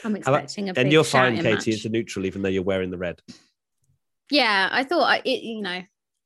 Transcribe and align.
I'm 0.05 0.15
How 0.15 0.21
about- 0.33 0.45
expecting 0.45 0.69
a 0.69 0.75
bit. 0.75 0.81
and 0.83 0.93
you're 0.93 1.05
fine, 1.05 1.37
Katie, 1.41 1.71
match. 1.73 1.85
a 1.85 1.89
neutral, 1.89 2.27
even 2.27 2.43
though 2.43 2.49
you're 2.49 2.63
wearing 2.63 2.91
the 2.91 2.99
red. 2.99 3.21
Yeah, 4.31 4.69
I 4.71 4.85
thought 4.85 5.05
I, 5.05 5.23
it, 5.25 5.43
you 5.43 5.63
know, 5.63 5.81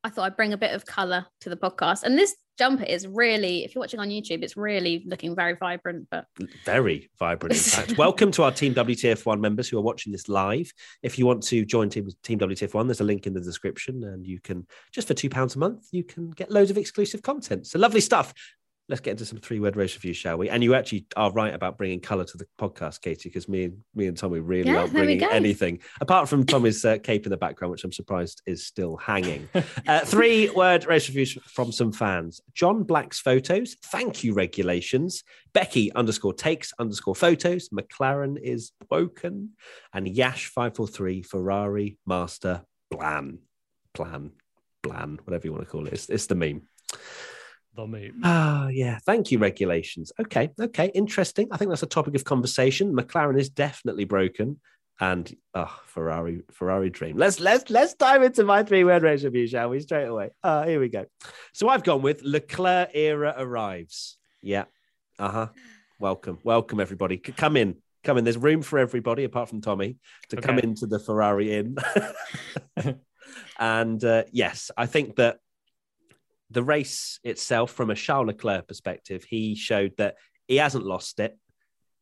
I 0.05 0.09
thought 0.11 0.25
I'd 0.25 0.37
bring 0.37 0.53
a 0.53 0.57
bit 0.59 0.75
of 0.75 0.85
color 0.85 1.27
to 1.43 1.49
the 1.49 1.57
podcast. 1.57 2.03
And 2.03 2.19
this 2.19 2.35
jumper 2.59 2.83
is 2.85 3.07
really, 3.07 3.65
if 3.65 3.75
you're 3.75 3.81
watching 3.81 4.01
on 4.01 4.09
YouTube, 4.09 4.43
it's 4.43 4.57
really 4.57 5.05
looking 5.07 5.37
very 5.37 5.55
vibrant. 5.55 6.09
But 6.11 6.27
mm, 6.41 6.49
very 6.65 7.09
vibrant. 7.21 7.55
In 7.55 7.61
fact, 7.63 7.97
welcome 7.97 8.33
to 8.33 8.43
our 8.43 8.51
Team 8.51 8.75
WTF1 8.75 9.39
members 9.39 9.69
who 9.69 9.79
are 9.79 9.83
watching 9.83 10.11
this 10.13 10.29
live. 10.29 10.73
If 11.03 11.19
you 11.19 11.27
want 11.27 11.45
to 11.45 11.65
join 11.65 11.89
Team 11.89 12.09
Team 12.25 12.41
WTF1, 12.41 12.87
there's 12.87 13.01
a 13.01 13.05
link 13.05 13.29
in 13.29 13.33
the 13.35 13.41
description, 13.41 14.03
and 14.03 14.27
you 14.27 14.41
can 14.41 14.67
just 14.91 15.07
for 15.07 15.15
two 15.15 15.31
pounds 15.31 15.55
a 15.55 15.61
month, 15.61 15.87
you 15.93 16.03
can 16.03 16.31
get 16.31 16.51
loads 16.51 16.73
of 16.73 16.79
exclusive 16.79 17.23
content. 17.23 17.69
So 17.69 17.79
lovely 17.79 18.01
stuff. 18.01 18.35
Let's 18.93 19.01
get 19.01 19.13
into 19.13 19.25
some 19.25 19.39
three-word 19.39 19.75
race 19.75 19.95
reviews, 19.95 20.19
shall 20.19 20.37
we? 20.37 20.51
And 20.51 20.63
you 20.63 20.75
actually 20.75 21.07
are 21.17 21.33
right 21.33 21.55
about 21.55 21.79
bringing 21.79 21.99
colour 21.99 22.25
to 22.25 22.37
the 22.37 22.47
podcast, 22.61 23.01
Katie, 23.01 23.31
because 23.31 23.49
me 23.49 23.65
and 23.65 23.79
me 23.95 24.07
and 24.07 24.15
Tommy 24.15 24.39
really 24.41 24.71
Yeah, 24.71 24.81
aren't 24.81 24.93
bringing 24.93 25.25
anything 25.25 25.81
apart 26.03 26.29
from 26.29 26.45
Tommy's 26.45 26.85
uh, 26.85 26.99
cape 26.99 27.25
in 27.25 27.31
the 27.31 27.39
background, 27.39 27.73
which 27.73 27.85
I'm 27.85 27.93
surprised 27.93 28.43
is 28.45 28.67
still 28.67 28.99
hanging. 28.99 29.49
Uh, 29.89 30.01
three 30.01 30.51
word 30.51 30.85
race 30.85 31.09
reviews 31.09 31.33
from 31.47 31.73
some 31.73 31.91
fans. 31.91 32.43
John 32.53 32.83
Black's 32.83 33.19
photos. 33.19 33.77
Thank 33.87 34.23
you, 34.23 34.35
regulations. 34.35 35.25
Becky 35.55 35.91
underscore 35.95 36.35
takes 36.35 36.75
underscore 36.79 37.15
photos. 37.15 37.71
McLaren 37.71 38.39
is 38.39 38.73
broken. 38.91 39.53
And 39.95 40.07
Yash 40.07 40.49
543 40.49 41.23
Ferrari 41.23 41.97
Master 42.05 42.63
Blan. 42.91 43.39
Plan. 43.95 44.33
Blan, 44.83 45.19
whatever 45.25 45.47
you 45.47 45.53
want 45.53 45.65
to 45.65 45.71
call 45.71 45.87
it. 45.87 45.95
It's, 45.95 46.11
it's 46.11 46.27
the 46.27 46.35
meme. 46.35 46.69
The 47.75 47.87
move. 47.87 48.13
Ah, 48.23 48.69
yeah. 48.69 48.99
Thank 48.99 49.31
you, 49.31 49.39
regulations. 49.39 50.13
Okay, 50.21 50.51
okay, 50.61 50.91
interesting. 50.95 51.49
I 51.51 51.57
think 51.57 51.71
that's 51.71 51.83
a 51.83 51.87
topic 51.87 52.15
of 52.15 52.25
conversation. 52.25 52.95
McLaren 52.95 53.39
is 53.41 53.49
definitely 53.49 54.05
broken, 54.05 54.61
and 55.01 55.35
oh, 55.55 55.81
Ferrari, 55.87 56.43
Ferrari 56.51 56.91
dream. 56.91 57.17
Let's 57.17 57.41
let's 57.41 57.71
let's 57.71 57.95
dive 57.95 58.23
into 58.23 58.45
my 58.45 58.63
three 58.63 58.85
word 58.85 59.03
race 59.03 59.25
review, 59.25 59.47
shall 59.47 59.71
we? 59.71 59.81
Straight 59.81 60.05
away. 60.05 60.31
Ah, 60.45 60.65
here 60.65 60.81
we 60.81 60.91
go. 60.91 61.07
So 61.55 61.69
I've 61.69 61.83
gone 61.83 62.03
with 62.03 62.23
Leclerc 62.23 62.91
era 62.93 63.35
arrives. 63.39 64.19
Yeah. 64.43 64.65
Uh 65.19 65.31
huh. 65.31 65.47
Welcome, 65.99 66.41
welcome 66.43 66.79
everybody. 66.79 67.17
Come 67.17 67.57
in, 67.57 67.77
come 68.05 68.19
in. 68.19 68.25
There's 68.25 68.37
room 68.37 68.61
for 68.61 68.79
everybody 68.81 69.25
apart 69.25 69.49
from 69.49 69.63
Tommy 69.63 69.97
to 70.29 70.37
come 70.37 70.59
into 70.59 70.87
the 70.87 70.99
Ferrari 70.99 71.55
inn. 71.55 71.77
and 73.59 74.05
uh, 74.05 74.25
yes, 74.31 74.71
I 74.77 74.87
think 74.87 75.17
that 75.17 75.39
the 76.53 76.63
race 76.63 77.19
itself, 77.25 77.73
from 77.73 77.91
a 77.91 77.95
Charles 77.95 78.27
Leclerc 78.27 78.69
perspective, 78.69 79.25
he 79.25 79.55
showed 79.55 79.97
that 79.97 80.17
he 80.47 80.57
hasn't 80.57 80.85
lost 80.85 81.19
it. 81.21 81.39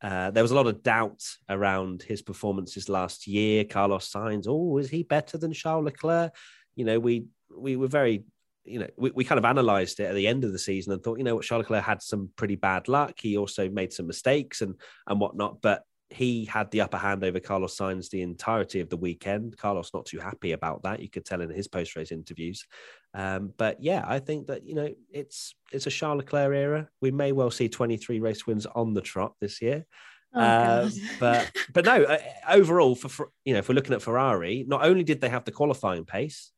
Uh, 0.03 0.31
there 0.31 0.43
was 0.43 0.51
a 0.51 0.55
lot 0.55 0.67
of 0.67 0.83
doubt 0.83 1.23
around 1.49 2.03
his 2.03 2.23
performances 2.23 2.89
last 2.89 3.27
year. 3.27 3.65
Carlos 3.65 4.11
Sainz, 4.11 4.47
oh, 4.49 4.79
is 4.79 4.91
he 4.91 5.03
better 5.03 5.39
than 5.39 5.53
Charles 5.53 5.85
Leclerc? 5.85 6.35
You 6.75 6.85
know, 6.85 6.99
we 6.99 7.27
we 7.57 7.77
were 7.77 7.89
very, 7.89 8.25
you 8.65 8.79
know, 8.79 8.89
we, 8.97 9.11
we 9.11 9.25
kind 9.25 9.39
of 9.39 9.45
analysed 9.45 10.01
it 10.01 10.05
at 10.05 10.15
the 10.15 10.27
end 10.27 10.45
of 10.45 10.53
the 10.53 10.59
season 10.59 10.93
and 10.93 11.03
thought, 11.03 11.19
you 11.19 11.25
know, 11.25 11.35
what 11.35 11.45
Charles 11.45 11.65
Leclerc 11.65 11.85
had 11.85 12.03
some 12.03 12.31
pretty 12.37 12.57
bad 12.57 12.89
luck. 12.89 13.15
He 13.19 13.37
also 13.37 13.69
made 13.69 13.93
some 13.93 14.07
mistakes 14.07 14.63
and 14.63 14.75
and 15.07 15.21
whatnot, 15.21 15.61
but 15.61 15.83
he 16.11 16.45
had 16.45 16.71
the 16.71 16.81
upper 16.81 16.97
hand 16.97 17.23
over 17.23 17.39
Carlos 17.39 17.77
Sainz 17.77 18.11
the 18.11 18.23
entirety 18.23 18.81
of 18.81 18.91
the 18.91 18.97
weekend. 18.97 19.57
Carlos 19.57 19.93
not 19.95 20.07
too 20.07 20.19
happy 20.19 20.53
about 20.53 20.83
that. 20.83 21.01
You 21.01 21.09
could 21.09 21.25
tell 21.25 21.41
in 21.41 21.51
his 21.51 21.69
post 21.69 21.95
race 21.95 22.11
interviews. 22.11 22.67
Um, 23.15 23.53
but 23.57 23.83
yeah, 23.83 24.05
I 24.07 24.19
think 24.19 24.49
that 24.49 24.65
you 24.65 24.75
know 24.75 24.93
it's 25.13 25.55
it's 25.73 25.87
a 25.87 25.91
Charles 25.91 26.19
Leclerc 26.19 26.55
era. 26.55 26.89
We 27.01 27.13
may 27.13 27.33
well 27.33 27.51
see 27.51 27.69
23 27.69 28.19
race 28.21 28.47
wins 28.47 28.67
on 28.67 28.93
the 28.93 29.01
trot 29.01 29.35
this 29.41 29.63
year. 29.63 29.87
Oh, 30.35 30.41
Uh, 30.41 30.91
but 31.21 31.51
but 31.73 31.85
no, 31.85 32.03
uh, 32.03 32.19
overall 32.49 32.97
for, 32.97 33.09
for 33.09 33.31
you 33.45 33.53
know 33.53 33.61
if 33.61 33.69
we're 33.69 33.77
looking 33.77 33.95
at 33.95 34.03
Ferrari, 34.03 34.65
not 34.67 34.85
only 34.85 35.05
did 35.05 35.21
they 35.21 35.29
have 35.29 35.45
the 35.45 35.53
qualifying 35.53 36.05
pace, 36.05 36.51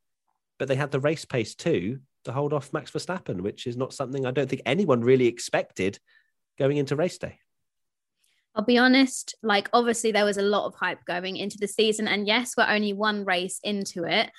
but 0.58 0.66
they 0.66 0.76
had 0.76 0.90
the 0.90 1.00
race 1.00 1.26
pace 1.26 1.54
too 1.54 2.00
to 2.24 2.32
hold 2.32 2.52
off 2.52 2.72
Max 2.72 2.90
Verstappen, 2.90 3.42
which 3.42 3.66
is 3.66 3.76
not 3.76 3.92
something 3.92 4.24
I 4.24 4.30
don't 4.30 4.48
think 4.48 4.62
anyone 4.64 5.02
really 5.02 5.26
expected 5.26 5.98
going 6.58 6.78
into 6.78 6.96
race 6.96 7.18
day. 7.18 7.38
I'll 8.54 8.64
be 8.64 8.78
honest, 8.78 9.34
like 9.42 9.70
obviously 9.72 10.12
there 10.12 10.24
was 10.24 10.36
a 10.36 10.42
lot 10.42 10.66
of 10.66 10.74
hype 10.74 11.04
going 11.06 11.36
into 11.36 11.58
the 11.58 11.68
season. 11.68 12.06
And 12.06 12.26
yes, 12.26 12.54
we're 12.56 12.68
only 12.68 12.92
one 12.92 13.24
race 13.24 13.58
into 13.62 14.04
it, 14.04 14.30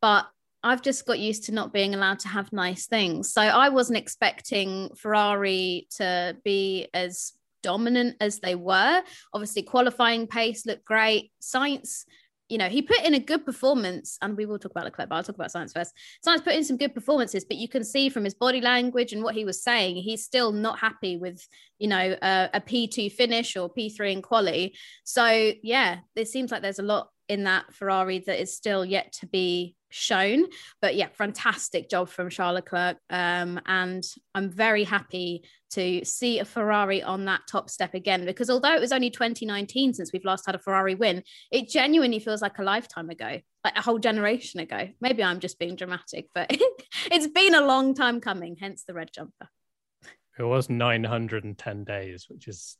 but 0.00 0.26
I've 0.62 0.82
just 0.82 1.06
got 1.06 1.18
used 1.18 1.44
to 1.44 1.52
not 1.52 1.72
being 1.72 1.94
allowed 1.94 2.20
to 2.20 2.28
have 2.28 2.52
nice 2.52 2.86
things. 2.86 3.32
So 3.32 3.42
I 3.42 3.70
wasn't 3.70 3.98
expecting 3.98 4.90
Ferrari 4.96 5.88
to 5.96 6.36
be 6.44 6.88
as 6.94 7.32
dominant 7.62 8.16
as 8.20 8.38
they 8.40 8.54
were. 8.54 9.02
Obviously, 9.32 9.62
qualifying 9.62 10.26
pace 10.26 10.66
looked 10.66 10.84
great. 10.84 11.32
Sainz, 11.40 12.04
you 12.52 12.58
know, 12.58 12.68
he 12.68 12.82
put 12.82 13.00
in 13.02 13.14
a 13.14 13.18
good 13.18 13.46
performance, 13.46 14.18
and 14.20 14.36
we 14.36 14.44
will 14.44 14.58
talk 14.58 14.72
about 14.72 14.84
Leclerc, 14.84 15.08
but 15.08 15.16
I'll 15.16 15.22
talk 15.22 15.36
about 15.36 15.50
Sainz 15.50 15.72
first. 15.72 15.94
Sainz 16.24 16.44
put 16.44 16.52
in 16.54 16.64
some 16.64 16.76
good 16.76 16.94
performances, 16.94 17.46
but 17.46 17.56
you 17.56 17.66
can 17.66 17.82
see 17.82 18.10
from 18.10 18.24
his 18.24 18.34
body 18.34 18.60
language 18.60 19.14
and 19.14 19.22
what 19.22 19.34
he 19.34 19.46
was 19.46 19.62
saying, 19.62 19.96
he's 19.96 20.22
still 20.22 20.52
not 20.52 20.78
happy 20.78 21.16
with, 21.16 21.48
you 21.78 21.88
know, 21.88 22.14
a, 22.20 22.50
a 22.52 22.60
P2 22.60 23.10
finish 23.10 23.56
or 23.56 23.72
P3 23.72 24.12
in 24.12 24.20
quali. 24.20 24.74
So, 25.02 25.52
yeah, 25.62 26.00
it 26.14 26.28
seems 26.28 26.52
like 26.52 26.60
there's 26.60 26.78
a 26.78 26.82
lot 26.82 27.08
in 27.26 27.44
that 27.44 27.72
Ferrari 27.72 28.18
that 28.18 28.38
is 28.38 28.54
still 28.54 28.84
yet 28.84 29.14
to 29.20 29.26
be 29.26 29.74
shown. 29.92 30.46
But 30.80 30.94
yeah, 30.96 31.08
fantastic 31.12 31.88
job 31.88 32.08
from 32.08 32.30
Charles 32.30 32.56
Leclerc. 32.56 32.96
Um, 33.10 33.60
and 33.66 34.02
I'm 34.34 34.50
very 34.50 34.84
happy 34.84 35.44
to 35.72 36.04
see 36.04 36.38
a 36.38 36.44
Ferrari 36.44 37.02
on 37.02 37.24
that 37.24 37.40
top 37.50 37.70
step 37.70 37.94
again 37.94 38.26
because 38.26 38.50
although 38.50 38.74
it 38.74 38.80
was 38.80 38.92
only 38.92 39.08
2019 39.10 39.94
since 39.94 40.12
we've 40.12 40.24
last 40.24 40.44
had 40.46 40.54
a 40.54 40.58
Ferrari 40.58 40.94
win, 40.94 41.22
it 41.50 41.68
genuinely 41.68 42.18
feels 42.18 42.42
like 42.42 42.58
a 42.58 42.62
lifetime 42.62 43.08
ago, 43.08 43.40
like 43.64 43.76
a 43.76 43.80
whole 43.82 43.98
generation 43.98 44.60
ago. 44.60 44.88
Maybe 45.00 45.22
I'm 45.22 45.40
just 45.40 45.58
being 45.58 45.76
dramatic, 45.76 46.28
but 46.34 46.50
it's 47.10 47.26
been 47.28 47.54
a 47.54 47.64
long 47.64 47.94
time 47.94 48.20
coming, 48.20 48.56
hence 48.60 48.84
the 48.86 48.94
red 48.94 49.10
jumper. 49.14 49.48
It 50.38 50.44
was 50.44 50.68
910 50.70 51.84
days, 51.84 52.26
which 52.28 52.48
is 52.48 52.76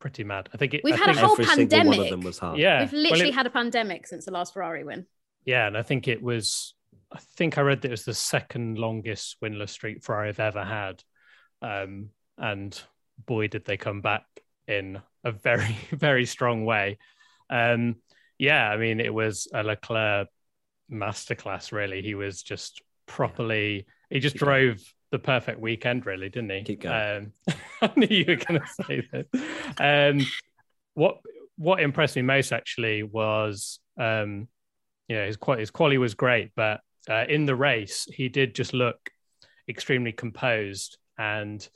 pretty 0.00 0.22
mad. 0.24 0.48
I 0.54 0.56
think 0.58 0.74
it, 0.74 0.82
we've 0.84 0.94
I 0.94 0.98
had 0.98 1.16
a 1.16 1.18
whole 1.18 1.32
Every 1.32 1.44
pandemic. 1.44 1.96
one 1.96 2.00
of 2.06 2.10
them 2.10 2.20
was 2.20 2.38
hard. 2.38 2.58
yeah, 2.58 2.80
We've 2.82 2.92
well, 2.92 3.02
literally 3.02 3.28
it- 3.30 3.34
had 3.34 3.46
a 3.46 3.50
pandemic 3.50 4.06
since 4.06 4.24
the 4.26 4.30
last 4.32 4.52
Ferrari 4.54 4.84
win. 4.84 5.06
Yeah, 5.48 5.66
and 5.66 5.78
I 5.78 5.82
think 5.82 6.08
it 6.08 6.22
was. 6.22 6.74
I 7.10 7.18
think 7.36 7.56
I 7.56 7.62
read 7.62 7.80
that 7.80 7.88
it 7.88 7.92
was 7.92 8.04
the 8.04 8.12
second 8.12 8.76
longest 8.76 9.38
winless 9.42 9.70
streak 9.70 10.04
Ferrari 10.04 10.26
have 10.26 10.40
ever 10.40 10.62
had, 10.62 11.02
um, 11.62 12.10
and 12.36 12.78
boy, 13.24 13.48
did 13.48 13.64
they 13.64 13.78
come 13.78 14.02
back 14.02 14.26
in 14.66 15.00
a 15.24 15.32
very, 15.32 15.74
very 15.90 16.26
strong 16.26 16.66
way. 16.66 16.98
Um, 17.48 17.96
yeah, 18.38 18.68
I 18.68 18.76
mean, 18.76 19.00
it 19.00 19.14
was 19.14 19.48
a 19.54 19.62
Leclerc 19.62 20.28
masterclass. 20.92 21.72
Really, 21.72 22.02
he 22.02 22.14
was 22.14 22.42
just 22.42 22.82
properly. 23.06 23.86
He 24.10 24.20
just 24.20 24.34
Keep 24.34 24.42
going. 24.42 24.66
drove 24.66 24.82
the 25.12 25.18
perfect 25.18 25.60
weekend, 25.60 26.04
really, 26.04 26.28
didn't 26.28 26.50
he? 26.50 26.62
Keep 26.62 26.82
going. 26.82 27.32
Um, 27.48 27.54
I 27.80 27.90
knew 27.96 28.14
you 28.14 28.26
were 28.28 28.36
going 28.36 28.60
to 28.60 28.84
say 28.84 29.02
that. 29.12 30.10
Um, 30.12 30.26
what 30.92 31.20
what 31.56 31.80
impressed 31.80 32.16
me 32.16 32.22
most 32.22 32.52
actually 32.52 33.02
was 33.02 33.80
um, 33.98 34.46
yeah, 35.08 35.26
his 35.26 35.36
quality, 35.36 35.62
his 35.62 35.70
quality 35.70 35.98
was 35.98 36.14
great, 36.14 36.52
but 36.54 36.80
uh, 37.08 37.24
in 37.28 37.46
the 37.46 37.56
race, 37.56 38.06
he 38.12 38.28
did 38.28 38.54
just 38.54 38.72
look 38.72 39.10
extremely 39.68 40.12
composed. 40.12 40.98
And 41.18 41.66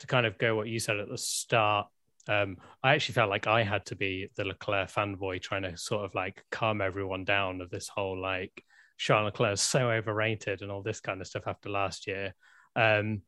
to 0.00 0.06
kind 0.06 0.26
of 0.26 0.38
go 0.38 0.56
what 0.56 0.68
you 0.68 0.78
said 0.78 0.98
at 0.98 1.08
the 1.08 1.18
start, 1.18 1.86
um, 2.28 2.56
I 2.82 2.94
actually 2.94 3.14
felt 3.14 3.30
like 3.30 3.46
I 3.46 3.62
had 3.62 3.86
to 3.86 3.96
be 3.96 4.28
the 4.36 4.44
Leclerc 4.44 4.90
fanboy 4.90 5.40
trying 5.40 5.62
to 5.62 5.76
sort 5.76 6.04
of 6.04 6.14
like 6.14 6.44
calm 6.50 6.80
everyone 6.80 7.24
down 7.24 7.60
of 7.60 7.70
this 7.70 7.88
whole 7.88 8.20
like 8.20 8.64
Charles 8.98 9.26
Leclerc 9.26 9.54
is 9.54 9.60
so 9.60 9.90
overrated 9.90 10.62
and 10.62 10.70
all 10.70 10.82
this 10.82 11.00
kind 11.00 11.20
of 11.20 11.26
stuff 11.26 11.44
after 11.46 11.68
last 11.70 12.06
year. 12.06 12.34
Um, 12.76 13.22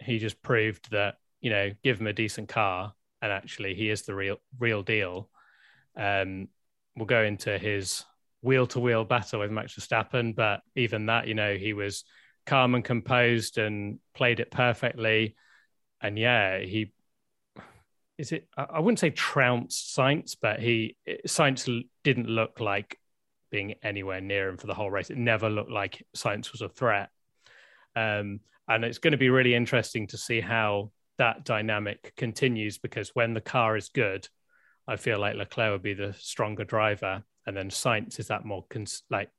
he 0.00 0.18
just 0.18 0.42
proved 0.42 0.90
that 0.90 1.16
you 1.40 1.50
know, 1.50 1.70
give 1.84 2.00
him 2.00 2.06
a 2.06 2.12
decent 2.12 2.48
car, 2.48 2.92
and 3.22 3.30
actually 3.30 3.74
he 3.74 3.90
is 3.90 4.02
the 4.02 4.14
real 4.14 4.38
real 4.58 4.82
deal. 4.82 5.28
Um, 5.96 6.48
we'll 6.96 7.06
go 7.06 7.22
into 7.22 7.56
his 7.58 8.04
wheel 8.46 8.66
to 8.68 8.80
wheel 8.80 9.04
battle 9.04 9.40
with 9.40 9.50
Max 9.50 9.74
Verstappen, 9.74 10.34
but 10.34 10.60
even 10.74 11.06
that, 11.06 11.26
you 11.26 11.34
know, 11.34 11.56
he 11.56 11.72
was 11.72 12.04
calm 12.46 12.74
and 12.74 12.84
composed 12.84 13.58
and 13.58 13.98
played 14.14 14.40
it 14.40 14.50
perfectly. 14.50 15.34
And 16.00 16.18
yeah, 16.18 16.60
he 16.60 16.92
is 18.16 18.32
it. 18.32 18.48
I 18.56 18.78
wouldn't 18.78 19.00
say 19.00 19.10
trounced 19.10 19.94
Sainz, 19.96 20.36
but 20.40 20.60
he 20.60 20.96
Sainz 21.26 21.84
didn't 22.04 22.28
look 22.28 22.60
like 22.60 22.98
being 23.50 23.74
anywhere 23.82 24.20
near 24.20 24.48
him 24.48 24.56
for 24.56 24.66
the 24.66 24.74
whole 24.74 24.90
race. 24.90 25.10
It 25.10 25.18
never 25.18 25.50
looked 25.50 25.70
like 25.70 26.06
Sainz 26.16 26.52
was 26.52 26.62
a 26.62 26.68
threat. 26.68 27.10
Um, 27.94 28.40
and 28.68 28.84
it's 28.84 28.98
going 28.98 29.12
to 29.12 29.18
be 29.18 29.30
really 29.30 29.54
interesting 29.54 30.06
to 30.08 30.18
see 30.18 30.40
how 30.40 30.90
that 31.18 31.44
dynamic 31.44 32.12
continues 32.16 32.78
because 32.78 33.10
when 33.14 33.34
the 33.34 33.40
car 33.40 33.76
is 33.76 33.88
good, 33.88 34.28
I 34.88 34.96
feel 34.96 35.18
like 35.18 35.36
Leclerc 35.36 35.72
would 35.72 35.82
be 35.82 35.94
the 35.94 36.14
stronger 36.18 36.64
driver, 36.64 37.24
and 37.46 37.56
then 37.56 37.70
Sainz 37.70 38.18
is 38.18 38.28
that 38.28 38.44
more 38.44 38.64
cons- 38.68 39.02
like 39.10 39.30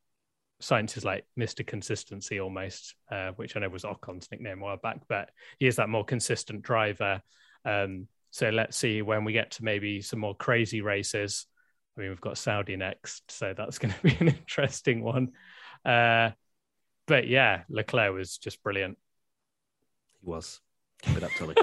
Sainz 0.62 0.98
is 0.98 1.06
like 1.06 1.26
Mr. 1.38 1.66
Consistency 1.66 2.40
almost, 2.40 2.96
uh, 3.12 3.32
which 3.36 3.56
I 3.56 3.60
know 3.60 3.70
was 3.70 3.86
Ocon's 3.86 4.28
nickname 4.32 4.60
a 4.60 4.64
while 4.64 4.78
back, 4.78 5.02
but 5.08 5.30
he 5.60 5.68
is 5.68 5.76
that 5.76 5.90
more 5.90 6.06
consistent 6.06 6.64
driver. 6.64 7.22
Um, 7.64 8.08
so 8.32 8.50
let's 8.50 8.78
see 8.78 9.02
when 9.02 9.24
we 9.24 9.34
get 9.34 9.52
to 9.52 9.64
maybe 9.64 10.02
some 10.02 10.20
more 10.20 10.36
crazy 10.36 10.82
races. 10.82 11.46
I 11.96 12.02
mean, 12.02 12.10
we've 12.10 12.22
got 12.22 12.38
Saudi 12.38 12.76
next, 12.76 13.32
so 13.32 13.54
that's 13.56 13.78
going 13.80 13.94
to 13.94 14.02
be 14.02 14.18
an 14.20 14.30
interesting 14.30 15.04
one. 15.04 15.34
Uh, 15.86 16.32
but 17.06 17.28
yeah, 17.28 17.64
Leclerc 17.70 18.14
was 18.14 18.38
just 18.38 18.64
brilliant. 18.64 18.98
He 20.22 20.30
was. 20.30 20.60
Keep 21.04 21.18
it 21.18 21.24
up, 21.24 21.32
Tommy. 21.38 21.56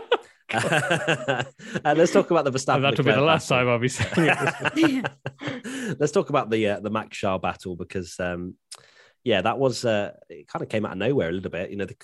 uh, 1.84 1.94
let's 1.96 2.12
talk 2.12 2.30
about 2.30 2.44
the 2.44 2.52
Verstappen. 2.52 2.76
And 2.76 2.84
that 2.84 2.96
will 2.96 3.04
be 3.04 3.12
the 3.12 3.20
last 3.20 3.48
time 3.48 3.68
I'll 3.68 3.78
be 3.78 3.88
saying 3.88 4.30
it. 4.30 5.10
Let's 5.98 6.12
talk 6.12 6.30
about 6.30 6.50
the 6.50 6.68
uh, 6.68 6.80
the 6.80 6.90
Max 6.90 7.18
Charles 7.18 7.42
battle 7.42 7.76
because 7.76 8.18
um, 8.20 8.54
yeah, 9.24 9.40
that 9.42 9.58
was 9.58 9.84
uh, 9.84 10.12
it. 10.28 10.48
Kind 10.48 10.62
of 10.62 10.68
came 10.68 10.84
out 10.84 10.92
of 10.92 10.98
nowhere 10.98 11.28
a 11.28 11.32
little 11.32 11.50
bit. 11.50 11.70
You 11.70 11.76
know, 11.76 11.86
the, 11.86 11.96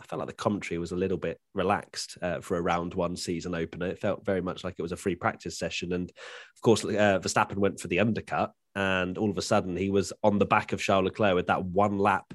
I 0.00 0.04
felt 0.06 0.20
like 0.20 0.28
the 0.28 0.34
commentary 0.34 0.78
was 0.78 0.92
a 0.92 0.96
little 0.96 1.16
bit 1.16 1.40
relaxed 1.54 2.18
uh, 2.22 2.40
for 2.40 2.56
a 2.56 2.62
round 2.62 2.94
one 2.94 3.16
season 3.16 3.54
opener. 3.54 3.86
It 3.86 3.98
felt 3.98 4.24
very 4.24 4.40
much 4.40 4.62
like 4.62 4.76
it 4.78 4.82
was 4.82 4.92
a 4.92 4.96
free 4.96 5.16
practice 5.16 5.58
session, 5.58 5.92
and 5.92 6.08
of 6.10 6.60
course, 6.62 6.84
uh, 6.84 7.18
Verstappen 7.20 7.56
went 7.56 7.80
for 7.80 7.88
the 7.88 8.00
undercut, 8.00 8.52
and 8.74 9.18
all 9.18 9.30
of 9.30 9.38
a 9.38 9.42
sudden 9.42 9.76
he 9.76 9.90
was 9.90 10.12
on 10.22 10.38
the 10.38 10.46
back 10.46 10.72
of 10.72 10.80
Charles 10.80 11.04
Leclerc 11.04 11.34
with 11.34 11.48
that 11.48 11.64
one 11.64 11.98
lap 11.98 12.32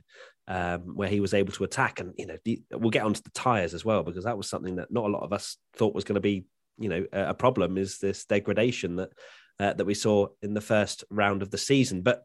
um, 0.47 0.95
where 0.95 1.09
he 1.09 1.19
was 1.19 1.33
able 1.33 1.53
to 1.53 1.63
attack. 1.63 1.99
And 1.99 2.13
you 2.17 2.27
know, 2.27 2.37
we'll 2.71 2.89
get 2.89 3.03
onto 3.03 3.21
the 3.21 3.31
tires 3.31 3.73
as 3.73 3.85
well 3.85 4.03
because 4.03 4.25
that 4.25 4.37
was 4.37 4.49
something 4.49 4.75
that 4.75 4.91
not 4.91 5.05
a 5.05 5.13
lot 5.13 5.23
of 5.23 5.33
us 5.33 5.57
thought 5.75 5.95
was 5.95 6.03
going 6.03 6.15
to 6.15 6.21
be, 6.21 6.45
you 6.77 6.89
know, 6.89 7.05
a 7.13 7.33
problem. 7.33 7.77
Is 7.77 7.99
this 7.99 8.25
degradation 8.25 8.97
that 8.97 9.09
uh, 9.59 9.73
that 9.73 9.85
we 9.85 9.93
saw 9.93 10.27
in 10.41 10.53
the 10.53 10.61
first 10.61 11.03
round 11.09 11.41
of 11.41 11.51
the 11.51 11.57
season? 11.57 12.01
But 12.01 12.23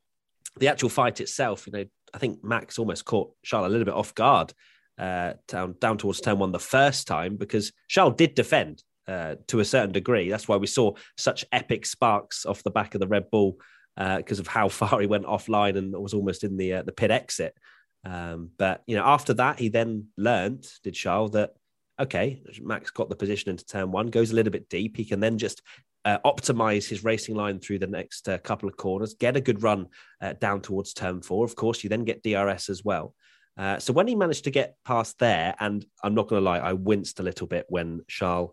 the 0.59 0.69
actual 0.69 0.89
fight 0.89 1.21
itself, 1.21 1.67
you 1.67 1.73
know, 1.73 1.85
I 2.13 2.19
think 2.19 2.43
Max 2.43 2.79
almost 2.79 3.05
caught 3.05 3.33
Charles 3.45 3.67
a 3.67 3.71
little 3.71 3.85
bit 3.85 3.95
off 3.95 4.15
guard 4.15 4.53
uh, 4.99 5.35
down 5.47 5.77
down 5.81 5.99
towards 5.99 6.21
turn 6.21 6.39
one 6.39 6.53
the 6.53 6.59
first 6.59 7.07
time 7.07 7.37
because 7.37 7.73
Charles 7.89 8.17
did 8.17 8.35
defend. 8.35 8.83
Uh, 9.07 9.37
to 9.47 9.61
a 9.61 9.65
certain 9.65 9.91
degree, 9.91 10.29
that's 10.29 10.49
why 10.49 10.57
we 10.57 10.67
saw 10.67 10.93
such 11.17 11.43
epic 11.51 11.87
sparks 11.87 12.45
off 12.45 12.63
the 12.63 12.71
back 12.71 12.95
of 12.95 13.01
the 13.01 13.07
Red 13.07 13.31
Bull 13.31 13.57
because 13.97 14.39
of 14.39 14.47
how 14.47 14.69
far 14.69 15.01
he 15.01 15.07
went 15.07 15.25
offline 15.25 15.79
and 15.79 15.95
was 15.95 16.13
almost 16.13 16.45
in 16.45 16.59
the 16.59 16.75
uh, 16.75 16.83
the 16.83 16.93
pit 16.93 17.11
exit. 17.11 17.55
Um, 18.05 18.51
but 18.59 18.83
you 18.87 18.97
know, 18.97 19.05
after 19.05 19.33
that, 19.35 19.59
he 19.59 19.69
then 19.69 20.09
learned, 20.19 20.67
did 20.83 20.93
Charles, 20.93 21.31
that 21.33 21.55
okay, 22.01 22.43
Max 22.61 22.91
got 22.91 23.09
the 23.09 23.17
position 23.17 23.51
into 23.51 23.65
turn 23.65 23.91
one, 23.91 24.09
goes 24.09 24.31
a 24.31 24.35
little 24.35 24.53
bit 24.53 24.69
deep. 24.69 24.97
He 24.97 25.05
can 25.05 25.21
then 25.21 25.39
just 25.39 25.63
uh, 26.05 26.19
optimize 26.25 26.89
his 26.89 27.05
racing 27.05 27.35
line 27.35 27.59
through 27.59 27.79
the 27.79 27.87
next 27.87 28.29
uh, 28.29 28.39
couple 28.39 28.69
of 28.69 28.77
corners, 28.77 29.15
get 29.15 29.37
a 29.37 29.41
good 29.41 29.63
run 29.63 29.87
uh, 30.21 30.35
down 30.35 30.61
towards 30.61 30.93
turn 30.93 31.21
four. 31.21 31.45
Of 31.45 31.57
course, 31.57 31.83
you 31.83 31.91
then 31.91 32.05
get 32.05 32.23
DRS 32.23 32.71
as 32.71 32.85
well. 32.85 33.15
Uh, 33.57 33.79
so 33.79 33.93
when 33.93 34.07
he 34.07 34.15
managed 34.15 34.45
to 34.45 34.51
get 34.51 34.77
past 34.85 35.19
there, 35.19 35.55
and 35.59 35.85
I'm 36.03 36.15
not 36.15 36.29
going 36.29 36.41
to 36.41 36.45
lie, 36.45 36.59
I 36.59 36.75
winced 36.75 37.19
a 37.19 37.25
little 37.25 37.47
bit 37.49 37.67
when 37.69 38.03
Charles 38.07 38.53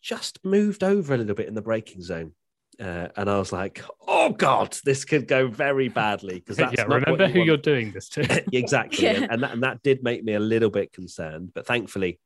just 0.00 0.42
moved 0.44 0.82
over 0.82 1.14
a 1.14 1.18
little 1.18 1.34
bit 1.34 1.48
in 1.48 1.54
the 1.54 1.62
braking 1.62 2.02
zone. 2.02 2.32
Uh, 2.80 3.08
and 3.16 3.28
I 3.28 3.38
was 3.38 3.52
like, 3.52 3.84
"Oh 4.08 4.30
God, 4.30 4.74
this 4.84 5.04
could 5.04 5.28
go 5.28 5.48
very 5.48 5.88
badly." 5.88 6.36
Because 6.36 6.56
that's 6.56 6.78
yeah, 6.78 6.84
not 6.84 7.02
remember 7.02 7.26
you 7.26 7.32
who 7.32 7.38
want. 7.40 7.46
you're 7.46 7.56
doing 7.58 7.92
this 7.92 8.08
to. 8.10 8.44
exactly, 8.56 9.04
Yeah. 9.04 9.26
and 9.30 9.42
that, 9.42 9.52
and 9.52 9.62
that 9.62 9.82
did 9.82 10.02
make 10.02 10.24
me 10.24 10.32
a 10.32 10.40
little 10.40 10.70
bit 10.70 10.90
concerned. 10.92 11.50
But 11.54 11.66
thankfully, 11.66 12.18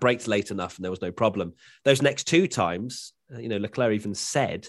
braked 0.00 0.28
late 0.28 0.50
enough, 0.50 0.76
and 0.76 0.84
there 0.84 0.90
was 0.90 1.02
no 1.02 1.12
problem. 1.12 1.54
Those 1.84 2.02
next 2.02 2.26
two 2.26 2.46
times, 2.46 3.12
uh, 3.34 3.38
you 3.38 3.48
know, 3.48 3.56
Leclerc 3.56 3.94
even 3.94 4.14
said 4.14 4.68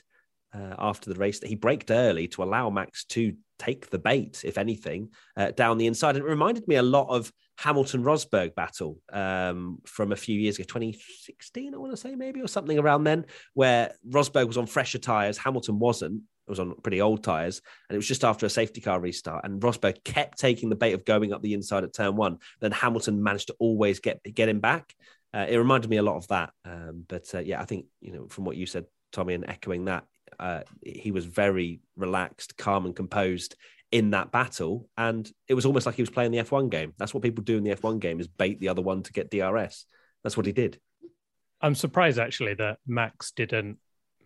uh, 0.54 0.76
after 0.80 1.12
the 1.12 1.20
race 1.20 1.40
that 1.40 1.48
he 1.48 1.56
braked 1.56 1.92
early 1.92 2.28
to 2.30 2.44
allow 2.44 2.70
Max 2.70 3.06
to 3.06 3.34
take 3.58 3.90
the 3.90 4.00
bait, 4.00 4.42
if 4.46 4.58
anything, 4.58 5.10
uh, 5.38 5.52
down 5.52 5.78
the 5.78 5.88
inside. 5.88 6.16
And 6.16 6.26
it 6.26 6.30
reminded 6.30 6.68
me 6.68 6.76
a 6.76 6.84
lot 6.84 7.10
of 7.10 7.32
Hamilton 7.58 8.04
Rosberg 8.04 8.56
battle 8.56 9.00
um, 9.12 9.80
from 9.86 10.12
a 10.12 10.16
few 10.16 10.40
years 10.40 10.56
ago, 10.56 10.64
2016, 10.64 11.74
I 11.74 11.78
want 11.78 11.92
to 11.92 11.98
say 11.98 12.16
maybe, 12.16 12.42
or 12.42 12.48
something 12.48 12.80
around 12.80 13.04
then, 13.04 13.26
where 13.54 13.94
Rosberg 14.10 14.48
was 14.48 14.58
on 14.58 14.66
fresher 14.66 14.98
tyres, 14.98 15.38
Hamilton 15.38 15.78
wasn't. 15.78 16.22
It 16.50 16.54
was 16.54 16.60
on 16.60 16.74
pretty 16.82 17.00
old 17.00 17.24
tyres, 17.24 17.62
and 17.88 17.96
it 17.96 18.00
was 18.00 18.08
just 18.08 18.24
after 18.24 18.48
a 18.48 18.50
safety 18.50 18.82
car 18.82 19.00
restart. 19.00 19.46
And 19.46 19.62
Rosberg 19.62 20.04
kept 20.04 20.40
taking 20.40 20.70
the 20.70 20.76
bait 20.76 20.94
of 20.94 21.06
going 21.06 21.32
up 21.32 21.44
the 21.44 21.54
inside 21.54 21.84
at 21.84 21.94
turn 21.94 22.16
one. 22.16 22.40
Then 22.60 22.72
Hamilton 22.72 23.22
managed 23.22 23.48
to 23.48 23.56
always 23.60 24.00
get 24.00 24.24
get 24.24 24.50
him 24.50 24.60
back. 24.60 24.96
Uh, 25.32 25.46
it 25.48 25.58
reminded 25.58 25.92
me 25.92 25.98
a 25.98 26.02
lot 26.02 26.18
of 26.18 26.28
that. 26.30 26.52
Um, 26.66 27.06
but 27.08 27.30
uh, 27.36 27.40
yeah, 27.40 27.62
I 27.62 27.66
think 27.66 27.86
you 28.02 28.14
know 28.14 28.28
from 28.30 28.46
what 28.46 28.58
you 28.58 28.66
said, 28.66 28.86
Tommy, 29.12 29.36
and 29.36 29.48
echoing 29.48 29.86
that, 29.86 30.06
uh, 30.40 30.62
he 30.84 31.12
was 31.12 31.26
very 31.26 31.82
relaxed, 31.96 32.58
calm, 32.58 32.88
and 32.88 32.96
composed 32.96 33.56
in 33.92 34.10
that 34.10 34.32
battle, 34.32 34.90
and 34.98 35.32
it 35.48 35.54
was 35.54 35.68
almost 35.68 35.86
like 35.86 35.94
he 35.94 36.02
was 36.02 36.10
playing 36.10 36.32
the 36.32 36.40
F1 36.40 36.72
game. 36.72 36.94
That's 36.98 37.14
what 37.14 37.22
people 37.22 37.44
do 37.44 37.58
in 37.58 37.64
the 37.64 37.76
F1 37.76 38.00
game: 38.00 38.20
is 38.20 38.28
bait 38.28 38.60
the 38.60 38.70
other 38.70 38.82
one 38.82 39.04
to 39.04 39.14
get 39.14 39.30
DRS. 39.30 39.86
That's 40.24 40.36
what 40.36 40.48
he 40.48 40.52
did. 40.52 40.80
I'm 41.62 41.76
surprised 41.76 42.18
actually 42.18 42.56
that 42.56 42.80
Max 42.88 43.34
didn't 43.34 43.78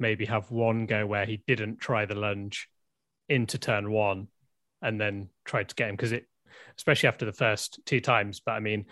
maybe 0.03 0.25
have 0.25 0.51
one 0.51 0.85
go 0.85 1.07
where 1.07 1.25
he 1.25 1.41
didn't 1.47 1.79
try 1.79 2.05
the 2.05 2.13
lunge 2.13 2.67
into 3.29 3.57
turn 3.57 3.89
one 3.89 4.27
and 4.81 4.99
then 4.99 5.29
tried 5.45 5.69
to 5.69 5.75
get 5.75 5.89
him 5.89 5.95
because 5.95 6.11
it, 6.11 6.27
especially 6.77 7.07
after 7.07 7.25
the 7.25 7.31
first 7.31 7.79
two 7.85 8.01
times. 8.01 8.41
But 8.45 8.51
I 8.51 8.59
mean, 8.59 8.85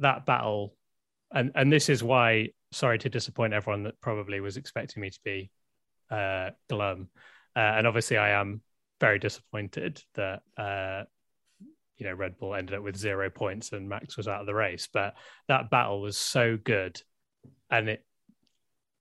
that 0.00 0.26
battle, 0.26 0.74
and 1.32 1.52
and 1.54 1.72
this 1.72 1.88
is 1.88 2.02
why. 2.02 2.50
Sorry 2.70 2.98
to 2.98 3.08
disappoint 3.08 3.54
everyone 3.54 3.84
that 3.84 3.98
probably 4.02 4.40
was 4.40 4.58
expecting 4.58 5.00
me 5.00 5.08
to 5.08 5.18
be 5.24 5.50
uh, 6.10 6.50
glum, 6.68 7.08
uh, 7.56 7.60
and 7.60 7.86
obviously 7.86 8.18
I 8.18 8.38
am 8.38 8.60
very 9.00 9.18
disappointed 9.18 10.02
that 10.16 10.42
uh, 10.58 11.04
you 11.96 12.06
know 12.06 12.12
Red 12.12 12.36
Bull 12.36 12.54
ended 12.54 12.76
up 12.76 12.82
with 12.82 12.94
zero 12.94 13.30
points 13.30 13.72
and 13.72 13.88
Max 13.88 14.18
was 14.18 14.28
out 14.28 14.40
of 14.40 14.46
the 14.46 14.54
race. 14.54 14.86
But 14.92 15.14
that 15.46 15.70
battle 15.70 16.02
was 16.02 16.18
so 16.18 16.58
good, 16.62 17.00
and 17.70 17.88
it. 17.88 18.04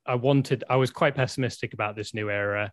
I 0.07 0.15
wanted. 0.15 0.63
I 0.69 0.75
was 0.77 0.91
quite 0.91 1.15
pessimistic 1.15 1.73
about 1.73 1.95
this 1.95 2.13
new 2.13 2.29
era, 2.29 2.71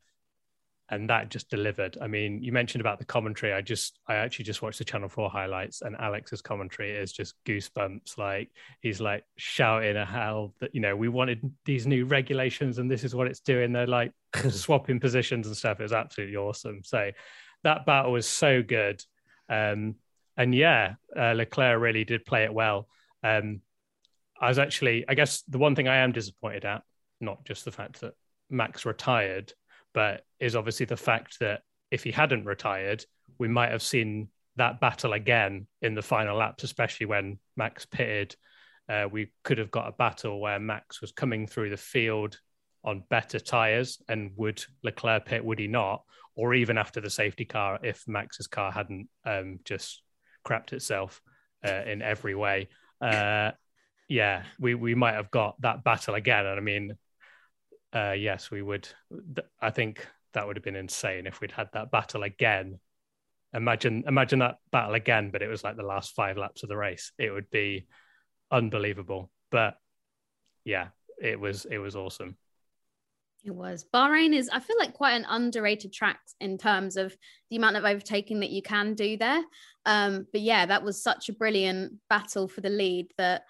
and 0.88 1.10
that 1.10 1.30
just 1.30 1.50
delivered. 1.50 1.98
I 2.00 2.06
mean, 2.06 2.42
you 2.42 2.52
mentioned 2.52 2.80
about 2.80 2.98
the 2.98 3.04
commentary. 3.04 3.52
I 3.52 3.60
just, 3.60 3.98
I 4.06 4.16
actually 4.16 4.44
just 4.44 4.62
watched 4.62 4.78
the 4.78 4.84
Channel 4.84 5.08
Four 5.08 5.30
highlights, 5.30 5.82
and 5.82 5.96
Alex's 5.96 6.42
commentary 6.42 6.92
is 6.92 7.12
just 7.12 7.34
goosebumps. 7.44 8.16
Like 8.18 8.50
he's 8.80 9.00
like 9.00 9.24
shouting 9.36 9.96
at 9.96 10.06
how 10.06 10.52
that 10.60 10.74
you 10.74 10.80
know 10.80 10.96
we 10.96 11.08
wanted 11.08 11.50
these 11.64 11.86
new 11.86 12.04
regulations, 12.04 12.78
and 12.78 12.90
this 12.90 13.04
is 13.04 13.14
what 13.14 13.26
it's 13.26 13.40
doing. 13.40 13.72
They're 13.72 13.86
like 13.86 14.12
swapping 14.50 15.00
positions 15.00 15.46
and 15.46 15.56
stuff. 15.56 15.80
It 15.80 15.84
was 15.84 15.92
absolutely 15.92 16.36
awesome. 16.36 16.82
So 16.84 17.10
that 17.64 17.86
battle 17.86 18.12
was 18.12 18.26
so 18.28 18.62
good. 18.62 19.02
Um, 19.48 19.96
and 20.36 20.54
yeah, 20.54 20.94
uh, 21.16 21.32
Leclerc 21.32 21.80
really 21.80 22.04
did 22.04 22.24
play 22.24 22.44
it 22.44 22.54
well. 22.54 22.88
Um, 23.22 23.60
I 24.40 24.48
was 24.48 24.58
actually, 24.58 25.04
I 25.08 25.14
guess, 25.14 25.42
the 25.42 25.58
one 25.58 25.74
thing 25.74 25.88
I 25.88 25.98
am 25.98 26.12
disappointed 26.12 26.64
at, 26.64 26.82
not 27.24 27.44
just 27.44 27.64
the 27.64 27.72
fact 27.72 28.00
that 28.00 28.14
Max 28.50 28.84
retired, 28.84 29.52
but 29.92 30.24
is 30.40 30.56
obviously 30.56 30.86
the 30.86 30.96
fact 30.96 31.38
that 31.40 31.62
if 31.90 32.04
he 32.04 32.10
hadn't 32.10 32.44
retired, 32.44 33.04
we 33.38 33.48
might 33.48 33.70
have 33.70 33.82
seen 33.82 34.28
that 34.56 34.80
battle 34.80 35.12
again 35.12 35.66
in 35.82 35.94
the 35.94 36.02
final 36.02 36.36
laps, 36.36 36.64
especially 36.64 37.06
when 37.06 37.38
Max 37.56 37.86
pitted. 37.86 38.36
Uh, 38.88 39.08
we 39.10 39.32
could 39.42 39.58
have 39.58 39.70
got 39.70 39.88
a 39.88 39.92
battle 39.92 40.40
where 40.40 40.58
Max 40.58 41.00
was 41.00 41.12
coming 41.12 41.46
through 41.46 41.70
the 41.70 41.76
field 41.76 42.38
on 42.84 43.02
better 43.08 43.40
tyres, 43.40 44.02
and 44.08 44.32
would 44.36 44.62
Leclerc 44.82 45.24
pit? 45.24 45.44
Would 45.44 45.58
he 45.58 45.66
not? 45.66 46.02
Or 46.36 46.52
even 46.52 46.76
after 46.76 47.00
the 47.00 47.08
safety 47.08 47.44
car, 47.44 47.78
if 47.82 48.06
Max's 48.06 48.46
car 48.46 48.70
hadn't 48.70 49.08
um, 49.24 49.60
just 49.64 50.02
crapped 50.46 50.72
itself 50.72 51.22
uh, 51.66 51.82
in 51.86 52.02
every 52.02 52.34
way. 52.34 52.68
Uh, 53.00 53.52
yeah, 54.08 54.42
we 54.60 54.74
we 54.74 54.94
might 54.94 55.14
have 55.14 55.30
got 55.30 55.60
that 55.62 55.82
battle 55.82 56.14
again. 56.14 56.44
And 56.46 56.58
I 56.58 56.62
mean, 56.62 56.96
uh, 57.94 58.12
yes, 58.12 58.50
we 58.50 58.60
would. 58.60 58.88
I 59.60 59.70
think 59.70 60.06
that 60.32 60.46
would 60.46 60.56
have 60.56 60.64
been 60.64 60.76
insane 60.76 61.26
if 61.26 61.40
we'd 61.40 61.52
had 61.52 61.68
that 61.72 61.90
battle 61.90 62.24
again. 62.24 62.80
Imagine, 63.54 64.02
imagine 64.08 64.40
that 64.40 64.58
battle 64.72 64.94
again, 64.94 65.30
but 65.30 65.42
it 65.42 65.48
was 65.48 65.62
like 65.62 65.76
the 65.76 65.84
last 65.84 66.14
five 66.14 66.36
laps 66.36 66.64
of 66.64 66.68
the 66.68 66.76
race. 66.76 67.12
It 67.18 67.30
would 67.30 67.48
be 67.50 67.86
unbelievable. 68.50 69.30
But 69.50 69.78
yeah, 70.64 70.88
it 71.22 71.38
was 71.38 71.64
it 71.64 71.78
was 71.78 71.94
awesome. 71.94 72.36
It 73.44 73.54
was. 73.54 73.84
Bahrain 73.92 74.34
is, 74.34 74.48
I 74.48 74.58
feel 74.58 74.76
like, 74.78 74.94
quite 74.94 75.12
an 75.12 75.26
underrated 75.28 75.92
track 75.92 76.18
in 76.40 76.56
terms 76.56 76.96
of 76.96 77.14
the 77.50 77.56
amount 77.56 77.76
of 77.76 77.84
overtaking 77.84 78.40
that 78.40 78.50
you 78.50 78.62
can 78.62 78.94
do 78.94 79.18
there. 79.18 79.42
Um, 79.84 80.26
but 80.32 80.40
yeah, 80.40 80.64
that 80.64 80.82
was 80.82 81.02
such 81.02 81.28
a 81.28 81.34
brilliant 81.34 81.92
battle 82.08 82.48
for 82.48 82.62
the 82.62 82.70
lead 82.70 83.12
that 83.18 83.44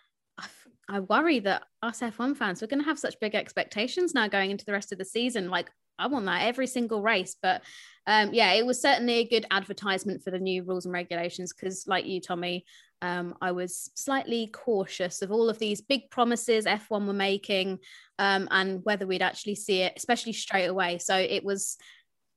I, 0.88 1.00
worry 1.00 1.40
that 1.40 1.64
us 1.82 2.00
F1 2.00 2.36
fans, 2.36 2.60
we're 2.60 2.68
going 2.68 2.82
to 2.82 2.88
have 2.88 2.98
such 2.98 3.20
big 3.20 3.34
expectations 3.34 4.14
now 4.14 4.28
going 4.28 4.50
into 4.50 4.64
the 4.64 4.72
rest 4.72 4.92
of 4.92 4.98
the 4.98 5.04
season. 5.04 5.50
Like, 5.50 5.70
I 5.98 6.06
want 6.06 6.26
that 6.26 6.46
every 6.46 6.66
single 6.66 7.02
race. 7.02 7.36
But 7.40 7.62
um, 8.06 8.32
yeah, 8.32 8.52
it 8.52 8.66
was 8.66 8.80
certainly 8.80 9.14
a 9.14 9.28
good 9.28 9.46
advertisement 9.50 10.22
for 10.22 10.30
the 10.30 10.38
new 10.38 10.62
rules 10.64 10.86
and 10.86 10.92
regulations 10.92 11.52
because, 11.52 11.86
like 11.86 12.06
you, 12.06 12.20
Tommy, 12.20 12.64
um, 13.02 13.34
I 13.40 13.52
was 13.52 13.90
slightly 13.94 14.48
cautious 14.52 15.22
of 15.22 15.30
all 15.30 15.48
of 15.48 15.58
these 15.58 15.80
big 15.80 16.10
promises 16.10 16.64
F1 16.64 17.06
were 17.06 17.12
making 17.12 17.78
um, 18.18 18.48
and 18.50 18.84
whether 18.84 19.06
we'd 19.06 19.22
actually 19.22 19.56
see 19.56 19.82
it, 19.82 19.92
especially 19.96 20.32
straight 20.32 20.66
away. 20.66 20.98
So 20.98 21.16
it 21.16 21.44
was 21.44 21.76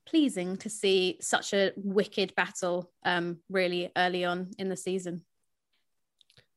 pleasing 0.08 0.58
to 0.58 0.70
see 0.70 1.18
such 1.22 1.54
a 1.54 1.72
wicked 1.76 2.34
battle 2.36 2.92
um, 3.04 3.38
really 3.50 3.92
early 3.98 4.26
on 4.26 4.52
in 4.58 4.70
the 4.70 4.78
season. 4.78 5.24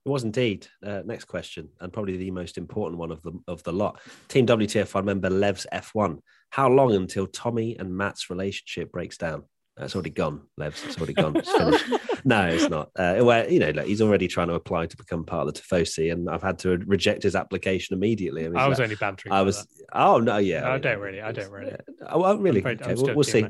It 0.04 0.08
was 0.08 0.24
indeed. 0.24 0.66
Uh, 0.84 1.02
next 1.04 1.26
question, 1.26 1.68
and 1.80 1.92
probably 1.92 2.16
the 2.16 2.30
most 2.30 2.56
important 2.56 2.98
one 2.98 3.10
of 3.10 3.22
the 3.22 3.32
of 3.46 3.62
the 3.64 3.72
lot. 3.72 4.00
Team 4.28 4.46
WTF1 4.46 5.04
member 5.04 5.28
Lev's 5.28 5.66
F1. 5.72 6.18
How 6.50 6.68
long 6.68 6.94
until 6.94 7.26
Tommy 7.26 7.76
and 7.78 7.96
Matt's 7.96 8.30
relationship 8.30 8.90
breaks 8.92 9.18
down? 9.18 9.44
It's 9.78 9.94
already 9.94 10.10
gone, 10.10 10.42
Levs. 10.58 10.84
It's 10.86 10.96
already 10.96 11.14
gone. 11.14 11.36
It's 11.36 11.52
no, 12.24 12.46
it's 12.48 12.68
not. 12.68 12.90
Uh, 12.96 13.20
well, 13.20 13.48
you 13.50 13.58
know, 13.58 13.70
like, 13.70 13.86
he's 13.86 14.02
already 14.02 14.28
trying 14.28 14.48
to 14.48 14.54
apply 14.54 14.86
to 14.86 14.96
become 14.96 15.24
part 15.24 15.48
of 15.48 15.54
the 15.54 15.60
Tifosi, 15.60 16.12
and 16.12 16.28
I've 16.28 16.42
had 16.42 16.58
to 16.60 16.78
reject 16.86 17.22
his 17.22 17.34
application 17.34 17.94
immediately. 17.94 18.44
I, 18.44 18.48
mean, 18.48 18.58
I 18.58 18.68
was 18.68 18.78
like, 18.78 18.86
only 18.86 18.96
bantering. 18.96 19.32
I 19.32 19.42
was. 19.42 19.64
That. 19.64 19.86
Oh 19.92 20.18
no, 20.18 20.38
yeah. 20.38 20.60
No, 20.60 20.72
I 20.72 20.78
don't 20.78 20.98
really. 20.98 21.20
I 21.20 21.32
don't 21.32 21.50
really. 21.50 21.72
Yeah. 21.72 22.08
Oh, 22.08 22.20
well, 22.20 22.38
really. 22.38 22.64
Okay, 22.64 22.94
we'll, 22.94 23.14
we'll 23.14 23.24
see. 23.24 23.46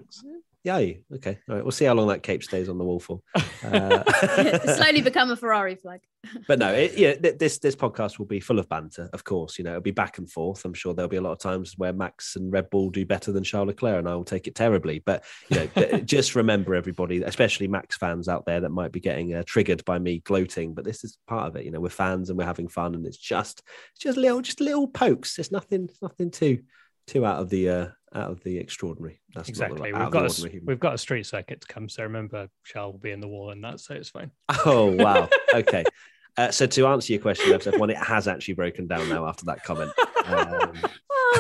Yeah, 0.63 0.77
okay. 1.15 1.39
All 1.49 1.55
right, 1.55 1.65
we'll 1.65 1.71
see 1.71 1.87
how 1.87 1.95
long 1.95 2.09
that 2.09 2.23
cape 2.23 2.43
stays 2.43 2.69
on 2.69 2.77
the 2.77 2.85
wall 2.85 3.01
for. 3.01 3.21
Uh... 3.63 4.03
Slowly 4.75 5.03
become 5.03 5.31
a 5.31 5.37
Ferrari 5.37 5.75
flag. 5.77 6.01
but 6.49 6.59
no, 6.59 6.73
it, 6.73 6.97
yeah, 6.97 7.15
this 7.19 7.59
this 7.59 7.77
podcast 7.77 8.19
will 8.19 8.27
be 8.27 8.41
full 8.41 8.59
of 8.59 8.69
banter. 8.69 9.09
Of 9.13 9.25
course, 9.25 9.59
you 9.59 9.65
know 9.65 9.73
it'll 9.73 9.83
be 9.83 9.91
back 9.91 10.19
and 10.19 10.31
forth. 10.31 10.65
I'm 10.65 10.75
sure 10.75 10.95
there'll 10.95 11.09
be 11.09 11.17
a 11.17 11.23
lot 11.23 11.33
of 11.33 11.39
times 11.39 11.75
where 11.77 11.93
Max 11.93 12.37
and 12.37 12.53
Red 12.53 12.69
Bull 12.71 12.91
do 12.91 13.07
better 13.07 13.33
than 13.33 13.45
Charles 13.45 13.69
Leclerc, 13.69 13.99
and 13.99 14.09
I 14.09 14.15
will 14.15 14.25
take 14.25 14.47
it 14.47 14.55
terribly. 14.55 14.99
But 15.05 15.25
you 15.49 15.57
know, 15.77 16.01
just 16.01 16.35
remember 16.35 16.75
everybody, 16.75 17.23
especially 17.23 17.69
Max 17.69 17.97
fans 17.97 18.29
out 18.29 18.45
there 18.45 18.61
that 18.61 18.71
might 18.71 18.93
be 18.93 19.01
getting 19.01 19.35
uh, 19.35 19.43
triggered 19.47 19.85
by 19.85 19.99
me 19.99 20.21
gloating. 20.21 20.75
But 20.75 20.85
this 20.85 21.05
is 21.05 21.17
part 21.27 21.49
of 21.49 21.57
it. 21.57 21.65
You 21.65 21.71
know, 21.71 21.81
we're 21.81 21.91
fans 21.91 22.29
and 22.29 22.39
we're 22.39 22.45
having 22.45 22.69
fun, 22.69 22.95
and 22.95 23.07
it's 23.07 23.19
just 23.19 23.63
it's 23.93 24.03
just 24.03 24.19
little 24.19 24.43
just 24.43 24.61
little 24.61 24.89
pokes. 24.89 25.39
It's 25.39 25.53
nothing 25.53 25.91
nothing 26.03 26.31
too 26.31 26.61
too 27.07 27.27
out 27.27 27.41
of 27.41 27.51
the 27.51 27.69
uh, 27.69 27.87
out 28.15 28.31
of 28.31 28.43
the 28.43 28.59
extraordinary. 28.59 29.21
That's 29.35 29.49
exactly. 29.49 29.93
we've 29.93 30.11
got 30.11 30.39
a, 30.39 30.61
we've 30.65 30.81
got 30.81 30.95
a 30.95 30.99
street 30.99 31.27
circuit 31.27 31.61
to 31.61 31.67
come, 31.67 31.89
so 31.89 32.03
remember, 32.03 32.49
Charles 32.65 32.95
will 32.95 33.01
be 33.01 33.13
in 33.13 33.21
the 33.21 33.29
wall 33.29 33.51
and 33.51 33.63
that, 33.65 33.81
so 33.81 33.95
it's 33.95 34.11
fine. 34.11 34.31
Oh 34.65 34.87
wow. 34.87 35.29
okay. 35.55 35.85
Uh, 36.37 36.51
so 36.51 36.67
to 36.67 36.87
answer 36.87 37.13
your 37.13 37.21
question, 37.21 37.61
one, 37.79 37.91
it 37.91 37.97
has 37.97 38.29
actually 38.29 38.55
broken 38.55 38.87
down 38.87 39.09
now 39.09 39.27
after 39.27 39.45
that 39.47 39.63
comment. 39.65 39.93
Um, 40.27 40.73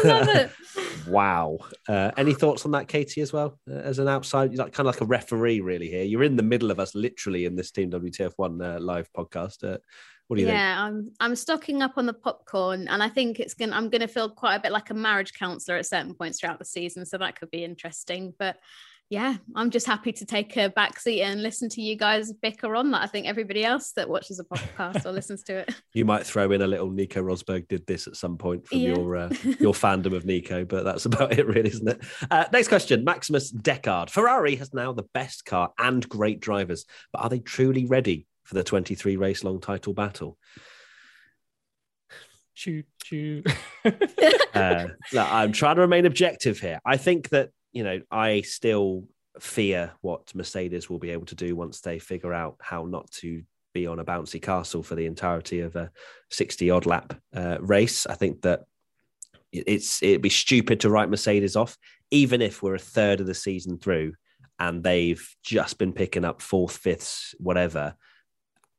oh, 0.05 0.51
wow. 1.09 1.59
Uh, 1.89 2.11
any 2.17 2.35
thoughts 2.35 2.65
on 2.65 2.73
that, 2.73 2.89
Katie, 2.89 3.21
as 3.21 3.33
well? 3.33 3.59
Uh, 3.71 3.75
as 3.75 3.99
an 3.99 4.09
outside, 4.09 4.57
like 4.57 4.73
kind 4.73 4.89
of 4.89 4.95
like 4.95 5.01
a 5.01 5.07
referee, 5.07 5.61
really. 5.61 5.89
Here, 5.89 6.03
you're 6.03 6.25
in 6.25 6.37
the 6.37 6.43
middle 6.43 6.71
of 6.71 6.81
us, 6.81 6.95
literally, 6.95 7.45
in 7.45 7.57
this 7.57 7.71
Team 7.71 7.91
WTF 7.91 8.33
One 8.37 8.61
uh, 8.61 8.79
live 8.81 9.09
podcast. 9.17 9.79
What 10.31 10.37
do 10.37 10.43
you 10.43 10.49
yeah, 10.49 10.87
think? 10.87 10.97
I'm 10.97 11.13
I'm 11.19 11.35
stocking 11.35 11.83
up 11.83 11.95
on 11.97 12.07
the 12.07 12.13
popcorn, 12.13 12.87
and 12.87 13.03
I 13.03 13.09
think 13.09 13.41
it's 13.41 13.55
gonna 13.55 13.75
I'm 13.75 13.89
gonna 13.89 14.07
feel 14.07 14.31
quite 14.31 14.55
a 14.55 14.61
bit 14.61 14.71
like 14.71 14.91
a 14.91 14.95
marriage 14.95 15.33
counselor 15.33 15.77
at 15.77 15.87
certain 15.87 16.15
points 16.15 16.39
throughout 16.39 16.61
the 16.61 16.65
season, 16.65 17.05
so 17.05 17.19
that 17.19 17.35
could 17.35 17.51
be 17.51 17.65
interesting. 17.65 18.33
But 18.39 18.57
yeah, 19.09 19.39
I'm 19.57 19.71
just 19.71 19.89
happy 19.89 20.13
to 20.13 20.25
take 20.25 20.57
a 20.57 20.71
back 20.71 21.01
seat 21.01 21.23
and 21.23 21.43
listen 21.43 21.69
to 21.71 21.83
you 21.83 21.97
guys 21.97 22.33
bicker 22.33 22.77
on 22.77 22.93
that. 22.93 23.03
I 23.03 23.09
think 23.09 23.27
everybody 23.27 23.65
else 23.65 23.91
that 23.97 24.09
watches 24.09 24.39
a 24.39 24.45
podcast 24.45 25.05
or 25.05 25.11
listens 25.11 25.43
to 25.45 25.59
it. 25.59 25.75
You 25.95 26.05
might 26.05 26.25
throw 26.25 26.53
in 26.53 26.63
a 26.63 26.69
little 26.69 26.89
Nico 26.89 27.21
Rosberg 27.21 27.67
did 27.67 27.85
this 27.89 28.07
at 28.07 28.15
some 28.15 28.39
point 28.39 28.69
from 28.69 28.79
yeah. 28.79 28.95
your 28.95 29.17
uh, 29.17 29.31
your 29.59 29.75
fandom 29.75 30.15
of 30.15 30.25
Nico, 30.25 30.65
but 30.65 30.85
that's 30.85 31.05
about 31.07 31.37
it, 31.37 31.45
really, 31.45 31.71
isn't 31.71 31.89
it? 31.89 32.05
Uh, 32.31 32.45
next 32.53 32.69
question: 32.69 33.03
Maximus 33.03 33.51
Decard. 33.51 34.11
Ferrari 34.11 34.55
has 34.55 34.73
now 34.73 34.93
the 34.93 35.09
best 35.13 35.45
car 35.45 35.73
and 35.77 36.09
great 36.09 36.39
drivers, 36.39 36.85
but 37.13 37.23
are 37.23 37.29
they 37.29 37.41
truly 37.41 37.85
ready 37.87 38.29
for 38.51 38.55
the 38.55 38.65
23 38.65 39.17
race 39.17 39.45
long 39.45 39.61
title 39.61 39.95
battle. 39.95 40.37
Choo 42.57 42.83
choo. 43.01 43.45
uh, 44.55 44.89
I'm 45.17 45.53
trying 45.53 45.77
to 45.77 45.83
remain 45.83 46.05
objective 46.05 46.59
here. 46.59 46.81
I 46.85 46.97
think 46.97 47.29
that, 47.29 47.51
you 47.73 47.85
know, 47.85 48.01
I 48.11 48.41
still 48.41 49.05
fear 49.39 49.93
what 50.01 50.35
Mercedes 50.35 50.91
will 50.91 50.99
be 50.99 51.11
able 51.11 51.27
to 51.27 51.37
do 51.37 51.55
once 51.55 51.81
they 51.81 52.01
figure 52.01 52.35
out 52.35 52.57
how 52.61 52.87
not 52.87 53.09
to 53.13 53.45
be 53.73 53.87
on 53.87 54.01
a 54.01 54.05
bouncy 54.05 54.43
castle 54.43 54.83
for 54.83 54.97
the 54.97 55.07
entirety 55.07 55.61
of 55.61 55.77
a 55.77 55.93
60 56.31 56.71
odd 56.71 56.87
lap 56.87 57.15
uh, 57.33 57.59
race. 57.61 58.05
I 58.05 58.17
think 58.17 58.43
that 58.43 58.65
it's 59.53 60.03
it'd 60.03 60.23
be 60.23 60.29
stupid 60.29 60.81
to 60.81 60.91
write 60.91 61.09
Mercedes 61.09 61.55
off, 61.55 61.79
even 62.11 62.43
if 62.43 62.65
we're 62.65 62.75
a 62.75 62.81
third 62.81 63.21
of 63.21 63.29
the 63.29 63.35
season 63.35 63.79
through 63.79 64.15
and 64.59 64.83
they've 64.83 65.37
just 65.45 65.79
been 65.79 65.93
picking 65.93 66.25
up 66.25 66.43
fourth, 66.43 66.77
fifths, 66.77 67.33
whatever. 67.39 67.95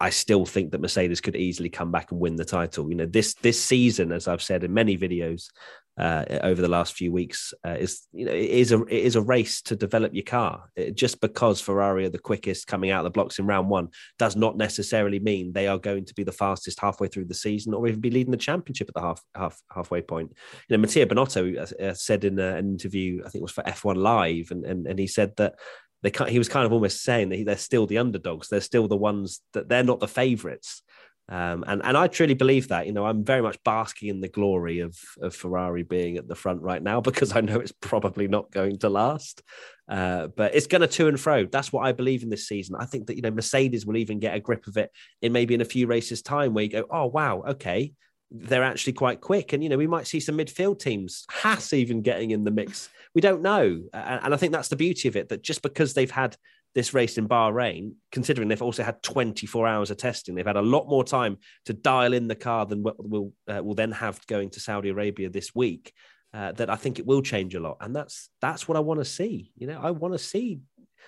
I 0.02 0.10
still 0.10 0.48
think 0.48 0.72
that 0.72 0.82
Mercedes 0.82 1.22
could 1.22 1.36
easily 1.36 1.70
come 1.70 1.92
back 1.92 2.12
and 2.12 2.20
win 2.20 2.36
the 2.36 2.44
title. 2.44 2.90
You 2.90 2.96
know, 2.96 3.06
this 3.06 3.36
this 3.36 3.64
season, 3.64 4.12
as 4.12 4.28
I've 4.28 4.42
said 4.42 4.64
in 4.64 4.74
many 4.74 4.98
videos 4.98 5.50
uh, 5.96 6.26
over 6.42 6.60
the 6.60 6.68
last 6.68 6.96
few 6.96 7.12
weeks, 7.12 7.54
uh, 7.64 7.78
is 7.78 8.08
you 8.12 8.26
know 8.26 8.32
it 8.32 8.50
is 8.50 8.72
a 8.72 8.82
it 8.86 9.06
is 9.06 9.16
a 9.16 9.22
race 9.22 9.62
to 9.62 9.76
develop 9.76 10.16
your 10.16 10.24
car. 10.24 10.72
It, 10.76 10.96
just 10.96 11.22
because 11.22 11.62
Ferrari 11.62 12.06
are 12.06 12.10
the 12.10 12.18
quickest 12.18 12.66
coming 12.66 12.90
out 12.90 13.02
of 13.02 13.04
the 13.04 13.12
blocks 13.12 13.38
in 13.38 13.46
round 13.46 13.70
one 13.70 13.90
does 14.18 14.36
not 14.36 14.58
necessarily 14.58 15.20
mean 15.20 15.54
they 15.54 15.68
are 15.68 15.78
going 15.78 16.06
to 16.06 16.16
be 16.16 16.24
the 16.24 16.32
fastest 16.32 16.80
halfway 16.80 17.08
through 17.08 17.26
the 17.26 17.36
season 17.36 17.76
or 17.76 17.88
even 17.88 18.02
be 18.02 18.10
leading 18.10 18.32
the 18.32 18.38
championship 18.38 18.90
at 18.90 18.96
the 18.96 19.02
half, 19.02 19.22
half 19.36 19.62
halfway 19.72 20.02
point. 20.02 20.34
You 20.68 20.78
know, 20.78 20.82
Mattia 20.82 21.06
Binotto 21.06 21.60
uh, 21.60 21.86
uh 21.86 21.94
said 21.94 22.24
in 22.24 22.40
uh, 22.40 22.56
an 22.56 22.72
interview, 22.72 23.22
I 23.24 23.30
think 23.30 23.42
it 23.42 23.44
was 23.44 23.52
for 23.52 23.64
F1 23.66 23.98
Live, 23.98 24.50
and, 24.50 24.66
and 24.66 24.88
and 24.88 24.98
he 24.98 25.06
said 25.06 25.36
that 25.38 25.60
they 26.04 26.12
he 26.30 26.38
was 26.38 26.50
kind 26.50 26.66
of 26.66 26.74
almost 26.74 27.04
saying 27.04 27.30
that 27.30 27.46
they're 27.46 27.58
still 27.58 27.88
the 27.88 27.98
underdogs. 27.98 28.48
They're 28.48 28.62
still 28.62 28.88
the 28.88 28.98
ones 28.98 29.42
that 29.54 29.70
they're 29.70 29.84
not 29.84 30.00
the 30.00 30.08
favourites. 30.08 30.82
Um, 31.30 31.64
and 31.66 31.82
and 31.86 31.96
I 31.96 32.08
truly 32.08 32.34
believe 32.34 32.68
that. 32.70 32.88
You 32.88 32.94
know, 32.94 33.06
I'm 33.06 33.24
very 33.24 33.42
much 33.42 33.58
basking 33.64 34.10
in 34.10 34.20
the 34.20 34.28
glory 34.28 34.80
of 34.80 34.98
of 35.22 35.36
Ferrari 35.36 35.84
being 35.84 36.18
at 36.18 36.28
the 36.28 36.36
front 36.36 36.62
right 36.62 36.82
now 36.82 37.00
because 37.10 37.36
I 37.36 37.42
know 37.42 37.60
it's 37.60 37.72
probably 37.72 38.28
not 38.28 38.52
going 38.52 38.80
to 38.80 38.90
last. 38.90 39.42
Uh, 39.88 40.28
but 40.28 40.56
it's 40.56 40.68
going 40.68 40.82
to 40.82 40.88
to 40.88 41.08
and 41.08 41.20
fro. 41.20 41.46
That's 41.46 41.74
what 41.74 41.86
I 41.86 41.92
believe 41.92 42.24
in 42.24 42.30
this 42.30 42.48
season. 42.48 42.76
I 42.80 42.86
think 42.86 43.08
that 43.08 43.16
you 43.16 43.22
know 43.22 43.32
Mercedes 43.32 43.86
will 43.86 43.98
even 43.98 44.20
get 44.20 44.36
a 44.36 44.40
grip 44.40 44.68
of 44.68 44.78
it 44.78 44.92
in 45.22 45.32
maybe 45.32 45.54
in 45.54 45.62
a 45.62 45.66
few 45.66 45.88
races 45.88 46.22
time 46.22 46.54
where 46.54 46.64
you 46.64 46.70
go, 46.70 46.86
oh 46.90 47.08
wow, 47.08 47.44
okay, 47.48 47.94
they're 48.32 48.64
actually 48.64 48.94
quite 48.94 49.22
quick, 49.22 49.54
and 49.54 49.62
you 49.62 49.70
know 49.70 49.78
we 49.78 49.88
might 49.88 50.08
see 50.08 50.20
some 50.20 50.38
midfield 50.38 50.80
teams, 50.80 51.26
Haas 51.30 51.74
even 51.74 52.02
getting 52.02 52.32
in 52.32 52.44
the 52.44 52.52
mix. 52.52 52.90
We 53.14 53.22
don't 53.22 53.42
know, 53.42 53.84
and 53.94 54.34
I 54.34 54.38
think 54.38 54.54
that's 54.54 54.70
the 54.70 54.76
beauty 54.76 55.08
of 55.08 55.16
it. 55.16 55.30
That 55.30 55.44
just 55.44 55.62
because 55.62 55.94
they've 55.94 56.10
had 56.10 56.38
this 56.74 56.94
race 56.94 57.18
in 57.18 57.28
Bahrain, 57.28 57.94
considering 58.12 58.48
they've 58.48 58.62
also 58.62 58.84
had 58.84 59.04
24 59.04 59.68
hours 59.68 59.92
of 59.92 59.98
testing, 59.98 60.36
they've 60.36 60.46
had 60.46 60.56
a 60.56 60.62
lot 60.62 60.88
more 60.88 61.04
time 61.04 61.38
to 61.66 61.74
dial 61.74 62.14
in 62.14 62.28
the 62.28 62.36
car 62.36 62.66
than 62.66 62.84
what 62.84 62.96
we'll, 62.98 63.34
uh, 63.48 63.62
we'll 63.62 63.76
then 63.76 63.92
have 63.92 64.26
going 64.28 64.50
to 64.52 64.60
Saudi 64.60 64.90
Arabia 64.90 65.30
this 65.30 65.54
week. 65.54 65.94
Uh, 66.34 66.54
that 66.54 66.70
I 66.70 66.78
think 66.78 66.98
it 66.98 67.06
will 67.06 67.22
change 67.22 67.56
a 67.56 67.60
lot, 67.60 67.76
and 67.82 67.94
that's 67.94 68.30
that's 68.40 68.66
what 68.66 68.78
I 68.78 68.80
want 68.80 69.02
to 69.02 69.06
see. 69.06 69.52
You 69.58 69.68
know, 69.68 69.78
I 69.82 69.92
want 69.92 70.14
to 70.14 70.18
see 70.18 70.62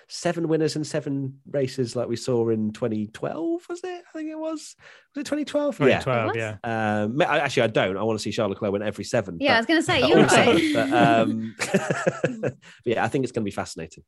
seven 0.08 0.48
winners 0.48 0.76
in 0.76 0.84
seven 0.84 1.40
races 1.50 1.96
like 1.96 2.08
we 2.08 2.16
saw 2.16 2.48
in 2.48 2.72
2012 2.72 3.62
was 3.68 3.80
it? 3.82 4.04
I 4.08 4.18
think 4.18 4.30
it 4.30 4.38
was. 4.38 4.76
Was 5.14 5.20
it 5.20 5.26
2012 5.26 5.76
2012 5.76 6.36
yeah, 6.36 6.56
yeah. 6.64 7.02
Um, 7.02 7.20
actually 7.22 7.62
i 7.62 7.66
don't. 7.68 7.96
I 7.96 8.02
want 8.02 8.18
to 8.18 8.22
see 8.22 8.32
charles 8.32 8.50
leclerc 8.50 8.72
win 8.72 8.82
every 8.82 9.04
seven 9.04 9.38
yeah 9.40 9.52
but, 9.52 9.54
i 9.54 9.58
was 9.58 9.66
going 9.66 9.80
to 9.80 9.86
say 9.86 10.08
you're 10.08 10.24
right. 10.24 10.74
but, 10.74 10.92
um, 10.92 11.54
but 12.40 12.56
yeah 12.84 13.04
i 13.04 13.08
think 13.08 13.24
it's 13.24 13.32
going 13.32 13.42
to 13.42 13.48
be 13.48 13.50
fascinating. 13.50 14.04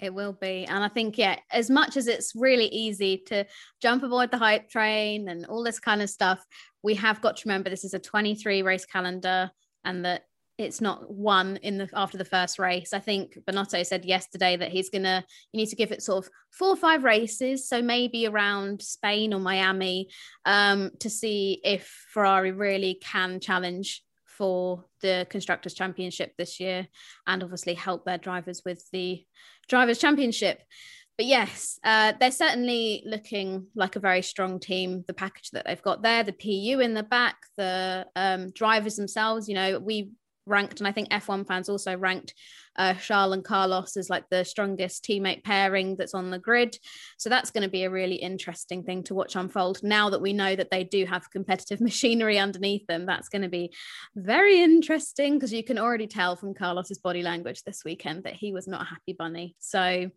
It 0.00 0.14
will 0.14 0.32
be. 0.32 0.64
And 0.64 0.82
I 0.82 0.88
think, 0.88 1.18
yeah, 1.18 1.38
as 1.50 1.68
much 1.68 1.96
as 1.96 2.06
it's 2.06 2.34
really 2.34 2.66
easy 2.66 3.18
to 3.26 3.44
jump 3.82 4.02
aboard 4.02 4.30
the 4.30 4.38
hype 4.38 4.70
train 4.70 5.28
and 5.28 5.44
all 5.44 5.62
this 5.62 5.78
kind 5.78 6.00
of 6.00 6.08
stuff, 6.08 6.44
we 6.82 6.94
have 6.94 7.20
got 7.20 7.36
to 7.36 7.48
remember 7.48 7.68
this 7.68 7.84
is 7.84 7.94
a 7.94 7.98
23 7.98 8.62
race 8.62 8.86
calendar 8.86 9.50
and 9.84 10.04
that 10.04 10.24
it's 10.60 10.80
not 10.80 11.10
one 11.10 11.56
in 11.58 11.78
the 11.78 11.88
after 11.94 12.18
the 12.18 12.24
first 12.24 12.58
race. 12.58 12.92
I 12.92 12.98
think 12.98 13.38
Binotto 13.44 13.84
said 13.84 14.04
yesterday 14.04 14.56
that 14.56 14.70
he's 14.70 14.90
gonna 14.90 15.24
you 15.52 15.58
need 15.58 15.68
to 15.68 15.76
give 15.76 15.92
it 15.92 16.02
sort 16.02 16.24
of 16.24 16.32
four 16.50 16.68
or 16.68 16.76
five 16.76 17.04
races, 17.04 17.68
so 17.68 17.82
maybe 17.82 18.26
around 18.26 18.82
Spain 18.82 19.32
or 19.34 19.40
Miami, 19.40 20.08
um, 20.44 20.90
to 21.00 21.10
see 21.10 21.60
if 21.64 22.06
Ferrari 22.12 22.52
really 22.52 22.98
can 23.02 23.40
challenge 23.40 24.02
for 24.26 24.84
the 25.02 25.26
constructors 25.28 25.74
championship 25.74 26.32
this 26.38 26.60
year 26.60 26.88
and 27.26 27.42
obviously 27.42 27.74
help 27.74 28.04
their 28.04 28.16
drivers 28.16 28.62
with 28.64 28.82
the 28.90 29.22
drivers 29.68 29.98
championship 29.98 30.62
but 31.20 31.26
yes, 31.26 31.78
uh, 31.84 32.14
they're 32.18 32.30
certainly 32.30 33.02
looking 33.04 33.66
like 33.74 33.94
a 33.94 34.00
very 34.00 34.22
strong 34.22 34.58
team. 34.58 35.04
The 35.06 35.12
package 35.12 35.50
that 35.50 35.66
they've 35.66 35.82
got 35.82 36.00
there, 36.00 36.22
the 36.22 36.32
PU 36.32 36.80
in 36.80 36.94
the 36.94 37.02
back, 37.02 37.36
the 37.58 38.06
um, 38.16 38.52
drivers 38.52 38.96
themselves. 38.96 39.46
You 39.46 39.54
know, 39.54 39.78
we 39.80 40.12
ranked, 40.46 40.80
and 40.80 40.88
I 40.88 40.92
think 40.92 41.10
F1 41.10 41.46
fans 41.46 41.68
also 41.68 41.96
ranked 41.96 42.34
uh, 42.76 42.94
Charles 42.94 43.34
and 43.34 43.44
Carlos 43.44 43.96
as 43.96 44.08
like 44.08 44.24
the 44.30 44.44
strongest 44.44 45.04
teammate 45.04 45.44
pairing 45.44 45.96
that's 45.96 46.14
on 46.14 46.30
the 46.30 46.38
grid. 46.38 46.76
So 47.18 47.28
that's 47.28 47.50
going 47.50 47.62
to 47.62 47.68
be 47.68 47.84
a 47.84 47.90
really 47.90 48.16
interesting 48.16 48.82
thing 48.82 49.02
to 49.04 49.14
watch 49.14 49.36
unfold. 49.36 49.82
Now 49.82 50.10
that 50.10 50.22
we 50.22 50.32
know 50.32 50.54
that 50.56 50.70
they 50.70 50.84
do 50.84 51.04
have 51.06 51.30
competitive 51.30 51.80
machinery 51.80 52.38
underneath 52.38 52.86
them, 52.86 53.06
that's 53.06 53.28
going 53.28 53.42
to 53.42 53.48
be 53.48 53.72
very 54.14 54.62
interesting 54.62 55.34
because 55.34 55.52
you 55.52 55.64
can 55.64 55.78
already 55.78 56.06
tell 56.06 56.36
from 56.36 56.54
Carlos's 56.54 56.98
body 56.98 57.22
language 57.22 57.62
this 57.64 57.82
weekend 57.84 58.24
that 58.24 58.34
he 58.34 58.52
was 58.52 58.66
not 58.66 58.82
a 58.82 58.86
happy 58.86 59.12
bunny. 59.12 59.56
So 59.58 60.10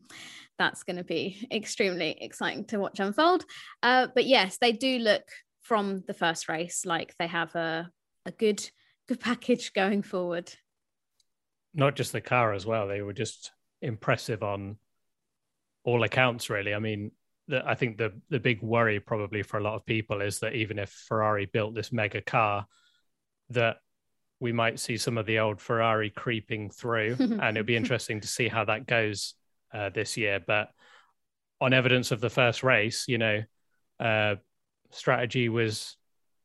that's 0.58 0.84
going 0.84 0.98
to 0.98 1.04
be 1.04 1.48
extremely 1.52 2.18
exciting 2.22 2.66
to 2.66 2.80
watch 2.80 3.00
unfold. 3.00 3.46
Uh, 3.82 4.08
but 4.14 4.26
yes, 4.26 4.58
they 4.60 4.72
do 4.72 5.00
look 5.00 5.24
from 5.64 6.04
the 6.08 6.14
first 6.14 6.50
race 6.50 6.86
like 6.86 7.16
they 7.18 7.28
have 7.28 7.56
a, 7.56 7.90
a 8.26 8.32
good 8.32 8.70
good 9.08 9.20
package 9.20 9.74
going 9.74 10.02
forward. 10.02 10.52
Not 11.74 11.96
just 11.96 12.12
the 12.12 12.22
car 12.22 12.54
as 12.54 12.66
well; 12.66 12.88
they 12.88 13.02
were 13.02 13.14
just 13.14 13.52
impressive 13.82 14.44
on 14.44 14.78
all 15.84 16.04
accounts. 16.04 16.50
Really, 16.50 16.74
I 16.74 16.80
mean, 16.80 17.12
the, 17.48 17.68
I 17.68 17.76
think 17.76 17.98
the 17.98 18.14
the 18.30 18.40
big 18.40 18.62
worry 18.62 19.00
probably 19.00 19.44
for 19.44 19.58
a 19.58 19.64
lot 19.64 19.76
of 19.76 19.86
people 19.86 20.22
is 20.22 20.40
that 20.40 20.54
even 20.54 20.80
if 20.80 20.90
Ferrari 20.90 21.46
built 21.46 21.76
this 21.76 21.92
mega 21.92 22.22
car, 22.22 22.66
that 23.50 23.78
we 24.40 24.52
might 24.52 24.80
see 24.80 24.98
some 24.98 25.18
of 25.18 25.26
the 25.26 25.40
old 25.40 25.60
Ferrari 25.60 26.10
creeping 26.10 26.70
through, 26.70 27.16
and 27.20 27.58
it'll 27.58 27.64
be 27.64 27.76
interesting 27.76 28.22
to 28.22 28.28
see 28.28 28.48
how 28.48 28.66
that 28.66 28.86
goes 28.86 29.34
uh, 29.74 29.90
this 29.90 30.16
year. 30.18 30.40
But 30.46 30.70
on 31.60 31.74
evidence 31.74 32.12
of 32.12 32.22
the 32.22 32.30
first 32.30 32.62
race, 32.62 33.06
you 33.08 33.18
know, 33.18 33.44
uh, 34.00 34.36
strategy 34.92 35.50
was 35.50 35.98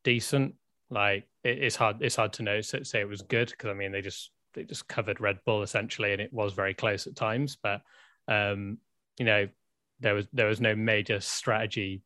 decent. 0.03 0.55
Like 0.89 1.28
it, 1.43 1.63
it's 1.63 1.75
hard 1.75 2.01
it's 2.01 2.15
hard 2.15 2.33
to 2.33 2.43
know 2.43 2.61
say 2.61 2.99
it 2.99 3.07
was 3.07 3.21
good 3.21 3.49
because 3.49 3.69
I 3.69 3.73
mean 3.73 3.91
they 3.91 4.01
just 4.01 4.31
they 4.53 4.63
just 4.63 4.87
covered 4.87 5.21
Red 5.21 5.39
Bull 5.45 5.61
essentially 5.61 6.11
and 6.11 6.21
it 6.21 6.33
was 6.33 6.53
very 6.53 6.73
close 6.73 7.07
at 7.07 7.15
times, 7.15 7.57
but 7.61 7.81
um, 8.27 8.77
you 9.17 9.25
know 9.25 9.47
there 9.99 10.13
was 10.13 10.27
there 10.33 10.47
was 10.47 10.61
no 10.61 10.75
major 10.75 11.19
strategy 11.19 12.01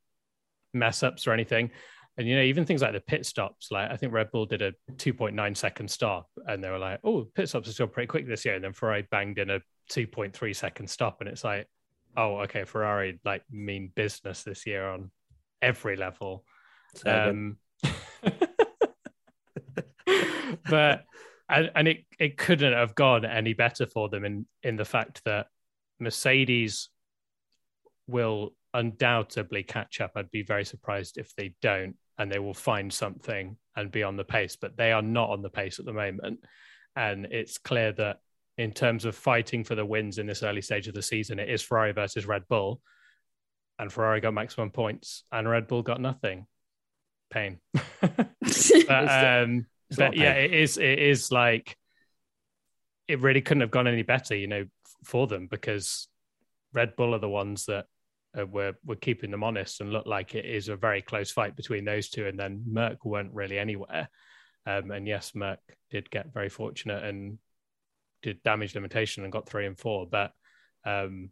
mess 0.74 1.04
ups 1.04 1.28
or 1.28 1.32
anything. 1.32 1.72
And 2.18 2.28
you 2.28 2.36
know, 2.36 2.44
even 2.44 2.64
things 2.64 2.84
like 2.84 2.94
the 2.94 3.00
pit 3.00 3.26
stops, 3.26 3.72
like 3.72 3.90
I 3.90 3.98
think 3.98 4.14
Red 4.14 4.32
Bull 4.32 4.46
did 4.46 4.62
a 4.62 4.74
2.9 4.98 5.58
second 5.58 5.90
stop, 5.90 6.30
and 6.46 6.64
they 6.64 6.70
were 6.70 6.78
like, 6.78 7.00
"Oh, 7.04 7.24
pit 7.34 7.50
stops 7.50 7.68
are 7.68 7.74
still 7.74 7.88
pretty 7.88 8.06
quick 8.06 8.28
this 8.28 8.46
year." 8.46 8.54
And 8.54 8.64
then 8.64 8.74
Ferrari 8.74 9.08
banged 9.10 9.40
in 9.40 9.50
a 9.50 9.62
2.3 9.90 10.56
second 10.56 10.88
stop, 10.88 11.22
and 11.22 11.30
it's 11.30 11.44
like, 11.44 11.68
"Oh, 12.16 12.38
okay, 12.42 12.66
Ferrari 12.66 13.20
like 13.26 13.44
mean 13.50 13.92
business 13.96 14.44
this 14.44 14.68
year 14.68 14.88
on 14.88 15.10
every 15.60 15.96
level." 15.96 16.46
Um, 17.04 17.58
but 20.70 21.06
and, 21.50 21.72
and 21.76 21.88
it 21.88 22.06
it 22.20 22.38
couldn't 22.38 22.74
have 22.74 22.96
gone 22.96 23.26
any 23.26 23.54
better 23.54 23.86
for 23.86 24.10
them 24.10 24.26
in 24.26 24.46
in 24.64 24.76
the 24.76 24.86
fact 24.86 25.22
that 25.26 25.48
Mercedes 26.00 26.90
will 28.08 28.54
undoubtedly 28.74 29.64
catch 29.64 30.02
up. 30.02 30.12
I'd 30.16 30.32
be 30.32 30.44
very 30.44 30.66
surprised 30.66 31.18
if 31.18 31.34
they 31.36 31.56
don't, 31.62 31.96
and 32.18 32.32
they 32.32 32.40
will 32.40 32.54
find 32.54 32.92
something 32.92 33.58
and 33.76 33.92
be 33.92 34.04
on 34.04 34.18
the 34.18 34.24
pace. 34.24 34.56
But 34.56 34.78
they 34.78 34.92
are 34.92 35.02
not 35.02 35.30
on 35.30 35.42
the 35.42 35.50
pace 35.50 35.80
at 35.80 35.86
the 35.86 35.94
moment, 35.94 36.40
and 36.96 37.26
it's 37.26 37.58
clear 37.58 37.92
that 37.94 38.20
in 38.58 38.72
terms 38.72 39.06
of 39.06 39.16
fighting 39.16 39.64
for 39.64 39.76
the 39.76 39.86
wins 39.86 40.20
in 40.20 40.28
this 40.28 40.44
early 40.44 40.62
stage 40.62 40.88
of 40.88 40.94
the 40.94 41.02
season, 41.02 41.40
it 41.40 41.50
is 41.50 41.62
Ferrari 41.62 41.92
versus 41.92 42.26
Red 42.26 42.48
Bull, 42.48 42.82
and 43.80 43.92
Ferrari 43.92 44.22
got 44.22 44.34
maximum 44.34 44.72
points, 44.72 45.24
and 45.32 45.50
Red 45.50 45.68
Bull 45.68 45.82
got 45.82 46.02
nothing. 46.02 46.46
Pain. 47.32 47.60
but, 48.02 48.90
um, 48.90 49.66
but 49.98 50.16
yeah, 50.16 50.34
it 50.34 50.54
is. 50.54 50.78
It 50.78 51.00
is 51.00 51.32
like 51.32 51.78
it 53.08 53.22
really 53.22 53.42
couldn't 53.42 53.62
have 53.62 53.72
gone 53.72 53.88
any 53.88 54.04
better, 54.04 54.36
you 54.36 54.48
know, 54.48 54.66
for 55.04 55.28
them 55.28 55.48
because 55.48 56.08
Red 56.74 56.96
Bull 56.96 57.14
are 57.14 57.20
the 57.20 57.30
ones 57.30 57.66
that 57.66 57.86
uh, 58.38 58.46
were 58.46 58.74
were 58.86 58.96
keeping 58.96 59.32
them 59.32 59.44
honest 59.44 59.82
and 59.82 59.92
look 59.92 60.06
like 60.06 60.36
it 60.36 60.46
is 60.46 60.70
a 60.70 60.76
very 60.76 61.02
close 61.02 61.32
fight 61.32 61.56
between 61.56 61.86
those 61.86 62.10
two. 62.10 62.28
And 62.28 62.40
then 62.40 62.64
Merc 62.68 63.06
weren't 63.06 63.34
really 63.34 63.60
anywhere. 63.60 64.10
Um, 64.66 64.92
and 64.92 65.08
yes, 65.08 65.34
Merc 65.36 65.60
did 65.92 66.10
get 66.10 66.34
very 66.34 66.50
fortunate 66.50 67.04
and 67.04 67.38
did 68.22 68.42
damage 68.44 68.76
limitation 68.76 69.24
and 69.24 69.32
got 69.32 69.48
three 69.48 69.66
and 69.66 69.78
four. 69.78 70.08
But 70.08 70.32
um, 70.86 71.30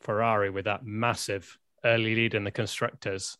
Ferrari 0.00 0.50
with 0.50 0.66
that 0.66 0.84
massive 0.84 1.58
early 1.84 2.14
lead 2.14 2.34
in 2.34 2.44
the 2.44 2.50
constructors, 2.50 3.38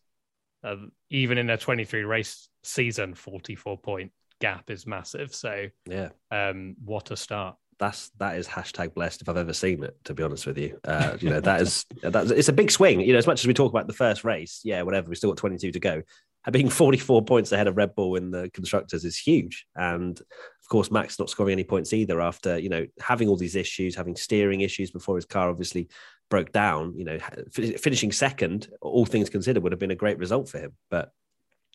uh, 0.63 0.77
even 1.11 1.37
in 1.39 1.51
a 1.51 1.59
23 1.59 2.05
race 2.05 2.49
season, 2.63 3.15
44 3.15 3.79
point 3.79 4.13
gap 4.41 4.71
is 4.71 4.87
massive. 4.87 5.35
So 5.35 5.69
yeah, 5.89 6.11
um, 6.31 6.77
what 6.85 7.11
a 7.11 7.17
start. 7.17 7.57
That's 7.79 8.11
that 8.19 8.37
is 8.37 8.47
hashtag 8.47 8.95
blessed 8.95 9.23
if 9.23 9.29
I've 9.29 9.37
ever 9.37 9.53
seen 9.53 9.83
it. 9.83 9.97
To 10.05 10.15
be 10.15 10.23
honest 10.23 10.47
with 10.47 10.59
you, 10.59 10.79
uh, 10.85 11.17
you 11.21 11.31
know 11.31 11.41
that 11.41 11.63
is 11.63 11.87
that's 12.03 12.31
it's 12.31 12.49
a 12.49 12.53
big 12.53 12.71
swing. 12.71 13.01
You 13.01 13.13
know, 13.13 13.19
as 13.19 13.27
much 13.27 13.41
as 13.41 13.47
we 13.47 13.55
talk 13.55 13.73
about 13.73 13.87
the 13.87 13.93
first 13.93 14.25
race, 14.25 14.61
yeah, 14.65 14.83
whatever. 14.83 15.09
We 15.09 15.17
still 15.17 15.31
got 15.31 15.39
22 15.39 15.73
to 15.73 15.81
go. 15.81 16.03
Being 16.51 16.69
44 16.69 17.25
points 17.25 17.53
ahead 17.53 17.69
of 17.69 17.77
Red 17.79 17.95
Bull 17.95 18.17
in 18.17 18.31
the 18.31 18.51
constructors 18.53 19.05
is 19.07 19.17
huge, 19.17 19.67
and 19.75 20.19
of 20.21 20.69
course 20.69 20.91
Max 20.91 21.19
not 21.19 21.31
scoring 21.31 21.53
any 21.53 21.65
points 21.65 21.95
either 21.95 22.21
after 22.21 22.59
you 22.59 22.69
know 22.69 22.87
having 23.01 23.29
all 23.29 23.37
these 23.37 23.57
issues, 23.57 23.97
having 23.97 24.15
steering 24.15 24.61
issues 24.61 24.91
before 24.91 25.17
his 25.17 25.25
car 25.25 25.49
obviously 25.49 25.89
broke 26.29 26.53
down. 26.53 26.95
You 26.97 27.05
know, 27.05 27.19
finishing 27.51 28.13
second, 28.13 28.69
all 28.83 29.07
things 29.07 29.31
considered, 29.31 29.63
would 29.63 29.73
have 29.73 29.79
been 29.79 29.91
a 29.91 29.97
great 29.97 30.19
result 30.19 30.51
for 30.51 30.59
him, 30.59 30.73
but 30.91 31.13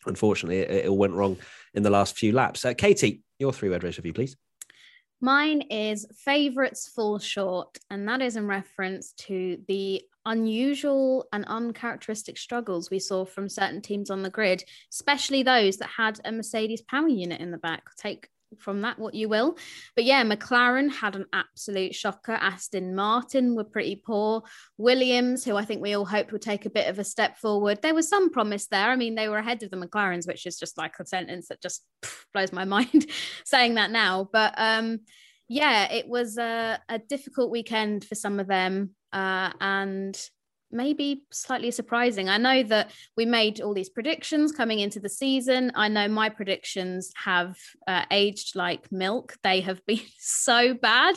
unfortunately, 0.06 0.58
it, 0.58 0.70
it 0.70 0.88
all 0.88 0.98
went 0.98 1.14
wrong 1.14 1.36
in 1.74 1.82
the 1.82 1.90
last 1.90 2.16
few 2.16 2.32
laps. 2.32 2.64
Uh, 2.64 2.74
Katie, 2.74 3.22
your 3.38 3.52
three 3.52 3.68
word 3.68 3.84
race 3.84 3.98
review, 3.98 4.12
please. 4.12 4.36
Mine 5.20 5.60
is 5.62 6.06
favourites 6.16 6.88
fall 6.88 7.18
short, 7.18 7.78
and 7.90 8.08
that 8.08 8.22
is 8.22 8.36
in 8.36 8.46
reference 8.46 9.12
to 9.12 9.58
the 9.68 10.02
unusual 10.24 11.26
and 11.32 11.44
uncharacteristic 11.46 12.38
struggles 12.38 12.90
we 12.90 12.98
saw 12.98 13.24
from 13.24 13.48
certain 13.48 13.82
teams 13.82 14.10
on 14.10 14.22
the 14.22 14.30
grid, 14.30 14.64
especially 14.92 15.42
those 15.42 15.76
that 15.78 15.88
had 15.88 16.20
a 16.24 16.32
Mercedes 16.32 16.82
power 16.82 17.08
unit 17.08 17.40
in 17.40 17.50
the 17.50 17.58
back. 17.58 17.82
Take 17.96 18.28
from 18.58 18.82
that 18.82 18.98
what 18.98 19.14
you 19.14 19.28
will. 19.28 19.56
But 19.94 20.04
yeah, 20.04 20.24
McLaren 20.24 20.90
had 20.90 21.16
an 21.16 21.26
absolute 21.32 21.94
shocker. 21.94 22.32
Aston 22.32 22.94
Martin 22.94 23.54
were 23.54 23.64
pretty 23.64 23.96
poor. 23.96 24.42
Williams, 24.78 25.44
who 25.44 25.56
I 25.56 25.64
think 25.64 25.82
we 25.82 25.94
all 25.94 26.04
hoped 26.04 26.32
would 26.32 26.42
take 26.42 26.66
a 26.66 26.70
bit 26.70 26.88
of 26.88 26.98
a 26.98 27.04
step 27.04 27.38
forward, 27.38 27.82
there 27.82 27.94
was 27.94 28.08
some 28.08 28.30
promise 28.30 28.66
there. 28.66 28.90
I 28.90 28.96
mean, 28.96 29.14
they 29.14 29.28
were 29.28 29.38
ahead 29.38 29.62
of 29.62 29.70
the 29.70 29.76
McLarens, 29.76 30.26
which 30.26 30.46
is 30.46 30.58
just 30.58 30.78
like 30.78 30.94
a 30.98 31.06
sentence 31.06 31.48
that 31.48 31.62
just 31.62 31.84
blows 32.32 32.52
my 32.52 32.64
mind 32.66 33.06
saying 33.44 33.74
that 33.74 33.90
now. 33.90 34.28
But 34.32 34.54
um, 34.56 35.00
yeah, 35.48 35.90
it 35.92 36.08
was 36.08 36.38
a, 36.38 36.80
a 36.88 36.98
difficult 36.98 37.50
weekend 37.50 38.04
for 38.04 38.14
some 38.14 38.40
of 38.40 38.46
them. 38.46 38.90
Uh, 39.12 39.50
and 39.60 40.30
maybe 40.72 41.24
slightly 41.30 41.70
surprising. 41.70 42.28
I 42.28 42.38
know 42.38 42.62
that 42.64 42.92
we 43.16 43.26
made 43.26 43.60
all 43.60 43.74
these 43.74 43.88
predictions 43.88 44.52
coming 44.52 44.80
into 44.80 45.00
the 45.00 45.08
season. 45.08 45.72
I 45.74 45.88
know 45.88 46.08
my 46.08 46.28
predictions 46.28 47.12
have 47.16 47.56
uh, 47.86 48.04
aged 48.10 48.56
like 48.56 48.90
milk. 48.92 49.36
They 49.42 49.60
have 49.62 49.84
been 49.86 50.00
so 50.18 50.74
bad, 50.74 51.16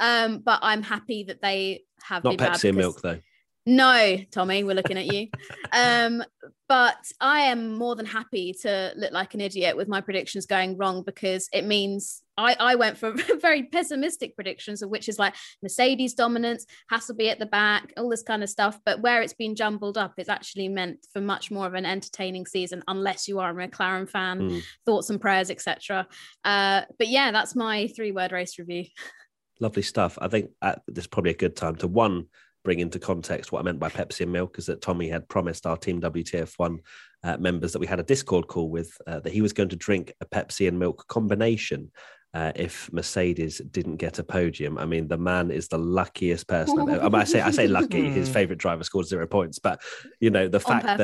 um, 0.00 0.38
but 0.38 0.60
I'm 0.62 0.82
happy 0.82 1.24
that 1.24 1.42
they 1.42 1.84
have 2.02 2.24
not 2.24 2.36
been 2.36 2.48
Pepsi 2.48 2.68
and 2.68 2.78
milk 2.78 3.00
though. 3.00 3.20
No, 3.64 4.16
Tommy, 4.32 4.64
we're 4.64 4.74
looking 4.74 4.98
at 4.98 5.06
you. 5.06 5.28
um, 5.72 6.24
but 6.68 6.96
I 7.20 7.40
am 7.42 7.76
more 7.76 7.94
than 7.94 8.06
happy 8.06 8.54
to 8.62 8.92
look 8.96 9.12
like 9.12 9.34
an 9.34 9.40
idiot 9.40 9.76
with 9.76 9.88
my 9.88 10.00
predictions 10.00 10.46
going 10.46 10.76
wrong 10.76 11.02
because 11.04 11.48
it 11.52 11.64
means 11.64 12.22
I, 12.36 12.56
I 12.58 12.74
went 12.74 12.98
for 12.98 13.12
very 13.40 13.64
pessimistic 13.64 14.34
predictions, 14.34 14.82
of 14.82 14.90
which 14.90 15.08
is 15.08 15.18
like 15.18 15.34
Mercedes 15.62 16.14
dominance, 16.14 16.66
Hasselby 16.90 17.30
at 17.30 17.38
the 17.38 17.46
back, 17.46 17.92
all 17.96 18.08
this 18.08 18.22
kind 18.22 18.42
of 18.42 18.48
stuff. 18.48 18.80
But 18.84 19.00
where 19.00 19.22
it's 19.22 19.34
been 19.34 19.54
jumbled 19.54 19.96
up, 19.96 20.14
it's 20.16 20.28
actually 20.28 20.68
meant 20.68 21.06
for 21.12 21.20
much 21.20 21.50
more 21.52 21.66
of 21.66 21.74
an 21.74 21.86
entertaining 21.86 22.46
season, 22.46 22.82
unless 22.88 23.28
you 23.28 23.38
are 23.38 23.50
a 23.50 23.68
McLaren 23.68 24.08
fan. 24.08 24.40
Mm. 24.40 24.62
Thoughts 24.86 25.10
and 25.10 25.20
prayers, 25.20 25.50
etc. 25.50 26.08
Uh, 26.44 26.82
but 26.98 27.08
yeah, 27.08 27.30
that's 27.30 27.54
my 27.54 27.86
three-word 27.88 28.32
race 28.32 28.58
review. 28.58 28.86
Lovely 29.60 29.82
stuff. 29.82 30.18
I 30.20 30.26
think 30.26 30.50
uh, 30.62 30.76
this 30.88 31.04
is 31.04 31.08
probably 31.08 31.30
a 31.30 31.36
good 31.36 31.54
time 31.54 31.76
to 31.76 31.86
one 31.86 32.26
bring 32.64 32.80
into 32.80 32.98
context 32.98 33.52
what 33.52 33.60
I 33.60 33.62
meant 33.62 33.78
by 33.78 33.88
Pepsi 33.88 34.20
and 34.20 34.32
milk 34.32 34.58
is 34.58 34.66
that 34.66 34.80
Tommy 34.80 35.08
had 35.08 35.28
promised 35.28 35.66
our 35.66 35.76
Team 35.76 36.00
WTF1 36.00 36.78
uh, 37.24 37.36
members 37.38 37.72
that 37.72 37.78
we 37.78 37.86
had 37.86 38.00
a 38.00 38.04
Discord 38.04 38.46
call 38.48 38.68
with 38.68 38.96
uh, 39.06 39.20
that 39.20 39.32
he 39.32 39.42
was 39.42 39.52
going 39.52 39.68
to 39.70 39.76
drink 39.76 40.12
a 40.20 40.26
Pepsi 40.26 40.68
and 40.68 40.78
milk 40.78 41.06
combination. 41.08 41.90
Uh, 42.34 42.50
if 42.56 42.90
Mercedes 42.94 43.58
didn't 43.58 43.96
get 43.96 44.18
a 44.18 44.24
podium, 44.24 44.78
I 44.78 44.86
mean, 44.86 45.06
the 45.06 45.18
man 45.18 45.50
is 45.50 45.68
the 45.68 45.76
luckiest 45.76 46.48
person. 46.48 46.80
I've 46.80 46.88
ever. 46.88 47.00
I, 47.00 47.08
mean, 47.10 47.14
I 47.20 47.24
say, 47.24 47.42
I 47.42 47.50
say 47.50 47.68
lucky. 47.68 48.08
His 48.10 48.30
favorite 48.30 48.58
driver 48.58 48.84
scored 48.84 49.06
zero 49.06 49.26
points, 49.26 49.58
but 49.58 49.82
you 50.18 50.30
know 50.30 50.48
the 50.48 50.58
fact 50.58 50.86
that 50.86 50.98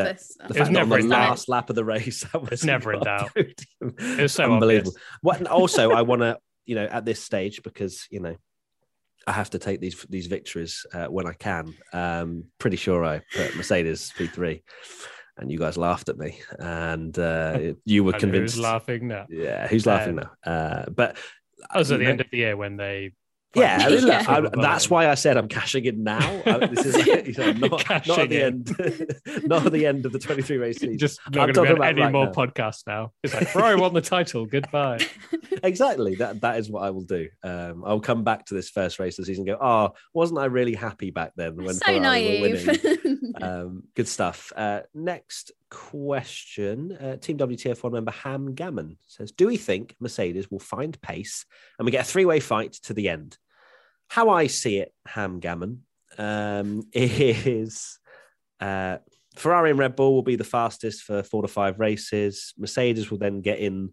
the 0.49 0.55
fact 0.55 0.73
that 0.73 0.83
on 0.85 0.89
the 0.89 1.03
last 1.03 1.47
doubt. 1.47 1.53
lap 1.53 1.69
of 1.69 1.77
the 1.77 1.85
race, 1.85 2.25
that 2.33 2.51
was 2.51 2.65
never 2.65 2.95
in 2.95 3.01
doubt. 3.01 3.31
It 3.37 4.23
was 4.23 4.33
so 4.33 4.51
unbelievable. 4.51 4.95
What? 5.21 5.47
Also, 5.47 5.91
I 5.91 6.01
want 6.01 6.23
to, 6.23 6.39
you 6.65 6.77
know, 6.77 6.87
at 6.87 7.05
this 7.05 7.23
stage 7.23 7.63
because 7.63 8.07
you 8.11 8.21
know 8.21 8.37
I 9.29 9.33
have 9.33 9.51
to 9.51 9.59
take 9.59 9.81
these 9.81 10.07
these 10.09 10.27
victories 10.27 10.87
uh, 10.95 11.07
when 11.07 11.27
I 11.27 11.35
can. 11.35 11.75
Um, 11.93 12.45
pretty 12.57 12.79
sure 12.79 13.05
I 13.05 13.21
put 13.37 13.55
Mercedes 13.57 14.11
P3, 14.17 14.63
and 15.37 15.53
you 15.53 15.59
guys 15.59 15.77
laughed 15.77 16.09
at 16.09 16.17
me, 16.17 16.41
and 16.59 17.17
uh, 17.19 17.75
you 17.85 18.05
were 18.05 18.15
convinced. 18.15 18.55
Who's 18.57 18.63
laughing 18.63 19.07
now? 19.07 19.27
Yeah, 19.29 19.69
who's 19.69 19.85
laughing 19.85 20.19
um, 20.19 20.31
now? 20.45 20.51
Uh, 20.51 20.85
but 20.89 21.19
that 21.61 21.79
was 21.79 21.93
at 21.93 22.01
the 22.01 22.07
end 22.07 22.23
of 22.23 22.31
the 22.31 22.39
year 22.39 22.57
when 22.57 22.79
they 22.79 23.13
yeah, 23.55 23.79
I 23.81 23.89
mean, 23.89 24.01
look, 24.05 24.29
I, 24.29 24.41
that's 24.61 24.91
why 24.91 25.09
I 25.09 25.15
said 25.15 25.39
I'm 25.39 25.49
cashing 25.49 25.87
in 25.87 26.05
now. 26.05 26.43
I, 26.45 26.67
this 26.67 26.85
is 26.85 27.07
you 27.07 27.33
know, 27.33 27.53
not, 27.69 28.07
not 28.07 28.19
at 28.19 28.29
the 28.29 28.43
end, 28.43 29.47
not 29.47 29.65
at 29.65 29.73
the 29.73 29.87
end 29.87 30.05
of 30.05 30.13
the 30.13 30.19
23 30.19 30.59
race 30.59 30.79
season. 30.79 30.99
Just 30.99 31.21
not 31.33 31.55
going 31.55 31.55
to 31.55 31.75
be 31.75 31.81
on 31.81 31.89
any 31.89 32.03
right 32.03 32.13
more 32.13 32.27
now. 32.27 32.33
podcasts 32.33 32.87
now. 32.87 33.13
It's 33.23 33.33
like 33.33 33.49
Ferrari 33.49 33.77
won 33.77 33.95
the 33.95 34.03
title. 34.03 34.45
Goodbye. 34.45 35.01
exactly. 35.63 36.17
That 36.17 36.43
that 36.43 36.59
is 36.59 36.71
what 36.71 36.83
I 36.83 36.91
will 36.91 37.05
do. 37.05 37.29
Um, 37.43 37.85
I'll 37.87 38.01
come 38.01 38.23
back 38.23 38.47
to 38.47 38.55
this 38.55 38.69
first 38.69 38.99
race 38.99 39.19
of 39.19 39.25
the 39.25 39.33
season. 39.33 39.49
and 39.49 39.59
Go. 39.59 39.65
Oh, 39.65 39.95
wasn't 40.13 40.41
I 40.41 40.47
really 40.47 40.75
happy 40.75 41.11
back 41.11 41.33
then 41.37 41.57
when 41.57 41.75
so 41.75 41.87
Ferrari 41.87 42.01
naive. 42.01 42.67
were 42.67 42.73
winning? 42.75 43.33
um, 43.41 43.83
good 43.97 44.09
stuff. 44.09 44.53
Uh, 44.55 44.83
next 44.95 45.53
question. 45.71 46.93
Uh, 46.93 47.17
Team 47.17 47.39
WTF1 47.39 47.93
member 47.93 48.11
Ham 48.11 48.55
Gammon 48.55 48.97
says, 49.07 49.33
"Do 49.33 49.47
we 49.47 49.57
think 49.57 49.95
Mercedes 50.01 50.51
will 50.51 50.59
find 50.59 51.01
pace 51.01 51.45
and 51.79 51.87
we 51.87 51.93
get 51.93 52.07
a 52.07 52.11
three-way 52.11 52.41
fight 52.41 52.73
to 52.85 52.95
the 52.95 53.09
end?" 53.09 53.39
how 54.09 54.31
I 54.31 54.47
see 54.47 54.79
it, 54.79 54.93
Ham 55.07 55.39
Gammon, 55.39 55.83
um, 56.17 56.83
is 56.93 57.99
uh, 58.61 58.99
Ferrari 59.37 59.71
and 59.71 59.79
Red 59.79 59.97
Bull 59.97 60.15
will 60.15 60.23
be 60.23 60.37
the 60.37 60.45
fastest 60.45 61.03
for 61.03 61.23
four 61.23 61.43
to 61.43 61.49
five 61.49 61.79
races. 61.79 62.55
Mercedes 62.59 63.11
will 63.11 63.19
then 63.19 63.41
get 63.41 63.59
in 63.59 63.93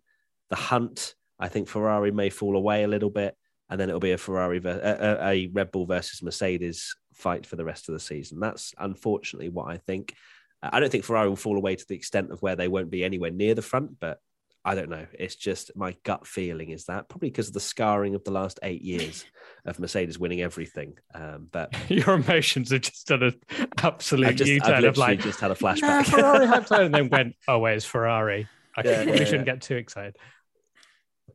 the 0.49 0.55
hunt. 0.55 1.15
I 1.38 1.49
think 1.49 1.67
Ferrari 1.67 2.11
may 2.11 2.29
fall 2.29 2.55
away 2.55 2.83
a 2.83 2.88
little 2.88 3.09
bit, 3.09 3.35
and 3.69 3.79
then 3.79 3.89
it'll 3.89 3.99
be 3.99 4.13
a 4.13 4.17
Ferrari, 4.17 4.61
a, 4.63 5.27
a 5.27 5.47
Red 5.47 5.71
Bull 5.71 5.85
versus 5.85 6.23
Mercedes 6.23 6.95
fight 7.13 7.45
for 7.45 7.57
the 7.57 7.65
rest 7.65 7.89
of 7.89 7.93
the 7.93 7.99
season. 7.99 8.39
That's 8.39 8.73
unfortunately 8.77 9.49
what 9.49 9.67
I 9.67 9.77
think. 9.77 10.15
I 10.71 10.80
don't 10.80 10.91
think 10.91 11.04
Ferrari 11.04 11.30
will 11.30 11.36
fall 11.36 11.58
away 11.58 11.75
to 11.75 11.86
the 11.88 11.95
extent 11.95 12.32
of 12.32 12.41
where 12.41 12.56
they 12.56 12.67
won't 12.67 12.91
be 12.91 13.04
anywhere 13.04 13.32
near 13.32 13.56
the 13.56 13.62
front, 13.62 13.99
but 13.99 14.19
I 14.67 14.73
don't 14.73 14.89
know. 14.89 15.06
It's 15.13 15.36
just 15.36 15.71
my 15.75 15.95
gut 16.04 16.25
feeling 16.25 16.71
is 16.71 16.86
that 16.86 17.08
probably 17.08 17.30
because 17.30 17.49
of 17.49 17.54
the 17.54 17.60
scarring 17.60 18.15
of 18.15 18.23
the 18.23 18.32
last 18.32 18.60
eight 18.63 18.82
years 18.82 19.23
of 19.65 19.80
Mercedes 19.80 20.17
winning 20.17 20.41
everything. 20.41 20.97
Um, 21.13 21.47
but 21.51 21.71
your 21.89 22.15
emotions 22.15 22.71
have 22.71 22.82
just 22.82 23.08
done 23.08 23.21
an 23.21 23.39
absolute 23.84 24.36
just, 24.36 24.49
U-turn 24.49 24.86
of 24.86 24.97
like 24.97 25.19
just 25.19 25.39
had 25.39 25.51
a 25.51 25.56
flashback. 25.56 26.08
Ferrari 26.08 26.47
have 26.47 26.69
and 26.71 26.93
then 26.93 27.10
went, 27.12 27.36
oh 27.47 27.60
wait, 27.60 27.75
it's 27.75 27.86
Ferrari. 27.86 28.47
I 28.75 28.82
yeah, 28.84 29.01
yeah, 29.04 29.15
shouldn't 29.17 29.47
yeah. 29.47 29.54
get 29.54 29.62
too 29.62 29.75
excited. 29.75 30.17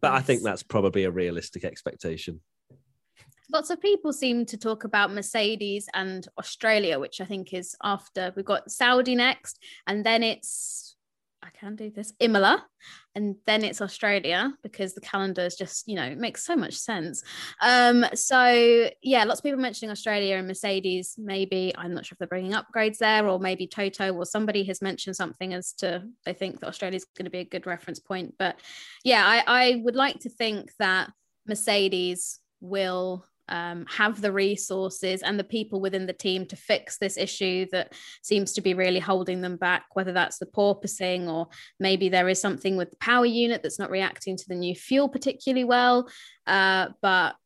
But 0.01 0.13
I 0.13 0.21
think 0.21 0.43
that's 0.43 0.65
probably 0.65 1.05
a 1.05 1.11
realistic 1.11 1.65
expectation. 1.65 2.41
Lots 3.53 3.71
of 3.71 3.81
people 3.81 4.13
seem 4.13 4.47
to 4.47 4.57
talk 4.57 4.85
about 4.85 5.13
Mercedes 5.13 5.89
and 5.95 6.27
Australia, 6.39 6.99
which 6.99 7.21
I 7.21 7.25
think 7.25 7.53
is 7.53 7.75
after 7.83 8.33
we've 8.37 8.45
got 8.45 8.71
Saudi 8.71 9.15
next, 9.15 9.59
and 9.87 10.05
then 10.07 10.23
it's 10.23 10.91
I 11.43 11.49
can 11.59 11.75
do 11.75 11.91
this. 11.91 12.13
Imola, 12.21 12.65
and 13.15 13.37
then 13.47 13.65
it's 13.65 13.81
Australia 13.81 14.53
because 14.63 14.95
the 14.95 15.01
calendar 15.01 15.43
is 15.43 15.57
just, 15.57 15.89
you 15.89 15.97
know, 15.97 16.15
makes 16.15 16.45
so 16.45 16.55
much 16.55 16.75
sense. 16.75 17.25
Um, 17.63 18.05
so 18.15 18.91
yeah, 19.03 19.25
lots 19.25 19.41
of 19.41 19.45
people 19.45 19.59
mentioning 19.59 19.91
Australia 19.91 20.37
and 20.37 20.47
Mercedes. 20.47 21.15
Maybe 21.19 21.73
I'm 21.77 21.95
not 21.95 22.05
sure 22.05 22.15
if 22.15 22.19
they're 22.19 22.29
bringing 22.29 22.53
upgrades 22.53 22.99
there, 22.99 23.27
or 23.27 23.39
maybe 23.39 23.67
Toto 23.67 24.13
or 24.13 24.27
somebody 24.27 24.65
has 24.65 24.83
mentioned 24.83 25.17
something 25.17 25.55
as 25.55 25.73
to 25.75 26.05
they 26.25 26.35
think 26.35 26.61
that 26.61 26.69
Australia 26.69 26.97
is 26.97 27.07
going 27.17 27.25
to 27.25 27.31
be 27.31 27.39
a 27.39 27.45
good 27.45 27.67
reference 27.67 27.99
point. 27.99 28.35
But 28.39 28.61
yeah, 29.03 29.27
I, 29.27 29.43
I 29.47 29.83
would 29.83 29.97
like 29.97 30.21
to 30.21 30.29
think 30.29 30.73
that 30.79 31.11
Mercedes 31.47 32.39
will 32.61 33.25
um, 33.51 33.85
have 33.89 34.21
the 34.21 34.33
resources 34.33 35.23
and 35.23 35.39
the 35.39 35.45
people 35.45 35.81
within 35.81 36.07
the 36.07 36.13
team 36.13 36.47
to 36.47 36.57
fix 36.57 36.99
this 36.99 37.17
issue 37.17 37.67
that 37.73 37.93
seems 38.23 38.53
to 38.53 38.61
be 38.61 38.75
really 38.75 39.01
holding 39.01 39.41
them 39.41 39.57
back, 39.57 39.87
whether 39.95 40.13
that's 40.13 40.39
the 40.39 40.47
porpoising 40.47 41.29
or 41.29 41.49
maybe 41.79 42.09
there 42.09 42.29
is 42.29 42.41
something 42.41 42.77
with 42.77 42.91
the 42.91 42.97
power 42.97 43.27
unit 43.27 43.63
that's 43.63 43.79
not 43.79 43.91
reacting 43.91 44.37
to 44.37 44.49
the 44.49 44.55
new 44.55 44.75
fuel 44.75 45.09
particularly 45.09 45.65
well. 45.65 46.09
Uh, 46.47 46.89
but 47.03 47.37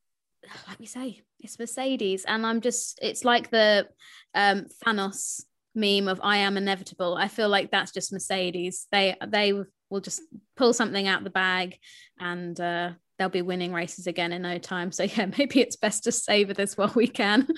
like 0.68 0.78
we 0.78 0.86
say, 0.86 1.22
it's 1.40 1.58
Mercedes. 1.58 2.24
And 2.24 2.46
I'm 2.46 2.60
just, 2.60 2.98
it's 3.02 3.24
like 3.24 3.50
the 3.50 3.88
um, 4.34 4.66
Thanos 4.84 5.42
meme 5.74 6.08
of 6.08 6.20
I 6.22 6.38
am 6.38 6.56
inevitable. 6.56 7.16
I 7.16 7.28
feel 7.28 7.48
like 7.48 7.70
that's 7.70 7.92
just 7.92 8.12
Mercedes. 8.12 8.86
They, 8.92 9.16
they, 9.26 9.52
will 9.90 10.00
just 10.00 10.22
pull 10.56 10.72
something 10.72 11.06
out 11.06 11.22
the 11.22 11.30
bag 11.30 11.78
and 12.18 12.58
uh, 12.58 12.90
they'll 13.18 13.28
be 13.28 13.42
winning 13.42 13.72
races 13.72 14.06
again 14.06 14.32
in 14.32 14.42
no 14.42 14.58
time. 14.58 14.92
So 14.92 15.04
yeah, 15.04 15.26
maybe 15.38 15.60
it's 15.60 15.76
best 15.76 16.04
to 16.04 16.12
savor 16.12 16.54
this 16.54 16.76
while 16.76 16.92
we 16.94 17.06
can. 17.06 17.48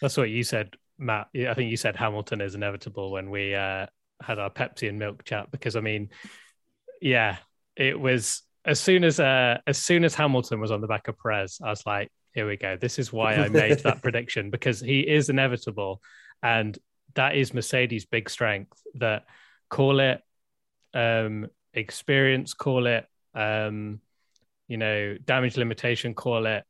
That's 0.00 0.16
what 0.16 0.30
you 0.30 0.42
said, 0.42 0.74
Matt. 0.98 1.28
I 1.34 1.54
think 1.54 1.70
you 1.70 1.76
said 1.76 1.96
Hamilton 1.96 2.40
is 2.40 2.54
inevitable 2.54 3.12
when 3.12 3.30
we 3.30 3.54
uh, 3.54 3.86
had 4.20 4.38
our 4.38 4.50
Pepsi 4.50 4.88
and 4.88 4.98
milk 4.98 5.24
chat 5.24 5.50
because 5.50 5.76
I 5.76 5.80
mean, 5.80 6.10
yeah, 7.00 7.36
it 7.76 7.98
was 7.98 8.42
as 8.64 8.80
soon 8.80 9.04
as 9.04 9.20
uh, 9.20 9.58
as 9.66 9.78
soon 9.78 10.04
as 10.04 10.14
Hamilton 10.14 10.60
was 10.60 10.70
on 10.70 10.80
the 10.80 10.86
back 10.86 11.08
of 11.08 11.18
Perez, 11.18 11.60
I 11.62 11.70
was 11.70 11.84
like, 11.86 12.10
here 12.34 12.46
we 12.46 12.56
go. 12.56 12.76
This 12.76 12.98
is 12.98 13.12
why 13.12 13.34
I 13.34 13.48
made 13.48 13.80
that 13.80 14.02
prediction 14.02 14.50
because 14.50 14.80
he 14.80 15.00
is 15.00 15.28
inevitable, 15.28 16.00
and 16.42 16.76
that 17.14 17.36
is 17.36 17.54
Mercedes' 17.54 18.06
big 18.06 18.30
strength. 18.30 18.80
That 18.94 19.24
call 19.68 20.00
it 20.00 20.20
um, 20.94 21.48
experience, 21.74 22.54
call 22.54 22.86
it 22.86 23.06
um, 23.34 24.00
you 24.72 24.78
know, 24.78 25.18
damage 25.26 25.58
limitation, 25.58 26.14
call 26.14 26.46
it 26.46 26.64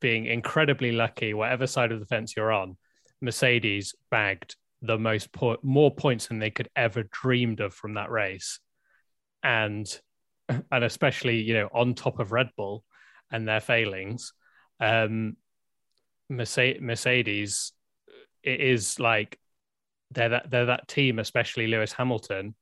being 0.00 0.26
incredibly 0.26 0.92
lucky, 0.92 1.34
whatever 1.34 1.66
side 1.66 1.90
of 1.90 1.98
the 1.98 2.06
fence 2.06 2.36
you're 2.36 2.52
on, 2.52 2.76
Mercedes 3.20 3.92
bagged 4.08 4.54
the 4.82 4.96
most 4.96 5.32
po- 5.32 5.58
more 5.60 5.92
points 5.92 6.28
than 6.28 6.38
they 6.38 6.52
could 6.52 6.68
ever 6.76 7.02
dreamed 7.10 7.58
of 7.58 7.74
from 7.74 7.94
that 7.94 8.08
race, 8.08 8.60
and 9.42 9.84
and 10.48 10.84
especially 10.84 11.42
you 11.42 11.54
know 11.54 11.68
on 11.74 11.94
top 11.94 12.20
of 12.20 12.30
Red 12.30 12.50
Bull 12.56 12.84
and 13.32 13.48
their 13.48 13.58
failings, 13.58 14.32
um, 14.78 15.36
Mercedes, 16.28 16.80
Mercedes 16.80 17.72
it 18.44 18.60
is 18.60 19.00
like 19.00 19.40
they're 20.12 20.28
that 20.28 20.52
they're 20.52 20.66
that 20.66 20.86
team, 20.86 21.18
especially 21.18 21.66
Lewis 21.66 21.92
Hamilton, 21.92 22.54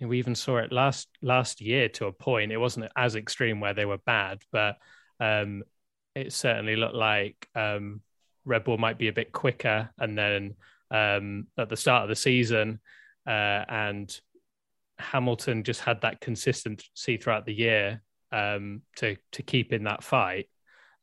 we 0.00 0.18
even 0.18 0.34
saw 0.34 0.58
it 0.58 0.72
last 0.72 1.08
last 1.22 1.60
year 1.60 1.88
to 1.90 2.06
a 2.06 2.12
point. 2.12 2.52
It 2.52 2.58
wasn't 2.58 2.90
as 2.96 3.16
extreme 3.16 3.60
where 3.60 3.74
they 3.74 3.86
were 3.86 3.98
bad, 3.98 4.42
but 4.52 4.76
um, 5.20 5.62
it 6.14 6.32
certainly 6.32 6.76
looked 6.76 6.94
like 6.94 7.48
um, 7.54 8.02
Red 8.44 8.64
Bull 8.64 8.78
might 8.78 8.98
be 8.98 9.08
a 9.08 9.12
bit 9.12 9.32
quicker. 9.32 9.90
And 9.98 10.16
then 10.16 10.54
um, 10.90 11.46
at 11.58 11.68
the 11.68 11.76
start 11.76 12.02
of 12.02 12.08
the 12.08 12.16
season, 12.16 12.80
uh, 13.26 13.64
and 13.68 14.20
Hamilton 14.98 15.64
just 15.64 15.80
had 15.80 16.02
that 16.02 16.20
consistency 16.20 17.16
throughout 17.16 17.46
the 17.46 17.54
year 17.54 18.02
um, 18.32 18.82
to 18.96 19.16
to 19.32 19.42
keep 19.42 19.72
in 19.72 19.84
that 19.84 20.04
fight, 20.04 20.48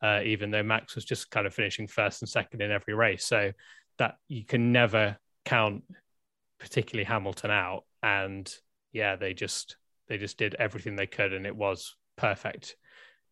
uh, 0.04 0.22
even 0.24 0.52
though 0.52 0.64
Max 0.64 0.96
was 0.96 1.06
just 1.06 1.32
kind 1.32 1.48
of 1.48 1.54
finishing 1.54 1.88
first 1.88 2.22
and 2.22 2.30
second 2.30 2.62
in 2.62 2.72
every 2.72 2.94
race. 2.94 3.26
So 3.26 3.52
that 3.98 4.16
you 4.28 4.46
can 4.46 4.72
never 4.72 5.18
count, 5.46 5.84
particularly 6.60 7.06
Hamilton 7.06 7.52
out. 7.52 7.86
And 8.02 8.52
yeah, 8.94 9.16
they 9.16 9.34
just 9.34 9.76
they 10.08 10.18
just 10.18 10.38
did 10.38 10.56
everything 10.56 10.96
they 10.96 11.08
could, 11.08 11.34
and 11.34 11.46
it 11.46 11.56
was 11.56 11.96
perfect 12.16 12.76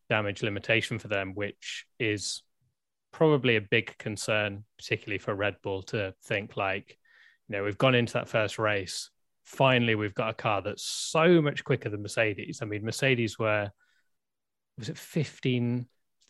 damage 0.08 0.42
limitation 0.42 0.98
for 0.98 1.08
them, 1.08 1.34
which 1.34 1.86
is 1.98 2.42
probably 3.12 3.56
a 3.56 3.60
big 3.60 3.96
concern, 3.98 4.64
particularly 4.76 5.18
for 5.18 5.34
Red 5.34 5.56
Bull, 5.62 5.82
to 5.84 6.14
think 6.24 6.56
like, 6.56 6.98
you 7.48 7.56
know, 7.56 7.64
we've 7.64 7.78
gone 7.78 7.94
into 7.94 8.14
that 8.14 8.28
first 8.28 8.58
race. 8.58 9.10
Finally, 9.44 9.94
we've 9.94 10.14
got 10.14 10.30
a 10.30 10.34
car 10.34 10.62
that's 10.62 10.84
so 10.84 11.40
much 11.40 11.64
quicker 11.64 11.88
than 11.88 12.02
Mercedes. 12.02 12.60
I 12.62 12.64
mean, 12.64 12.84
Mercedes 12.84 13.38
were, 13.38 13.70
was 14.78 14.88
it 14.88 14.98
15, 14.98 15.86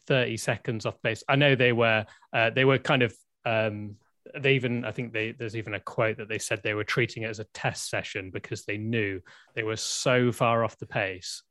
30 0.06 0.36
seconds 0.36 0.86
off 0.86 1.00
base? 1.02 1.22
I 1.28 1.36
know 1.36 1.54
they 1.54 1.72
were, 1.72 2.04
uh, 2.32 2.50
they 2.50 2.64
were 2.64 2.78
kind 2.78 3.02
of, 3.02 3.14
um, 3.44 3.96
they 4.38 4.54
even, 4.54 4.84
I 4.84 4.92
think 4.92 5.12
they, 5.12 5.32
there's 5.32 5.56
even 5.56 5.74
a 5.74 5.80
quote 5.80 6.18
that 6.18 6.28
they 6.28 6.38
said 6.38 6.60
they 6.62 6.74
were 6.74 6.84
treating 6.84 7.22
it 7.24 7.30
as 7.30 7.40
a 7.40 7.44
test 7.54 7.90
session 7.90 8.30
because 8.30 8.64
they 8.64 8.76
knew 8.76 9.20
they 9.54 9.62
were 9.62 9.76
so 9.76 10.32
far 10.32 10.64
off 10.64 10.78
the 10.78 10.86
pace 10.86 11.42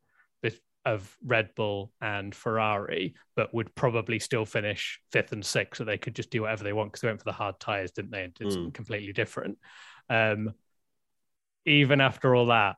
of 0.86 1.16
Red 1.24 1.54
Bull 1.56 1.92
and 2.02 2.34
Ferrari, 2.34 3.14
but 3.36 3.54
would 3.54 3.74
probably 3.76 4.20
still 4.20 4.46
finish 4.46 5.00
fifth 5.12 5.32
and 5.32 5.46
sixth, 5.46 5.78
so 5.78 5.84
they 5.84 5.98
could 5.98 6.16
just 6.16 6.32
do 6.32 6.42
whatever 6.42 6.64
they 6.64 6.74
want 6.74 6.92
because 6.92 7.02
they 7.02 7.08
went 7.08 7.20
for 7.20 7.26
the 7.26 7.32
hard 7.32 7.60
tires, 7.60 7.92
didn't 7.92 8.12
they? 8.12 8.24
And 8.24 8.34
did 8.34 8.48
mm. 8.48 8.54
something 8.54 8.72
completely 8.72 9.14
different. 9.14 9.58
Um, 10.10 10.54
even 11.66 12.02
after 12.02 12.36
all 12.36 12.48
that, 12.48 12.78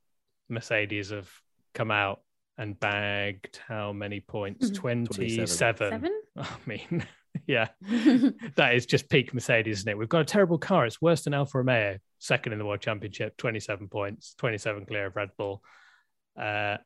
Mercedes 0.50 1.12
have 1.12 1.32
come 1.74 1.92
out 1.92 2.22
and 2.58 2.80
bagged 2.80 3.60
how 3.68 3.94
many 3.94 4.20
points? 4.20 4.70
Mm-hmm. 4.70 5.06
27. 5.06 6.10
I 6.38 6.48
mean, 6.66 7.06
yeah, 7.48 7.70
that 8.56 8.76
is 8.76 8.86
just 8.86 9.10
peak 9.10 9.34
Mercedes, 9.34 9.80
isn't 9.80 9.90
it? 9.90 9.98
We've 9.98 10.10
got 10.10 10.22
a 10.22 10.26
terrible 10.26 10.58
car. 10.58 10.86
It's 10.86 11.02
worse 11.02 11.24
than 11.24 11.34
Alfa 11.34 11.60
Romeo, 11.60 11.98
second 12.20 12.54
in 12.54 12.60
the 12.60 12.66
World 12.66 12.82
Championship, 12.82 13.38
27 13.38 13.88
points, 13.88 14.36
27 14.38 14.86
clear 14.86 15.08
of 15.08 15.16
Red 15.16 15.30
Bull. 15.38 15.64
Uh, 16.40 16.78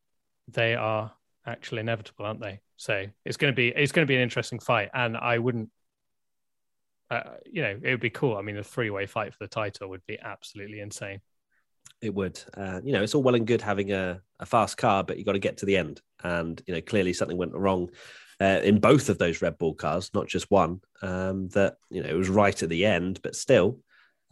they 0.48 0.76
are 0.76 1.12
actually 1.46 1.82
inevitable, 1.82 2.26
aren't 2.26 2.42
they? 2.42 2.62
So 2.78 3.06
it's 3.26 3.38
going 3.38 3.52
to 3.52 3.56
be 3.56 3.70
it's 3.70 3.92
going 3.92 4.06
to 4.06 4.10
be 4.10 4.16
an 4.16 4.22
interesting 4.22 4.60
fight, 4.60 4.90
and 4.94 5.18
I 5.18 5.38
wouldn't, 5.40 5.70
uh, 7.10 7.22
you 7.46 7.62
know, 7.62 7.80
it 7.82 7.90
would 7.90 8.00
be 8.00 8.10
cool. 8.10 8.38
I 8.38 8.42
mean, 8.42 8.58
a 8.58 8.64
three 8.64 8.90
way 8.90 9.06
fight 9.06 9.34
for 9.34 9.44
the 9.44 9.48
title 9.48 9.90
would 9.90 10.06
be 10.06 10.20
absolutely 10.20 10.80
insane. 10.80 11.22
It 12.02 12.14
would. 12.14 12.40
Uh, 12.56 12.82
you 12.84 12.94
know, 12.94 13.02
it's 13.02 13.16
all 13.16 13.24
well 13.24 13.36
and 13.36 13.48
good 13.48 13.62
having 13.62 13.92
a, 13.92 14.22
a 14.40 14.46
fast 14.46 14.78
car, 14.78 15.04
but 15.04 15.18
you 15.18 15.26
got 15.26 15.34
to 15.34 15.40
get 15.40 15.58
to 15.58 15.66
the 15.66 15.78
end, 15.78 16.02
and 16.24 16.62
you 16.68 16.74
know, 16.74 16.82
clearly 16.82 17.14
something 17.14 17.38
went 17.38 17.54
wrong. 17.54 17.90
Uh, 18.40 18.62
in 18.64 18.80
both 18.80 19.10
of 19.10 19.18
those 19.18 19.42
Red 19.42 19.58
Bull 19.58 19.74
cars, 19.74 20.12
not 20.14 20.28
just 20.28 20.52
one. 20.52 20.82
Um, 21.02 21.50
that 21.50 21.78
you 21.90 22.04
know 22.04 22.10
it 22.10 22.16
was 22.16 22.30
right 22.30 22.62
at 22.62 22.70
the 22.70 22.86
end, 22.86 23.20
but 23.24 23.36
still, 23.36 23.80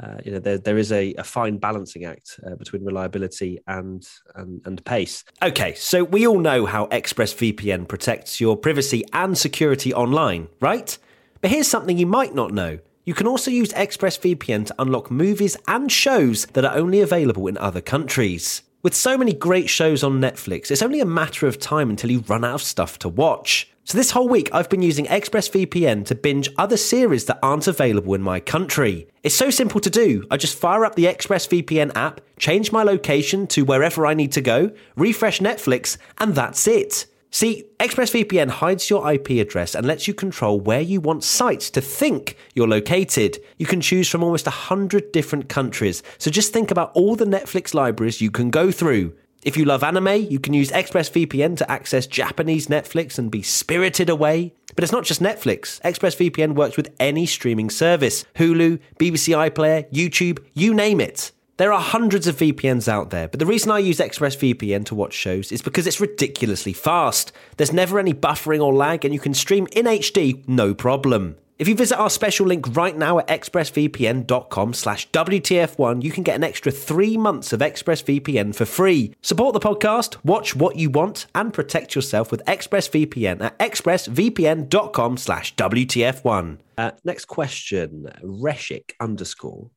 uh, 0.04 0.18
you 0.26 0.32
know 0.32 0.40
there, 0.40 0.58
there 0.58 0.78
is 0.78 0.92
a, 0.92 1.14
a 1.14 1.24
fine 1.24 1.58
balancing 1.58 2.04
act 2.04 2.40
uh, 2.46 2.56
between 2.56 2.84
reliability 2.84 3.60
and, 3.68 4.06
and 4.36 4.62
and 4.66 4.84
pace. 4.84 5.24
Okay 5.42 5.74
so 5.76 6.04
we 6.04 6.28
all 6.28 6.40
know 6.40 6.66
how 6.66 6.88
expressvpn 6.88 7.88
protects 7.88 8.42
your 8.42 8.58
privacy 8.58 9.06
and 9.14 9.38
security 9.38 9.94
online 9.94 10.48
right? 10.60 10.98
But 11.42 11.52
here's 11.52 11.68
something 11.68 11.98
you 11.98 12.08
might 12.08 12.34
not 12.34 12.54
know. 12.54 12.80
You 13.06 13.14
can 13.14 13.28
also 13.28 13.52
use 13.52 13.72
expressvpn 13.72 14.66
to 14.66 14.76
unlock 14.80 15.12
movies 15.12 15.56
and 15.68 15.92
shows 15.92 16.46
that 16.48 16.66
are 16.66 16.76
only 16.76 17.02
available 17.02 17.48
in 17.48 17.58
other 17.58 17.82
countries. 17.82 18.64
With 18.82 18.96
so 18.96 19.18
many 19.18 19.34
great 19.34 19.70
shows 19.70 20.04
on 20.04 20.20
netflix 20.20 20.72
it's 20.72 20.82
only 20.82 21.00
a 21.00 21.06
matter 21.06 21.48
of 21.48 21.58
time 21.58 21.90
until 21.90 22.12
you 22.12 22.20
run 22.28 22.44
out 22.44 22.56
of 22.56 22.62
stuff 22.62 23.00
to 23.00 23.10
watch 23.10 23.72
so 23.86 24.00
this 24.00 24.10
whole 24.10 24.28
week, 24.28 24.50
I've 24.52 24.68
been 24.68 24.82
using 24.82 25.06
ExpressVPN 25.06 26.08
to 26.08 26.16
binge 26.16 26.50
other 26.58 26.76
series 26.76 27.26
that 27.26 27.38
aren't 27.44 27.68
available 27.68 28.16
in 28.16 28.22
my 28.24 28.40
country. 28.40 29.08
It's 29.22 29.36
so 29.36 29.52
simple 29.52 29.80
to 29.80 29.92
do. 29.92 30.26
I 30.32 30.38
just 30.38 30.58
fire 30.58 30.84
up 30.84 30.96
the 30.96 31.06
ExpressVPN 31.06 31.96
app, 31.96 32.20
change 32.40 32.72
my 32.72 32.82
location 32.82 33.46
to 33.48 33.64
wherever 33.64 34.08
I 34.08 34.16
need 34.16 34.32
to 34.32 34.42
go, 34.42 34.72
refresh 34.96 35.40
Netflix, 35.40 35.98
and 36.18 36.34
that's 36.34 36.68
it. 36.68 37.06
See, 37.30 37.66
ExpressVPN 37.80 38.50
hides 38.50 38.90
your 38.90 39.12
IP 39.12 39.32
address 39.32 39.76
and 39.76 39.86
lets 39.86 40.08
you 40.08 40.16
control 40.16 40.60
where 40.60 40.82
you 40.82 41.00
want 41.00 41.24
sites 41.24 41.70
to 41.72 41.82
think 41.82 42.38
you're 42.56 42.68
located. 42.68 43.38
You 43.60 43.68
can 43.68 43.82
choose 43.82 44.10
from 44.10 44.24
almost 44.24 44.48
100 44.48 45.12
different 45.12 45.48
countries, 45.48 46.02
so 46.18 46.32
just 46.32 46.52
think 46.52 46.72
about 46.72 46.92
all 46.96 47.16
the 47.16 47.26
Netflix 47.26 47.76
libraries 47.76 48.20
you 48.20 48.32
can 48.32 48.50
go 48.50 48.72
through. 48.72 49.14
If 49.46 49.56
you 49.56 49.66
love 49.66 49.84
anime, 49.84 50.26
you 50.28 50.40
can 50.40 50.56
use 50.56 50.72
ExpressVPN 50.72 51.58
to 51.58 51.72
access 51.72 52.08
Japanese 52.08 52.66
Netflix 52.66 53.20
and 53.20 53.30
be 53.30 53.44
spirited 53.44 54.10
away. 54.10 54.56
But 54.74 54.84
it's 54.84 54.92
not 54.92 55.04
just 55.04 55.22
Netflix. 55.22 55.80
ExpressVPN 55.82 56.56
works 56.56 56.76
with 56.76 56.92
any 57.00 57.28
streaming 57.28 57.70
service 57.70 58.26
Hulu, 58.38 58.80
BBC 58.98 59.36
iPlayer, 59.52 59.88
YouTube, 59.92 60.44
you 60.56 60.74
name 60.74 61.00
it. 61.00 61.32
There 61.58 61.72
are 61.72 61.80
hundreds 61.80 62.28
of 62.28 62.36
VPNs 62.36 62.90
out 62.90 63.12
there, 63.12 63.30
but 63.30 63.40
the 63.40 63.46
reason 63.46 63.72
I 63.72 63.80
use 63.80 64.00
ExpressVPN 64.00 64.84
to 64.88 64.96
watch 64.96 65.14
shows 65.14 65.54
is 65.54 65.62
because 65.62 65.88
it's 65.88 66.02
ridiculously 66.02 66.74
fast. 66.74 67.32
There's 67.56 67.72
never 67.72 67.98
any 67.98 68.14
buffering 68.14 68.62
or 68.62 68.74
lag, 68.74 69.06
and 69.06 69.14
you 69.14 69.22
can 69.22 69.34
stream 69.34 69.66
in 69.72 69.86
HD 69.86 70.46
no 70.50 70.74
problem. 70.74 71.38
If 71.58 71.70
you 71.70 71.76
visit 71.76 71.98
our 71.98 72.10
special 72.10 72.46
link 72.46 72.76
right 72.76 72.98
now 72.98 73.20
at 73.20 73.30
expressvpn.com 73.30 74.74
slash 74.74 75.10
WTF1, 75.12 76.04
you 76.04 76.12
can 76.12 76.24
get 76.24 76.36
an 76.36 76.44
extra 76.44 76.74
three 76.74 77.16
months 77.16 77.54
of 77.54 77.62
ExpressVPN 77.62 78.54
for 78.54 78.66
free. 78.66 79.14
Support 79.22 79.54
the 79.54 79.62
podcast, 79.62 80.18
watch 80.26 80.58
what 80.58 80.76
you 80.76 80.90
want, 80.90 81.28
and 81.34 81.54
protect 81.54 81.96
yourself 81.96 82.32
with 82.32 82.44
ExpressVPN 82.44 83.42
at 83.42 83.58
expressvpn.com 83.60 85.16
slash 85.16 85.56
WTF1. 85.56 86.58
Uh, 86.78 86.92
next 87.06 87.26
question, 87.26 88.12
Reshik 88.22 88.92
underscore. 89.00 89.70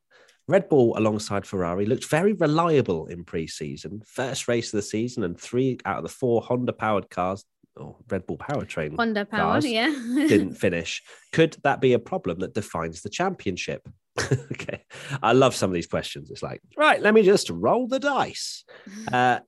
Red 0.49 0.67
Bull 0.67 0.97
alongside 0.97 1.45
Ferrari 1.45 1.85
looked 1.85 2.05
very 2.05 2.33
reliable 2.33 3.05
in 3.05 3.23
pre-season. 3.23 4.01
First 4.03 4.47
race 4.47 4.73
of 4.73 4.79
the 4.79 4.81
season 4.81 5.23
and 5.23 5.39
three 5.39 5.77
out 5.85 5.97
of 5.97 6.03
the 6.03 6.09
four 6.09 6.41
Honda 6.41 6.73
powered 6.73 7.07
cars 7.11 7.45
or 7.75 7.95
Red 8.09 8.25
Bull 8.25 8.37
powertrain 8.37 8.95
Honda 8.95 9.25
power, 9.25 9.59
yeah, 9.59 9.89
didn't 10.15 10.55
finish. 10.55 11.03
Could 11.31 11.55
that 11.63 11.81
be 11.81 11.93
a 11.93 11.99
problem 11.99 12.39
that 12.39 12.55
defines 12.55 13.03
the 13.03 13.09
championship? 13.09 13.87
okay, 14.51 14.83
I 15.21 15.33
love 15.33 15.53
some 15.53 15.69
of 15.69 15.75
these 15.75 15.87
questions. 15.87 16.31
It's 16.31 16.41
like, 16.41 16.61
right, 16.75 16.99
let 16.99 17.13
me 17.13 17.21
just 17.21 17.51
roll 17.51 17.87
the 17.87 17.99
dice. 17.99 18.65
Uh, 19.13 19.39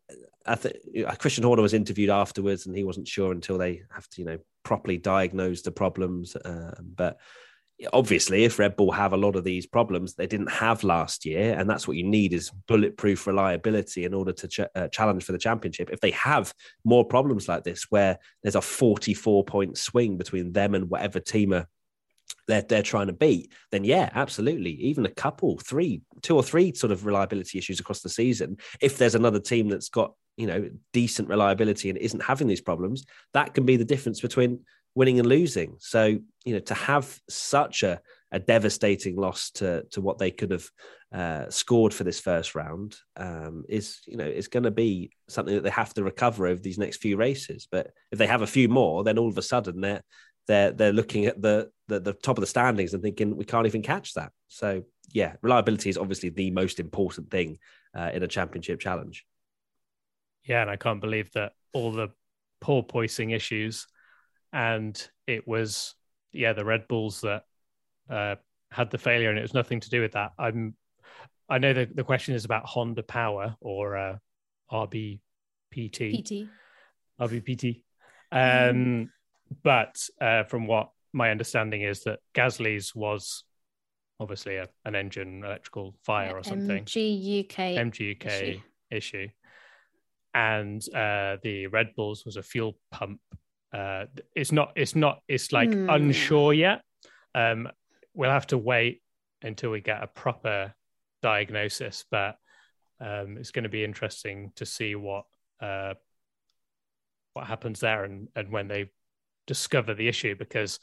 I 0.46 0.56
think 0.56 0.76
Christian 1.20 1.44
Horner 1.44 1.62
was 1.62 1.74
interviewed 1.74 2.10
afterwards, 2.10 2.66
and 2.66 2.76
he 2.76 2.84
wasn't 2.84 3.08
sure 3.08 3.32
until 3.32 3.58
they 3.58 3.84
have 3.92 4.08
to, 4.10 4.22
you 4.22 4.26
know, 4.26 4.38
properly 4.64 4.98
diagnose 4.98 5.62
the 5.62 5.72
problems. 5.72 6.36
Uh, 6.36 6.74
but 6.82 7.18
obviously 7.94 8.44
if 8.44 8.60
red 8.60 8.76
bull 8.76 8.92
have 8.92 9.14
a 9.14 9.18
lot 9.18 9.36
of 9.36 9.44
these 9.44 9.66
problems 9.66 10.14
they 10.14 10.28
didn't 10.28 10.52
have 10.52 10.84
last 10.84 11.26
year 11.26 11.54
and 11.58 11.70
that's 11.70 11.88
what 11.88 11.98
you 11.98 12.04
need 12.04 12.34
is 12.34 12.52
bulletproof 12.68 13.26
reliability 13.28 14.06
in 14.06 14.14
order 14.14 14.32
to 14.32 14.48
ch- 14.48 14.60
uh, 14.76 14.88
challenge 14.90 15.24
for 15.24 15.32
the 15.32 15.38
championship. 15.38 15.90
If 15.92 16.00
they 16.00 16.12
have 16.12 16.54
more 16.84 17.06
problems 17.06 17.48
like 17.48 17.64
this 17.64 17.88
where 17.90 18.20
there's 18.44 18.56
a 18.56 18.62
44 18.62 19.44
point 19.46 19.78
swing 19.78 20.18
between 20.18 20.52
them 20.54 20.76
and 20.76 20.90
whatever 20.90 21.20
team 21.20 21.54
are 21.54 21.68
they're, 22.48 22.62
they're 22.62 22.84
trying 22.84 23.08
to 23.08 23.14
beat 23.14 23.52
then 23.72 23.84
yeah 23.84 24.10
absolutely. 24.14 24.72
Even 24.72 25.06
a 25.06 25.12
couple 25.12 25.58
three 25.60 26.02
two 26.22 26.36
or 26.36 26.44
three 26.44 26.74
sort 26.74 26.92
of 26.92 27.06
reliability 27.06 27.58
issues 27.58 27.80
across 27.80 28.02
the 28.02 28.10
season 28.10 28.58
if 28.82 28.98
there's 28.98 29.16
another 29.16 29.40
team 29.40 29.70
that's 29.70 29.90
got 29.90 30.14
you 30.38 30.48
know 30.48 30.70
decent 30.94 31.28
reliability 31.28 31.90
and 31.90 31.98
isn't 31.98 32.24
having 32.24 32.48
these 32.48 32.62
problems 32.62 33.06
that 33.34 33.54
can 33.54 33.66
be 33.66 33.76
the 33.76 33.86
difference 33.86 34.22
between 34.22 34.60
winning 34.96 35.20
and 35.20 35.28
losing. 35.28 35.76
So, 35.80 36.18
you 36.46 36.54
know, 36.54 36.60
to 36.60 36.74
have 36.74 37.20
such 37.30 37.84
a, 37.84 38.02
a 38.32 38.40
devastating 38.40 39.16
loss 39.16 39.52
to, 39.52 39.84
to 39.92 40.02
what 40.02 40.18
they 40.18 40.32
could 40.32 40.52
have 40.52 40.70
uh, 41.14 41.50
scored 41.50 41.94
for 41.94 42.04
this 42.04 42.20
first 42.20 42.56
round 42.56 42.96
um, 43.18 43.64
is, 43.68 44.00
you 44.06 44.18
know, 44.18 44.26
is 44.26 44.48
going 44.48 44.64
to 44.64 44.72
be 44.72 45.12
something 45.28 45.56
that 45.56 45.64
they 45.64 45.70
have 45.70 45.94
to 45.94 46.04
recover 46.04 46.48
over 46.48 46.62
these 46.62 46.78
next 46.78 46.98
few 46.98 47.18
races. 47.18 47.68
But 47.72 47.92
if 48.12 48.20
they 48.20 48.28
have 48.28 48.42
a 48.42 48.48
few 48.48 48.70
more, 48.70 49.04
then 49.04 49.18
all 49.18 49.30
of 49.30 49.38
a 49.38 49.42
sudden 49.42 49.82
they're 49.82 50.02
they're 50.48 50.72
they're 50.72 50.94
looking 50.94 51.26
at 51.26 51.42
the 51.42 51.70
the, 51.88 52.00
the 52.00 52.14
top 52.14 52.38
of 52.38 52.42
the 52.42 52.48
standings 52.48 52.94
and 52.94 53.04
thinking 53.04 53.36
we 53.36 53.46
can't 53.46 53.68
even 53.68 53.82
catch 53.82 54.14
that. 54.14 54.32
So 54.48 54.84
yeah, 55.14 55.34
reliability 55.42 55.90
is 55.90 55.98
obviously 55.98 56.30
the 56.30 56.52
most 56.52 56.80
important 56.80 57.30
thing 57.30 57.60
uh, 57.98 58.12
in 58.14 58.24
a 58.24 58.28
championship 58.28 58.80
challenge. 58.80 59.26
Yeah, 60.44 60.62
and 60.62 60.72
I 60.72 60.78
can't 60.78 61.02
believe 61.02 61.32
that 61.34 61.54
all 61.74 61.92
the 61.92 62.10
porpoising 62.62 63.36
issues 63.36 63.88
and 64.54 65.10
it 65.28 65.48
was 65.48 65.96
yeah 66.34 66.54
the 66.54 66.66
Red 66.66 66.88
Bulls 66.88 67.22
that 67.22 67.44
uh, 68.10 68.36
had 68.72 68.92
the 68.92 68.98
failure, 68.98 69.30
and 69.30 69.38
it 69.40 69.44
was 69.44 69.54
nothing 69.54 69.80
to 69.80 69.90
do 69.90 70.02
with 70.02 70.14
that. 70.14 70.32
I'm 70.38 70.76
I 71.50 71.58
know 71.58 71.74
the, 71.74 71.86
the 71.94 72.04
question 72.06 72.34
is 72.34 72.46
about 72.46 72.66
Honda 72.66 73.04
power 73.04 73.58
or 73.60 73.98
uh, 73.98 74.18
RBPT. 74.72 75.20
PT. 75.72 76.50
RBPT. 77.20 77.84
Um, 78.34 79.12
but 79.62 80.08
uh, 80.22 80.44
from 80.44 80.66
what 80.66 80.92
my 81.12 81.32
understanding 81.32 81.82
is 81.82 82.04
that 82.04 82.20
Gasly's 82.34 82.96
was 82.96 83.44
obviously 84.22 84.56
a, 84.56 84.70
an 84.86 84.96
engine 84.96 85.44
electrical 85.44 85.96
fire 86.06 86.38
or 86.38 86.42
something. 86.42 86.86
MGUK. 86.86 87.50
MGUK 87.52 88.26
issue. 88.26 88.60
issue. 88.90 89.28
And 90.34 90.82
uh, 90.96 91.38
the 91.44 91.68
Red 91.68 91.94
Bulls 91.98 92.24
was 92.26 92.38
a 92.38 92.42
fuel 92.42 92.78
pump. 92.90 93.20
Uh, 93.74 94.06
it's 94.36 94.52
not. 94.52 94.74
It's 94.76 94.96
not. 94.96 95.22
It's 95.28 95.52
like 95.52 95.74
Hmm. 95.74 95.90
unsure 95.90 96.54
yet. 96.54 96.82
Um, 97.34 97.70
we'll 98.14 98.30
have 98.30 98.48
to 98.48 98.58
wait 98.58 99.02
until 99.42 99.72
we 99.72 99.82
get 99.82 100.04
a 100.04 100.08
proper 100.08 100.74
diagnosis, 101.22 102.06
but 102.12 102.38
um, 103.00 103.38
it's 103.38 103.52
going 103.52 103.64
to 103.64 103.70
be 103.70 103.84
interesting 103.84 104.52
to 104.56 104.66
see 104.66 104.96
what 104.96 105.26
uh, 105.62 105.94
what 107.34 107.48
happens 107.48 107.80
there 107.80 108.04
and, 108.04 108.28
and 108.36 108.52
when 108.52 108.68
they 108.68 108.92
discover 109.48 109.94
the 109.94 110.08
issue 110.08 110.36
because 110.36 110.80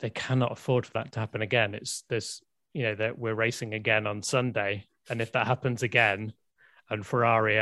they 0.00 0.10
cannot 0.10 0.52
afford 0.52 0.86
for 0.86 0.92
that 0.94 1.12
to 1.12 1.20
happen 1.20 1.42
again. 1.42 1.74
It's 1.74 2.02
this 2.08 2.42
you 2.72 2.84
know 2.84 2.94
that 2.94 3.18
we're 3.18 3.34
racing 3.34 3.74
again 3.74 4.06
on 4.06 4.22
Sunday, 4.22 4.86
and 5.10 5.20
if 5.20 5.32
that 5.32 5.46
happens 5.46 5.82
again, 5.82 6.32
and 6.88 7.04
Ferrari 7.04 7.58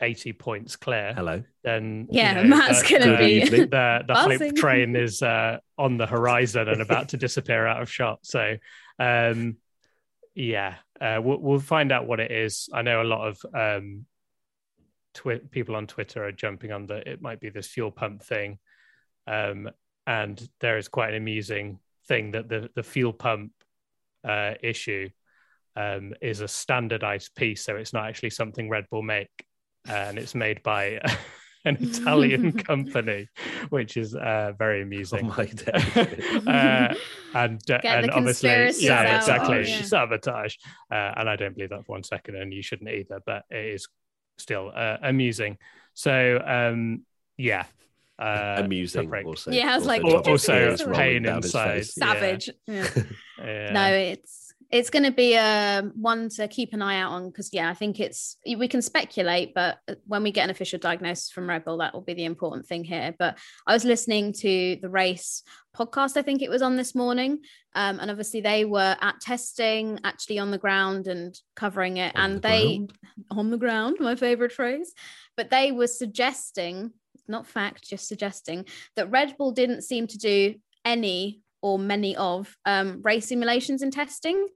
are 0.00 0.06
eighty 0.06 0.32
points 0.32 0.76
clear, 0.76 1.12
Hello. 1.14 1.42
then 1.62 2.08
Yeah, 2.10 2.42
you 2.42 2.48
know, 2.48 2.56
Matt's 2.56 2.82
the- 2.82 2.98
gonna 2.98 3.12
the- 3.12 3.16
be 3.18 3.40
the 3.50 3.58
the 3.66 4.04
buzzing. 4.06 4.38
hype 4.48 4.56
train 4.56 4.96
is 4.96 5.22
uh, 5.22 5.58
on 5.76 5.96
the 5.96 6.06
horizon 6.06 6.68
and 6.68 6.80
about 6.82 7.10
to 7.10 7.16
disappear 7.26 7.66
out 7.66 7.82
of 7.82 7.90
shot. 7.90 8.20
So, 8.22 8.56
um, 8.98 9.56
yeah, 10.34 10.76
uh, 11.00 11.20
we'll, 11.22 11.38
we'll 11.38 11.60
find 11.60 11.90
out 11.92 12.06
what 12.06 12.20
it 12.20 12.30
is. 12.30 12.68
I 12.72 12.82
know 12.82 13.02
a 13.02 13.04
lot 13.04 13.28
of 13.28 13.38
um, 13.54 14.06
twi- 15.14 15.40
people 15.50 15.76
on 15.76 15.86
Twitter 15.86 16.24
are 16.24 16.32
jumping 16.32 16.72
on 16.72 16.86
the 16.86 17.08
it 17.08 17.20
might 17.22 17.40
be 17.40 17.48
this 17.50 17.66
fuel 17.68 17.90
pump 17.90 18.22
thing, 18.22 18.58
um, 19.26 19.68
and 20.06 20.48
there 20.60 20.78
is 20.78 20.88
quite 20.88 21.10
an 21.10 21.16
amusing 21.16 21.78
thing 22.06 22.32
that 22.32 22.48
the 22.48 22.70
the 22.74 22.82
fuel 22.82 23.12
pump 23.12 23.52
uh, 24.26 24.54
issue 24.62 25.08
um, 25.76 26.12
is 26.22 26.40
a 26.40 26.48
standardized 26.48 27.34
piece, 27.34 27.64
so 27.64 27.76
it's 27.76 27.92
not 27.92 28.06
actually 28.08 28.30
something 28.30 28.68
Red 28.68 28.86
Bull 28.90 29.02
make, 29.02 29.28
and 29.88 30.18
it's 30.18 30.34
made 30.34 30.62
by 30.62 31.00
an 31.64 31.76
Italian 31.80 32.52
company, 32.70 33.28
which 33.70 33.96
is 33.96 34.14
uh, 34.14 34.52
very 34.58 34.80
Oh 34.80 34.84
amusing. 34.84 35.26
my 35.28 35.44
days. 35.46 35.96
uh, 36.46 36.94
and 37.34 37.60
uh, 37.70 37.78
and 37.84 38.10
obviously, 38.10 38.48
yeah, 38.84 39.00
out. 39.00 39.16
exactly, 39.16 39.56
Oh, 39.56 39.60
yeah. 39.60 39.82
sabotage. 39.82 40.56
Uh, 40.90 41.12
and 41.16 41.28
I 41.28 41.36
don't 41.36 41.54
believe 41.54 41.70
that 41.70 41.84
for 41.86 41.92
one 41.92 42.02
second, 42.04 42.36
and 42.36 42.52
you 42.52 42.62
shouldn't 42.62 42.90
either. 42.90 43.20
But 43.26 43.44
it 43.50 43.74
is 43.74 43.88
still 44.38 44.70
uh, 44.74 44.98
amusing. 45.02 45.58
So, 45.94 46.40
um, 46.46 47.02
yeah, 47.36 47.64
uh, 48.20 48.56
Amusing. 48.64 49.08
break. 49.08 49.26
Also, 49.26 49.50
Yeah, 49.50 49.72
I 49.72 49.76
was 49.76 49.84
like, 49.86 50.00
Topic 50.02 50.28
also 50.28 50.70
is 50.72 50.84
rolling 50.84 50.98
pain 50.98 51.26
inside. 51.26 51.84
Savage. 51.86 52.48
Yeah. 52.66 52.88
yeah. 53.38 53.72
No, 53.72 53.86
it's 53.92 54.47
it's 54.70 54.90
going 54.90 55.04
to 55.04 55.10
be 55.12 55.34
a 55.34 55.90
one 55.94 56.28
to 56.28 56.46
keep 56.46 56.74
an 56.74 56.82
eye 56.82 57.00
out 57.00 57.12
on 57.12 57.28
because 57.28 57.54
yeah, 57.54 57.70
I 57.70 57.74
think 57.74 58.00
it's 58.00 58.36
we 58.46 58.68
can 58.68 58.82
speculate, 58.82 59.54
but 59.54 59.78
when 60.06 60.22
we 60.22 60.30
get 60.30 60.44
an 60.44 60.50
official 60.50 60.78
diagnosis 60.78 61.30
from 61.30 61.48
Red 61.48 61.64
Bull, 61.64 61.78
that 61.78 61.94
will 61.94 62.02
be 62.02 62.12
the 62.12 62.26
important 62.26 62.66
thing 62.66 62.84
here. 62.84 63.14
But 63.18 63.38
I 63.66 63.72
was 63.72 63.86
listening 63.86 64.34
to 64.34 64.76
the 64.82 64.90
race 64.90 65.42
podcast, 65.74 66.18
I 66.18 66.22
think 66.22 66.42
it 66.42 66.50
was 66.50 66.60
on 66.60 66.76
this 66.76 66.94
morning, 66.94 67.38
um, 67.74 67.98
and 67.98 68.10
obviously 68.10 68.42
they 68.42 68.66
were 68.66 68.96
at 69.00 69.20
testing, 69.20 70.00
actually 70.04 70.38
on 70.38 70.50
the 70.50 70.58
ground 70.58 71.06
and 71.06 71.38
covering 71.56 71.96
it, 71.96 72.14
On 72.14 72.24
and 72.24 72.34
the 72.36 72.40
they 72.48 72.76
ground? 72.76 72.92
on 73.30 73.50
the 73.50 73.58
ground, 73.58 73.96
my 74.00 74.16
favorite 74.16 74.52
phrase, 74.52 74.92
but 75.34 75.48
they 75.48 75.72
were 75.72 75.86
suggesting, 75.86 76.92
not 77.26 77.46
fact, 77.46 77.88
just 77.88 78.06
suggesting 78.06 78.66
that 78.96 79.10
Red 79.10 79.36
Bull 79.38 79.52
didn't 79.52 79.82
seem 79.82 80.06
to 80.08 80.18
do 80.18 80.56
any 80.84 81.40
or 81.60 81.78
many 81.78 82.16
of 82.16 82.56
um, 82.64 83.00
race 83.02 83.26
simulations 83.26 83.82
and 83.82 83.92
testing, 83.92 84.46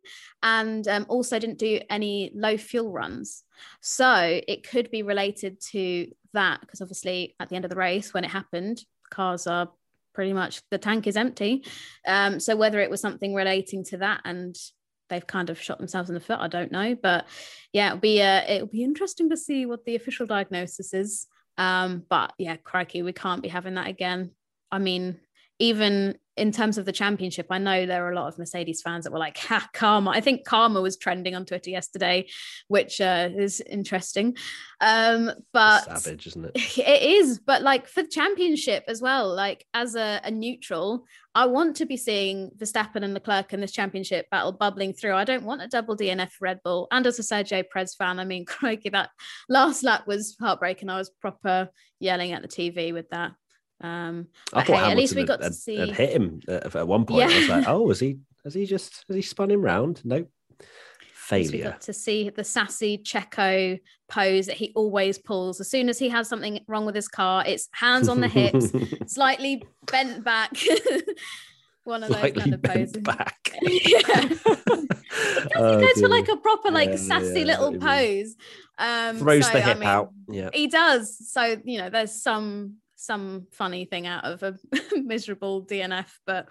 and 0.43 0.87
um, 0.89 1.07
also 1.09 1.39
didn't 1.39 1.59
do 1.59 1.81
any 1.91 2.33
low 2.35 2.57
fuel 2.57 2.93
runs. 2.93 3.45
So 3.81 4.41
it 4.47 4.69
could 4.69 4.91
be 4.91 5.03
related 5.03 5.61
to 5.73 6.09
that 6.33 6.61
because 6.61 6.81
obviously 6.81 7.35
at 7.41 7.49
the 7.49 7.57
end 7.57 7.65
of 7.65 7.71
the 7.71 7.77
race, 7.77 8.13
when 8.15 8.25
it 8.25 8.31
happened, 8.31 8.85
cars 9.11 9.47
are 9.47 9.71
pretty 10.15 10.33
much 10.33 10.63
the 10.71 10.79
tank 10.79 11.07
is 11.07 11.17
empty. 11.17 11.65
Um, 12.07 12.41
so 12.41 12.57
whether 12.57 12.81
it 12.81 12.91
was 12.91 13.01
something 13.01 13.35
relating 13.35 13.85
to 13.85 13.99
that 13.99 14.21
and 14.25 14.57
they've 15.09 15.27
kind 15.27 15.51
of 15.51 15.61
shot 15.61 15.79
themselves 15.79 16.09
in 16.11 16.15
the 16.15 16.21
foot, 16.21 16.39
I 16.41 16.49
don't 16.49 16.73
know. 16.73 16.97
But 17.01 17.27
yeah, 17.73 17.89
it'll 17.89 17.99
be 17.99 18.23
uh, 18.23 18.43
it'll 18.49 18.67
be 18.67 18.85
interesting 18.85 19.31
to 19.31 19.37
see 19.37 19.67
what 19.67 19.85
the 19.85 19.97
official 19.97 20.27
diagnosis 20.27 20.95
is. 20.95 21.27
Um, 21.59 22.05
but 22.09 22.33
yeah, 22.39 22.57
crikey, 22.57 23.03
we 23.03 23.13
can't 23.13 23.43
be 23.43 23.49
having 23.49 23.75
that 23.75 23.87
again. 23.87 24.31
I 24.71 24.79
mean, 24.79 25.19
even 25.59 26.17
in 26.37 26.51
terms 26.51 26.79
of 26.79 26.87
the 26.87 26.93
championship, 26.93 27.47
I 27.51 27.59
know 27.59 27.85
there 27.85 28.07
are 28.07 28.13
a 28.13 28.15
lot 28.15 28.29
of 28.29 28.39
Mercedes 28.39 28.81
fans 28.81 29.05
that 29.05 29.13
were 29.13 29.19
like, 29.19 29.37
ha, 29.37 29.69
karma. 29.75 30.11
I 30.11 30.21
think 30.21 30.47
karma 30.47 30.81
was 30.81 30.97
trending 30.97 31.35
on 31.35 31.45
Twitter 31.45 31.69
yesterday, 31.69 32.27
which 32.69 33.03
uh, 33.03 33.29
is 33.37 33.61
interesting. 33.61 34.37
Um, 34.81 35.31
but 35.53 35.85
savage, 35.85 36.27
isn't 36.29 36.47
it? 36.47 36.53
it 36.79 37.03
is, 37.03 37.39
but 37.39 37.61
like 37.61 37.87
for 37.87 38.03
the 38.03 38.09
championship 38.09 38.85
as 38.89 39.03
well, 39.03 39.35
like 39.35 39.67
as 39.75 39.95
a, 39.95 40.23
a 40.25 40.31
neutral, 40.31 41.05
I 41.35 41.47
want 41.47 41.77
to 41.77 41.87
be 41.87 41.99
seeing 41.99 42.51
Verstappen 42.57 43.05
and 43.05 43.13
Leclerc 43.13 43.53
in 43.53 43.61
this 43.61 43.73
championship 43.73 44.31
battle 44.31 44.53
bubbling 44.53 44.95
through. 44.95 45.15
I 45.15 45.25
don't 45.25 45.45
want 45.45 45.63
a 45.63 45.69
double 45.69 45.97
DNF 45.97 46.33
Red 46.41 46.61
Bull. 46.65 46.89
And 46.91 47.07
as 47.07 47.19
a 47.19 47.23
Sergio 47.23 47.63
Perez 47.71 47.95
fan, 47.95 48.19
I 48.19 48.25
mean, 48.25 48.45
crikey, 48.47 48.89
that 48.91 49.11
last 49.51 49.83
lap 49.83 50.07
was 50.07 50.35
heartbreaking. 50.41 50.89
I 50.89 50.97
was 50.97 51.11
proper 51.11 51.69
yelling 52.01 52.33
at 52.33 52.41
the 52.41 52.49
TV 52.49 52.95
with 52.95 53.11
that. 53.11 53.33
Um, 53.83 54.29
I 54.53 54.63
thought 54.63 54.85
hey, 54.85 54.91
at 54.93 54.97
least 54.97 55.17
we 55.17 55.25
got 55.25 55.43
had, 55.43 55.53
to 55.53 55.55
see. 55.55 55.91
hit 55.91 56.11
him 56.11 56.41
at, 56.49 56.75
at 56.75 56.89
one 56.89 57.05
point. 57.05 57.31
I 57.31 57.39
was 57.39 57.49
like, 57.49 57.65
oh, 57.69 57.89
has 57.89 58.01
he? 58.01 58.19
Has 58.45 58.55
he 58.55 58.67
just? 58.67 59.05
Has 59.09 59.17
he 59.17 59.23
spun 59.23 59.51
him 59.51 59.63
round? 59.63 60.01
Nope. 60.05 60.29
Failure. 61.13 61.71
got 61.71 61.81
to 61.83 61.93
see 61.93 62.29
the 62.31 62.45
sassy 62.45 62.99
Checo 62.99 63.81
pose 64.09 64.47
that 64.47 64.57
he 64.57 64.73
always 64.75 65.19
pulls. 65.19 65.61
As 65.61 65.71
soon 65.71 65.89
as 65.89 65.99
he 65.99 66.09
has 66.11 66.29
something 66.29 66.61
wrong 66.69 66.85
with 66.85 66.95
his 66.95 67.09
car, 67.09 67.45
it's 67.47 67.69
hands 67.73 68.09
on 68.09 68.21
the 68.21 68.29
hips, 68.29 68.73
slightly 69.13 69.63
bent 69.91 70.25
back. 70.25 70.53
One 71.85 72.03
of 72.05 72.11
those 72.11 72.33
kind 72.33 72.55
of 72.55 72.63
poses. 72.63 72.93
back. 72.93 73.53
yeah. 73.63 74.29
Oh, 75.57 75.79
he 75.79 75.87
goes 75.87 76.01
for 76.01 76.09
like 76.09 76.29
a 76.29 76.37
proper, 76.37 76.71
like 76.71 76.91
Yeah, 76.91 76.97
sassy 76.97 77.41
yeah, 77.41 77.47
little 77.47 77.69
I 77.69 77.71
know 77.71 77.79
what 77.79 78.05
you 78.05 78.25
pose. 78.25 78.37
Um, 78.79 79.19
Throws 79.19 79.47
so, 79.47 79.53
the 79.53 79.59
I 79.59 79.61
hip 79.63 79.79
mean, 79.79 79.89
out. 79.89 80.13
Yeah. 80.29 80.51
He 80.53 80.67
does. 80.69 81.17
So 81.31 81.57
you 81.65 81.79
know, 81.79 81.91
there's 81.91 82.23
some 82.23 82.77
some 83.03 83.47
funny 83.51 83.85
thing 83.85 84.07
out 84.07 84.25
of 84.25 84.43
a 84.43 84.59
miserable 84.97 85.65
DNF, 85.65 86.09
but 86.27 86.49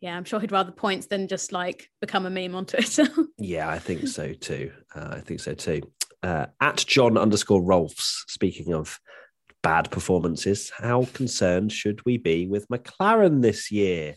yeah, 0.00 0.16
I'm 0.16 0.24
sure 0.24 0.40
he'd 0.40 0.52
rather 0.52 0.72
points 0.72 1.06
than 1.06 1.28
just 1.28 1.52
like 1.52 1.90
become 2.00 2.24
a 2.26 2.30
meme 2.30 2.54
on 2.54 2.66
Twitter. 2.66 3.06
Yeah, 3.38 3.68
I 3.68 3.78
think 3.78 4.06
so 4.06 4.32
too. 4.32 4.70
Uh, 4.94 5.08
I 5.12 5.20
think 5.20 5.40
so 5.40 5.54
too. 5.54 5.82
Uh, 6.22 6.46
at 6.60 6.84
John 6.86 7.16
underscore 7.16 7.62
Rolfs, 7.62 8.24
speaking 8.28 8.74
of 8.74 9.00
bad 9.62 9.90
performances, 9.90 10.70
how 10.76 11.06
concerned 11.14 11.72
should 11.72 12.04
we 12.04 12.18
be 12.18 12.46
with 12.46 12.68
McLaren 12.68 13.42
this 13.42 13.70
year? 13.70 14.16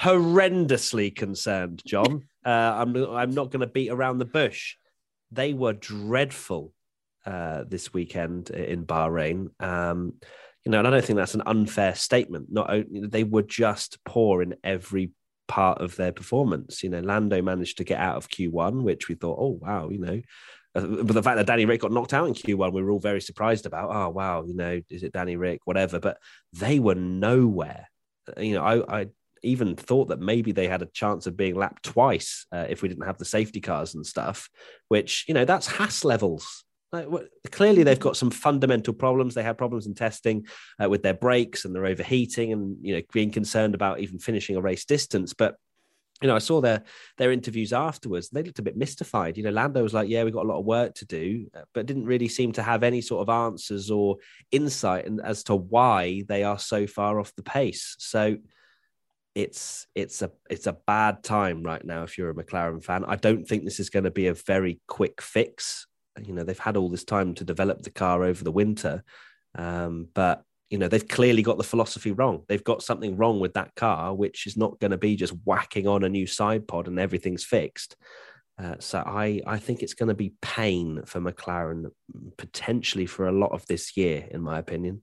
Horrendously 0.00 1.14
concerned, 1.14 1.82
John. 1.86 2.22
Uh, 2.44 2.74
I'm, 2.76 2.96
I'm 2.96 3.30
not 3.30 3.52
going 3.52 3.60
to 3.60 3.68
beat 3.68 3.90
around 3.90 4.18
the 4.18 4.24
bush. 4.24 4.74
They 5.30 5.54
were 5.54 5.74
dreadful 5.74 6.72
uh, 7.24 7.62
this 7.68 7.94
weekend 7.94 8.50
in 8.50 8.84
Bahrain. 8.84 9.50
Um, 9.62 10.14
you 10.64 10.70
know, 10.70 10.78
and 10.78 10.86
I 10.86 10.90
don't 10.90 11.04
think 11.04 11.16
that's 11.16 11.34
an 11.34 11.42
unfair 11.46 11.94
statement. 11.94 12.46
Not 12.50 12.70
only 12.70 13.06
they 13.06 13.24
were 13.24 13.42
just 13.42 13.98
poor 14.04 14.42
in 14.42 14.54
every 14.62 15.10
part 15.48 15.80
of 15.80 15.96
their 15.96 16.12
performance. 16.12 16.82
You 16.82 16.90
know, 16.90 17.00
Lando 17.00 17.42
managed 17.42 17.78
to 17.78 17.84
get 17.84 18.00
out 18.00 18.16
of 18.16 18.28
Q1, 18.28 18.82
which 18.82 19.08
we 19.08 19.14
thought, 19.14 19.38
oh 19.40 19.58
wow, 19.60 19.88
you 19.88 19.98
know. 19.98 20.22
Uh, 20.74 20.86
but 21.02 21.12
the 21.12 21.22
fact 21.22 21.36
that 21.36 21.46
Danny 21.46 21.66
Rick 21.66 21.82
got 21.82 21.92
knocked 21.92 22.14
out 22.14 22.26
in 22.26 22.34
Q1, 22.34 22.72
we 22.72 22.82
were 22.82 22.90
all 22.90 23.00
very 23.00 23.20
surprised 23.20 23.66
about. 23.66 23.90
Oh 23.94 24.08
wow, 24.10 24.44
you 24.46 24.54
know, 24.54 24.80
is 24.88 25.02
it 25.02 25.12
Danny 25.12 25.36
Rick, 25.36 25.60
whatever? 25.64 25.98
But 25.98 26.18
they 26.52 26.78
were 26.78 26.94
nowhere. 26.94 27.88
Uh, 28.28 28.40
You 28.40 28.54
know, 28.54 28.62
I, 28.64 29.00
I 29.00 29.06
even 29.42 29.74
thought 29.74 30.08
that 30.08 30.20
maybe 30.20 30.52
they 30.52 30.68
had 30.68 30.82
a 30.82 30.86
chance 30.86 31.26
of 31.26 31.36
being 31.36 31.56
lapped 31.56 31.82
twice 31.82 32.46
uh, 32.52 32.66
if 32.68 32.80
we 32.80 32.88
didn't 32.88 33.06
have 33.06 33.18
the 33.18 33.24
safety 33.24 33.60
cars 33.60 33.94
and 33.94 34.06
stuff. 34.06 34.48
Which 34.88 35.24
you 35.28 35.34
know, 35.34 35.44
that's 35.44 35.66
Haas 35.66 36.04
levels. 36.04 36.64
Like, 36.92 37.08
clearly, 37.50 37.82
they've 37.84 37.98
got 37.98 38.16
some 38.16 38.30
fundamental 38.30 38.92
problems. 38.92 39.34
They 39.34 39.42
had 39.42 39.56
problems 39.56 39.86
in 39.86 39.94
testing 39.94 40.46
uh, 40.82 40.90
with 40.90 41.02
their 41.02 41.14
brakes 41.14 41.64
and 41.64 41.74
their 41.74 41.86
overheating, 41.86 42.52
and 42.52 42.76
you 42.82 42.94
know, 42.94 43.02
being 43.12 43.30
concerned 43.30 43.74
about 43.74 44.00
even 44.00 44.18
finishing 44.18 44.56
a 44.56 44.60
race 44.60 44.84
distance. 44.84 45.32
But 45.32 45.56
you 46.20 46.28
know, 46.28 46.36
I 46.36 46.38
saw 46.38 46.60
their 46.60 46.82
their 47.18 47.32
interviews 47.32 47.72
afterwards. 47.72 48.28
They 48.28 48.42
looked 48.42 48.58
a 48.58 48.62
bit 48.62 48.76
mystified. 48.76 49.36
You 49.36 49.42
know, 49.42 49.50
Lando 49.50 49.82
was 49.82 49.94
like, 49.94 50.08
"Yeah, 50.08 50.22
we've 50.24 50.34
got 50.34 50.44
a 50.44 50.48
lot 50.48 50.58
of 50.58 50.64
work 50.64 50.94
to 50.96 51.06
do," 51.06 51.48
uh, 51.56 51.62
but 51.74 51.86
didn't 51.86 52.04
really 52.04 52.28
seem 52.28 52.52
to 52.52 52.62
have 52.62 52.82
any 52.82 53.00
sort 53.00 53.22
of 53.22 53.28
answers 53.28 53.90
or 53.90 54.18
insight 54.50 55.08
as 55.24 55.42
to 55.44 55.56
why 55.56 56.24
they 56.28 56.44
are 56.44 56.58
so 56.58 56.86
far 56.86 57.18
off 57.18 57.34
the 57.34 57.42
pace. 57.42 57.96
So 57.98 58.36
it's 59.34 59.86
it's 59.94 60.22
a 60.22 60.30
it's 60.50 60.66
a 60.66 60.76
bad 60.86 61.22
time 61.22 61.62
right 61.62 61.84
now 61.84 62.02
if 62.02 62.18
you're 62.18 62.30
a 62.30 62.34
McLaren 62.34 62.84
fan. 62.84 63.04
I 63.04 63.16
don't 63.16 63.46
think 63.46 63.64
this 63.64 63.80
is 63.80 63.90
going 63.90 64.04
to 64.04 64.10
be 64.10 64.26
a 64.26 64.34
very 64.34 64.80
quick 64.86 65.20
fix. 65.20 65.86
You 66.20 66.34
know, 66.34 66.44
they've 66.44 66.58
had 66.58 66.76
all 66.76 66.88
this 66.88 67.04
time 67.04 67.34
to 67.34 67.44
develop 67.44 67.82
the 67.82 67.90
car 67.90 68.24
over 68.24 68.44
the 68.44 68.52
winter, 68.52 69.02
um, 69.54 70.08
but 70.14 70.44
you 70.70 70.78
know 70.78 70.88
they've 70.88 71.06
clearly 71.06 71.42
got 71.42 71.58
the 71.58 71.64
philosophy 71.64 72.12
wrong. 72.12 72.44
They've 72.48 72.64
got 72.64 72.82
something 72.82 73.16
wrong 73.16 73.40
with 73.40 73.54
that 73.54 73.74
car, 73.74 74.14
which 74.14 74.46
is 74.46 74.56
not 74.56 74.78
going 74.80 74.90
to 74.90 74.98
be 74.98 75.16
just 75.16 75.34
whacking 75.44 75.86
on 75.86 76.04
a 76.04 76.08
new 76.08 76.26
side 76.26 76.66
pod 76.66 76.88
and 76.88 76.98
everything's 76.98 77.44
fixed. 77.44 77.96
Uh, 78.58 78.76
so 78.78 79.02
I, 79.04 79.40
I 79.46 79.58
think 79.58 79.82
it's 79.82 79.94
going 79.94 80.08
to 80.08 80.14
be 80.14 80.34
pain 80.40 81.02
for 81.04 81.20
McLaren 81.20 81.90
potentially 82.36 83.06
for 83.06 83.26
a 83.26 83.32
lot 83.32 83.52
of 83.52 83.66
this 83.66 83.96
year, 83.96 84.26
in 84.30 84.40
my 84.40 84.58
opinion. 84.58 85.02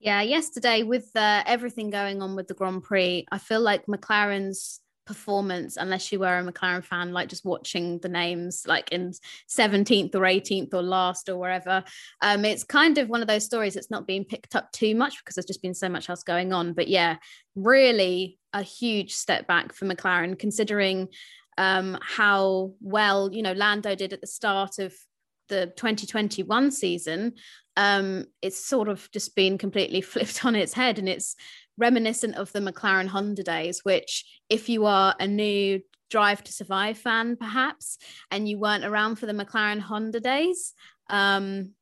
Yeah, 0.00 0.22
yesterday 0.22 0.82
with 0.82 1.14
uh, 1.14 1.44
everything 1.46 1.90
going 1.90 2.20
on 2.20 2.34
with 2.34 2.48
the 2.48 2.54
Grand 2.54 2.82
Prix, 2.82 3.24
I 3.30 3.38
feel 3.38 3.60
like 3.60 3.86
McLaren's 3.86 4.80
performance, 5.06 5.76
unless 5.76 6.12
you 6.12 6.18
were 6.18 6.38
a 6.38 6.44
McLaren 6.44 6.84
fan, 6.84 7.12
like 7.12 7.28
just 7.28 7.44
watching 7.44 7.98
the 7.98 8.08
names 8.08 8.64
like 8.66 8.90
in 8.92 9.12
17th 9.48 10.14
or 10.14 10.20
18th 10.20 10.74
or 10.74 10.82
last 10.82 11.28
or 11.28 11.36
wherever, 11.36 11.84
um, 12.20 12.44
it's 12.44 12.64
kind 12.64 12.98
of 12.98 13.08
one 13.08 13.22
of 13.22 13.28
those 13.28 13.44
stories 13.44 13.74
that's 13.74 13.90
not 13.90 14.06
being 14.06 14.24
picked 14.24 14.54
up 14.54 14.70
too 14.72 14.94
much 14.94 15.18
because 15.18 15.34
there's 15.34 15.46
just 15.46 15.62
been 15.62 15.74
so 15.74 15.88
much 15.88 16.08
else 16.08 16.22
going 16.22 16.52
on. 16.52 16.72
But 16.72 16.88
yeah, 16.88 17.16
really 17.54 18.38
a 18.52 18.62
huge 18.62 19.12
step 19.12 19.46
back 19.46 19.72
for 19.72 19.86
McLaren, 19.86 20.38
considering 20.38 21.08
um, 21.58 21.98
how 22.00 22.72
well 22.80 23.30
you 23.32 23.42
know 23.42 23.52
Lando 23.52 23.94
did 23.94 24.12
at 24.12 24.20
the 24.20 24.26
start 24.26 24.78
of 24.78 24.94
the 25.48 25.66
2021 25.76 26.70
season. 26.70 27.34
Um, 27.76 28.26
it's 28.40 28.64
sort 28.64 28.88
of 28.88 29.10
just 29.12 29.34
been 29.34 29.58
completely 29.58 30.00
flipped 30.02 30.44
on 30.44 30.54
its 30.54 30.72
head, 30.72 30.98
and 30.98 31.08
it's 31.08 31.36
reminiscent 31.82 32.36
of 32.36 32.52
the 32.52 32.60
McLaren 32.60 33.08
Honda 33.08 33.42
days. 33.42 33.80
Which, 33.82 34.24
if 34.48 34.68
you 34.68 34.86
are 34.86 35.14
a 35.18 35.26
new 35.26 35.82
Drive 36.10 36.44
to 36.44 36.52
Survive 36.52 36.96
fan, 36.96 37.36
perhaps, 37.36 37.98
and 38.30 38.48
you 38.48 38.58
weren't 38.58 38.84
around 38.84 39.16
for 39.16 39.26
the 39.26 39.32
McLaren 39.32 39.80
Honda 39.80 40.20
days, 40.20 40.74
um, 41.10 41.72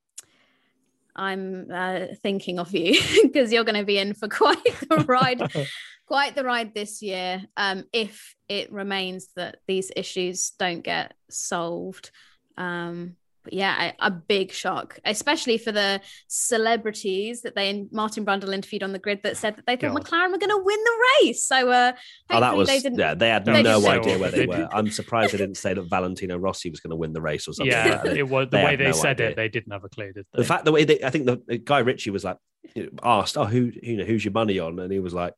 I'm 1.14 1.66
uh, 1.72 2.07
thinking 2.22 2.59
of 2.59 2.74
you 2.74 3.01
because 3.22 3.53
you're 3.53 3.64
going 3.64 3.78
to 3.78 3.84
be 3.84 3.98
in 3.98 4.14
for 4.14 4.28
quite 4.40 4.64
the 4.88 5.05
ride 5.07 5.42
quite 6.07 6.34
the 6.34 6.44
ride 6.44 6.74
this 6.74 7.03
year 7.03 7.42
um, 7.57 7.84
if 7.92 8.34
it 8.48 8.72
remains 8.72 9.28
that 9.36 9.59
these 9.68 9.92
issues 9.94 10.51
don't 10.59 10.82
get 10.82 11.14
solved. 11.28 12.11
Um, 12.57 13.16
but 13.43 13.53
yeah, 13.53 13.93
a, 14.01 14.07
a, 14.07 14.11
big 14.11 14.53
shock, 14.53 14.99
especially 15.05 15.59
for 15.59 15.72
the 15.72 16.01
celebrities 16.28 17.43
that 17.43 17.55
they 17.55 17.70
and 17.70 17.91
Martin 17.93 18.24
Brundle 18.24 18.53
interviewed 18.53 18.82
on 18.82 18.93
the 18.93 18.99
grid 18.99 19.20
that 19.22 19.36
said 19.36 19.57
that 19.57 19.66
they 19.66 19.76
thought 19.76 19.95
God. 19.95 20.05
McLaren 20.05 20.30
were 20.30 20.38
going 20.38 20.51
to 20.51 20.62
win 20.62 20.78
the 20.84 21.05
race. 21.22 21.45
So, 21.45 21.70
uh, 21.70 21.93
oh, 22.30 22.41
that 22.41 22.57
was 22.57 22.68
they 22.68 22.80
didn't, 22.80 22.99
yeah, 22.99 23.14
they 23.14 23.28
had 23.28 23.45
they 23.45 23.62
no 23.62 23.86
idea 23.86 24.18
where 24.18 24.30
they 24.30 24.47
were. 24.47 24.68
I'm 24.72 24.91
surprised 24.91 25.32
they 25.32 25.38
didn't 25.45 25.57
say 25.57 25.74
that 25.74 25.82
Valentino 25.82 26.36
Rossi 26.36 26.70
was 26.70 26.80
going 26.80 26.91
to 26.91 26.97
win 26.97 27.12
the 27.12 27.22
race 27.22 27.49
or 27.49 27.53
something. 27.53 27.72
Yeah, 27.72 28.03
like 28.05 28.16
it 28.16 28.28
was 28.28 28.49
the 28.51 28.59
way 28.59 28.76
they 28.76 28.86
no 28.86 28.93
said 28.93 29.20
idea. 29.20 29.30
it. 29.30 29.36
They 29.36 29.49
didn't 29.49 29.72
have 29.72 29.84
a 29.84 29.88
clue. 29.88 30.12
Did 30.12 30.26
they? 30.32 30.43
The 30.43 30.45
fact 30.45 30.64
that 30.64 30.72
way 30.72 30.84
they, 30.84 31.03
I 31.03 31.11
think 31.11 31.26
the, 31.26 31.43
the 31.47 31.59
Guy 31.59 31.78
Ritchie 31.78 32.11
was 32.11 32.24
like 32.24 32.36
you 32.74 32.84
know, 32.84 32.91
asked, 33.03 33.36
"Oh, 33.36 33.45
who 33.47 33.72
you 33.82 33.97
know 33.97 34.05
who's 34.05 34.24
your 34.24 34.32
money 34.32 34.59
on?" 34.59 34.78
and 34.78 34.93
he 34.93 34.99
was 34.99 35.14
like, 35.14 35.34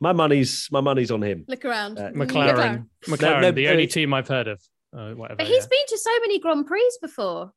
my 0.00 0.12
money's 0.12 0.68
my 0.70 0.80
money's 0.80 1.10
on 1.10 1.22
him. 1.22 1.44
Look 1.48 1.64
around. 1.64 1.98
Uh, 1.98 2.10
McLaren. 2.10 2.86
McLaren, 3.06 3.20
no, 3.20 3.40
no, 3.40 3.50
the 3.50 3.68
only 3.68 3.86
team 3.86 4.12
I've 4.12 4.28
heard 4.28 4.48
of. 4.48 4.60
Uh, 4.96 5.12
whatever, 5.12 5.36
but 5.36 5.46
he's 5.46 5.64
yeah. 5.64 5.68
been 5.70 5.86
to 5.88 5.98
so 5.98 6.10
many 6.20 6.38
Grand 6.38 6.66
Prix 6.66 6.90
before. 7.02 7.52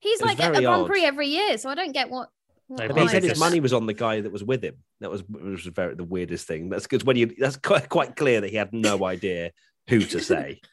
He's 0.00 0.20
like 0.22 0.40
at 0.40 0.56
a 0.56 0.60
Grand 0.60 0.86
Prix 0.86 1.04
every 1.04 1.28
year, 1.28 1.56
so 1.58 1.68
I 1.70 1.74
don't 1.74 1.92
get 1.92 2.10
what. 2.10 2.30
what 2.66 2.98
he 2.98 3.08
said 3.08 3.22
his 3.22 3.38
money 3.38 3.60
was 3.60 3.72
on 3.72 3.86
the 3.86 3.94
guy 3.94 4.20
that 4.20 4.32
was 4.32 4.42
with 4.42 4.64
him. 4.64 4.76
That 5.00 5.10
was 5.10 5.22
was 5.28 5.62
very 5.66 5.94
the 5.94 6.04
weirdest 6.04 6.46
thing. 6.46 6.68
That's 6.68 6.86
because 6.86 7.04
when 7.04 7.16
you 7.16 7.34
that's 7.38 7.56
quite 7.56 7.88
quite 7.88 8.16
clear 8.16 8.40
that 8.40 8.50
he 8.50 8.56
had 8.56 8.72
no 8.72 9.04
idea 9.04 9.52
who 9.88 10.00
to 10.00 10.20
say. 10.20 10.60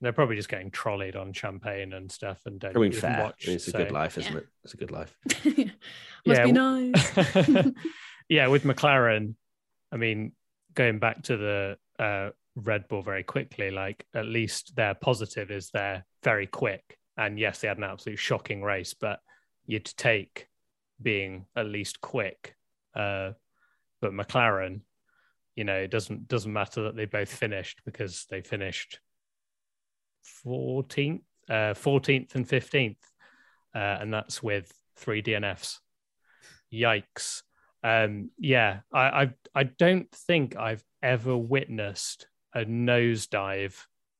They're 0.00 0.12
probably 0.12 0.36
just 0.36 0.48
getting 0.48 0.70
trolleyed 0.70 1.16
on 1.16 1.32
champagne 1.32 1.92
and 1.92 2.12
stuff, 2.12 2.38
and 2.46 2.60
don't 2.60 2.76
I 2.76 2.78
mean, 2.78 2.92
even 2.92 3.00
fair. 3.00 3.24
watch. 3.24 3.44
I 3.44 3.48
mean, 3.48 3.56
it's 3.56 3.66
a 3.66 3.72
good 3.72 3.90
life, 3.90 4.16
isn't 4.16 4.32
yeah. 4.32 4.38
it? 4.38 4.46
It's 4.62 4.74
a 4.74 4.76
good 4.76 4.92
life. 4.92 5.18
Must 5.44 5.66
yeah. 6.24 6.44
be 6.44 6.52
nice. 6.52 7.72
yeah, 8.28 8.46
with 8.46 8.62
McLaren, 8.62 9.34
I 9.90 9.96
mean, 9.96 10.32
going 10.74 11.00
back 11.00 11.24
to 11.24 11.36
the 11.36 11.78
uh, 11.98 12.30
Red 12.64 12.88
Bull 12.88 13.02
very 13.02 13.22
quickly, 13.22 13.70
like 13.70 14.04
at 14.14 14.26
least 14.26 14.74
their 14.74 14.94
positive 14.94 15.50
is 15.50 15.70
they're 15.70 16.04
very 16.22 16.46
quick. 16.46 16.98
And 17.16 17.38
yes, 17.38 17.60
they 17.60 17.68
had 17.68 17.78
an 17.78 17.84
absolute 17.84 18.18
shocking 18.18 18.62
race, 18.62 18.94
but 18.94 19.20
you'd 19.66 19.84
take 19.84 20.48
being 21.00 21.46
at 21.56 21.66
least 21.66 22.00
quick. 22.00 22.54
Uh, 22.94 23.32
but 24.00 24.12
McLaren, 24.12 24.80
you 25.56 25.64
know, 25.64 25.76
it 25.76 25.90
doesn't 25.90 26.28
doesn't 26.28 26.52
matter 26.52 26.84
that 26.84 26.96
they 26.96 27.04
both 27.04 27.32
finished 27.32 27.80
because 27.84 28.26
they 28.30 28.40
finished 28.40 29.00
14th, 30.46 31.22
uh, 31.48 31.74
14th 31.74 32.34
and 32.34 32.48
15th. 32.48 32.96
Uh, 33.74 33.98
and 34.00 34.12
that's 34.12 34.42
with 34.42 34.72
three 34.96 35.22
DNFs. 35.22 35.78
Yikes. 36.72 37.42
Um, 37.82 38.30
yeah, 38.38 38.80
I, 38.92 39.00
I 39.00 39.34
I 39.54 39.62
don't 39.64 40.10
think 40.12 40.56
I've 40.56 40.82
ever 41.02 41.36
witnessed 41.36 42.26
a 42.54 42.64
nosedive 42.64 43.74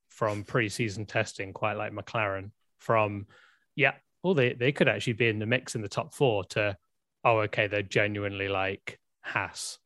from 0.08 0.44
preseason 0.44 1.06
testing 1.06 1.52
quite 1.52 1.76
like 1.76 1.92
McLaren. 1.92 2.50
From 2.78 3.26
yeah, 3.74 3.94
well 4.22 4.34
they 4.34 4.52
they 4.52 4.72
could 4.72 4.88
actually 4.88 5.14
be 5.14 5.28
in 5.28 5.38
the 5.38 5.46
mix 5.46 5.74
in 5.74 5.82
the 5.82 5.88
top 5.88 6.14
four 6.14 6.44
to 6.44 6.76
oh 7.24 7.38
okay 7.40 7.66
they're 7.66 7.82
genuinely 7.82 8.48
like 8.48 8.98
Haas. 9.20 9.78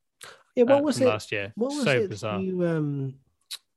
Yeah, 0.55 0.65
what 0.65 0.81
uh, 0.81 0.83
was 0.83 1.01
it 1.01 1.07
last 1.07 1.33
year? 1.33 1.53
What 1.55 1.75
was 1.75 1.85
so 1.85 2.01
it 2.01 2.11
bizarre. 2.11 2.41
You 2.41 2.67
um 2.67 3.15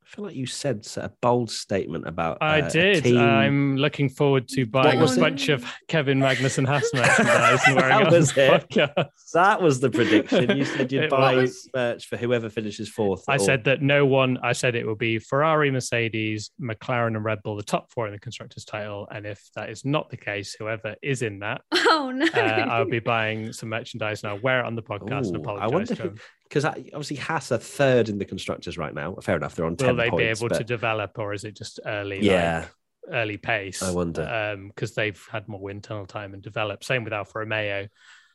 feel 0.05 0.25
like 0.25 0.35
you 0.35 0.45
said 0.45 0.85
a 0.97 1.09
bold 1.21 1.49
statement 1.49 2.07
about. 2.07 2.37
I 2.41 2.61
uh, 2.61 2.69
did. 2.69 3.03
team... 3.03 3.17
I'm 3.17 3.77
looking 3.77 4.09
forward 4.09 4.47
to 4.49 4.65
buying 4.65 5.01
a 5.01 5.05
bunch 5.05 5.49
of 5.49 5.65
Kevin 5.87 6.19
Magnussen 6.19 6.65
Haas 6.65 6.89
merchandise 6.93 7.61
and 7.65 7.75
wearing 7.75 8.03
that 8.03 8.11
was 8.11 8.37
it. 8.37 8.69
Podcast. 8.69 9.09
That 9.33 9.61
was 9.61 9.79
the 9.79 9.89
prediction. 9.89 10.57
You 10.57 10.65
said 10.65 10.91
you'd 10.91 11.09
buy 11.09 11.35
was. 11.35 11.69
merch 11.73 12.07
for 12.07 12.17
whoever 12.17 12.49
finishes 12.49 12.87
fourth. 12.87 13.23
I 13.27 13.35
or... 13.35 13.39
said 13.39 13.63
that 13.65 13.81
no 13.81 14.05
one. 14.05 14.37
I 14.43 14.53
said 14.53 14.75
it 14.75 14.85
will 14.85 14.95
be 14.95 15.19
Ferrari, 15.19 15.71
Mercedes, 15.71 16.51
McLaren, 16.61 17.15
and 17.15 17.23
Red 17.23 17.41
Bull, 17.43 17.55
the 17.55 17.63
top 17.63 17.91
four 17.91 18.07
in 18.07 18.13
the 18.13 18.19
constructors' 18.19 18.65
title. 18.65 19.07
And 19.11 19.25
if 19.25 19.49
that 19.55 19.69
is 19.69 19.85
not 19.85 20.09
the 20.09 20.17
case, 20.17 20.55
whoever 20.57 20.95
is 21.01 21.21
in 21.21 21.39
that, 21.39 21.61
oh 21.71 22.11
no, 22.15 22.25
uh, 22.33 22.67
I'll 22.69 22.85
be 22.85 22.99
buying 22.99 23.51
some 23.53 23.69
merchandise 23.69 24.23
and 24.23 24.31
I'll 24.31 24.39
wear 24.39 24.59
it 24.59 24.65
on 24.65 24.75
the 24.75 24.83
podcast 24.83 25.25
Ooh, 25.25 25.29
and 25.29 25.35
apologize 25.37 25.71
I 25.71 25.73
wonder, 25.73 25.95
to 25.95 26.03
him 26.03 26.19
because 26.47 26.65
obviously 26.65 27.17
Haas 27.17 27.51
are 27.51 27.57
third 27.57 28.09
in 28.09 28.17
the 28.17 28.25
constructors 28.25 28.77
right 28.77 28.93
now. 28.93 29.15
Fair 29.21 29.35
enough, 29.35 29.55
they're 29.55 29.65
on. 29.65 29.75
Will 29.79 29.95
they 29.95 30.09
points, 30.09 30.23
be 30.23 30.45
able 30.45 30.49
but... 30.49 30.57
to 30.59 30.63
develop, 30.63 31.17
or 31.17 31.33
is 31.33 31.43
it 31.43 31.55
just 31.55 31.79
early? 31.85 32.21
Yeah, 32.21 32.65
like, 33.07 33.15
early 33.15 33.37
pace. 33.37 33.83
I 33.83 33.91
wonder 33.91 34.59
because 34.67 34.91
um, 34.91 34.93
they've 34.95 35.27
had 35.31 35.47
more 35.47 35.59
wind 35.59 35.83
tunnel 35.83 36.05
time 36.05 36.33
and 36.33 36.41
develop. 36.41 36.83
Same 36.83 37.03
with 37.03 37.13
Alfa 37.13 37.39
Romeo. 37.39 37.87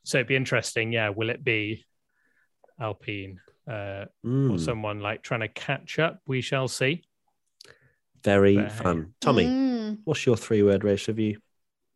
So 0.05 0.19
it'd 0.19 0.29
be 0.29 0.37
interesting. 0.37 0.93
Yeah, 0.93 1.11
will 1.11 1.31
it 1.31 1.45
be 1.45 1.85
Alpine 2.81 3.41
uh, 3.69 4.07
mm. 4.25 4.53
or 4.53 4.59
someone 4.59 5.01
like 5.01 5.23
trying 5.23 5.41
to 5.41 5.49
catch 5.49 5.99
up? 5.99 6.21
We 6.27 6.41
shall 6.41 6.69
see. 6.69 7.05
Very 8.23 8.57
but, 8.57 8.73
fun, 8.73 9.15
Tommy. 9.21 9.45
Mm. 9.45 9.99
What's 10.05 10.27
your 10.27 10.37
three-word 10.37 10.85
race 10.85 11.09
review? 11.09 11.39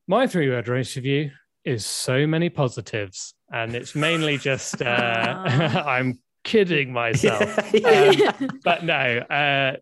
My 0.06 0.26
three-word 0.26 0.68
race 0.68 0.96
review 0.96 1.30
is 1.64 1.86
so 1.86 2.26
many 2.26 2.50
positives 2.50 3.34
and 3.50 3.74
it's 3.74 3.94
mainly 3.94 4.38
just 4.38 4.82
uh, 4.82 4.84
I'm 5.86 6.18
kidding 6.42 6.92
myself. 6.92 7.74
um, 7.84 8.60
but 8.62 8.84
no, 8.84 9.18
uh, 9.18 9.76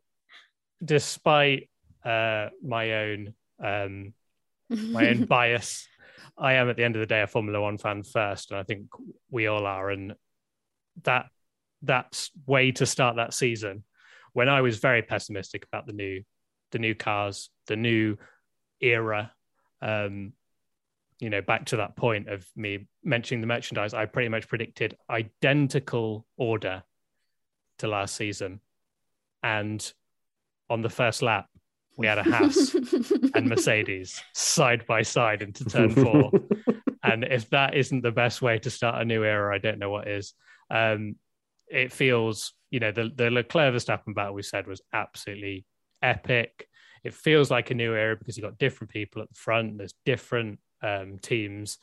despite 0.85 1.69
uh, 2.05 2.49
my 2.65 2.93
own 2.93 3.35
um, 3.63 4.15
my 4.69 5.09
own 5.09 5.25
bias, 5.27 5.87
I 6.39 6.55
am 6.55 6.71
at 6.71 6.77
the 6.77 6.85
end 6.85 6.97
of 6.97 7.01
the 7.01 7.07
day 7.07 7.23
a 7.23 7.27
Formula 7.27 7.61
One 7.61 7.79
fan 7.79 8.03
first, 8.03 8.51
and 8.51 8.61
I 8.61 8.63
think 8.63 8.87
we 9.31 9.47
all 9.47 9.67
are. 9.67 9.91
And 9.91 10.15
that 11.05 11.27
that's 11.83 12.31
way 12.47 12.73
to 12.73 12.87
start 12.87 13.17
that 13.17 13.35
season 13.35 13.85
when 14.33 14.49
I 14.49 14.61
was 14.61 14.79
very 14.79 15.03
pessimistic 15.03 15.65
about 15.65 15.87
the 15.87 15.93
new 15.93 16.23
the 16.71 16.79
new 16.79 16.95
cars, 16.95 17.51
the 17.67 17.77
new 17.77 18.17
era. 18.81 19.33
Um, 19.83 20.33
you 21.19 21.31
know, 21.31 21.41
back 21.41 21.67
to 21.67 21.77
that 21.77 21.97
point 21.97 22.29
of 22.29 22.47
me 22.57 22.89
mentioning 23.05 23.41
the 23.41 23.47
merchandise, 23.47 23.95
I 23.95 24.07
pretty 24.07 24.29
much 24.29 24.49
predicted 24.49 24.97
identical 25.09 26.27
order 26.37 26.83
to 27.79 27.89
last 27.89 28.17
season. 28.17 28.61
And 29.43 29.93
on 30.71 30.83
the 30.83 30.89
first 30.89 31.23
lap, 31.23 31.47
we 31.97 32.07
had 32.07 32.19
a 32.19 32.23
Haas 32.23 32.75
and 33.35 33.49
Mercedes 33.49 34.23
side 34.33 34.87
by 34.87 35.03
side 35.03 35.43
into 35.43 35.65
turn 35.65 35.91
four. 35.91 36.31
and 37.03 37.25
if 37.25 37.51
that 37.51 37.75
isn't 37.75 38.03
the 38.03 38.11
best 38.11 38.41
way 38.41 38.59
to 38.61 38.71
start 38.71 39.01
a 39.01 39.05
new 39.05 39.25
era, 39.25 39.55
I 39.55 39.59
don't 39.59 39.79
know 39.79 39.91
what 39.91 40.09
is. 40.09 40.35
Um, 40.71 41.17
it 41.69 41.93
feels, 41.93 42.55
you 42.71 42.81
know, 42.81 42.93
the, 42.93 43.11
the 43.15 43.31
Leclerc 43.31 43.75
Verstappen 43.75 44.15
battle 44.15 44.35
we 44.35 44.43
said 44.43 44.67
was 44.67 44.81
absolutely 44.93 45.67
epic. 46.03 46.69
It 47.05 47.15
feels 47.15 47.51
like 47.51 47.71
a 47.71 47.75
new 47.75 47.95
era 47.95 48.17
because 48.17 48.37
you've 48.37 48.45
got 48.45 48.59
different 48.59 48.93
people 48.93 49.23
at 49.23 49.29
the 49.29 49.35
front. 49.35 49.79
There's 49.79 49.95
different 50.05 50.61
um, 50.83 51.19
teams 51.21 51.79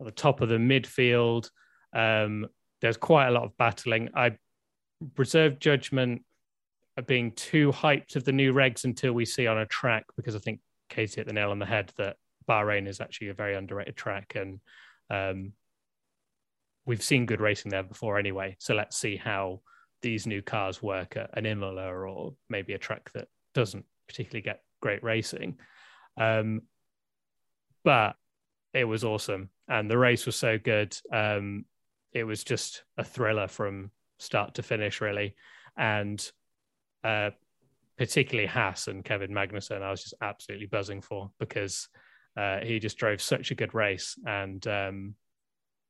at 0.00 0.06
the 0.06 0.12
top 0.12 0.40
of 0.40 0.48
the 0.48 0.56
midfield. 0.56 1.50
Um, 1.94 2.46
there's 2.80 2.96
quite 2.96 3.28
a 3.28 3.32
lot 3.32 3.44
of 3.44 3.56
battling. 3.56 4.10
I 4.14 4.36
reserve 5.16 5.58
judgment 5.58 6.22
of 6.96 7.06
being 7.06 7.32
too 7.32 7.72
hyped 7.72 8.16
of 8.16 8.24
the 8.24 8.32
new 8.32 8.52
regs 8.52 8.84
until 8.84 9.12
we 9.12 9.24
see 9.24 9.46
on 9.46 9.58
a 9.58 9.66
track 9.66 10.04
because 10.16 10.34
I 10.34 10.38
think 10.38 10.60
Katie 10.88 11.16
hit 11.16 11.26
the 11.26 11.32
nail 11.32 11.50
on 11.50 11.58
the 11.58 11.66
head 11.66 11.92
that 11.98 12.16
Bahrain 12.48 12.88
is 12.88 13.00
actually 13.00 13.28
a 13.28 13.34
very 13.34 13.54
underrated 13.54 13.96
track, 13.96 14.34
and 14.34 14.60
um, 15.08 15.52
we've 16.84 17.02
seen 17.02 17.26
good 17.26 17.40
racing 17.40 17.70
there 17.70 17.82
before 17.82 18.18
anyway. 18.18 18.56
So 18.58 18.74
let's 18.74 18.96
see 18.96 19.16
how 19.16 19.60
these 20.02 20.26
new 20.26 20.42
cars 20.42 20.82
work 20.82 21.16
at 21.16 21.30
an 21.36 21.46
Imola 21.46 21.94
or 21.94 22.34
maybe 22.48 22.72
a 22.72 22.78
track 22.78 23.12
that 23.12 23.28
doesn't 23.54 23.84
particularly 24.08 24.42
get 24.42 24.62
great 24.80 25.02
racing. 25.02 25.58
Um, 26.16 26.62
but 27.84 28.16
it 28.72 28.84
was 28.84 29.04
awesome, 29.04 29.50
and 29.68 29.90
the 29.90 29.98
race 29.98 30.26
was 30.26 30.36
so 30.36 30.58
good. 30.58 30.96
Um, 31.12 31.64
it 32.12 32.24
was 32.24 32.44
just 32.44 32.84
a 32.96 33.04
thriller 33.04 33.48
from 33.48 33.90
start 34.18 34.54
to 34.54 34.62
finish, 34.62 35.00
really, 35.00 35.34
and 35.76 36.30
uh, 37.04 37.30
particularly 37.98 38.46
Haas 38.46 38.88
and 38.88 39.04
Kevin 39.04 39.30
Magnussen, 39.30 39.82
I 39.82 39.90
was 39.90 40.02
just 40.02 40.14
absolutely 40.20 40.66
buzzing 40.66 41.00
for 41.00 41.30
because 41.38 41.88
uh, 42.36 42.60
he 42.60 42.78
just 42.78 42.98
drove 42.98 43.20
such 43.20 43.50
a 43.50 43.56
good 43.56 43.74
race, 43.74 44.16
and 44.26 44.64
um, 44.66 45.14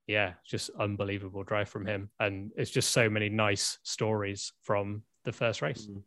yeah, 0.07 0.35
just 0.47 0.71
unbelievable 0.79 1.45
drive 1.45 1.69
from 1.69 1.87
him, 1.87 2.11
and 2.19 2.51
it's 2.57 2.71
just 2.71 2.93
so 2.93 3.09
many 3.11 3.29
nice 3.29 3.79
stories 3.83 4.53
from 4.63 5.03
the 5.25 5.33
first 5.33 5.63
race. 5.63 5.87
Mm 5.91 6.03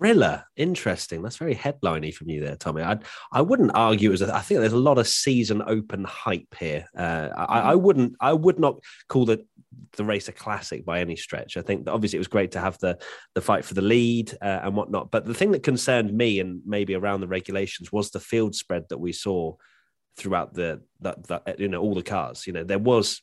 thriller. 0.00 0.44
Interesting. 0.56 1.22
That's 1.22 1.36
very 1.36 1.54
headliney 1.54 2.10
from 2.10 2.30
you 2.30 2.40
there, 2.40 2.56
Tommy. 2.56 2.82
I 2.82 2.98
I 3.32 3.42
wouldn't 3.42 3.72
argue 3.74 4.12
as 4.12 4.22
a, 4.22 4.34
I 4.34 4.40
think 4.40 4.60
there's 4.60 4.72
a 4.72 4.78
lot 4.78 4.98
of 4.98 5.06
season 5.06 5.62
open 5.66 6.04
hype 6.04 6.54
here. 6.58 6.86
Uh, 6.96 7.28
I, 7.36 7.42
I, 7.42 7.74
mm-hmm. 7.74 7.82
wouldn't. 7.82 8.16
I 8.20 8.32
would 8.32 8.58
not 8.58 8.80
call 9.08 9.26
the 9.26 9.44
the 9.96 10.04
race 10.04 10.28
a 10.28 10.32
classic 10.32 10.84
by 10.84 11.00
any 11.00 11.16
stretch. 11.16 11.56
I 11.56 11.62
think 11.62 11.84
that 11.84 11.92
obviously 11.92 12.16
it 12.16 12.20
was 12.20 12.28
great 12.28 12.52
to 12.52 12.60
have 12.60 12.78
the 12.78 12.98
the 13.34 13.42
fight 13.42 13.64
for 13.64 13.74
the 13.74 13.82
lead 13.82 14.32
uh, 14.40 14.60
and 14.62 14.74
whatnot. 14.74 15.10
But 15.10 15.26
the 15.26 15.34
thing 15.34 15.52
that 15.52 15.62
concerned 15.62 16.12
me 16.12 16.40
and 16.40 16.62
maybe 16.64 16.94
around 16.94 17.20
the 17.20 17.28
regulations 17.28 17.92
was 17.92 18.10
the 18.10 18.20
field 18.20 18.54
spread 18.54 18.86
that 18.88 18.98
we 18.98 19.12
saw 19.12 19.54
throughout 20.16 20.54
the 20.54 20.82
that, 21.00 21.26
that 21.28 21.60
you 21.60 21.68
know 21.68 21.80
all 21.80 21.94
the 21.94 22.02
cars. 22.02 22.46
You 22.46 22.54
know 22.54 22.64
there 22.64 22.78
was 22.78 23.22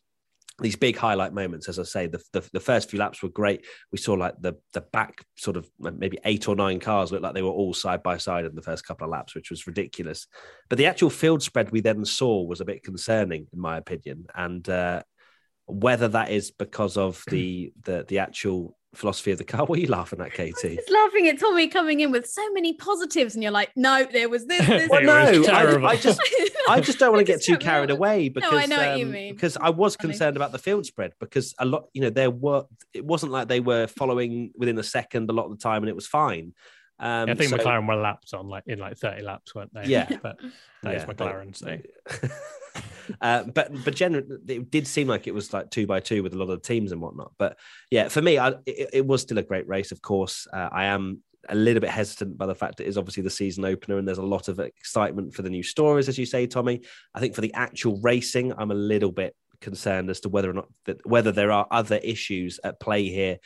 these 0.59 0.75
big 0.75 0.97
highlight 0.97 1.33
moments, 1.33 1.69
as 1.69 1.77
I 1.77 1.83
say, 1.83 2.07
the, 2.07 2.21
the, 2.33 2.47
the 2.51 2.59
first 2.59 2.89
few 2.89 2.99
laps 2.99 3.21
were 3.21 3.29
great. 3.29 3.65
We 3.91 3.97
saw 3.99 4.13
like 4.13 4.35
the 4.39 4.53
the 4.73 4.81
back 4.81 5.23
sort 5.35 5.55
of 5.55 5.69
maybe 5.79 6.17
eight 6.25 6.47
or 6.47 6.55
nine 6.55 6.79
cars 6.79 7.11
looked 7.11 7.23
like 7.23 7.35
they 7.35 7.43
were 7.43 7.49
all 7.49 7.73
side 7.73 8.01
by 8.01 8.17
side 8.17 8.45
in 8.45 8.55
the 8.55 8.61
first 8.61 8.85
couple 8.85 9.05
of 9.05 9.11
laps, 9.11 9.35
which 9.35 9.49
was 9.51 9.67
ridiculous. 9.67 10.27
But 10.69 10.77
the 10.77 10.87
actual 10.87 11.09
field 11.09 11.43
spread 11.43 11.71
we 11.71 11.81
then 11.81 12.05
saw 12.05 12.43
was 12.43 12.61
a 12.61 12.65
bit 12.65 12.83
concerning, 12.83 13.47
in 13.53 13.59
my 13.59 13.77
opinion. 13.77 14.25
And 14.33 14.67
uh, 14.67 15.03
whether 15.67 16.07
that 16.07 16.31
is 16.31 16.51
because 16.51 16.97
of 16.97 17.23
the 17.27 17.73
the 17.83 18.05
the 18.07 18.19
actual 18.19 18.76
philosophy 18.95 19.31
of 19.31 19.38
the 19.38 19.43
car. 19.43 19.65
What 19.67 19.79
are 19.79 19.81
you 19.81 19.88
laughing 19.88 20.21
at, 20.21 20.33
Katie? 20.33 20.79
I 20.79 20.93
laughing 20.93 21.27
at 21.27 21.39
Tommy 21.39 21.67
coming 21.67 21.99
in 21.99 22.11
with 22.11 22.27
so 22.27 22.51
many 22.53 22.73
positives, 22.73 23.35
and 23.35 23.43
you're 23.43 23.51
like, 23.51 23.71
no, 23.75 24.05
there 24.11 24.29
was 24.29 24.45
this. 24.45 24.65
this 24.65 24.89
well, 24.89 25.03
no, 25.03 25.13
I, 25.13 25.85
I, 25.85 25.95
just, 25.97 26.21
I 26.69 26.81
just 26.81 26.99
don't 26.99 27.13
want 27.13 27.25
to 27.25 27.31
get 27.31 27.41
too 27.41 27.57
carried 27.57 27.89
away 27.89 28.29
because 28.29 28.51
no, 28.51 28.57
I 28.57 28.65
know 28.65 28.79
um, 28.79 28.89
what 28.89 28.99
you 28.99 29.05
um, 29.05 29.11
mean. 29.11 29.33
Because 29.33 29.57
I 29.57 29.69
was 29.69 29.97
concerned 29.97 30.35
about 30.35 30.51
the 30.51 30.59
field 30.59 30.85
spread 30.85 31.13
because 31.19 31.53
a 31.59 31.65
lot, 31.65 31.88
you 31.93 32.01
know, 32.01 32.09
there 32.09 32.31
were. 32.31 32.65
It 32.93 33.05
wasn't 33.05 33.31
like 33.31 33.47
they 33.47 33.59
were 33.59 33.88
following 33.88 34.51
within 34.55 34.77
a 34.77 34.83
second 34.83 35.29
a 35.29 35.33
lot 35.33 35.45
of 35.45 35.51
the 35.51 35.57
time, 35.57 35.83
and 35.83 35.89
it 35.89 35.95
was 35.95 36.07
fine. 36.07 36.53
Um, 36.99 37.27
yeah, 37.27 37.33
I 37.33 37.35
think 37.35 37.51
so, 37.51 37.57
McLaren 37.57 37.88
were 37.88 37.95
lapped 37.95 38.33
on 38.33 38.47
like 38.47 38.63
in 38.65 38.79
like 38.79 38.97
30 38.97 39.21
laps, 39.21 39.53
weren't 39.53 39.73
they? 39.73 39.85
Yeah, 39.85 40.09
but 40.21 40.39
that 40.83 40.93
yeah, 40.93 41.03
is 41.03 41.05
McLaren. 41.05 41.55
So. 41.55 41.77
Uh, 43.21 43.43
but 43.43 43.71
but 43.83 43.95
generally, 43.95 44.27
it 44.47 44.71
did 44.71 44.87
seem 44.87 45.07
like 45.07 45.27
it 45.27 45.33
was 45.33 45.53
like 45.53 45.69
two 45.69 45.87
by 45.87 45.99
two 45.99 46.23
with 46.23 46.33
a 46.33 46.37
lot 46.37 46.49
of 46.49 46.61
teams 46.61 46.91
and 46.91 47.01
whatnot. 47.01 47.31
But 47.37 47.57
yeah, 47.91 48.07
for 48.07 48.21
me, 48.21 48.37
I, 48.37 48.49
it, 48.65 48.89
it, 48.93 49.05
was 49.05 49.21
still 49.21 49.37
a 49.37 49.43
great 49.43 49.67
race. 49.67 49.91
Of 49.91 50.01
course, 50.01 50.47
uh, 50.53 50.69
I 50.71 50.85
am 50.85 51.21
a 51.49 51.55
little 51.55 51.81
bit 51.81 51.89
hesitant 51.89 52.37
by 52.37 52.45
the 52.45 52.55
fact 52.55 52.79
it 52.79 52.87
is 52.87 52.97
obviously 52.97 53.23
the 53.23 53.29
season 53.29 53.65
opener 53.65 53.97
and 53.97 54.07
there's 54.07 54.17
a 54.17 54.23
lot 54.23 54.47
of 54.47 54.59
excitement 54.59 55.33
for 55.33 55.41
the 55.41 55.49
new 55.49 55.63
stories, 55.63 56.09
as 56.09 56.17
you 56.17 56.25
say, 56.25 56.45
Tommy. 56.45 56.81
I 57.13 57.19
think 57.19 57.35
for 57.35 57.41
the 57.41 57.53
actual 57.53 57.99
racing, 58.01 58.53
I'm 58.57 58.71
a 58.71 58.75
little 58.75 59.11
bit 59.11 59.35
concerned 59.61 60.09
as 60.09 60.19
to 60.21 60.29
whether 60.29 60.49
or 60.49 60.53
not 60.53 60.67
that 60.85 61.05
whether 61.05 61.31
there 61.31 61.51
are 61.51 61.67
other 61.71 61.97
issues 61.97 62.59
at 62.63 62.79
play 62.79 63.09
here 63.09 63.39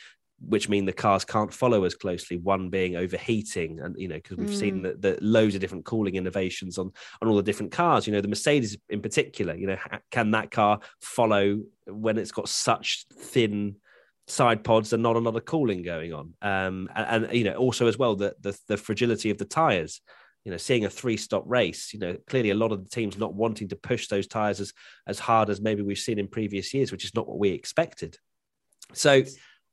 which 0.48 0.68
mean 0.68 0.84
the 0.84 0.92
cars 0.92 1.24
can't 1.24 1.52
follow 1.52 1.84
as 1.84 1.94
closely. 1.94 2.36
One 2.36 2.68
being 2.68 2.96
overheating, 2.96 3.80
and 3.80 3.94
you 3.98 4.08
know, 4.08 4.16
because 4.16 4.36
we've 4.36 4.50
mm. 4.50 4.58
seen 4.58 4.82
the, 4.82 4.94
the, 4.94 5.18
loads 5.20 5.54
of 5.54 5.60
different 5.60 5.84
cooling 5.84 6.16
innovations 6.16 6.78
on 6.78 6.90
on 7.20 7.28
all 7.28 7.36
the 7.36 7.42
different 7.42 7.72
cars. 7.72 8.06
You 8.06 8.12
know, 8.12 8.20
the 8.20 8.28
Mercedes 8.28 8.76
in 8.88 9.00
particular. 9.00 9.54
You 9.54 9.68
know, 9.68 9.78
can 10.10 10.30
that 10.32 10.50
car 10.50 10.80
follow 11.00 11.60
when 11.86 12.18
it's 12.18 12.32
got 12.32 12.48
such 12.48 13.06
thin 13.14 13.76
side 14.26 14.64
pods 14.64 14.92
and 14.92 15.02
not 15.02 15.16
a 15.16 15.20
lot 15.20 15.36
of 15.36 15.44
cooling 15.44 15.82
going 15.82 16.12
on? 16.12 16.34
Um, 16.42 16.88
and, 16.94 17.24
and 17.24 17.34
you 17.34 17.44
know, 17.44 17.54
also 17.54 17.86
as 17.86 17.98
well 17.98 18.16
the, 18.16 18.34
the 18.40 18.58
the 18.68 18.76
fragility 18.76 19.30
of 19.30 19.38
the 19.38 19.44
tires. 19.44 20.00
You 20.44 20.50
know, 20.50 20.58
seeing 20.58 20.84
a 20.84 20.90
three-stop 20.90 21.44
race, 21.46 21.94
you 21.94 22.00
know, 22.00 22.16
clearly 22.26 22.50
a 22.50 22.56
lot 22.56 22.72
of 22.72 22.82
the 22.82 22.90
teams 22.90 23.16
not 23.16 23.32
wanting 23.32 23.68
to 23.68 23.76
push 23.76 24.08
those 24.08 24.26
tires 24.26 24.60
as 24.60 24.72
as 25.06 25.20
hard 25.20 25.50
as 25.50 25.60
maybe 25.60 25.82
we've 25.82 25.98
seen 25.98 26.18
in 26.18 26.26
previous 26.26 26.74
years, 26.74 26.90
which 26.90 27.04
is 27.04 27.14
not 27.14 27.28
what 27.28 27.38
we 27.38 27.50
expected. 27.50 28.18
So 28.92 29.22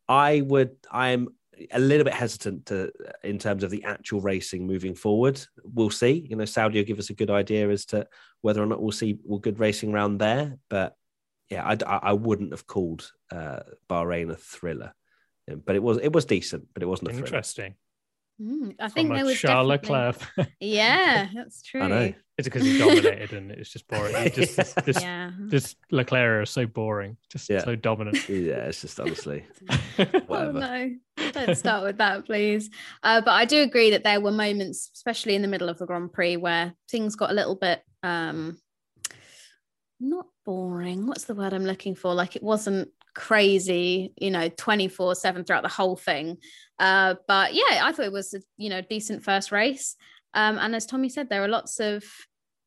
I 0.09 0.41
would. 0.41 0.75
I'm 0.91 1.29
a 1.71 1.79
little 1.79 2.03
bit 2.03 2.13
hesitant 2.13 2.65
to 2.65 2.91
in 3.23 3.37
terms 3.37 3.63
of 3.63 3.69
the 3.69 3.83
actual 3.83 4.19
racing 4.21 4.65
moving 4.65 4.95
forward. 4.95 5.39
We'll 5.63 5.91
see. 5.91 6.25
You 6.29 6.35
know, 6.35 6.45
Saudi 6.45 6.79
will 6.79 6.85
give 6.85 6.99
us 6.99 7.11
a 7.11 7.15
good 7.15 7.29
idea 7.29 7.69
as 7.69 7.85
to 7.87 8.07
whether 8.41 8.61
or 8.61 8.65
not 8.65 8.81
we'll 8.81 8.91
see 8.91 9.19
well, 9.23 9.39
good 9.39 9.59
racing 9.59 9.93
around 9.93 10.17
there. 10.17 10.57
But 10.69 10.95
yeah, 11.49 11.65
I, 11.65 12.09
I 12.09 12.13
wouldn't 12.13 12.51
have 12.51 12.67
called 12.67 13.11
uh, 13.31 13.61
Bahrain 13.89 14.31
a 14.31 14.35
thriller, 14.35 14.93
but 15.47 15.75
it 15.75 15.83
was 15.83 15.99
it 15.99 16.11
was 16.11 16.25
decent, 16.25 16.67
but 16.73 16.81
it 16.81 16.87
wasn't 16.87 17.09
a 17.09 17.11
thriller. 17.11 17.25
interesting. 17.27 17.75
Mm, 18.41 18.75
I 18.79 18.87
think 18.87 19.11
there 19.11 19.25
was 19.25 19.37
Charles 19.37 19.67
Leclerc. 19.67 20.15
yeah, 20.59 21.27
that's 21.35 21.61
true. 21.61 21.81
I 21.81 21.87
know. 21.87 22.13
Is 22.37 22.47
it 22.47 22.53
because 22.53 22.63
he 22.63 22.77
dominated 22.77 23.33
and 23.37 23.51
it's 23.51 23.69
just 23.69 23.85
boring? 23.89 24.15
It 24.15 24.33
just, 24.33 24.55
this, 24.55 24.73
this, 24.85 25.01
yeah. 25.01 25.31
this 25.37 25.75
Leclerc 25.91 26.43
is 26.43 26.49
so 26.49 26.65
boring, 26.65 27.17
just 27.29 27.49
yeah. 27.49 27.63
so 27.65 27.75
dominant. 27.75 28.29
Yeah, 28.29 28.67
it's 28.67 28.81
just 28.81 28.97
honestly. 28.97 29.45
oh 30.29 30.51
no, 30.51 30.95
don't 31.33 31.55
start 31.55 31.83
with 31.83 31.97
that, 31.97 32.25
please. 32.25 32.69
Uh, 33.03 33.19
but 33.19 33.31
I 33.31 33.43
do 33.43 33.61
agree 33.61 33.91
that 33.91 34.05
there 34.05 34.21
were 34.21 34.31
moments, 34.31 34.89
especially 34.95 35.35
in 35.35 35.41
the 35.41 35.49
middle 35.49 35.67
of 35.67 35.77
the 35.77 35.85
Grand 35.85 36.13
Prix, 36.13 36.37
where 36.37 36.73
things 36.89 37.17
got 37.17 37.31
a 37.31 37.33
little 37.33 37.55
bit 37.55 37.83
um, 38.03 38.57
not 39.99 40.27
boring. 40.45 41.07
What's 41.07 41.25
the 41.25 41.35
word 41.35 41.53
I'm 41.53 41.65
looking 41.65 41.95
for? 41.95 42.13
Like 42.13 42.37
it 42.37 42.43
wasn't 42.43 42.89
crazy, 43.15 44.13
you 44.17 44.31
know, 44.31 44.49
24 44.49 45.15
7 45.15 45.43
throughout 45.43 45.63
the 45.63 45.69
whole 45.69 45.95
thing. 45.95 46.37
Uh, 46.77 47.15
but 47.27 47.53
yeah, 47.53 47.81
I 47.83 47.91
thought 47.91 48.05
it 48.05 48.11
was 48.11 48.33
a, 48.33 48.41
you 48.57 48.69
know, 48.69 48.81
decent 48.81 49.23
first 49.23 49.51
race. 49.51 49.95
Um, 50.33 50.57
and 50.57 50.75
as 50.75 50.85
Tommy 50.85 51.09
said, 51.09 51.29
there 51.29 51.43
are 51.43 51.47
lots 51.47 51.79
of 51.79 52.03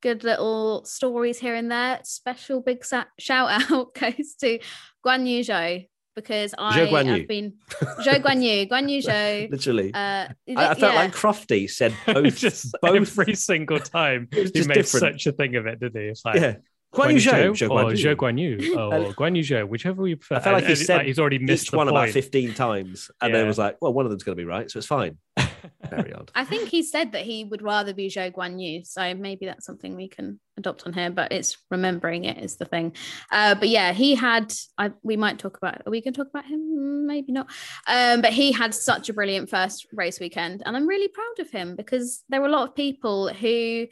good 0.03 0.25
little 0.25 0.85
stories 0.85 1.39
here 1.39 1.55
and 1.55 1.71
there. 1.71 2.01
Special 2.05 2.61
big 2.61 2.85
sa- 2.85 3.05
shout 3.19 3.71
out 3.73 3.95
goes 4.01 4.35
to 4.41 4.59
Guan 5.05 5.27
Yu 5.27 5.41
Zhou 5.41 5.89
because 6.15 6.55
I 6.59 6.85
have 6.85 7.29
been 7.29 7.55
Zhou 7.71 8.23
Guan 8.23 8.43
Yu, 8.43 8.67
Guan 8.67 8.91
Yu 8.91 9.01
Zhou. 9.01 9.51
Literally, 9.51 9.95
uh, 9.95 10.29
I, 10.29 10.35
I, 10.57 10.75
felt 10.75 10.93
yeah. 10.95 11.01
like 11.01 11.15
Crofty 11.15 11.71
said 11.71 11.95
both, 12.07 12.37
just 12.37 12.75
both 12.83 13.19
every 13.19 13.35
single 13.35 13.79
time. 13.79 14.29
he 14.31 14.43
made 14.43 14.53
different. 14.53 14.87
such 14.87 15.27
a 15.27 15.33
thing 15.33 15.57
of 15.57 15.67
it, 15.67 15.81
didn't 15.81 16.01
he? 16.01 16.09
It's 16.09 16.25
like, 16.25 16.41
yeah. 16.41 16.57
Guan 16.93 17.13
Yu 17.13 17.19
Zhou, 17.19 17.71
or 17.71 17.85
Zhou 17.93 18.15
Guan 18.15 18.39
Yu, 18.39 18.75
or 18.79 19.13
Guan 19.15 19.35
Yu 19.35 19.43
Zhou, 19.43 19.67
whichever 19.67 20.07
you 20.07 20.17
prefer. 20.17 20.37
I 20.37 20.41
felt 20.41 20.55
like 20.55 20.67
he 20.67 20.75
said 20.75 20.99
like 20.99 21.07
he's 21.07 21.19
already 21.19 21.39
missed 21.39 21.73
one 21.73 21.87
point. 21.87 21.97
about 21.97 22.11
fifteen 22.11 22.53
times, 22.53 23.11
and 23.21 23.33
yeah. 23.33 23.39
then 23.39 23.47
was 23.47 23.59
like, 23.59 23.79
"Well, 23.81 23.95
one 23.95 24.05
of 24.05 24.11
them's 24.11 24.23
going 24.23 24.37
to 24.37 24.41
be 24.41 24.47
right, 24.47 24.71
so 24.71 24.79
it's 24.79 24.87
fine." 24.87 25.17
Very 25.89 26.13
odd. 26.13 26.31
I 26.35 26.45
think 26.45 26.69
he 26.69 26.83
said 26.83 27.13
that 27.13 27.23
he 27.23 27.45
would 27.45 27.63
rather 27.63 27.95
be 27.95 28.09
Zhou 28.09 28.31
Guan 28.33 28.63
Yu, 28.63 28.85
so 28.85 29.15
maybe 29.15 29.47
that's 29.47 29.65
something 29.65 29.97
we 29.97 30.09
can 30.09 30.39
adopt 30.59 30.87
on 30.87 30.93
here. 30.93 31.11
But 31.11 31.33
it's 31.33 31.57
remembering 31.71 32.25
it 32.25 32.37
is 32.39 32.57
the 32.57 32.67
thing. 32.67 32.95
Uh, 33.31 33.55
but 33.55 33.71
yeah, 33.71 33.93
he 33.93 34.15
had. 34.15 34.53
I, 34.77 34.91
we 35.03 35.17
might 35.17 35.39
talk 35.39 35.57
about. 35.57 35.87
Are 35.87 35.91
we 35.91 36.03
going 36.03 36.13
to 36.13 36.19
talk 36.19 36.29
about 36.29 36.45
him? 36.45 37.07
Maybe 37.07 37.33
not. 37.33 37.49
Um, 37.87 38.21
but 38.21 38.35
he 38.35 38.53
had 38.53 38.75
such 38.75 39.09
a 39.09 39.15
brilliant 39.15 39.49
first 39.49 39.87
race 39.95 40.21
weekend, 40.21 40.63
and 40.67 40.77
I'm 40.77 40.87
really 40.87 41.09
proud 41.09 41.39
of 41.39 41.51
him 41.51 41.75
because 41.75 42.23
there 42.29 42.43
were 42.43 42.49
a 42.49 42.53
lot 42.53 42.69
of 42.69 42.75
people 42.77 43.33
who 43.33 43.87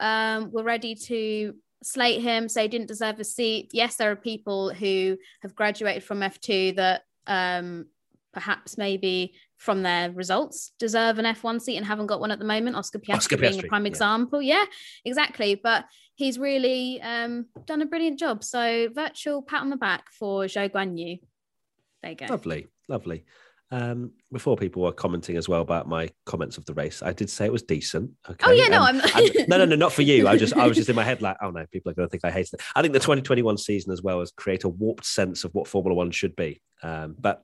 um, 0.00 0.50
were 0.52 0.62
ready 0.62 0.94
to 0.94 1.54
slate 1.86 2.20
him, 2.20 2.48
say 2.48 2.62
he 2.62 2.68
didn't 2.68 2.88
deserve 2.88 3.20
a 3.20 3.24
seat. 3.24 3.70
Yes, 3.72 3.96
there 3.96 4.10
are 4.10 4.16
people 4.16 4.72
who 4.72 5.16
have 5.42 5.54
graduated 5.54 6.04
from 6.04 6.20
F2 6.20 6.76
that 6.76 7.02
um, 7.26 7.86
perhaps 8.32 8.76
maybe 8.76 9.34
from 9.56 9.82
their 9.82 10.10
results 10.10 10.72
deserve 10.78 11.18
an 11.18 11.24
F1 11.24 11.60
seat 11.60 11.76
and 11.76 11.86
haven't 11.86 12.06
got 12.06 12.20
one 12.20 12.30
at 12.30 12.38
the 12.38 12.44
moment. 12.44 12.76
Oscar 12.76 12.98
Piastri, 12.98 13.16
Oscar 13.16 13.36
being 13.36 13.64
a 13.64 13.68
prime 13.68 13.86
yeah. 13.86 13.90
example. 13.90 14.42
Yeah, 14.42 14.64
exactly. 15.04 15.54
But 15.54 15.86
he's 16.14 16.38
really 16.38 17.00
um, 17.00 17.46
done 17.66 17.82
a 17.82 17.86
brilliant 17.86 18.18
job. 18.18 18.44
So 18.44 18.88
virtual 18.94 19.42
pat 19.42 19.62
on 19.62 19.70
the 19.70 19.76
back 19.76 20.10
for 20.10 20.44
Zhou 20.44 20.70
Guan 20.70 20.98
Yu. 20.98 21.18
There 22.02 22.10
you 22.10 22.16
go. 22.16 22.26
Lovely, 22.28 22.66
lovely. 22.88 23.24
Um, 23.72 24.12
before 24.32 24.56
people 24.56 24.82
were 24.82 24.92
commenting 24.92 25.36
as 25.36 25.48
well 25.48 25.60
about 25.60 25.88
my 25.88 26.08
comments 26.24 26.56
of 26.56 26.64
the 26.66 26.74
race, 26.74 27.02
I 27.02 27.12
did 27.12 27.28
say 27.28 27.46
it 27.46 27.52
was 27.52 27.62
decent. 27.64 28.12
Okay. 28.30 28.44
Oh 28.48 28.52
yeah, 28.52 28.68
no, 28.68 28.80
I'm 28.82 28.98
no, 29.48 29.58
no, 29.58 29.64
no, 29.64 29.74
not 29.76 29.92
for 29.92 30.02
you. 30.02 30.28
I 30.28 30.36
just, 30.36 30.54
I 30.56 30.66
was 30.68 30.76
just 30.76 30.88
in 30.88 30.94
my 30.94 31.02
head 31.02 31.20
like, 31.20 31.36
oh 31.42 31.50
no, 31.50 31.66
people 31.72 31.90
are 31.90 31.94
going 31.94 32.06
to 32.06 32.10
think 32.10 32.24
I 32.24 32.30
hate 32.30 32.48
it. 32.52 32.60
I 32.76 32.82
think 32.82 32.92
the 32.92 33.00
2021 33.00 33.58
season 33.58 33.92
as 33.92 34.02
well 34.02 34.20
has 34.20 34.30
created 34.30 34.66
a 34.66 34.68
warped 34.68 35.04
sense 35.04 35.42
of 35.42 35.52
what 35.52 35.66
Formula 35.66 35.94
One 35.96 36.12
should 36.12 36.36
be. 36.36 36.62
Um, 36.82 37.16
but 37.18 37.42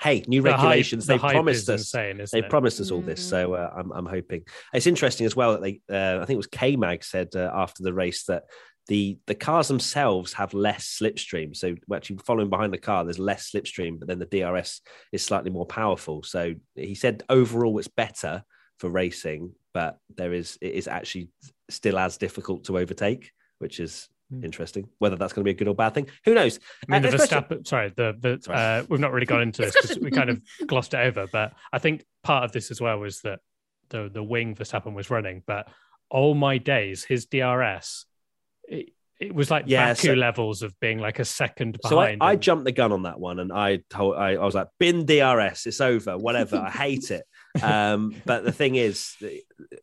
hey, 0.00 0.24
new 0.26 0.40
The 0.40 0.52
hype- 0.52 0.58
regulations. 0.60 1.06
the 1.06 1.14
they 1.14 1.18
hype 1.18 1.32
promised 1.32 1.68
us. 1.68 1.80
insane, 1.80 2.20
isn't 2.20 2.30
They 2.40 2.46
it? 2.46 2.50
promised 2.50 2.80
us 2.80 2.90
all 2.90 3.02
this, 3.02 3.22
so 3.28 3.52
uh, 3.52 3.70
I'm, 3.76 3.90
I'm 3.92 4.06
hoping 4.06 4.44
it's 4.72 4.86
interesting 4.86 5.26
as 5.26 5.36
well 5.36 5.52
that 5.52 5.60
they. 5.62 5.80
Uh, 5.92 6.16
I 6.22 6.24
think 6.24 6.36
it 6.36 6.36
was 6.38 6.46
K 6.46 6.76
Mag 6.76 7.04
said 7.04 7.28
uh, 7.36 7.50
after 7.54 7.82
the 7.82 7.92
race 7.92 8.24
that 8.24 8.44
the 8.88 9.18
the 9.26 9.34
cars 9.34 9.68
themselves 9.68 10.32
have 10.32 10.54
less 10.54 10.98
slipstream. 11.00 11.54
So 11.54 11.74
we're 11.86 11.96
actually 11.96 12.18
following 12.24 12.50
behind 12.50 12.72
the 12.72 12.78
car, 12.78 13.04
there's 13.04 13.18
less 13.18 13.50
slipstream, 13.50 13.98
but 13.98 14.08
then 14.08 14.18
the 14.18 14.24
DRS 14.26 14.80
is 15.12 15.22
slightly 15.24 15.50
more 15.50 15.66
powerful. 15.66 16.22
So 16.22 16.54
he 16.74 16.94
said 16.94 17.22
overall 17.28 17.78
it's 17.78 17.88
better 17.88 18.42
for 18.78 18.88
racing, 18.88 19.52
but 19.74 19.98
there 20.16 20.32
is 20.32 20.58
it 20.60 20.72
is 20.72 20.88
actually 20.88 21.28
still 21.68 21.98
as 21.98 22.16
difficult 22.16 22.64
to 22.64 22.78
overtake, 22.78 23.30
which 23.58 23.78
is. 23.80 24.08
Hmm. 24.30 24.44
Interesting. 24.44 24.86
Whether 24.98 25.16
that's 25.16 25.32
going 25.32 25.42
to 25.42 25.48
be 25.48 25.52
a 25.52 25.58
good 25.58 25.68
or 25.68 25.74
bad 25.74 25.94
thing, 25.94 26.06
who 26.26 26.34
knows? 26.34 26.60
I 26.86 26.92
mean, 27.00 27.06
Uh, 27.06 27.10
the 27.10 27.16
Verstappen, 27.16 27.66
sorry, 27.66 27.88
the, 27.96 28.14
the 28.20 28.38
Sorry. 28.42 28.58
uh, 28.58 28.84
we've 28.90 29.00
not 29.00 29.10
really 29.12 29.24
gone 29.24 29.40
into 29.40 29.62
this 29.62 29.74
because 29.80 29.98
we 30.00 30.10
kind 30.10 30.28
of 30.28 30.42
glossed 30.66 30.92
it 30.92 30.98
over. 30.98 31.26
But 31.32 31.54
I 31.72 31.78
think 31.78 32.04
part 32.22 32.44
of 32.44 32.52
this 32.52 32.70
as 32.70 32.78
well 32.78 32.98
was 32.98 33.22
that 33.22 33.40
the 33.88 34.10
the 34.12 34.22
wing 34.22 34.54
Verstappen 34.54 34.92
was 34.92 35.08
running, 35.08 35.42
but 35.46 35.66
oh 36.10 36.34
my 36.34 36.58
days, 36.58 37.04
his 37.04 37.24
DRS, 37.24 38.04
it, 38.68 38.92
it 39.20 39.34
was 39.34 39.50
like 39.50 39.64
Yeah, 39.66 39.94
Baku 39.94 40.08
so- 40.08 40.14
levels 40.14 40.62
of 40.62 40.78
being 40.80 40.98
like 40.98 41.18
a 41.18 41.24
second 41.24 41.78
behind. 41.82 42.18
So 42.20 42.24
I. 42.24 42.30
I 42.32 42.36
jumped 42.36 42.64
the 42.64 42.72
gun 42.72 42.92
on 42.92 43.02
that 43.02 43.18
one, 43.18 43.40
and 43.40 43.52
I 43.52 43.80
told 43.90 44.16
I, 44.16 44.34
I 44.34 44.44
was 44.44 44.54
like, 44.54 44.68
"Bin 44.78 45.06
DRS, 45.06 45.66
it's 45.66 45.80
over, 45.80 46.16
whatever." 46.16 46.56
I 46.56 46.70
hate 46.70 47.10
it. 47.10 47.24
Um, 47.62 48.14
but 48.24 48.44
the 48.44 48.52
thing 48.52 48.76
is, 48.76 49.16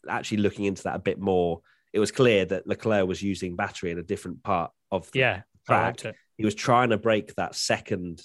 actually 0.07 0.37
looking 0.37 0.63
into 0.63 0.83
that 0.83 0.95
a 0.95 0.99
bit 0.99 1.19
more, 1.19 1.59
it 1.91 1.99
was 1.99 2.09
clear 2.11 2.45
that 2.45 2.67
Leclerc 2.67 3.05
was 3.05 3.21
using 3.21 3.57
battery 3.57 3.91
in 3.91 3.99
a 3.99 4.03
different 4.03 4.43
part 4.43 4.71
of 4.91 5.11
the 5.11 5.19
yeah, 5.19 5.41
track. 5.65 5.99
He 6.37 6.45
was 6.45 6.55
trying 6.55 6.91
to 6.91 6.97
break 6.97 7.35
that 7.35 7.53
second, 7.53 8.21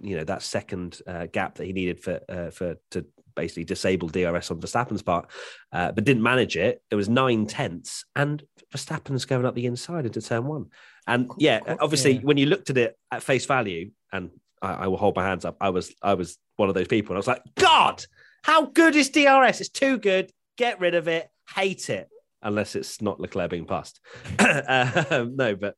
you 0.00 0.16
know, 0.16 0.24
that 0.24 0.42
second 0.42 1.00
uh, 1.06 1.26
gap 1.26 1.56
that 1.56 1.66
he 1.66 1.74
needed 1.74 2.00
for 2.00 2.20
uh, 2.28 2.50
for 2.50 2.76
to 2.92 3.04
basically 3.34 3.64
disabled 3.64 4.12
DRS 4.12 4.50
on 4.50 4.60
Verstappen's 4.60 5.02
part, 5.02 5.30
uh, 5.72 5.92
but 5.92 6.04
didn't 6.04 6.22
manage 6.22 6.56
it. 6.56 6.80
It 6.90 6.94
was 6.94 7.08
nine 7.08 7.46
tenths, 7.46 8.04
and 8.16 8.42
Verstappen's 8.74 9.24
going 9.24 9.44
up 9.44 9.54
the 9.54 9.66
inside 9.66 10.06
into 10.06 10.20
turn 10.22 10.44
one. 10.44 10.66
And 11.06 11.30
yeah, 11.38 11.60
cool. 11.60 11.76
obviously, 11.80 12.12
Yeah. 12.12 12.20
when 12.20 12.36
you 12.36 12.46
looked 12.46 12.70
at 12.70 12.78
it 12.78 12.96
at 13.10 13.22
face 13.22 13.46
value, 13.46 13.90
and 14.12 14.30
I, 14.62 14.72
I 14.72 14.86
will 14.86 14.96
hold 14.96 15.16
my 15.16 15.24
hands 15.26 15.44
up, 15.44 15.56
I 15.60 15.70
was 15.70 15.94
I 16.02 16.14
was 16.14 16.38
one 16.56 16.68
of 16.68 16.74
those 16.74 16.88
people, 16.88 17.12
and 17.12 17.16
I 17.16 17.20
was 17.20 17.26
like, 17.26 17.42
God, 17.56 18.04
how 18.42 18.66
good 18.66 18.94
is 18.96 19.10
DRS? 19.10 19.60
It's 19.60 19.68
too 19.68 19.98
good. 19.98 20.30
Get 20.56 20.80
rid 20.80 20.94
of 20.94 21.08
it. 21.08 21.28
Hate 21.54 21.90
it. 21.90 22.08
Unless 22.42 22.76
it's 22.76 23.00
not 23.00 23.20
Leclerc 23.20 23.50
being 23.50 23.66
passed. 23.66 24.00
um, 24.68 25.34
no, 25.36 25.56
but 25.56 25.76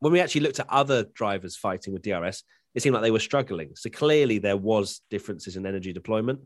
when 0.00 0.12
we 0.12 0.20
actually 0.20 0.40
looked 0.40 0.58
at 0.60 0.68
other 0.70 1.04
drivers 1.14 1.56
fighting 1.56 1.92
with 1.92 2.02
DRS, 2.02 2.42
it 2.74 2.82
seemed 2.82 2.94
like 2.94 3.02
they 3.02 3.10
were 3.10 3.18
struggling. 3.18 3.70
So 3.74 3.90
clearly 3.90 4.38
there 4.38 4.56
was 4.56 5.02
differences 5.10 5.56
in 5.56 5.66
energy 5.66 5.92
deployment. 5.92 6.40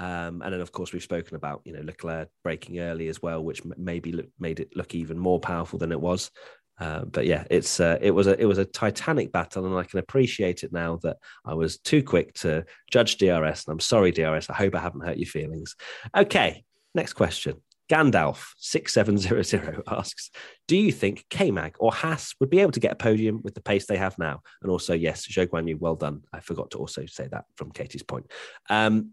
Um, 0.00 0.40
and 0.40 0.54
then, 0.54 0.62
of 0.62 0.72
course, 0.72 0.94
we've 0.94 1.02
spoken 1.02 1.36
about 1.36 1.60
you 1.64 1.74
know 1.74 1.82
Leclerc 1.82 2.30
braking 2.42 2.80
early 2.80 3.08
as 3.08 3.20
well, 3.20 3.44
which 3.44 3.62
maybe 3.76 4.18
made 4.38 4.58
it 4.58 4.74
look 4.74 4.94
even 4.94 5.18
more 5.18 5.38
powerful 5.38 5.78
than 5.78 5.92
it 5.92 6.00
was. 6.00 6.30
Uh, 6.78 7.04
but 7.04 7.26
yeah, 7.26 7.44
it's 7.50 7.78
uh, 7.78 7.98
it 8.00 8.10
was 8.10 8.26
a 8.26 8.40
it 8.40 8.46
was 8.46 8.56
a 8.56 8.64
titanic 8.64 9.30
battle, 9.30 9.66
and 9.66 9.76
I 9.76 9.84
can 9.84 9.98
appreciate 9.98 10.62
it 10.64 10.72
now 10.72 10.96
that 11.02 11.18
I 11.44 11.52
was 11.52 11.78
too 11.78 12.02
quick 12.02 12.32
to 12.36 12.64
judge 12.90 13.18
DRS. 13.18 13.66
And 13.66 13.72
I'm 13.72 13.80
sorry, 13.80 14.10
DRS. 14.10 14.48
I 14.48 14.54
hope 14.54 14.74
I 14.74 14.80
haven't 14.80 15.04
hurt 15.04 15.18
your 15.18 15.26
feelings. 15.26 15.76
Okay, 16.16 16.64
next 16.94 17.12
question. 17.12 17.60
Gandalf 17.90 18.52
six 18.56 18.94
seven 18.94 19.18
zero 19.18 19.42
zero 19.42 19.82
asks, 19.86 20.30
"Do 20.66 20.78
you 20.78 20.92
think 20.92 21.26
K-Mag 21.28 21.74
or 21.78 21.92
Haas 21.92 22.34
would 22.40 22.48
be 22.48 22.60
able 22.60 22.72
to 22.72 22.80
get 22.80 22.92
a 22.92 22.96
podium 22.96 23.42
with 23.42 23.54
the 23.54 23.60
pace 23.60 23.84
they 23.84 23.98
have 23.98 24.16
now?" 24.16 24.40
And 24.62 24.70
also, 24.70 24.94
yes, 24.94 25.26
Zhou 25.26 25.46
Guanyu, 25.46 25.78
well 25.78 25.96
done. 25.96 26.22
I 26.32 26.40
forgot 26.40 26.70
to 26.70 26.78
also 26.78 27.04
say 27.04 27.28
that 27.30 27.44
from 27.56 27.72
Katie's 27.72 28.02
point. 28.02 28.30
Um, 28.70 29.10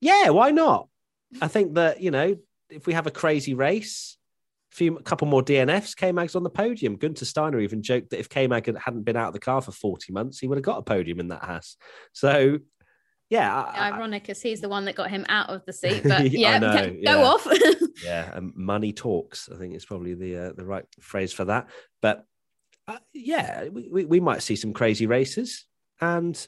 yeah, 0.00 0.30
why 0.30 0.50
not? 0.50 0.88
I 1.40 1.48
think 1.48 1.74
that 1.74 2.00
you 2.00 2.10
know, 2.10 2.36
if 2.70 2.86
we 2.86 2.94
have 2.94 3.06
a 3.06 3.10
crazy 3.10 3.54
race, 3.54 4.16
a 4.72 4.76
few 4.76 4.96
a 4.96 5.02
couple 5.02 5.28
more 5.28 5.42
DNFs, 5.42 5.96
K-Mag's 5.96 6.34
on 6.34 6.42
the 6.42 6.50
podium. 6.50 6.96
Gunter 6.96 7.24
Steiner 7.24 7.60
even 7.60 7.82
joked 7.82 8.10
that 8.10 8.20
if 8.20 8.28
K-Mag 8.28 8.66
had- 8.66 8.78
hadn't 8.78 9.04
been 9.04 9.16
out 9.16 9.28
of 9.28 9.34
the 9.34 9.40
car 9.40 9.60
for 9.60 9.72
forty 9.72 10.12
months, 10.12 10.38
he 10.38 10.48
would 10.48 10.58
have 10.58 10.64
got 10.64 10.78
a 10.78 10.82
podium 10.82 11.20
in 11.20 11.28
that 11.28 11.42
Haas. 11.42 11.76
So, 12.12 12.58
yeah, 13.28 13.62
I- 13.62 13.90
Ironic, 13.92 14.22
because 14.22 14.40
he's 14.40 14.60
the 14.60 14.68
one 14.68 14.84
that 14.86 14.94
got 14.94 15.10
him 15.10 15.26
out 15.28 15.50
of 15.50 15.64
the 15.66 15.72
seat. 15.72 16.02
But 16.04 16.30
yeah, 16.30 16.58
know, 16.58 16.72
go 16.90 16.96
yeah. 16.98 17.16
off. 17.16 17.46
yeah, 18.04 18.30
um, 18.34 18.52
money 18.56 18.92
talks. 18.92 19.48
I 19.52 19.58
think 19.58 19.74
is 19.74 19.84
probably 19.84 20.14
the 20.14 20.36
uh, 20.36 20.52
the 20.52 20.64
right 20.64 20.84
phrase 21.00 21.32
for 21.32 21.44
that. 21.46 21.68
But 22.00 22.24
uh, 22.86 22.98
yeah, 23.12 23.68
we, 23.68 23.88
we, 23.90 24.04
we 24.06 24.20
might 24.20 24.42
see 24.42 24.56
some 24.56 24.72
crazy 24.72 25.06
races, 25.06 25.66
and 26.00 26.46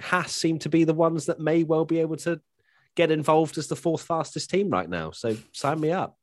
Haas 0.00 0.32
seem 0.32 0.58
to 0.60 0.70
be 0.70 0.84
the 0.84 0.94
ones 0.94 1.26
that 1.26 1.38
may 1.40 1.64
well 1.64 1.84
be 1.84 1.98
able 1.98 2.16
to 2.16 2.40
get 2.96 3.10
involved 3.10 3.58
as 3.58 3.68
the 3.68 3.76
fourth 3.76 4.02
fastest 4.02 4.50
team 4.50 4.68
right 4.70 4.88
now. 4.88 5.10
So 5.10 5.36
sign 5.52 5.80
me 5.80 5.90
up. 5.92 6.16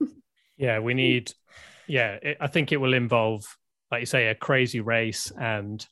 Yeah, 0.56 0.80
we 0.80 0.92
need. 0.92 1.32
Yeah, 1.86 2.18
it, 2.20 2.36
I 2.38 2.46
think 2.46 2.70
it 2.70 2.76
will 2.76 2.92
involve, 2.92 3.46
like 3.90 4.00
you 4.00 4.06
say, 4.06 4.26
a 4.26 4.34
crazy 4.34 4.80
race 4.80 5.32
and 5.34 5.84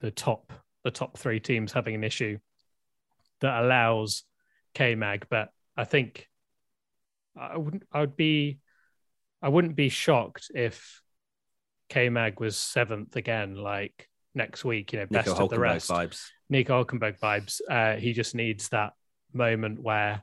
the 0.00 0.10
top 0.10 0.52
the 0.82 0.90
top 0.90 1.16
three 1.16 1.40
teams 1.40 1.72
having 1.72 1.94
an 1.94 2.04
issue 2.04 2.36
that 3.40 3.62
allows 3.62 4.24
K 4.74 4.96
Mag. 4.96 5.28
But 5.30 5.48
I 5.78 5.84
think 5.84 6.28
I 7.34 7.56
wouldn't. 7.56 7.84
I 7.90 8.00
would 8.00 8.16
be. 8.16 8.58
I 9.40 9.48
wouldn't 9.48 9.76
be 9.76 9.88
shocked 9.88 10.50
if 10.54 11.00
K 11.88 12.10
Mag 12.10 12.40
was 12.40 12.58
seventh 12.58 13.16
again, 13.16 13.56
like 13.56 14.10
next 14.34 14.62
week. 14.62 14.92
You 14.92 14.98
know, 14.98 15.06
best 15.06 15.28
Nico 15.28 15.44
of 15.44 15.50
the 15.50 15.58
rest. 15.58 15.88
vibes. 15.88 16.26
Nico 16.50 16.84
Hulkenberg 16.84 17.18
vibes. 17.18 17.62
Uh, 17.66 17.98
he 17.98 18.12
just 18.12 18.34
needs 18.34 18.68
that 18.68 18.92
moment 19.34 19.82
where 19.82 20.22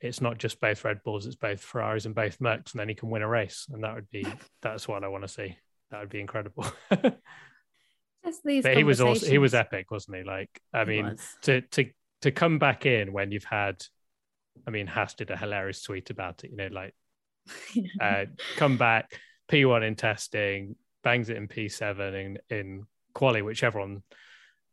it's 0.00 0.20
not 0.20 0.38
just 0.38 0.60
both 0.60 0.84
Red 0.84 1.02
Bulls, 1.04 1.26
it's 1.26 1.36
both 1.36 1.60
Ferraris 1.60 2.04
and 2.04 2.14
both 2.14 2.38
Mercs, 2.38 2.72
and 2.72 2.80
then 2.80 2.88
he 2.88 2.94
can 2.94 3.10
win 3.10 3.22
a 3.22 3.28
race. 3.28 3.66
And 3.72 3.84
that 3.84 3.94
would 3.94 4.10
be 4.10 4.26
that's 4.62 4.86
what 4.88 5.04
I 5.04 5.08
want 5.08 5.24
to 5.24 5.28
see. 5.28 5.56
That 5.90 6.00
would 6.00 6.10
be 6.10 6.20
incredible. 6.20 6.66
but 6.90 7.18
Just 8.24 8.42
these 8.44 8.66
he 8.66 8.84
was 8.84 9.00
also 9.00 9.26
he 9.26 9.38
was 9.38 9.54
epic, 9.54 9.90
wasn't 9.90 10.18
he? 10.18 10.22
Like, 10.24 10.50
I 10.74 10.80
He 10.80 10.86
mean, 10.86 11.04
was. 11.06 11.36
to 11.42 11.60
to 11.60 11.86
to 12.22 12.30
come 12.30 12.58
back 12.58 12.84
in 12.84 13.12
when 13.12 13.30
you've 13.30 13.44
had 13.44 13.82
I 14.66 14.70
mean, 14.70 14.86
Haas 14.86 15.14
did 15.14 15.30
a 15.30 15.36
hilarious 15.36 15.82
tweet 15.82 16.10
about 16.10 16.44
it, 16.44 16.50
you 16.50 16.56
know, 16.56 16.68
like 16.70 16.94
uh, 18.00 18.26
come 18.56 18.76
back, 18.76 19.12
P1 19.50 19.86
in 19.86 19.94
testing, 19.94 20.76
bangs 21.02 21.30
it 21.30 21.36
in 21.36 21.48
P7 21.48 22.14
in, 22.14 22.38
in 22.56 22.86
quali, 23.14 23.42
which 23.42 23.62
everyone, 23.62 24.02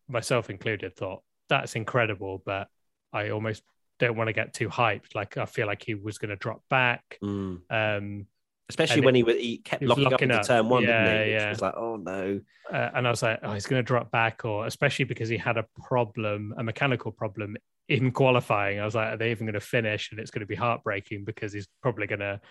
myself 0.08 0.50
included, 0.50 0.96
thought 0.96 1.24
that's 1.50 1.76
incredible. 1.76 2.42
But 2.46 2.68
I 3.16 3.30
almost 3.30 3.64
don't 4.00 4.18
want 4.18 4.28
to 4.28 4.34
get 4.34 4.54
too 4.54 4.70
hyped. 4.70 5.16
Like, 5.16 5.38
I 5.38 5.46
feel 5.46 5.68
like 5.68 5.84
he 5.84 5.96
was 5.96 6.18
going 6.18 6.30
to 6.30 6.36
drop 6.36 6.62
back. 6.70 7.18
Mm. 7.24 7.62
Um, 7.70 8.26
Especially 8.68 9.02
when 9.02 9.16
it- 9.16 9.20
he, 9.20 9.24
wa- 9.24 9.34
he 9.34 9.58
kept 9.60 9.82
he 9.82 9.88
was 9.88 9.92
locking 9.98 10.06
up 10.08 10.12
locking 10.14 10.30
into 10.32 10.40
up. 10.42 10.48
turn 10.48 10.70
one, 10.70 10.84
Yeah, 10.84 11.04
didn't 11.04 11.26
he? 11.28 11.32
Yeah. 11.34 11.50
was 11.50 11.62
like, 11.62 11.76
oh 11.78 11.96
no. 11.98 12.42
uh, 12.74 12.90
and 12.96 13.08
I 13.08 13.10
was 13.12 13.22
like, 13.24 13.40
oh, 13.44 13.54
he's 13.54 13.68
going 13.68 13.80
to 13.80 13.84
drop 13.88 14.12
back, 14.12 14.44
or 14.44 14.66
especially 14.66 15.06
because 15.06 15.30
he 15.30 15.38
had 15.38 15.58
a 15.58 15.66
problem, 15.88 16.54
a 16.58 16.64
mechanical 16.64 17.12
problem 17.12 17.56
in 17.88 18.12
qualifying. 18.12 18.80
I 18.80 18.86
was 18.86 18.96
like, 18.96 19.14
are 19.14 19.18
they 19.18 19.32
even 19.32 19.46
going 19.46 19.54
to 19.54 19.60
finish? 19.60 20.10
And 20.12 20.20
it's 20.20 20.32
going 20.32 20.40
to 20.42 20.46
be 20.48 20.56
heartbreaking 20.56 21.24
because 21.26 21.54
he's 21.54 21.68
probably 21.84 22.08
going 22.08 22.20
to 22.22 22.42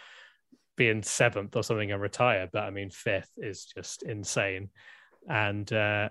be 0.76 0.88
in 0.88 1.02
seventh 1.02 1.56
or 1.56 1.62
something 1.64 1.90
and 1.92 2.00
retire. 2.00 2.48
But 2.52 2.62
I 2.62 2.70
mean, 2.70 2.90
fifth 2.90 3.30
is 3.36 3.64
just 3.64 4.04
insane. 4.04 4.70
And 5.28 5.70
uh, 5.72 6.10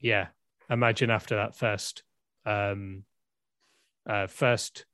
yeah, 0.00 0.28
imagine 0.68 1.10
after 1.10 1.36
that 1.36 1.56
first 1.56 2.02
um, 2.44 3.04
uh, 4.08 4.26
first 4.26 4.86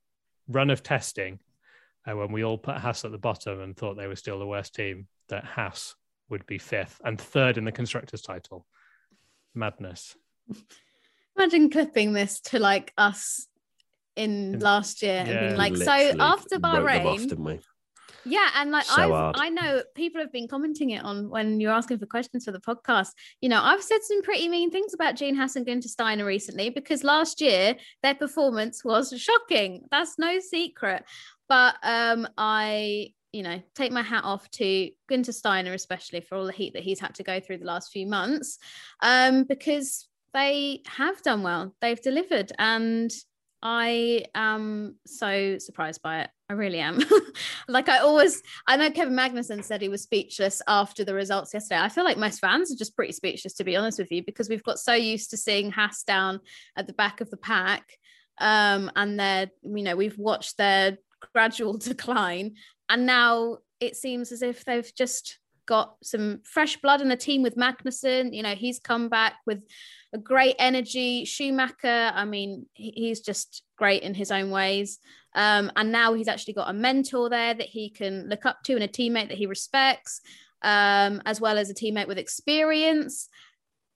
run 0.49 0.71
of 0.71 0.83
testing, 0.83 1.41
uh, 2.09 2.17
when 2.17 2.33
we 2.33 2.45
all 2.45 2.59
put 2.59 2.77
Haas 2.77 3.05
at 3.05 3.11
the 3.11 3.19
bottom 3.19 3.61
and 3.61 3.77
thought 3.77 3.97
they 3.97 4.07
were 4.07 4.17
still 4.17 4.39
the 4.39 4.47
worst 4.47 4.75
team, 4.75 5.09
that 5.29 5.45
Haas 5.45 5.95
would 6.29 6.47
be 6.47 6.59
fifth 6.59 7.01
and 7.05 7.21
third 7.21 7.59
in 7.59 7.65
the 7.65 7.73
constructors 7.73 8.23
title. 8.23 8.67
Madness. 9.55 10.17
Imagine 11.37 11.71
clipping 11.71 12.13
this 12.13 12.41
to 12.41 12.59
like 12.59 12.93
us 12.97 13.47
in 14.15 14.55
In- 14.55 14.61
last 14.61 15.03
year 15.03 15.25
and 15.27 15.41
being 15.41 15.57
like, 15.57 15.77
so 15.77 15.93
after 15.93 16.57
wrote 16.57 16.63
them 16.63 16.65
off, 16.65 16.85
Bahrain, 16.85 17.29
didn't 17.29 17.45
we? 17.45 17.61
Yeah, 18.27 18.49
and 18.57 18.71
like 18.71 18.85
So 18.85 19.15
I've. 19.15 19.35
I 19.37 19.49
know 19.49 19.83
people 19.95 20.21
have 20.21 20.33
been 20.33 20.49
commenting 20.49 20.91
it 20.91 21.05
on 21.05 21.31
when 21.31 21.61
you're 21.61 21.73
asking 21.73 21.99
for 21.99 22.07
questions 22.07 22.45
for 22.45 22.53
the 22.53 22.61
podcast. 22.61 23.11
You 23.41 23.49
know, 23.49 23.63
I've 23.63 23.83
said 23.83 24.03
some 24.03 24.23
pretty 24.23 24.49
mean 24.49 24.71
things 24.71 24.93
about 24.93 25.17
Gene 25.17 25.37
Haas 25.37 25.57
and 25.57 25.65
Gunter 25.65 25.89
Steiner 25.89 26.25
recently 26.25 26.71
because 26.71 27.05
last 27.05 27.41
year 27.41 27.77
their 28.03 28.15
performance 28.15 28.85
was 28.85 29.15
shocking. 29.17 29.85
That's 29.91 30.19
no 30.19 30.41
secret. 30.41 31.05
But 31.49 31.77
um, 31.83 32.27
I, 32.37 33.13
you 33.33 33.43
know, 33.43 33.63
take 33.75 33.93
my 33.93 34.03
hat 34.03 34.25
off 34.25 34.51
to 34.53 34.91
Gunter 35.09 35.33
Steiner, 35.33 35.73
especially 35.73 36.21
for 36.21 36.37
all 36.37 36.47
the 36.47 36.53
heat 36.53 36.75
that 36.75 36.83
he's 36.83 37.01
had 37.01 37.15
to 37.17 37.23
go 37.23 37.39
through 37.39 37.59
the 37.59 37.65
last 37.65 37.93
few 37.93 38.07
months, 38.07 38.59
um, 39.03 39.45
because 39.45 40.09
they 40.35 40.83
have 40.87 41.23
done 41.23 41.43
well. 41.43 41.75
They've 41.81 42.01
delivered, 42.01 42.53
and 42.59 43.13
I 43.63 44.25
am 44.35 44.97
so 45.07 45.59
surprised 45.59 46.03
by 46.03 46.23
it. 46.23 46.31
I 46.49 46.53
really 46.53 46.79
am. 46.79 47.01
like 47.69 47.89
I 47.89 47.99
always, 47.99 48.41
I 48.69 48.77
know 48.77 48.91
Kevin 48.91 49.17
Magnussen 49.17 49.65
said 49.65 49.83
he 49.83 49.89
was 49.89 50.03
speechless 50.03 50.63
after 50.69 51.05
the 51.05 51.15
results 51.15 51.53
yesterday. 51.53 51.81
I 51.81 51.89
feel 51.89 52.05
like 52.05 52.19
most 52.19 52.39
fans 52.39 52.73
are 52.73 52.77
just 52.77 52.95
pretty 52.95 53.13
speechless, 53.13 53.55
to 53.55 53.65
be 53.65 53.75
honest 53.75 53.99
with 53.99 54.13
you, 54.13 54.23
because 54.25 54.49
we've 54.49 54.63
got 54.63 54.79
so 54.79 54.95
used 54.95 55.31
to 55.31 55.37
seeing 55.37 55.73
Haas 55.73 56.05
down 56.05 56.41
at 56.77 56.87
the 56.87 56.93
back 56.93 57.21
of 57.21 57.31
the 57.31 57.37
pack, 57.37 57.85
um, 58.39 58.93
and 58.95 59.19
they're, 59.19 59.51
you 59.63 59.83
know, 59.83 59.97
we've 59.97 60.19
watched 60.19 60.57
their 60.57 60.99
gradual 61.33 61.77
decline, 61.79 62.55
and 62.89 63.07
now 63.07 63.59
it 63.81 63.97
seems 63.97 64.31
as 64.31 64.43
if 64.43 64.65
they've 64.65 64.93
just 64.97 65.39
got 65.67 65.97
some 66.05 66.41
fresh 66.45 66.77
blood 66.77 67.01
in 67.01 67.09
the 67.09 67.17
team 67.17 67.43
with 67.43 67.57
Magnussen. 67.57 68.33
You 68.33 68.45
know, 68.45 68.55
he's 68.55 68.79
come 68.79 69.09
back 69.09 69.35
with 69.47 69.65
a 70.15 70.19
great 70.19 70.55
energy. 70.61 71.25
Schumacher, 71.25 72.13
I 72.15 72.25
mean, 72.25 72.67
he's 72.75 73.21
just 73.21 73.65
great 73.77 74.03
in 74.03 74.15
his 74.15 74.31
own 74.31 74.51
ways. 74.51 74.99
Um, 75.35 75.71
and 75.77 75.93
now 75.93 76.15
he's 76.15 76.29
actually 76.29 76.55
got 76.55 76.71
a 76.71 76.73
mentor 76.73 77.29
there 77.29 77.55
that 77.55 77.69
he 77.69 77.91
can 77.91 78.29
look 78.29 78.47
up 78.47 78.63
to 78.65 78.75
and 78.75 78.83
a 78.83 78.89
teammate 78.89 79.29
that 79.29 79.39
he 79.39 79.47
respects, 79.47 80.21
um, 80.63 81.23
as 81.27 81.41
well 81.41 81.59
as 81.59 81.71
a 81.71 81.75
teammate 81.75 82.09
with 82.09 82.19
experience. 82.19 83.29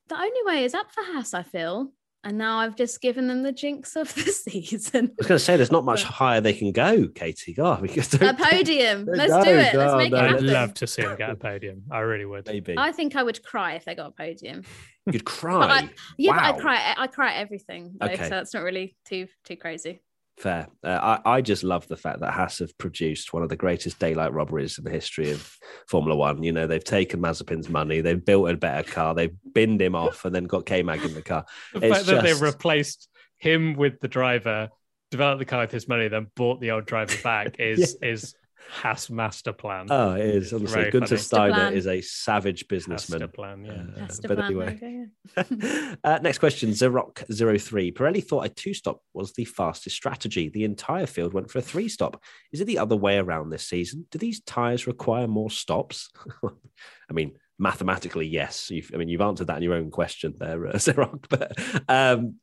The 0.08 0.16
only 0.16 0.42
way 0.44 0.64
is 0.64 0.74
up 0.74 0.92
for 0.92 1.02
Haas, 1.02 1.34
I 1.34 1.42
feel 1.42 1.92
and 2.22 2.36
now 2.36 2.58
I've 2.58 2.76
just 2.76 3.00
given 3.00 3.28
them 3.28 3.42
the 3.42 3.52
jinx 3.52 3.96
of 3.96 4.14
the 4.14 4.22
season. 4.50 5.06
I 5.06 5.14
was 5.18 5.26
going 5.26 5.38
to 5.38 5.44
say, 5.44 5.56
there's 5.56 5.72
not 5.72 5.84
much 5.84 6.02
higher 6.02 6.40
they 6.40 6.52
can 6.52 6.72
go, 6.72 7.08
Katie. 7.08 7.54
God, 7.60 7.82
a 7.84 8.34
podium. 8.34 9.06
Let's 9.06 9.32
do 9.44 9.50
it. 9.50 9.74
Let's 9.74 9.92
oh, 9.92 9.96
make 9.96 10.12
no. 10.12 10.18
it 10.18 10.30
happen. 10.30 10.48
I'd 10.48 10.52
love 10.52 10.74
to 10.74 10.86
see 10.86 11.02
them 11.02 11.16
get 11.16 11.30
a 11.30 11.36
podium. 11.36 11.82
I 11.90 12.00
really 12.00 12.26
would. 12.26 12.46
Maybe. 12.46 12.74
I 12.76 12.92
think 12.92 13.16
I 13.16 13.22
would 13.22 13.42
cry 13.42 13.74
if 13.74 13.84
they 13.84 13.94
got 13.94 14.08
a 14.08 14.12
podium. 14.12 14.64
You'd 15.06 15.24
cry. 15.24 15.66
I, 15.66 15.90
yeah, 16.18 16.32
wow. 16.32 16.52
but 16.52 16.58
I 16.58 16.60
cry. 16.60 16.94
I 16.96 17.06
cry 17.06 17.32
at 17.32 17.40
everything. 17.40 17.96
Though, 17.98 18.06
okay. 18.06 18.24
So 18.24 18.28
that's 18.28 18.52
not 18.52 18.62
really 18.62 18.96
too 19.06 19.26
too 19.44 19.56
crazy. 19.56 20.00
Fair. 20.41 20.68
Uh, 20.82 21.18
I, 21.22 21.34
I 21.36 21.41
just 21.43 21.62
love 21.62 21.86
the 21.86 21.99
fact 21.99 22.20
that 22.20 22.32
Haas 22.32 22.61
have 22.61 22.76
produced 22.78 23.34
one 23.34 23.43
of 23.43 23.51
the 23.51 23.57
greatest 23.57 23.99
daylight 23.99 24.32
robberies 24.32 24.78
in 24.78 24.84
the 24.84 24.91
history 24.91 25.30
of 25.32 25.55
Formula 25.86 26.16
One. 26.16 26.43
You 26.43 26.51
know, 26.51 26.66
they've 26.66 26.82
taken 26.82 27.20
Mazepin's 27.20 27.68
money, 27.68 28.01
they've 28.01 28.24
built 28.24 28.49
a 28.49 28.57
better 28.57 28.91
car, 28.91 29.14
they've 29.14 29.36
binned 29.53 29.82
him 29.82 29.95
off, 29.95 30.24
and 30.24 30.34
then 30.34 30.45
got 30.45 30.64
K 30.64 30.82
Mag 30.82 31.05
in 31.05 31.12
the 31.12 31.20
car. 31.20 31.45
the 31.74 31.84
it's 31.84 31.95
fact 31.95 32.07
just... 32.07 32.07
that 32.07 32.22
they 32.22 32.32
replaced 32.32 33.11
him 33.36 33.74
with 33.74 34.01
the 34.01 34.09
driver, 34.09 34.70
developed 35.11 35.41
the 35.41 35.45
car 35.45 35.61
with 35.61 35.72
his 35.72 35.86
money, 35.86 36.09
then 36.09 36.28
bought 36.34 36.59
the 36.59 36.70
old 36.70 36.86
driver 36.86 37.20
back 37.22 37.57
is 37.59 37.99
yeah. 38.01 38.09
is 38.09 38.34
Haas 38.68 39.11
master 39.11 39.52
plan. 39.52 39.86
Oh, 39.90 40.14
it 40.14 40.26
is 40.26 40.52
honestly. 40.52 40.90
Gunther 40.90 41.16
Steiner 41.16 41.70
is 41.70 41.86
a 41.86 42.00
savage 42.00 42.68
businessman. 42.68 43.20
Master 43.20 43.32
plan, 43.32 43.64
yeah. 43.64 44.04
Uh, 44.04 44.28
but 44.28 44.38
anyway, 44.44 45.06
uh, 46.04 46.18
next 46.22 46.38
question: 46.38 46.70
Zerock03. 46.70 47.94
Pirelli 47.94 48.24
thought 48.24 48.46
a 48.46 48.48
two-stop 48.48 49.02
was 49.14 49.32
the 49.32 49.44
fastest 49.44 49.96
strategy. 49.96 50.48
The 50.48 50.64
entire 50.64 51.06
field 51.06 51.32
went 51.34 51.50
for 51.50 51.58
a 51.58 51.62
three-stop. 51.62 52.22
Is 52.52 52.61
it 52.61 52.66
the 52.66 52.78
other 52.78 52.96
way 52.96 53.18
around 53.18 53.50
this 53.50 53.66
season? 53.66 54.06
Do 54.11 54.18
these 54.18 54.40
tires 54.40 54.86
require 54.86 55.26
more 55.26 55.50
stops? 55.50 56.11
I 56.44 57.12
mean, 57.12 57.36
mathematically, 57.58 58.26
yes. 58.26 58.70
You've, 58.70 58.90
I 58.94 58.96
mean, 58.96 59.08
you've 59.08 59.20
answered 59.20 59.48
that 59.48 59.58
in 59.58 59.62
your 59.62 59.74
own 59.74 59.90
question 59.90 60.34
there, 60.38 60.66
uh, 60.66 60.72
Zerock. 60.74 61.26
But 61.28 61.52
um, 61.88 62.36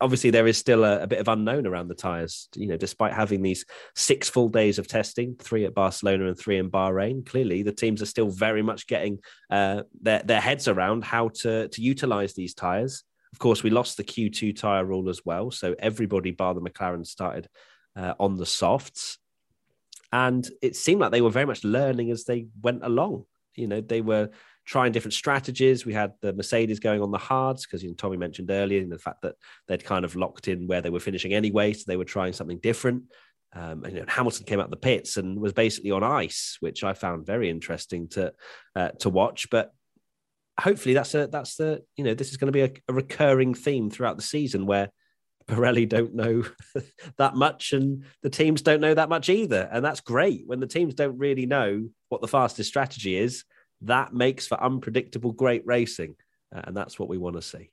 obviously 0.00 0.30
there 0.30 0.46
is 0.46 0.58
still 0.58 0.84
a, 0.84 1.02
a, 1.02 1.06
bit 1.06 1.20
of 1.20 1.28
unknown 1.28 1.66
around 1.66 1.88
the 1.88 1.94
tires 1.94 2.48
you 2.56 2.66
know 2.66 2.76
despite 2.76 3.12
having 3.12 3.42
these 3.42 3.64
six 3.94 4.28
full 4.28 4.48
days 4.48 4.78
of 4.78 4.86
testing 4.86 5.34
three 5.38 5.64
at 5.64 5.74
barcelona 5.74 6.26
and 6.26 6.38
three 6.38 6.58
in 6.58 6.70
bahrain 6.70 7.24
clearly 7.24 7.62
the 7.62 7.72
teams 7.72 8.02
are 8.02 8.06
still 8.06 8.28
very 8.28 8.62
much 8.62 8.86
getting 8.86 9.18
uh, 9.50 9.82
their, 10.00 10.22
their 10.24 10.40
heads 10.40 10.68
around 10.68 11.04
how 11.04 11.28
to, 11.28 11.68
to 11.68 11.82
utilize 11.82 12.34
these 12.34 12.54
tires. 12.54 13.04
Of 13.32 13.38
course 13.38 13.62
we 13.62 13.70
lost 13.70 13.96
the 13.96 14.04
q2 14.04 14.56
tire 14.56 14.84
rule 14.84 15.08
as 15.08 15.22
well 15.24 15.50
so 15.50 15.74
everybody 15.78 16.30
bar 16.32 16.54
the 16.54 16.60
mclaren 16.60 17.06
started 17.06 17.48
uh, 17.96 18.14
on 18.18 18.36
the 18.36 18.46
softs. 18.46 19.18
And 20.12 20.48
it 20.60 20.76
seemed 20.76 21.00
like 21.00 21.10
they 21.10 21.22
were 21.22 21.30
very 21.30 21.46
much 21.46 21.64
learning 21.64 22.10
as 22.10 22.24
they 22.24 22.46
went 22.60 22.84
along. 22.84 23.24
You 23.54 23.66
know 23.66 23.80
they 23.80 24.00
were 24.00 24.30
trying 24.64 24.92
different 24.92 25.14
strategies. 25.14 25.84
We 25.84 25.92
had 25.92 26.12
the 26.20 26.32
Mercedes 26.32 26.80
going 26.80 27.02
on 27.02 27.10
the 27.10 27.18
hards 27.18 27.66
because 27.66 27.82
you 27.82 27.90
know, 27.90 27.94
Tommy 27.94 28.16
mentioned 28.16 28.50
earlier 28.50 28.84
the 28.86 28.98
fact 28.98 29.22
that 29.22 29.34
they'd 29.68 29.84
kind 29.84 30.04
of 30.04 30.16
locked 30.16 30.48
in 30.48 30.66
where 30.66 30.80
they 30.80 30.90
were 30.90 31.00
finishing 31.00 31.34
anyway, 31.34 31.72
so 31.72 31.84
they 31.86 31.96
were 31.96 32.04
trying 32.04 32.32
something 32.32 32.58
different. 32.58 33.04
Um, 33.54 33.84
and 33.84 33.92
you 33.92 34.00
know, 34.00 34.06
Hamilton 34.08 34.46
came 34.46 34.60
out 34.60 34.70
the 34.70 34.76
pits 34.76 35.16
and 35.16 35.38
was 35.38 35.52
basically 35.52 35.90
on 35.90 36.02
ice, 36.02 36.56
which 36.60 36.84
I 36.84 36.94
found 36.94 37.26
very 37.26 37.50
interesting 37.50 38.08
to 38.10 38.32
uh, 38.74 38.90
to 39.00 39.10
watch. 39.10 39.50
But 39.50 39.72
hopefully, 40.58 40.94
that's 40.94 41.14
a 41.14 41.26
that's 41.26 41.56
the 41.56 41.82
you 41.96 42.04
know 42.04 42.14
this 42.14 42.30
is 42.30 42.36
going 42.38 42.52
to 42.52 42.52
be 42.52 42.62
a, 42.62 42.72
a 42.88 42.94
recurring 42.94 43.54
theme 43.54 43.90
throughout 43.90 44.16
the 44.16 44.22
season 44.22 44.64
where 44.64 44.90
Pirelli 45.46 45.88
don't 45.88 46.14
know 46.14 46.44
that 47.18 47.34
much 47.34 47.72
and 47.72 48.04
the 48.22 48.30
teams 48.30 48.62
don't 48.62 48.80
know 48.80 48.94
that 48.94 49.08
much 49.08 49.28
either. 49.28 49.68
And 49.70 49.84
that's 49.84 50.00
great 50.00 50.44
when 50.46 50.60
the 50.60 50.66
teams 50.66 50.94
don't 50.94 51.18
really 51.18 51.46
know 51.46 51.88
what 52.08 52.20
the 52.20 52.28
fastest 52.28 52.68
strategy 52.68 53.16
is 53.16 53.44
that 53.82 54.14
makes 54.14 54.46
for 54.46 54.62
unpredictable, 54.62 55.32
great 55.32 55.66
racing. 55.66 56.16
Uh, 56.54 56.62
and 56.64 56.76
that's 56.76 56.98
what 56.98 57.08
we 57.08 57.18
want 57.18 57.36
to 57.36 57.42
see. 57.42 57.70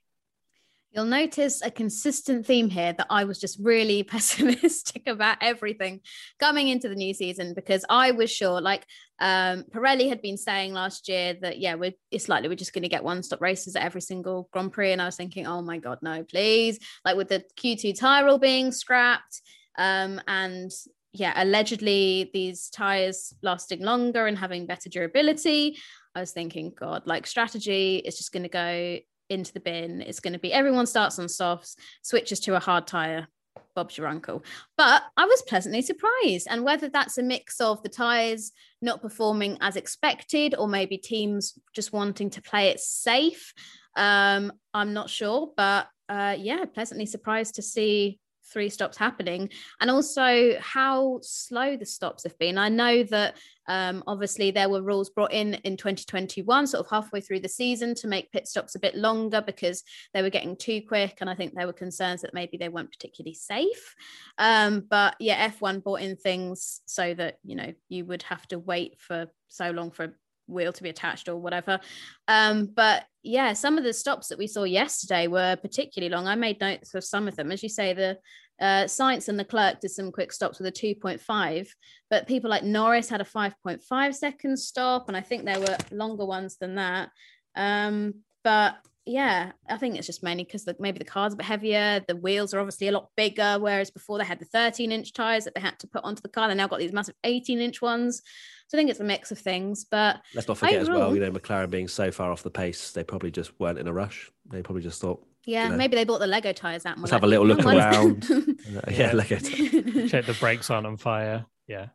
You'll 0.92 1.04
notice 1.04 1.62
a 1.62 1.70
consistent 1.70 2.46
theme 2.46 2.68
here 2.68 2.92
that 2.92 3.06
I 3.10 3.22
was 3.22 3.38
just 3.38 3.60
really 3.62 4.02
pessimistic 4.02 5.06
about 5.06 5.38
everything 5.40 6.00
coming 6.40 6.66
into 6.66 6.88
the 6.88 6.96
new 6.96 7.14
season 7.14 7.54
because 7.54 7.84
I 7.88 8.10
was 8.10 8.28
sure, 8.30 8.60
like 8.60 8.84
um, 9.20 9.64
Pirelli 9.72 10.08
had 10.08 10.20
been 10.20 10.36
saying 10.36 10.72
last 10.72 11.08
year, 11.08 11.34
that 11.42 11.60
yeah, 11.60 11.76
we're 11.76 11.92
it's 12.10 12.28
likely 12.28 12.48
we're 12.48 12.56
just 12.56 12.72
going 12.72 12.82
to 12.82 12.88
get 12.88 13.04
one 13.04 13.22
stop 13.22 13.40
races 13.40 13.76
at 13.76 13.84
every 13.84 14.00
single 14.00 14.48
Grand 14.52 14.72
Prix, 14.72 14.90
and 14.90 15.00
I 15.00 15.06
was 15.06 15.16
thinking, 15.16 15.46
oh 15.46 15.62
my 15.62 15.78
god, 15.78 15.98
no, 16.02 16.24
please! 16.24 16.80
Like 17.04 17.16
with 17.16 17.28
the 17.28 17.44
Q2 17.56 17.96
tire 17.96 18.36
being 18.38 18.72
scrapped, 18.72 19.42
um, 19.78 20.20
and 20.26 20.72
yeah, 21.12 21.32
allegedly 21.36 22.30
these 22.32 22.68
tires 22.70 23.34
lasting 23.42 23.82
longer 23.82 24.26
and 24.26 24.38
having 24.38 24.66
better 24.66 24.88
durability. 24.88 25.76
I 26.14 26.20
was 26.20 26.32
thinking, 26.32 26.72
God, 26.76 27.02
like 27.06 27.26
strategy 27.26 27.96
is 27.96 28.16
just 28.16 28.32
going 28.32 28.42
to 28.42 28.48
go 28.48 28.98
into 29.28 29.52
the 29.52 29.60
bin. 29.60 30.00
It's 30.02 30.20
going 30.20 30.32
to 30.32 30.38
be 30.38 30.52
everyone 30.52 30.86
starts 30.86 31.18
on 31.18 31.28
softs, 31.28 31.76
switches 32.02 32.40
to 32.40 32.56
a 32.56 32.60
hard 32.60 32.86
tire. 32.86 33.28
Bob's 33.74 33.96
your 33.96 34.08
uncle. 34.08 34.44
But 34.76 35.02
I 35.16 35.24
was 35.24 35.42
pleasantly 35.42 35.82
surprised. 35.82 36.48
And 36.50 36.64
whether 36.64 36.88
that's 36.88 37.18
a 37.18 37.22
mix 37.22 37.60
of 37.60 37.82
the 37.82 37.88
tires 37.88 38.50
not 38.82 39.00
performing 39.00 39.58
as 39.60 39.76
expected 39.76 40.54
or 40.58 40.66
maybe 40.66 40.98
teams 40.98 41.58
just 41.74 41.92
wanting 41.92 42.30
to 42.30 42.42
play 42.42 42.68
it 42.68 42.80
safe, 42.80 43.54
um, 43.96 44.52
I'm 44.74 44.92
not 44.92 45.10
sure. 45.10 45.50
But 45.56 45.88
uh, 46.08 46.36
yeah, 46.38 46.64
pleasantly 46.64 47.06
surprised 47.06 47.54
to 47.56 47.62
see 47.62 48.18
three 48.52 48.68
stops 48.68 48.96
happening 48.96 49.50
and 49.80 49.90
also 49.90 50.58
how 50.60 51.20
slow 51.22 51.76
the 51.76 51.86
stops 51.86 52.24
have 52.24 52.38
been. 52.38 52.58
I 52.58 52.68
know 52.68 53.02
that 53.04 53.36
um, 53.68 54.02
obviously 54.06 54.50
there 54.50 54.68
were 54.68 54.82
rules 54.82 55.10
brought 55.10 55.32
in 55.32 55.54
in 55.54 55.76
2021, 55.76 56.66
sort 56.66 56.84
of 56.84 56.90
halfway 56.90 57.20
through 57.20 57.40
the 57.40 57.48
season 57.48 57.94
to 57.96 58.08
make 58.08 58.32
pit 58.32 58.48
stops 58.48 58.74
a 58.74 58.80
bit 58.80 58.96
longer 58.96 59.40
because 59.40 59.84
they 60.12 60.22
were 60.22 60.30
getting 60.30 60.56
too 60.56 60.82
quick. 60.86 61.18
And 61.20 61.30
I 61.30 61.34
think 61.34 61.54
there 61.54 61.66
were 61.66 61.72
concerns 61.72 62.22
that 62.22 62.34
maybe 62.34 62.56
they 62.56 62.68
weren't 62.68 62.90
particularly 62.90 63.34
safe. 63.34 63.94
Um, 64.38 64.86
but 64.90 65.14
yeah, 65.20 65.50
F1 65.50 65.84
brought 65.84 66.00
in 66.00 66.16
things 66.16 66.80
so 66.86 67.14
that, 67.14 67.38
you 67.44 67.54
know, 67.54 67.72
you 67.88 68.04
would 68.06 68.22
have 68.24 68.46
to 68.48 68.58
wait 68.58 68.98
for 68.98 69.26
so 69.48 69.70
long 69.70 69.90
for 69.90 70.16
wheel 70.50 70.72
to 70.72 70.82
be 70.82 70.90
attached 70.90 71.28
or 71.28 71.36
whatever. 71.36 71.80
Um, 72.28 72.66
but 72.66 73.04
yeah, 73.22 73.52
some 73.52 73.78
of 73.78 73.84
the 73.84 73.92
stops 73.92 74.28
that 74.28 74.38
we 74.38 74.46
saw 74.46 74.64
yesterday 74.64 75.26
were 75.26 75.56
particularly 75.56 76.12
long. 76.14 76.26
I 76.26 76.34
made 76.34 76.60
notes 76.60 76.94
of 76.94 77.04
some 77.04 77.28
of 77.28 77.36
them. 77.36 77.52
As 77.52 77.62
you 77.62 77.68
say, 77.68 77.92
the 77.92 78.18
uh, 78.60 78.84
Sainz 78.84 79.28
and 79.28 79.38
Leclerc 79.38 79.80
did 79.80 79.90
some 79.90 80.12
quick 80.12 80.32
stops 80.32 80.58
with 80.58 80.66
a 80.66 80.72
2.5, 80.72 81.68
but 82.10 82.26
people 82.26 82.50
like 82.50 82.62
Norris 82.62 83.08
had 83.08 83.20
a 83.20 83.24
5.5 83.24 84.14
second 84.14 84.58
stop, 84.58 85.08
and 85.08 85.16
I 85.16 85.22
think 85.22 85.44
there 85.44 85.60
were 85.60 85.76
longer 85.90 86.26
ones 86.26 86.56
than 86.58 86.74
that. 86.74 87.10
Um, 87.56 88.16
but 88.44 88.76
yeah, 89.06 89.52
I 89.68 89.76
think 89.76 89.96
it's 89.96 90.06
just 90.06 90.22
mainly 90.22 90.44
because 90.44 90.68
maybe 90.78 90.98
the 90.98 91.04
car's 91.04 91.32
a 91.32 91.36
bit 91.36 91.46
heavier. 91.46 92.04
The 92.06 92.16
wheels 92.16 92.54
are 92.54 92.60
obviously 92.60 92.88
a 92.88 92.92
lot 92.92 93.08
bigger, 93.16 93.58
whereas 93.58 93.90
before 93.90 94.18
they 94.18 94.24
had 94.24 94.38
the 94.38 94.44
13 94.44 94.92
inch 94.92 95.12
tires 95.12 95.44
that 95.44 95.54
they 95.54 95.60
had 95.60 95.78
to 95.80 95.86
put 95.86 96.04
onto 96.04 96.22
the 96.22 96.28
car. 96.28 96.48
They 96.48 96.54
now 96.54 96.66
got 96.66 96.78
these 96.78 96.92
massive 96.92 97.14
18 97.24 97.60
inch 97.60 97.82
ones. 97.82 98.22
So 98.68 98.76
I 98.76 98.78
think 98.78 98.90
it's 98.90 99.00
a 99.00 99.04
mix 99.04 99.32
of 99.32 99.38
things. 99.38 99.84
But 99.84 100.20
let's 100.34 100.46
not 100.46 100.58
forget 100.58 100.82
overall, 100.82 100.96
as 100.96 100.98
well, 101.00 101.14
you 101.14 101.20
know, 101.20 101.32
McLaren 101.32 101.70
being 101.70 101.88
so 101.88 102.10
far 102.12 102.30
off 102.30 102.42
the 102.42 102.50
pace, 102.50 102.92
they 102.92 103.02
probably 103.02 103.30
just 103.30 103.58
weren't 103.58 103.78
in 103.78 103.88
a 103.88 103.92
rush. 103.92 104.30
They 104.48 104.62
probably 104.62 104.82
just 104.82 105.00
thought, 105.00 105.24
yeah, 105.46 105.64
you 105.64 105.70
know, 105.70 105.76
maybe 105.76 105.96
they 105.96 106.04
bought 106.04 106.20
the 106.20 106.26
Lego 106.26 106.52
tires 106.52 106.84
out. 106.84 106.98
Let's 106.98 107.10
have 107.10 107.24
a 107.24 107.26
little 107.26 107.46
look 107.46 107.64
around. 107.64 108.28
yeah, 108.68 108.80
yeah, 108.90 109.12
Lego. 109.14 109.36
Check 109.38 110.26
the 110.26 110.36
brakes 110.38 110.70
aren't 110.70 110.86
on 110.86 110.96
fire. 110.96 111.46
Yeah. 111.66 111.86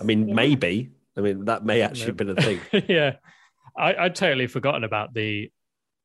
I 0.00 0.04
mean, 0.04 0.28
yeah. 0.28 0.34
maybe. 0.34 0.90
I 1.16 1.20
mean, 1.20 1.44
that 1.46 1.64
may 1.64 1.82
actually 1.82 2.06
have 2.06 2.16
been 2.16 2.30
a 2.30 2.34
thing. 2.34 2.60
yeah. 2.88 3.16
I, 3.76 3.94
I'd 3.94 4.14
totally 4.14 4.46
forgotten 4.46 4.84
about 4.84 5.14
the 5.14 5.50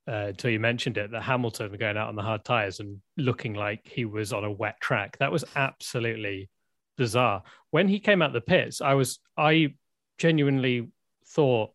uh, 0.08 0.28
until 0.28 0.52
you 0.52 0.60
mentioned 0.60 0.98
it, 0.98 1.12
that 1.12 1.24
Hamilton 1.24 1.76
going 1.78 1.98
out 1.98 2.10
on 2.10 2.16
the 2.16 2.22
hard 2.22 2.46
tires 2.46 2.80
and 2.80 3.00
looking 3.18 3.54
like 3.54 3.82
he 3.86 4.06
was 4.06 4.34
on 4.34 4.44
a 4.44 4.52
wet 4.52 4.80
track. 4.80 5.18
That 5.18 5.32
was 5.32 5.44
absolutely 5.56 6.50
bizarre. 6.98 7.44
When 7.72 7.88
he 7.88 8.00
came 8.00 8.22
out 8.22 8.34
the 8.34 8.42
pits, 8.42 8.82
I 8.82 8.94
was 8.94 9.20
I 9.38 9.74
genuinely 10.18 10.90
thought, 11.28 11.72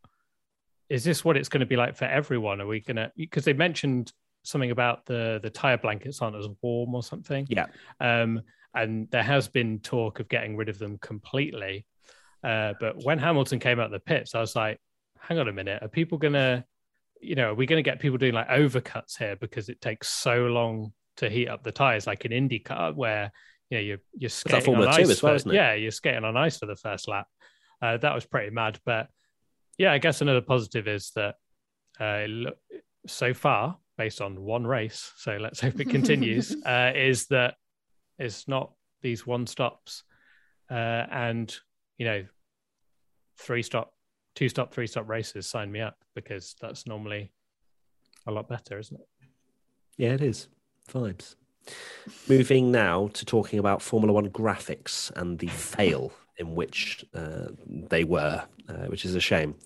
is 0.88 1.04
this 1.04 1.24
what 1.24 1.36
it's 1.36 1.48
going 1.48 1.60
to 1.60 1.66
be 1.66 1.76
like 1.76 1.96
for 1.96 2.06
everyone? 2.06 2.60
Are 2.60 2.66
we 2.66 2.80
going 2.80 2.96
to 2.96 3.12
because 3.16 3.44
they 3.44 3.52
mentioned 3.52 4.12
something 4.42 4.70
about 4.70 5.06
the 5.06 5.40
the 5.42 5.50
tire 5.50 5.78
blankets 5.78 6.22
aren't 6.22 6.36
as 6.36 6.48
warm 6.62 6.94
or 6.94 7.02
something. 7.02 7.46
Yeah. 7.48 7.66
Um, 8.00 8.42
and 8.74 9.10
there 9.10 9.22
has 9.22 9.48
been 9.48 9.80
talk 9.80 10.20
of 10.20 10.28
getting 10.28 10.56
rid 10.56 10.68
of 10.68 10.78
them 10.78 10.98
completely. 10.98 11.86
Uh, 12.42 12.74
but 12.80 13.02
when 13.04 13.18
Hamilton 13.18 13.58
came 13.58 13.80
out 13.80 13.90
the 13.90 14.00
pits, 14.00 14.34
I 14.34 14.40
was 14.40 14.54
like, 14.54 14.78
hang 15.18 15.38
on 15.38 15.48
a 15.48 15.52
minute, 15.52 15.82
are 15.82 15.88
people 15.88 16.18
gonna, 16.18 16.64
you 17.20 17.34
know, 17.34 17.50
are 17.50 17.54
we 17.54 17.66
gonna 17.66 17.82
get 17.82 18.00
people 18.00 18.18
doing 18.18 18.34
like 18.34 18.48
overcuts 18.48 19.18
here 19.18 19.36
because 19.36 19.68
it 19.68 19.80
takes 19.80 20.08
so 20.08 20.46
long 20.46 20.92
to 21.16 21.28
heat 21.28 21.48
up 21.48 21.62
the 21.62 21.72
tires, 21.72 22.06
like 22.06 22.24
in 22.24 22.48
IndyCar, 22.48 22.94
where 22.94 23.30
you 23.68 23.78
know 23.78 23.82
you're 23.82 23.98
you're 24.16 24.30
skating 24.30 24.74
on 24.74 24.88
ice. 24.88 25.22
Well, 25.22 25.38
for, 25.38 25.52
yeah, 25.52 25.74
you're 25.74 25.90
skating 25.90 26.24
on 26.24 26.36
ice 26.36 26.58
for 26.58 26.66
the 26.66 26.76
first 26.76 27.08
lap. 27.08 27.26
Uh, 27.80 27.96
that 27.98 28.14
was 28.14 28.26
pretty 28.26 28.50
mad, 28.50 28.78
but 28.84 29.08
yeah, 29.78 29.92
I 29.92 29.98
guess 29.98 30.20
another 30.20 30.42
positive 30.42 30.86
is 30.88 31.12
that 31.14 31.36
uh, 31.98 32.50
so 33.06 33.32
far, 33.32 33.78
based 33.96 34.20
on 34.20 34.40
one 34.40 34.66
race, 34.66 35.12
so 35.16 35.36
let's 35.36 35.60
hope 35.60 35.80
it 35.80 35.88
continues, 35.90 36.54
uh, 36.66 36.92
is 36.94 37.26
that 37.26 37.54
it's 38.18 38.46
not 38.46 38.72
these 39.02 39.26
one 39.26 39.46
stops 39.46 40.04
uh, 40.70 41.06
and 41.10 41.54
you 41.96 42.06
know 42.06 42.24
three 43.38 43.62
stop, 43.62 43.92
two 44.40 44.48
stop, 44.48 44.72
three 44.72 44.86
stop 44.86 45.06
races. 45.06 45.46
Sign 45.46 45.70
me 45.70 45.80
up 45.80 45.98
because 46.14 46.56
that's 46.62 46.86
normally 46.86 47.30
a 48.26 48.32
lot 48.32 48.48
better, 48.48 48.78
isn't 48.78 48.98
it? 48.98 49.06
Yeah, 49.98 50.14
it 50.14 50.22
is. 50.22 50.48
Vibes. 50.90 51.34
Moving 52.26 52.72
now 52.72 53.08
to 53.08 53.26
talking 53.26 53.58
about 53.58 53.82
Formula 53.82 54.14
One 54.14 54.30
graphics 54.30 55.14
and 55.14 55.38
the 55.38 55.48
fail 55.48 56.10
in 56.38 56.54
which 56.54 57.04
uh, 57.14 57.48
they 57.66 58.04
were, 58.04 58.42
uh, 58.66 58.86
which 58.86 59.04
is 59.04 59.14
a 59.14 59.20
shame. 59.20 59.56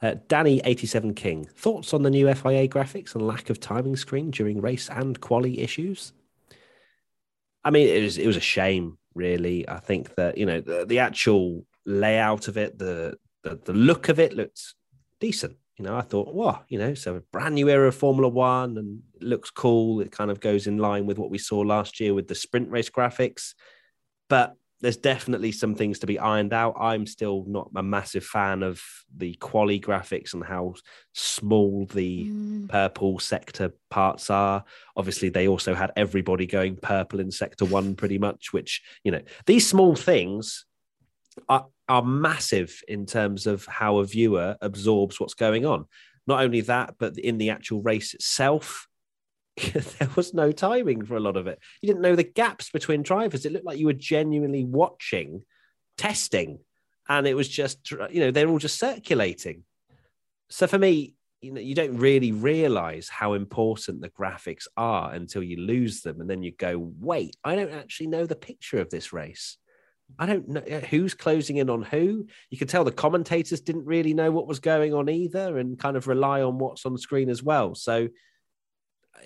Uh, 0.00 0.14
Danny 0.28 0.60
eighty 0.64 0.86
seven 0.86 1.12
King 1.12 1.46
thoughts 1.56 1.92
on 1.92 2.04
the 2.04 2.10
new 2.10 2.32
FIA 2.32 2.68
graphics 2.68 3.16
and 3.16 3.26
lack 3.26 3.50
of 3.50 3.58
timing 3.58 3.96
screen 3.96 4.30
during 4.30 4.60
race 4.60 4.88
and 4.90 5.20
quali 5.20 5.58
issues. 5.58 6.12
I 7.64 7.70
mean, 7.70 7.88
it 7.88 8.00
was 8.00 8.16
it 8.16 8.28
was 8.28 8.36
a 8.36 8.40
shame, 8.40 8.96
really. 9.12 9.68
I 9.68 9.80
think 9.80 10.14
that 10.14 10.38
you 10.38 10.46
know 10.46 10.60
the, 10.60 10.86
the 10.86 11.00
actual 11.00 11.66
layout 11.84 12.46
of 12.46 12.56
it, 12.56 12.78
the, 12.78 13.18
the 13.42 13.60
the 13.64 13.72
look 13.72 14.08
of 14.08 14.18
it 14.18 14.32
looked 14.32 14.74
decent. 15.20 15.56
You 15.76 15.86
know, 15.86 15.96
I 15.96 16.02
thought, 16.02 16.34
wow, 16.34 16.62
you 16.68 16.78
know, 16.78 16.92
so 16.92 17.16
a 17.16 17.20
brand 17.20 17.54
new 17.54 17.70
era 17.70 17.88
of 17.88 17.94
Formula 17.94 18.28
One 18.28 18.76
and 18.76 19.00
it 19.14 19.22
looks 19.22 19.50
cool. 19.50 20.02
It 20.02 20.12
kind 20.12 20.30
of 20.30 20.38
goes 20.38 20.66
in 20.66 20.76
line 20.76 21.06
with 21.06 21.16
what 21.16 21.30
we 21.30 21.38
saw 21.38 21.60
last 21.60 22.00
year 22.00 22.12
with 22.12 22.28
the 22.28 22.34
sprint 22.34 22.70
race 22.70 22.90
graphics. 22.90 23.54
But 24.28 24.56
there's 24.82 24.96
definitely 24.96 25.52
some 25.52 25.74
things 25.74 25.98
to 25.98 26.06
be 26.06 26.18
ironed 26.18 26.52
out. 26.52 26.76
I'm 26.78 27.06
still 27.06 27.44
not 27.46 27.70
a 27.74 27.82
massive 27.82 28.24
fan 28.24 28.62
of 28.62 28.82
the 29.14 29.34
quali 29.34 29.78
graphics 29.78 30.32
and 30.32 30.44
how 30.44 30.74
small 31.12 31.86
the 31.86 32.24
mm. 32.24 32.68
purple 32.68 33.18
sector 33.18 33.72
parts 33.90 34.30
are. 34.30 34.64
Obviously, 34.96 35.28
they 35.28 35.48
also 35.48 35.74
had 35.74 35.92
everybody 35.96 36.46
going 36.46 36.76
purple 36.76 37.20
in 37.20 37.30
sector 37.30 37.66
one, 37.66 37.94
pretty 37.94 38.18
much, 38.18 38.52
which, 38.52 38.82
you 39.04 39.12
know, 39.12 39.20
these 39.46 39.66
small 39.66 39.94
things 39.94 40.64
are, 41.48 41.66
are 41.90 42.04
massive 42.04 42.82
in 42.86 43.04
terms 43.04 43.48
of 43.48 43.66
how 43.66 43.98
a 43.98 44.04
viewer 44.04 44.56
absorbs 44.60 45.18
what's 45.18 45.34
going 45.34 45.66
on. 45.66 45.86
Not 46.24 46.40
only 46.40 46.60
that, 46.60 46.94
but 47.00 47.18
in 47.18 47.36
the 47.36 47.50
actual 47.50 47.82
race 47.82 48.14
itself, 48.14 48.86
there 49.56 50.08
was 50.14 50.32
no 50.32 50.52
timing 50.52 51.04
for 51.04 51.16
a 51.16 51.20
lot 51.20 51.36
of 51.36 51.48
it. 51.48 51.58
You 51.82 51.88
didn't 51.88 52.02
know 52.02 52.14
the 52.14 52.22
gaps 52.22 52.70
between 52.70 53.02
drivers. 53.02 53.44
It 53.44 53.50
looked 53.50 53.66
like 53.66 53.80
you 53.80 53.86
were 53.86 53.92
genuinely 53.92 54.64
watching 54.64 55.42
testing, 55.98 56.60
and 57.08 57.26
it 57.26 57.34
was 57.34 57.48
just 57.48 57.90
you 57.90 58.20
know 58.20 58.30
they're 58.30 58.48
all 58.48 58.60
just 58.60 58.78
circulating. 58.78 59.64
So 60.48 60.68
for 60.68 60.78
me, 60.78 61.16
you 61.40 61.50
know, 61.50 61.60
you 61.60 61.74
don't 61.74 61.96
really 61.96 62.30
realize 62.30 63.08
how 63.08 63.32
important 63.32 64.00
the 64.00 64.10
graphics 64.10 64.68
are 64.76 65.12
until 65.12 65.42
you 65.42 65.56
lose 65.56 66.02
them, 66.02 66.20
and 66.20 66.30
then 66.30 66.44
you 66.44 66.52
go, 66.52 66.92
"Wait, 67.00 67.34
I 67.42 67.56
don't 67.56 67.72
actually 67.72 68.06
know 68.06 68.26
the 68.26 68.36
picture 68.36 68.78
of 68.78 68.90
this 68.90 69.12
race." 69.12 69.58
I 70.18 70.26
don't 70.26 70.48
know 70.48 70.60
uh, 70.60 70.80
who's 70.80 71.14
closing 71.14 71.56
in 71.56 71.70
on 71.70 71.82
who. 71.82 72.26
You 72.50 72.58
can 72.58 72.68
tell 72.68 72.84
the 72.84 72.92
commentators 72.92 73.60
didn't 73.60 73.86
really 73.86 74.14
know 74.14 74.30
what 74.30 74.46
was 74.46 74.60
going 74.60 74.94
on 74.94 75.08
either 75.08 75.58
and 75.58 75.78
kind 75.78 75.96
of 75.96 76.06
rely 76.06 76.42
on 76.42 76.58
what's 76.58 76.84
on 76.86 76.96
screen 76.98 77.28
as 77.30 77.42
well. 77.42 77.74
So 77.74 78.08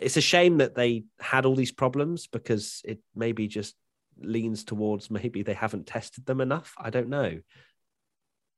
it's 0.01 0.16
a 0.16 0.22
shame 0.22 0.59
that 0.59 0.74
they 0.74 1.05
had 1.20 1.47
all 1.47 1.55
these 1.55 1.72
problems 1.72 2.26
because 2.26 2.82
it 2.85 3.01
maybe 3.14 3.49
just 3.49 3.74
leans 4.20 4.64
towards 4.64 5.11
maybe 5.11 5.43
they 5.43 5.55
haven't 5.55 5.87
tested 5.87 6.26
them 6.26 6.41
enough. 6.41 6.74
I 6.78 6.91
don't 6.91 7.09
know. 7.09 7.41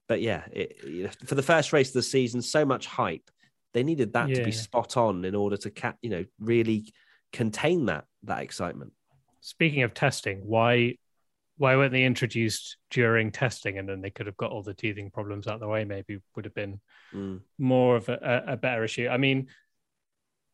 But 0.08 0.20
yeah, 0.20 0.44
it, 0.52 1.16
for 1.26 1.34
the 1.34 1.42
first 1.42 1.72
race 1.72 1.88
of 1.88 1.94
the 1.94 2.02
season, 2.02 2.42
so 2.42 2.64
much 2.64 2.86
hype. 2.86 3.30
They 3.74 3.82
needed 3.82 4.14
that 4.14 4.28
yeah. 4.28 4.36
to 4.36 4.44
be 4.44 4.52
spot 4.52 4.96
on 4.96 5.24
in 5.24 5.34
order 5.34 5.56
to, 5.58 5.70
ca- 5.70 5.96
you 6.00 6.08
know, 6.08 6.24
really 6.40 6.92
contain 7.32 7.86
that 7.86 8.04
that 8.22 8.42
excitement. 8.42 8.92
Speaking 9.40 9.82
of 9.82 9.92
testing, 9.92 10.38
why 10.46 10.96
why 11.58 11.76
weren't 11.76 11.92
they 11.92 12.04
introduced 12.04 12.76
during 12.90 13.32
testing 13.32 13.78
and 13.78 13.88
then 13.88 14.00
they 14.00 14.10
could 14.10 14.26
have 14.26 14.36
got 14.36 14.50
all 14.50 14.62
the 14.62 14.74
teething 14.74 15.10
problems 15.10 15.46
out 15.46 15.54
of 15.54 15.60
the 15.60 15.68
way? 15.68 15.84
Maybe 15.84 16.18
would 16.34 16.44
have 16.44 16.54
been 16.54 16.80
mm. 17.14 17.40
more 17.58 17.96
of 17.96 18.08
a, 18.08 18.44
a 18.48 18.56
better 18.56 18.84
issue. 18.84 19.08
I 19.08 19.16
mean, 19.16 19.48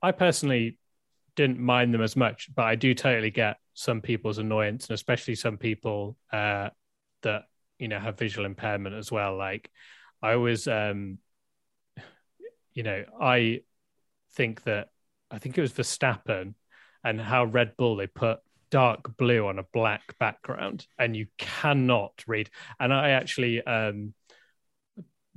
I 0.00 0.12
personally 0.12 0.78
didn't 1.34 1.58
mind 1.58 1.92
them 1.92 2.02
as 2.02 2.16
much, 2.16 2.50
but 2.54 2.62
I 2.62 2.76
do 2.76 2.94
totally 2.94 3.30
get 3.30 3.56
some 3.74 4.00
people's 4.00 4.38
annoyance, 4.38 4.88
and 4.88 4.94
especially 4.94 5.34
some 5.34 5.56
people 5.56 6.16
uh, 6.32 6.70
that 7.22 7.44
you 7.78 7.88
know 7.88 7.98
have 7.98 8.18
visual 8.18 8.46
impairment 8.46 8.94
as 8.94 9.10
well. 9.10 9.36
Like 9.36 9.70
I 10.20 10.36
was, 10.36 10.68
um, 10.68 11.18
you 12.74 12.82
know, 12.82 13.04
I 13.20 13.62
think 14.34 14.62
that 14.64 14.88
I 15.30 15.38
think 15.38 15.56
it 15.56 15.62
was 15.62 15.72
Verstappen 15.72 16.54
and 17.02 17.20
how 17.20 17.44
Red 17.44 17.76
Bull 17.76 17.96
they 17.96 18.06
put 18.06 18.38
dark 18.72 19.16
blue 19.16 19.46
on 19.46 19.60
a 19.60 19.64
black 19.72 20.18
background, 20.18 20.86
and 20.98 21.14
you 21.14 21.26
cannot 21.38 22.24
read. 22.26 22.50
And 22.80 22.92
I 22.92 23.10
actually, 23.10 23.62
um, 23.64 24.14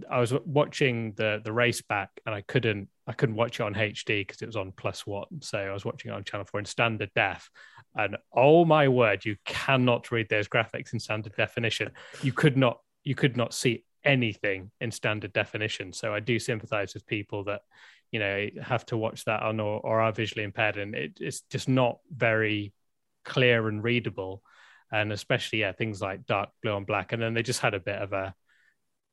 I 0.10 0.20
was 0.20 0.34
watching 0.46 1.14
the 1.14 1.42
the 1.44 1.54
race 1.54 1.84
back, 1.84 2.10
and 2.26 2.34
I 2.34 2.42
couldn't 2.42 2.90
I 3.06 3.14
couldn't 3.14 3.36
watch 3.36 3.60
it 3.60 3.64
on 3.64 3.76
HD 3.76 4.22
because 4.22 4.42
it 4.42 4.48
was 4.48 4.56
on 4.56 4.72
plus 4.72 5.06
one. 5.06 5.42
So 5.42 5.60
I 5.60 5.74
was 5.74 5.86
watching 5.86 6.12
it 6.12 6.16
on 6.16 6.24
channel 6.24 6.46
four 6.46 6.60
in 6.60 6.66
standard 6.66 7.12
def. 7.14 7.52
And 7.94 8.18
oh 8.34 8.66
my 8.66 8.88
word, 8.88 9.24
you 9.24 9.36
cannot 9.46 10.12
read 10.12 10.28
those 10.30 10.48
graphics 10.48 10.94
in 10.94 11.00
standard 11.00 11.36
definition. 11.36 11.92
You 12.24 12.32
could 12.32 12.58
not 12.58 12.80
you 13.04 13.14
could 13.14 13.38
not 13.38 13.54
see 13.54 13.84
anything 14.04 14.72
in 14.80 14.92
standard 14.92 15.34
definition. 15.34 15.92
So 15.94 16.14
I 16.14 16.20
do 16.20 16.40
sympathize 16.40 16.94
with 16.94 17.06
people 17.06 17.44
that, 17.46 17.62
you 18.12 18.20
know, 18.20 18.48
have 18.62 18.86
to 18.88 18.98
watch 18.98 19.26
that 19.26 19.44
on 19.44 19.60
or, 19.60 19.80
or 19.82 20.02
are 20.02 20.12
visually 20.12 20.44
impaired. 20.44 20.78
And 20.78 20.96
it, 20.96 21.18
it's 21.20 21.42
just 21.50 21.68
not 21.68 22.00
very 22.16 22.74
clear 23.26 23.68
and 23.68 23.84
readable. 23.84 24.42
And 24.92 25.12
especially, 25.12 25.60
yeah, 25.60 25.74
things 25.74 26.02
like 26.02 26.26
dark 26.26 26.50
blue 26.62 26.78
and 26.78 26.86
black. 26.86 27.12
And 27.12 27.22
then 27.22 27.34
they 27.34 27.44
just 27.44 27.60
had 27.60 27.74
a 27.74 27.80
bit 27.80 28.02
of 28.02 28.14
a 28.14 28.34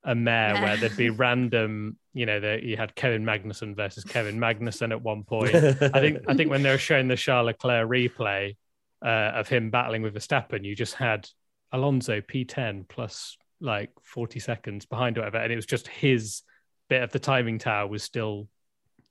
a 0.04 0.14
mare 0.14 0.54
where 0.54 0.76
there'd 0.76 0.96
be 0.96 1.10
random, 1.26 1.96
you 2.12 2.26
know, 2.26 2.40
that 2.40 2.62
you 2.62 2.76
had 2.76 2.94
Kevin 2.94 3.24
Magnussen 3.24 3.76
versus 3.76 4.04
Kevin 4.04 4.38
Magnussen 4.38 4.90
at 4.90 5.00
one 5.00 5.22
point. 5.22 5.54
I 5.54 6.00
think 6.00 6.18
I 6.28 6.34
think 6.34 6.50
when 6.50 6.62
they 6.62 6.70
were 6.70 6.78
showing 6.78 7.08
the 7.08 7.16
Charles 7.16 7.46
Leclerc 7.46 7.88
replay 7.88 8.56
uh, 9.04 9.32
of 9.34 9.48
him 9.48 9.70
battling 9.70 10.02
with 10.02 10.14
Verstappen, 10.14 10.64
you 10.64 10.74
just 10.74 10.94
had 10.94 11.28
Alonso 11.72 12.20
P10 12.20 12.88
plus 12.88 13.36
like 13.60 13.90
40 14.02 14.40
seconds 14.40 14.86
behind 14.86 15.16
whatever, 15.16 15.38
and 15.38 15.52
it 15.52 15.56
was 15.56 15.66
just 15.66 15.88
his 15.88 16.42
bit 16.88 17.02
of 17.02 17.12
the 17.12 17.18
timing 17.18 17.58
tower 17.58 17.86
was 17.86 18.02
still 18.02 18.48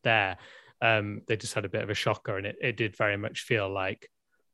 there. 0.03 0.37
Um, 0.81 1.21
they 1.27 1.37
just 1.37 1.53
had 1.53 1.65
a 1.65 1.69
bit 1.69 1.83
of 1.83 1.89
a 1.89 1.95
shocker, 1.95 2.37
and 2.37 2.45
it, 2.45 2.57
it 2.61 2.77
did 2.77 2.97
very 2.97 3.17
much 3.17 3.41
feel 3.41 3.71
like 3.71 4.09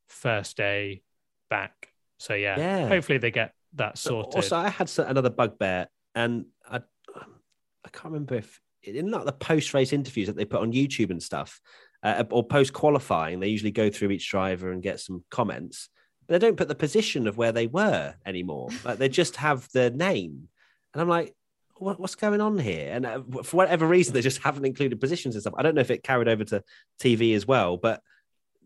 first 0.08 0.58
day 0.58 1.02
back. 1.50 1.90
So 2.18 2.34
yeah, 2.34 2.58
yeah. 2.58 2.88
hopefully 2.88 3.20
they 3.20 3.32
get 3.32 3.54
that 3.76 3.98
sorted. 3.98 4.36
Also, 4.36 4.58
I 4.58 4.70
had 4.70 4.92
another 5.00 5.30
bugbear 5.30 5.88
and 6.16 6.46
I, 6.70 6.78
I 6.78 7.90
can't 7.92 8.06
remember 8.06 8.36
if 8.36 8.60
in 8.84 9.12
like 9.12 9.26
the 9.26 9.32
post 9.32 9.74
race 9.74 9.94
interviews 9.94 10.28
that 10.28 10.36
they 10.36 10.46
put 10.46 10.62
on 10.62 10.72
YouTube 10.72 11.10
and 11.10 11.22
stuff, 11.22 11.60
uh, 12.04 12.24
or 12.30 12.46
post 12.46 12.74
qualifying, 12.74 13.40
they 13.40 13.48
usually 13.48 13.72
go 13.72 13.90
through 13.90 14.12
each 14.12 14.30
driver 14.30 14.72
and 14.72 14.84
get 14.84 15.00
some 15.00 15.24
comments. 15.30 15.90
But 16.28 16.40
they 16.40 16.48
don't 16.48 16.58
put 16.58 16.68
the 16.68 16.76
position 16.76 17.28
of 17.28 17.38
where 17.38 17.52
they 17.52 17.68
were 17.68 18.16
anymore. 18.26 18.70
Like 18.86 18.98
they 18.98 19.10
just 19.10 19.36
have 19.38 19.68
the 19.74 19.90
name, 19.90 20.48
and 20.94 21.02
I'm 21.02 21.10
like, 21.10 21.36
what, 21.78 22.00
what's 22.00 22.16
going 22.16 22.42
on 22.42 22.58
here? 22.58 22.92
And 22.92 23.06
uh, 23.06 23.22
for 23.44 23.58
whatever 23.58 23.88
reason, 23.88 24.14
they 24.14 24.22
just 24.22 24.42
haven't 24.42 24.66
included 24.66 25.00
positions 25.00 25.36
and 25.36 25.42
stuff. 25.42 25.54
I 25.58 25.64
don't 25.64 25.76
know 25.76 25.82
if 25.82 25.92
it 25.92 26.04
carried 26.04 26.28
over 26.28 26.44
to 26.46 26.64
TV 27.00 27.36
as 27.36 27.46
well, 27.46 27.78
but 27.78 28.02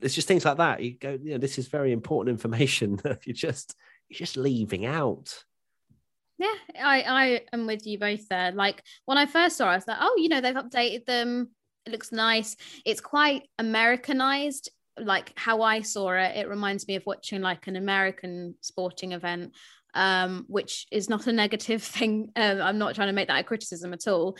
it's 0.01 0.15
just 0.15 0.27
things 0.27 0.45
like 0.45 0.57
that. 0.57 0.81
You 0.81 0.97
go, 0.97 1.17
you 1.21 1.31
know, 1.31 1.37
this 1.37 1.57
is 1.57 1.67
very 1.67 1.91
important 1.91 2.33
information 2.33 2.95
that 3.03 3.25
you 3.25 3.33
just 3.33 3.75
you're 4.09 4.17
just 4.17 4.37
leaving 4.37 4.85
out. 4.85 5.43
Yeah, 6.37 6.55
I, 6.83 7.01
I 7.01 7.41
am 7.53 7.67
with 7.67 7.85
you 7.85 7.99
both 7.99 8.27
there. 8.27 8.51
Like 8.51 8.83
when 9.05 9.17
I 9.17 9.27
first 9.27 9.57
saw 9.57 9.69
it, 9.69 9.73
I 9.73 9.75
was 9.75 9.87
like, 9.87 9.97
oh, 9.99 10.15
you 10.17 10.27
know, 10.27 10.41
they've 10.41 10.55
updated 10.55 11.05
them. 11.05 11.49
It 11.85 11.91
looks 11.91 12.11
nice. 12.11 12.55
It's 12.83 13.01
quite 13.01 13.43
Americanized, 13.59 14.71
like 14.99 15.33
how 15.35 15.61
I 15.61 15.81
saw 15.81 16.11
it. 16.13 16.35
It 16.35 16.49
reminds 16.49 16.87
me 16.87 16.95
of 16.95 17.05
watching 17.05 17.41
like 17.41 17.67
an 17.67 17.75
American 17.75 18.55
sporting 18.61 19.11
event, 19.11 19.53
um, 19.93 20.45
which 20.47 20.87
is 20.91 21.09
not 21.09 21.27
a 21.27 21.31
negative 21.31 21.83
thing. 21.97 22.31
Um, 22.35 22.59
I'm 22.59 22.79
not 22.79 22.95
trying 22.95 23.09
to 23.09 23.13
make 23.13 23.27
that 23.27 23.39
a 23.39 23.43
criticism 23.43 23.93
at 23.93 24.07
all. 24.07 24.35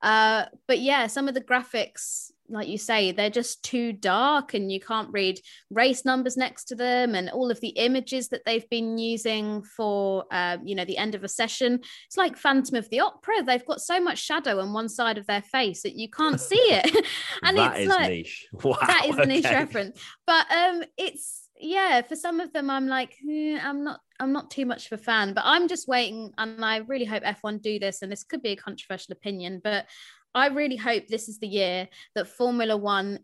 Uh, 0.00 0.46
but 0.66 0.80
yeah, 0.80 1.06
some 1.06 1.28
of 1.28 1.34
the 1.34 1.40
graphics 1.40 2.30
like 2.52 2.68
you 2.68 2.78
say, 2.78 3.12
they're 3.12 3.30
just 3.30 3.62
too 3.64 3.92
dark 3.92 4.54
and 4.54 4.70
you 4.70 4.80
can't 4.80 5.08
read 5.10 5.40
race 5.70 6.04
numbers 6.04 6.36
next 6.36 6.64
to 6.64 6.74
them 6.74 7.14
and 7.14 7.30
all 7.30 7.50
of 7.50 7.60
the 7.60 7.70
images 7.70 8.28
that 8.28 8.42
they've 8.44 8.68
been 8.68 8.98
using 8.98 9.62
for, 9.62 10.24
uh, 10.30 10.58
you 10.64 10.74
know, 10.74 10.84
the 10.84 10.98
end 10.98 11.14
of 11.14 11.24
a 11.24 11.28
session. 11.28 11.80
It's 12.06 12.16
like 12.16 12.36
Phantom 12.36 12.76
of 12.76 12.88
the 12.90 13.00
Opera. 13.00 13.42
They've 13.42 13.64
got 13.64 13.80
so 13.80 14.00
much 14.00 14.18
shadow 14.18 14.60
on 14.60 14.72
one 14.72 14.88
side 14.88 15.18
of 15.18 15.26
their 15.26 15.42
face 15.42 15.82
that 15.82 15.94
you 15.94 16.08
can't 16.10 16.40
see 16.40 16.56
it. 16.56 17.06
and 17.42 17.56
that 17.56 17.72
it's 17.76 17.82
is 17.82 17.88
like, 17.88 18.10
niche. 18.10 18.48
Wow. 18.62 18.78
that 18.86 19.06
is 19.08 19.18
a 19.18 19.26
niche 19.26 19.44
reference. 19.44 20.00
But 20.26 20.46
um, 20.50 20.82
it's, 20.96 21.48
yeah, 21.58 22.02
for 22.02 22.16
some 22.16 22.40
of 22.40 22.52
them, 22.52 22.68
I'm 22.68 22.86
like, 22.86 23.16
hmm, 23.24 23.56
I'm 23.62 23.84
not, 23.84 24.00
I'm 24.20 24.32
not 24.32 24.50
too 24.50 24.66
much 24.66 24.86
of 24.86 25.00
a 25.00 25.02
fan, 25.02 25.32
but 25.32 25.44
I'm 25.46 25.68
just 25.68 25.88
waiting, 25.88 26.32
and 26.38 26.64
I 26.64 26.78
really 26.78 27.04
hope 27.04 27.22
F1 27.22 27.62
do 27.62 27.78
this. 27.78 28.02
And 28.02 28.12
this 28.12 28.24
could 28.24 28.42
be 28.42 28.50
a 28.50 28.56
controversial 28.56 29.12
opinion, 29.12 29.60
but 29.62 29.86
I 30.34 30.48
really 30.48 30.76
hope 30.76 31.08
this 31.08 31.28
is 31.28 31.38
the 31.38 31.48
year 31.48 31.88
that 32.14 32.28
Formula 32.28 32.76
One 32.76 33.20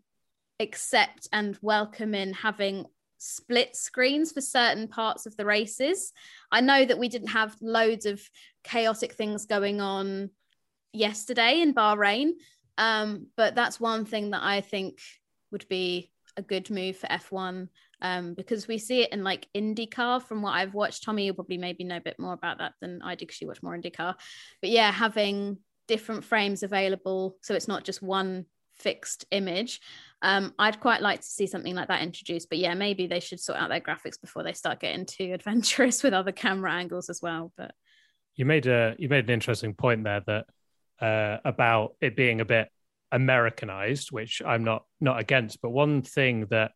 accept 0.59 1.27
and 1.31 1.57
welcome 1.61 2.13
in 2.13 2.33
having 2.33 2.85
split 3.17 3.75
screens 3.75 4.31
for 4.31 4.41
certain 4.41 4.87
parts 4.87 5.25
of 5.25 5.35
the 5.35 5.45
races. 5.45 6.13
I 6.51 6.61
know 6.61 6.85
that 6.85 6.99
we 6.99 7.09
didn't 7.09 7.29
have 7.29 7.55
loads 7.61 8.05
of 8.05 8.21
chaotic 8.63 9.13
things 9.13 9.45
going 9.45 9.81
on 9.81 10.29
yesterday 10.93 11.61
in 11.61 11.73
Bahrain, 11.73 12.31
um, 12.77 13.27
but 13.35 13.55
that's 13.55 13.79
one 13.79 14.05
thing 14.05 14.31
that 14.31 14.43
I 14.43 14.61
think 14.61 14.99
would 15.51 15.67
be 15.67 16.11
a 16.37 16.41
good 16.41 16.69
move 16.69 16.97
for 16.97 17.07
F1 17.07 17.67
um, 18.01 18.33
because 18.33 18.67
we 18.67 18.77
see 18.77 19.01
it 19.01 19.11
in 19.11 19.23
like 19.23 19.47
IndyCar 19.55 20.23
from 20.23 20.41
what 20.41 20.53
I've 20.53 20.73
watched. 20.73 21.03
Tommy, 21.03 21.25
you'll 21.25 21.35
probably 21.35 21.57
maybe 21.57 21.83
know 21.83 21.97
a 21.97 22.01
bit 22.01 22.19
more 22.19 22.33
about 22.33 22.59
that 22.59 22.73
than 22.79 23.01
I 23.01 23.15
do 23.15 23.25
because 23.25 23.41
you 23.41 23.47
watch 23.47 23.63
more 23.63 23.77
IndyCar. 23.77 24.15
But 24.61 24.69
yeah, 24.69 24.91
having 24.91 25.57
different 25.89 26.23
frames 26.23 26.63
available 26.63 27.35
so 27.41 27.55
it's 27.55 27.67
not 27.67 27.83
just 27.83 28.01
one 28.01 28.45
fixed 28.79 29.25
image. 29.31 29.81
Um, 30.21 30.53
I'd 30.57 30.79
quite 30.79 31.01
like 31.01 31.21
to 31.21 31.27
see 31.27 31.47
something 31.47 31.75
like 31.75 31.89
that 31.89 32.01
introduced. 32.01 32.49
But 32.49 32.57
yeah, 32.57 32.73
maybe 32.73 33.07
they 33.07 33.19
should 33.19 33.39
sort 33.39 33.59
out 33.59 33.69
their 33.69 33.81
graphics 33.81 34.19
before 34.19 34.43
they 34.43 34.53
start 34.53 34.79
getting 34.79 35.05
too 35.05 35.31
adventurous 35.33 36.03
with 36.03 36.13
other 36.13 36.31
camera 36.31 36.71
angles 36.71 37.09
as 37.09 37.21
well. 37.21 37.51
But 37.57 37.73
You 38.35 38.45
made 38.45 38.67
a 38.67 38.95
you 38.97 39.09
made 39.09 39.25
an 39.25 39.31
interesting 39.31 39.73
point 39.73 40.03
there 40.03 40.21
that 40.25 40.45
uh, 41.01 41.37
about 41.45 41.95
it 42.01 42.15
being 42.15 42.41
a 42.41 42.45
bit 42.45 42.69
Americanized, 43.11 44.11
which 44.11 44.41
I'm 44.45 44.63
not 44.63 44.85
not 44.99 45.19
against. 45.19 45.61
But 45.61 45.69
one 45.71 46.01
thing 46.01 46.47
that 46.49 46.71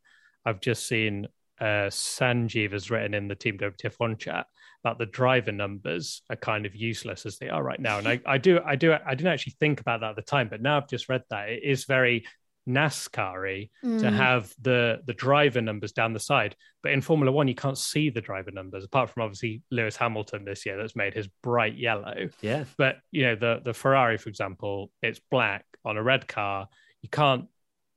I've 0.45 0.61
just 0.61 0.87
seen 0.87 1.27
uh, 1.63 1.89
Sanjeev 1.89 2.71
has 2.73 2.91
written 2.91 3.13
in 3.13 3.27
the 3.27 3.35
Team 3.35 3.57
WTF 3.57 3.95
one 3.97 4.17
chat 4.17 4.45
about 4.83 4.97
the 4.99 5.05
driver 5.05 5.51
numbers 5.53 6.21
are 6.29 6.35
kind 6.35 6.65
of 6.65 6.75
useless 6.75 7.25
as 7.25 7.37
they 7.37 7.47
are 7.49 7.63
right 7.63 7.79
now. 7.79 7.99
And 7.99 8.07
I, 8.07 8.19
I 8.25 8.37
do 8.37 8.59
I 8.65 8.75
do 8.75 8.93
I 8.93 9.15
didn't 9.15 9.31
actually 9.31 9.55
think 9.59 9.79
about 9.79 10.01
that 10.01 10.09
at 10.11 10.15
the 10.17 10.21
time, 10.21 10.49
but 10.49 10.61
now 10.61 10.77
I've 10.77 10.89
just 10.89 11.07
read 11.09 11.23
that 11.29 11.49
it 11.49 11.63
is 11.63 11.85
very 11.85 12.25
NASCAR 12.67 13.69
to 13.81 13.87
Mm. 13.87 14.13
have 14.13 14.53
the 14.61 15.01
the 15.05 15.13
driver 15.13 15.61
numbers 15.61 15.91
down 15.93 16.13
the 16.13 16.19
side. 16.19 16.55
But 16.81 16.91
in 16.91 17.01
Formula 17.01 17.31
One, 17.31 17.47
you 17.47 17.55
can't 17.55 17.77
see 17.77 18.09
the 18.09 18.21
driver 18.21 18.51
numbers, 18.51 18.83
apart 18.83 19.09
from 19.09 19.23
obviously 19.23 19.61
Lewis 19.71 19.95
Hamilton 19.95 20.45
this 20.45 20.65
year 20.65 20.77
that's 20.77 20.95
made 20.95 21.13
his 21.13 21.27
bright 21.41 21.77
yellow. 21.77 22.29
Yeah. 22.41 22.65
But 22.77 22.97
you 23.11 23.23
know, 23.23 23.35
the 23.35 23.61
the 23.63 23.73
Ferrari, 23.73 24.17
for 24.17 24.29
example, 24.29 24.91
it's 25.01 25.21
black 25.31 25.65
on 25.85 25.97
a 25.97 26.03
red 26.03 26.27
car. 26.27 26.67
You 27.01 27.09
can't 27.09 27.45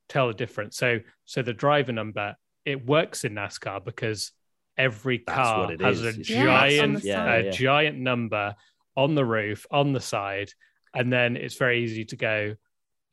tell 0.09 0.27
the 0.27 0.33
difference. 0.33 0.77
So 0.77 0.99
so 1.25 1.41
the 1.41 1.53
driver 1.53 1.91
number 1.91 2.35
it 2.67 2.85
works 2.85 3.23
in 3.23 3.33
NASCAR 3.33 3.83
because 3.83 4.31
every 4.77 5.19
car 5.19 5.71
has 5.81 6.01
is. 6.01 6.17
a 6.17 6.19
It's 6.19 6.29
Yeah, 6.29 6.45
giant 6.45 7.03
Yeah, 7.03 7.33
a 7.33 7.43
yeah. 7.45 7.51
giant 7.51 7.97
number 7.97 8.55
on 8.95 9.15
the 9.15 9.23
roof 9.25 9.65
on 9.71 9.93
the 9.93 9.99
side, 10.01 10.49
and 10.93 11.11
then 11.11 11.37
it's 11.37 11.55
very 11.55 11.83
easy 11.83 12.05
to 12.05 12.15
go, 12.15 12.55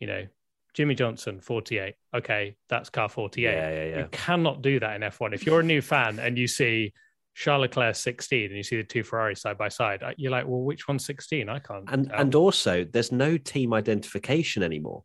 you 0.00 0.06
know. 0.06 0.26
Jimmie 0.74 0.96
Johnson, 0.96 1.40
48. 1.40 1.94
Okay, 2.16 2.56
that's 2.68 2.90
car 2.90 3.08
48. 3.08 3.44
Yeah, 3.44 3.70
yeah, 3.70 3.84
yeah. 3.84 3.98
You 3.98 4.08
cannot 4.10 4.60
do 4.60 4.80
that 4.80 4.96
in 4.96 5.02
F1. 5.02 5.32
If 5.32 5.46
you're 5.46 5.60
a 5.60 5.64
new 5.64 5.80
fan 5.80 6.18
and 6.18 6.36
you 6.36 6.48
see 6.48 6.92
Charles 7.36 7.60
Leclerc 7.62 7.94
16 7.94 8.46
and 8.46 8.56
you 8.56 8.64
see 8.64 8.76
the 8.78 8.82
two 8.82 9.04
Ferraris 9.04 9.40
side 9.42 9.56
by 9.56 9.68
side, 9.68 10.02
uh, 10.02 10.10
you're 10.16 10.32
like, 10.32 10.46
well, 10.48 10.62
which 10.62 10.88
one's 10.88 11.04
16? 11.06 11.48
I 11.48 11.60
can't. 11.60 11.84
and 11.92 12.08
tell. 12.08 12.18
and 12.18 12.34
also 12.34 12.82
there's 12.82 13.12
no 13.12 13.38
team 13.38 13.72
identification 13.72 14.64
anymore 14.64 15.04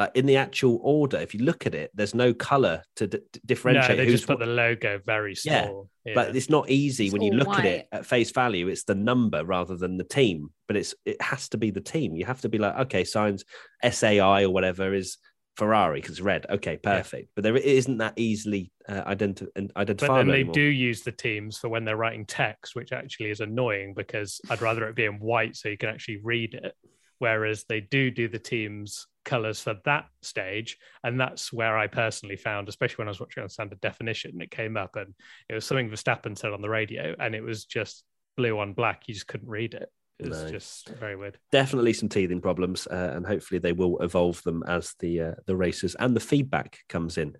like 0.00 0.10
in 0.14 0.26
the 0.26 0.36
actual 0.36 0.80
order 0.82 1.18
if 1.18 1.34
you 1.34 1.40
look 1.44 1.66
at 1.66 1.74
it 1.74 1.90
there's 1.94 2.14
no 2.14 2.32
color 2.32 2.82
to 2.96 3.06
d- 3.06 3.18
d- 3.18 3.22
no, 3.34 3.40
differentiate 3.46 3.98
they 3.98 4.06
just 4.06 4.26
put 4.26 4.38
the 4.38 4.46
logo 4.46 4.98
very 5.04 5.34
small. 5.34 5.88
Yeah. 6.04 6.14
but 6.14 6.34
it's 6.34 6.48
not 6.50 6.70
easy 6.70 7.06
It's 7.06 7.12
when 7.12 7.22
you 7.22 7.32
all 7.32 7.38
look 7.38 7.58
at 7.58 7.64
it 7.66 7.86
at 7.92 8.06
face 8.06 8.30
value 8.30 8.68
it's 8.68 8.84
the 8.84 8.94
number 8.94 9.44
rather 9.44 9.76
than 9.76 9.98
the 9.98 10.04
team 10.04 10.48
but 10.66 10.76
it's 10.76 10.94
it 11.04 11.20
has 11.20 11.48
to 11.50 11.58
be 11.58 11.70
the 11.70 11.80
team 11.82 12.16
you 12.16 12.24
have 12.24 12.40
to 12.40 12.48
be 12.48 12.58
like 12.58 12.76
okay 12.84 13.02
Sainz 13.02 13.42
sai 13.92 14.18
or 14.44 14.50
whatever 14.50 14.94
is 14.94 15.18
ferrari 15.56 16.00
because 16.00 16.12
it's 16.12 16.20
red 16.22 16.46
okay 16.48 16.78
perfect 16.78 17.28
but 17.34 17.44
there 17.44 17.54
it 17.54 17.64
isn't 17.64 17.98
that 17.98 18.14
easily 18.16 18.72
uh, 18.88 19.02
identi- 19.14 19.46
but 19.54 19.70
identifiable 19.76 20.16
then 20.16 20.28
they 20.28 20.34
anymore. 20.36 20.54
do 20.54 20.62
use 20.62 21.02
the 21.02 21.12
teams 21.12 21.58
for 21.58 21.68
when 21.68 21.84
they're 21.84 21.96
writing 21.96 22.24
text, 22.24 22.74
which 22.74 22.92
actually 22.92 23.30
is 23.30 23.40
annoying 23.40 23.92
because 23.94 24.40
I'd 24.50 24.62
rather 24.62 24.88
it 24.88 24.96
be 24.96 25.04
in 25.04 25.20
white 25.20 25.54
so 25.56 25.68
you 25.68 25.76
can 25.76 25.90
actually 25.90 26.20
read 26.22 26.54
it. 26.54 26.74
Whereas 27.18 27.64
they 27.68 27.80
do 27.82 28.10
do 28.10 28.26
the 28.28 28.38
teams 28.38 29.06
colors 29.24 29.60
for 29.60 29.76
that 29.84 30.06
stage. 30.22 30.76
And 31.04 31.20
that's 31.20 31.52
where 31.52 31.76
I 31.76 31.86
personally 31.86 32.36
found, 32.36 32.68
especially 32.68 32.96
when 33.02 33.08
I 33.08 33.10
was 33.10 33.20
watching 33.20 33.42
on 33.42 33.48
standard 33.48 33.80
definition, 33.80 34.40
it 34.40 34.50
came 34.50 34.76
up 34.76 34.96
and 34.96 35.14
it 35.48 35.54
was 35.54 35.64
something 35.64 35.90
Verstappen 35.90 36.36
said 36.38 36.52
on 36.52 36.62
the 36.62 36.68
radio 36.70 37.14
and 37.18 37.34
it 37.34 37.42
was 37.42 37.64
just 37.64 38.04
blue 38.36 38.58
on 38.58 38.72
black. 38.72 39.02
You 39.06 39.14
just 39.14 39.26
couldn't 39.26 39.48
read 39.48 39.74
it. 39.74 39.88
It 40.18 40.28
was 40.28 40.42
No. 40.42 40.50
just 40.50 40.88
very 40.90 41.16
weird. 41.16 41.38
definitely 41.50 41.94
some 41.94 42.10
teething 42.10 42.42
problems, 42.42 42.86
uh, 42.86 43.12
and 43.14 43.26
hopefully 43.26 43.58
they 43.58 43.72
will 43.72 43.98
evolve 44.00 44.42
them 44.42 44.62
as 44.66 44.94
the 44.98 45.20
uh, 45.20 45.34
the 45.46 45.56
races 45.56 45.94
and 45.98 46.14
the 46.14 46.20
feedback 46.20 46.78
comes 46.90 47.16
in. 47.16 47.36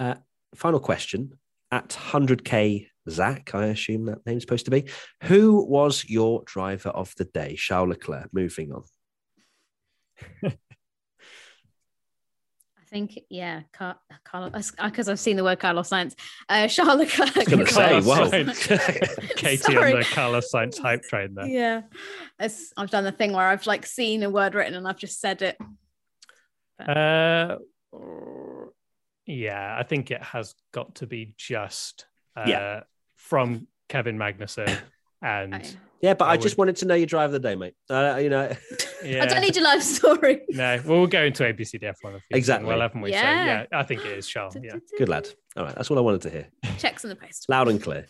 Uh, 0.00 0.16
final 0.56 0.80
question 0.80 1.38
at 1.70 1.90
100k 1.90 2.88
Zach, 3.08 3.54
I 3.54 3.66
assume 3.66 4.06
that 4.06 4.24
name's 4.26 4.42
supposed 4.42 4.64
to 4.64 4.70
be. 4.72 4.86
Who 5.24 5.64
was 5.64 6.04
your 6.08 6.42
driver 6.44 6.88
of 6.88 7.12
the 7.16 7.24
day? 7.26 7.54
Charles 7.56 7.90
Leclerc. 7.90 8.30
Moving 8.32 8.72
on. 8.72 8.82
I 12.94 12.96
think, 12.96 13.18
yeah, 13.28 13.62
Car- 13.72 13.98
Carlos, 14.22 14.70
because 14.70 15.08
I've 15.08 15.18
seen 15.18 15.34
the 15.36 15.42
word 15.42 15.58
Carlos 15.58 15.90
Sainz. 15.90 16.14
Uh, 16.48 16.68
Charles 16.68 17.00
Leclerc. 17.00 17.36
I 17.36 17.40
was 17.40 17.48
going 17.48 17.66
to 17.66 17.72
say, 17.72 17.88
Carlos 17.88 18.06
wow. 18.06 18.30
Katie 19.36 19.56
Sorry. 19.56 19.92
on 19.94 19.98
the 19.98 20.04
Carlos 20.12 20.48
Sainz 20.54 20.78
hype 20.78 21.02
train 21.02 21.34
there. 21.34 21.44
Yeah, 21.46 21.78
It's- 22.38 22.72
I've 22.76 22.90
done 22.90 23.02
the 23.02 23.10
thing 23.10 23.32
where 23.32 23.48
I've 23.48 23.66
like 23.66 23.84
seen 23.84 24.22
a 24.22 24.30
word 24.30 24.54
written 24.54 24.74
and 24.74 24.86
I've 24.86 24.96
just 24.98 25.20
said 25.20 25.42
it. 25.42 25.58
Uh, 26.78 27.56
yeah, 29.26 29.76
I 29.76 29.82
think 29.82 30.12
it 30.12 30.22
has 30.22 30.54
got 30.72 30.94
to 30.96 31.08
be 31.08 31.34
just 31.36 32.06
uh, 32.36 32.44
Yeah. 32.46 32.80
from 33.16 33.66
Kevin 33.88 34.16
Magnussen 34.18 34.72
and 35.20 35.52
I, 35.56 35.64
Yeah, 36.04 36.12
but 36.12 36.26
I, 36.26 36.32
I 36.32 36.36
just 36.36 36.58
wanted 36.58 36.76
to 36.76 36.84
know 36.84 36.94
your 36.94 37.06
drive 37.06 37.30
of 37.30 37.32
the 37.32 37.38
day, 37.38 37.54
mate. 37.54 37.72
Uh, 37.88 38.18
you 38.20 38.28
know, 38.28 38.52
yeah. 39.02 39.22
I 39.22 39.26
don't 39.26 39.40
need 39.40 39.56
your 39.56 39.64
life 39.64 39.80
story. 39.80 40.42
No, 40.50 40.78
well, 40.84 40.98
we'll 40.98 41.06
go 41.06 41.24
into 41.24 41.44
ABCDF 41.44 41.94
one. 42.02 42.20
Exactly. 42.30 42.68
Well, 42.68 42.80
haven't 42.80 43.00
we? 43.00 43.10
So, 43.10 43.16
Yeah. 43.16 43.64
yeah, 43.72 43.78
I 43.78 43.84
think 43.84 44.04
it 44.04 44.18
is 44.18 44.28
Charles. 44.28 44.54
Yeah. 44.62 44.74
good 44.98 45.08
lad. 45.08 45.26
All 45.56 45.64
right, 45.64 45.74
that's 45.74 45.90
all 45.90 45.96
I 45.96 46.02
wanted 46.02 46.20
to 46.22 46.30
hear. 46.30 46.48
Checks 46.78 47.04
in 47.04 47.10
the 47.10 47.16
post. 47.16 47.46
Loud 47.48 47.68
and 47.68 47.82
clear. 47.82 48.04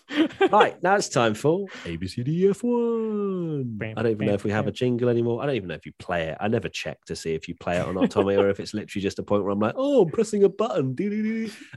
right, 0.51 0.83
now 0.83 0.97
it's 0.97 1.09
time 1.09 1.35
for 1.35 1.67
ABCDF1. 1.85 3.95
I 3.97 4.03
don't 4.03 4.11
even 4.11 4.27
know 4.27 4.35
if 4.35 4.43
we 4.43 4.51
have 4.51 4.67
a 4.67 4.73
jingle 4.73 5.09
anymore. 5.09 5.41
I 5.41 5.47
don't 5.47 5.55
even 5.55 5.69
know 5.69 5.77
if 5.77 5.87
you 5.87 5.93
play 6.01 6.25
it. 6.25 6.37
I 6.41 6.49
never 6.49 6.69
check 6.69 7.05
to 7.05 7.15
see 7.15 7.35
if 7.35 7.47
you 7.47 7.55
play 7.55 7.79
it 7.79 7.87
or 7.87 7.93
not, 7.93 8.11
Tommy, 8.11 8.35
or 8.35 8.49
if 8.49 8.59
it's 8.59 8.75
literally 8.75 9.03
just 9.03 9.21
a 9.21 9.23
point 9.23 9.45
where 9.45 9.53
I'm 9.53 9.61
like, 9.61 9.75
oh, 9.77 10.03
I'm 10.03 10.11
pressing 10.11 10.43
a 10.43 10.49
button. 10.49 10.97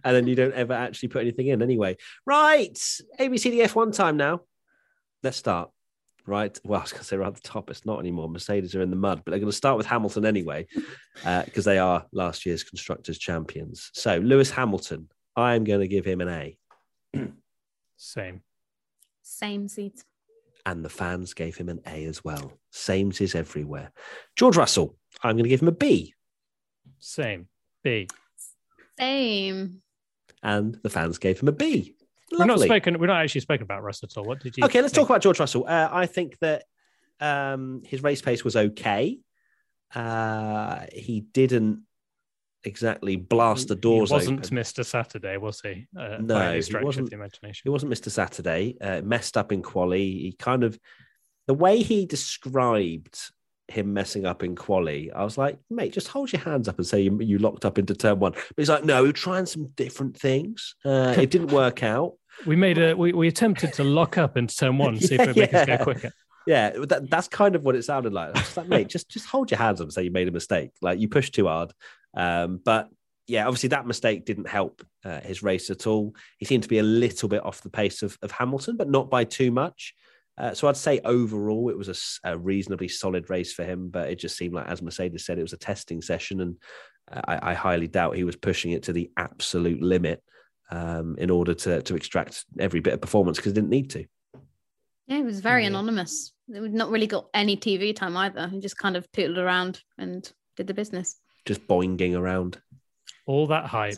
And 0.03 0.15
then 0.15 0.25
you 0.25 0.35
don't 0.35 0.55
ever 0.55 0.73
actually 0.73 1.09
put 1.09 1.21
anything 1.21 1.47
in 1.47 1.61
anyway. 1.61 1.95
Right, 2.25 2.75
ABCDF1 3.19 3.95
time 3.95 4.17
now. 4.17 4.41
Let's 5.21 5.37
start. 5.37 5.69
Right. 6.27 6.59
Well, 6.65 6.79
I 6.79 6.83
was 6.83 6.91
going 6.91 6.99
to 7.01 7.07
say 7.07 7.17
right 7.17 7.27
at 7.27 7.35
the 7.35 7.41
top. 7.41 7.69
It's 7.69 7.85
not 7.85 7.99
anymore. 7.99 8.29
Mercedes 8.29 8.75
are 8.75 8.81
in 8.81 8.89
the 8.91 8.95
mud, 8.97 9.21
but 9.23 9.31
they're 9.31 9.39
going 9.39 9.49
to 9.51 9.55
start 9.57 9.77
with 9.77 9.85
Hamilton 9.87 10.25
anyway, 10.25 10.67
uh, 11.25 11.43
because 11.45 11.65
they 11.65 11.79
are 11.79 12.05
last 12.11 12.45
year's 12.45 12.63
Constructors' 12.63 13.17
champions. 13.17 13.89
So, 13.93 14.17
Lewis 14.17 14.51
Hamilton, 14.51 15.09
I 15.35 15.55
am 15.55 15.63
going 15.63 15.79
to 15.79 15.87
give 15.87 16.05
him 16.05 16.21
an 16.21 16.27
A. 16.29 16.57
Same. 17.97 18.41
Same 19.23 19.67
seat. 19.67 20.03
and 20.65 20.83
the 20.83 20.89
fans 20.89 21.33
gave 21.33 21.55
him 21.57 21.69
an 21.69 21.79
A 21.87 22.05
as 22.05 22.23
well. 22.23 22.53
Sames 22.71 23.21
is 23.21 23.35
everywhere. 23.35 23.91
George 24.35 24.55
Russell, 24.57 24.95
I'm 25.23 25.35
going 25.35 25.43
to 25.43 25.49
give 25.49 25.61
him 25.61 25.67
a 25.67 25.71
B, 25.73 26.13
Same. 26.99 27.47
B. 27.83 28.07
Same. 28.99 29.81
and 30.43 30.75
the 30.83 30.89
fans 30.89 31.17
gave 31.17 31.39
him 31.39 31.47
a 31.47 31.51
B. 31.51 31.95
We're 32.31 32.45
not 32.45 32.59
spoken. 32.59 32.99
We're 32.99 33.07
not 33.07 33.21
actually 33.21 33.41
spoken 33.41 33.63
about 33.63 33.83
Russ 33.83 34.03
at 34.03 34.17
all. 34.17 34.25
What 34.25 34.41
did 34.41 34.57
you? 34.57 34.65
Okay, 34.65 34.81
let's 34.81 34.93
think? 34.93 35.03
talk 35.03 35.09
about 35.09 35.21
George 35.21 35.39
Russell. 35.39 35.65
Uh, 35.67 35.89
I 35.91 36.05
think 36.05 36.37
that 36.39 36.65
um, 37.19 37.81
his 37.85 38.03
race 38.03 38.21
pace 38.21 38.43
was 38.43 38.55
okay. 38.55 39.19
Uh, 39.93 40.85
he 40.93 41.21
didn't 41.21 41.83
exactly 42.63 43.15
blast 43.15 43.69
the 43.69 43.75
doors 43.75 44.09
He 44.09 44.13
wasn't 44.15 44.45
open. 44.45 44.57
Mr. 44.57 44.85
Saturday, 44.85 45.37
was 45.37 45.61
he? 45.61 45.87
Uh, 45.97 46.17
No, 46.19 46.51
he 46.51 46.75
wasn't. 46.81 47.05
of 47.05 47.09
the 47.09 47.15
imagination. 47.15 47.61
He 47.63 47.69
wasn't 47.69 47.91
Mr. 47.93 48.11
Saturday. 48.11 48.75
Uh, 48.81 49.01
messed 49.01 49.37
up 49.37 49.51
in 49.51 49.61
quali. 49.61 50.11
He 50.11 50.35
kind 50.37 50.63
of 50.63 50.77
the 51.47 51.53
way 51.53 51.81
he 51.81 52.05
described 52.05 53.31
him 53.67 53.93
messing 53.93 54.25
up 54.25 54.43
in 54.43 54.55
quali, 54.55 55.11
I 55.11 55.23
was 55.23 55.37
like, 55.37 55.59
mate, 55.69 55.93
just 55.93 56.07
hold 56.07 56.31
your 56.31 56.41
hands 56.41 56.67
up 56.67 56.77
and 56.77 56.85
say 56.85 57.01
you, 57.01 57.19
you 57.21 57.37
locked 57.37 57.65
up 57.65 57.77
into 57.77 57.93
turn 57.93 58.19
one. 58.19 58.31
But 58.31 58.55
he's 58.55 58.69
like, 58.69 58.85
no, 58.85 59.03
we 59.03 59.09
are 59.09 59.13
trying 59.13 59.45
some 59.45 59.67
different 59.75 60.17
things. 60.17 60.75
Uh, 60.85 61.15
it 61.17 61.29
didn't 61.29 61.51
work 61.51 61.83
out. 61.83 62.13
We 62.45 62.55
made 62.55 62.77
a 62.77 62.95
we, 62.95 63.13
we 63.13 63.27
attempted 63.27 63.73
to 63.73 63.83
lock 63.83 64.17
up 64.17 64.37
into 64.37 64.55
turn 64.55 64.77
one, 64.77 64.99
see 64.99 65.15
yeah, 65.15 65.23
if 65.23 65.29
it 65.29 65.35
make 65.37 65.51
yeah. 65.51 65.59
us 65.59 65.67
go 65.67 65.77
quicker. 65.83 66.11
Yeah, 66.45 66.69
that, 66.87 67.09
that's 67.09 67.27
kind 67.27 67.55
of 67.55 67.63
what 67.63 67.75
it 67.75 67.83
sounded 67.83 68.13
like. 68.13 68.29
I 68.29 68.39
was 68.39 68.55
like, 68.55 68.67
mate, 68.67 68.87
just 68.87 69.09
just 69.09 69.25
hold 69.25 69.51
your 69.51 69.57
hands 69.57 69.81
up 69.81 69.85
and 69.85 69.93
say 69.93 70.03
you 70.03 70.11
made 70.11 70.27
a 70.29 70.31
mistake. 70.31 70.71
Like 70.81 70.99
you 70.99 71.09
pushed 71.09 71.35
too 71.35 71.47
hard. 71.47 71.73
Um, 72.15 72.61
but 72.63 72.89
yeah, 73.27 73.45
obviously 73.45 73.69
that 73.69 73.85
mistake 73.85 74.25
didn't 74.25 74.47
help 74.47 74.81
uh, 75.03 75.19
his 75.19 75.43
race 75.43 75.69
at 75.69 75.85
all. 75.85 76.15
He 76.37 76.45
seemed 76.45 76.63
to 76.63 76.69
be 76.69 76.77
a 76.77 76.83
little 76.83 77.27
bit 77.27 77.45
off 77.45 77.61
the 77.61 77.69
pace 77.69 78.01
of, 78.01 78.17
of 78.21 78.31
Hamilton, 78.31 78.77
but 78.77 78.89
not 78.89 79.09
by 79.09 79.25
too 79.25 79.51
much. 79.51 79.93
Uh, 80.37 80.53
so 80.53 80.67
I'd 80.67 80.77
say 80.77 80.99
overall 81.03 81.69
it 81.69 81.77
was 81.77 82.19
a, 82.23 82.31
a, 82.31 82.37
reasonably 82.37 82.87
solid 82.87 83.29
race 83.29 83.53
for 83.53 83.63
him, 83.63 83.89
but 83.89 84.09
it 84.09 84.19
just 84.19 84.37
seemed 84.37 84.53
like, 84.53 84.67
as 84.67 84.83
Mercedes 84.83 85.25
said, 85.25 85.39
it 85.39 85.43
was 85.43 85.53
a 85.53 85.57
testing 85.57 86.01
session, 86.01 86.41
and 86.41 86.57
uh, 87.11 87.21
I, 87.27 87.51
I, 87.51 87.53
highly 87.55 87.87
doubt 87.87 88.15
he 88.15 88.23
was 88.23 88.35
pushing 88.35 88.71
it 88.71 88.83
to 88.83 88.93
the 88.93 89.09
absolute 89.17 89.81
limit 89.81 90.21
um, 90.69 91.15
in 91.17 91.31
order 91.31 91.55
to 91.55 91.81
to 91.81 91.95
extract 91.95 92.45
every 92.59 92.81
bit 92.81 92.93
of 92.93 93.01
performance 93.01 93.37
because 93.37 93.51
he 93.51 93.55
didn't 93.55 93.71
need 93.71 93.89
to. 93.91 94.05
Yeah, 95.07 95.19
it 95.19 95.25
was 95.25 95.39
very 95.39 95.63
yeah. 95.63 95.69
anonymous. 95.69 96.33
Not 96.47 96.91
really 96.91 97.07
got 97.07 97.27
any 97.33 97.57
TV 97.57 97.95
time 97.95 98.15
either. 98.15 98.47
He 98.49 98.59
just 98.59 98.77
kind 98.77 98.95
of 98.95 99.11
tootled 99.11 99.37
around 99.37 99.81
and 99.97 100.29
did 100.55 100.67
the 100.67 100.73
business. 100.73 101.19
Just 101.45 101.65
boinging 101.67 102.17
around. 102.17 102.59
All 103.25 103.47
that 103.47 103.65
hype. 103.65 103.97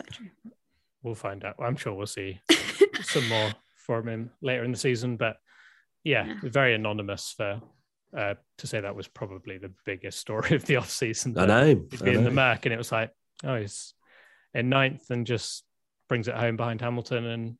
We'll 1.02 1.14
find 1.14 1.44
out. 1.44 1.56
I'm 1.58 1.76
sure 1.76 1.94
we'll 1.94 2.06
see 2.06 2.40
some 3.02 3.28
more 3.28 3.50
from 3.76 4.08
him 4.08 4.30
later 4.40 4.64
in 4.64 4.70
the 4.70 4.78
season, 4.78 5.16
but 5.16 5.36
yeah, 6.04 6.26
yeah. 6.26 6.34
very 6.42 6.74
anonymous 6.74 7.34
for 7.36 7.60
uh, 8.16 8.34
to 8.58 8.66
say 8.66 8.80
that 8.80 8.94
was 8.94 9.08
probably 9.08 9.58
the 9.58 9.72
biggest 9.84 10.18
story 10.18 10.54
of 10.56 10.64
the 10.66 10.76
off 10.76 10.90
season. 10.90 11.38
I 11.38 11.46
know. 11.46 11.66
He'd 11.66 12.02
be 12.02 12.14
in 12.14 12.24
the 12.24 12.30
Merc, 12.30 12.66
and 12.66 12.72
it 12.72 12.78
was 12.78 12.92
like, 12.92 13.10
oh, 13.44 13.56
he's 13.56 13.94
in 14.54 14.68
ninth 14.68 15.10
and 15.10 15.26
just 15.26 15.64
brings 16.08 16.28
it 16.28 16.34
home 16.34 16.56
behind 16.56 16.80
Hamilton, 16.80 17.24
and 17.24 17.58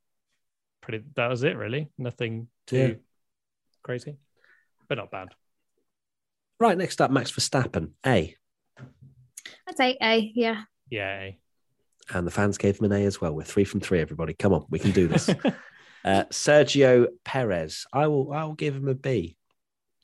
pretty. 0.81 1.05
That 1.17 1.29
was 1.29 1.45
it, 1.45 1.57
really. 1.57 1.91
Nothing 1.99 2.49
too 2.67 2.77
yeah. 2.77 2.95
crazy, 3.83 4.17
but 4.89 4.99
not 4.99 5.11
bad. 5.11 5.29
Right, 6.59 6.77
next 6.77 7.01
up, 7.01 7.11
Max 7.11 7.31
Verstappen, 7.33 7.93
A. 8.07 8.37
I'd 9.67 9.77
say 9.77 9.97
A, 10.03 10.31
yeah. 10.35 10.65
Yeah, 10.91 11.09
A. 11.09 11.39
And 12.13 12.27
the 12.27 12.31
fans 12.31 12.59
gave 12.59 12.79
him 12.79 12.85
an 12.87 12.93
A 12.93 13.07
as 13.07 13.21
well. 13.21 13.33
We're 13.33 13.45
three 13.45 13.65
from 13.65 13.81
three, 13.81 14.01
everybody. 14.01 14.35
Come 14.35 14.53
on, 14.53 14.67
we 14.69 14.79
can 14.79 14.91
do 14.91 15.09
this. 15.09 15.31
Uh, 16.05 16.25
Sergio 16.31 17.09
Perez, 17.25 17.87
I 17.93 18.07
will 18.07 18.33
I 18.33 18.45
will 18.45 18.55
give 18.55 18.75
him 18.75 18.89
a 18.89 18.95
B. 18.95 19.37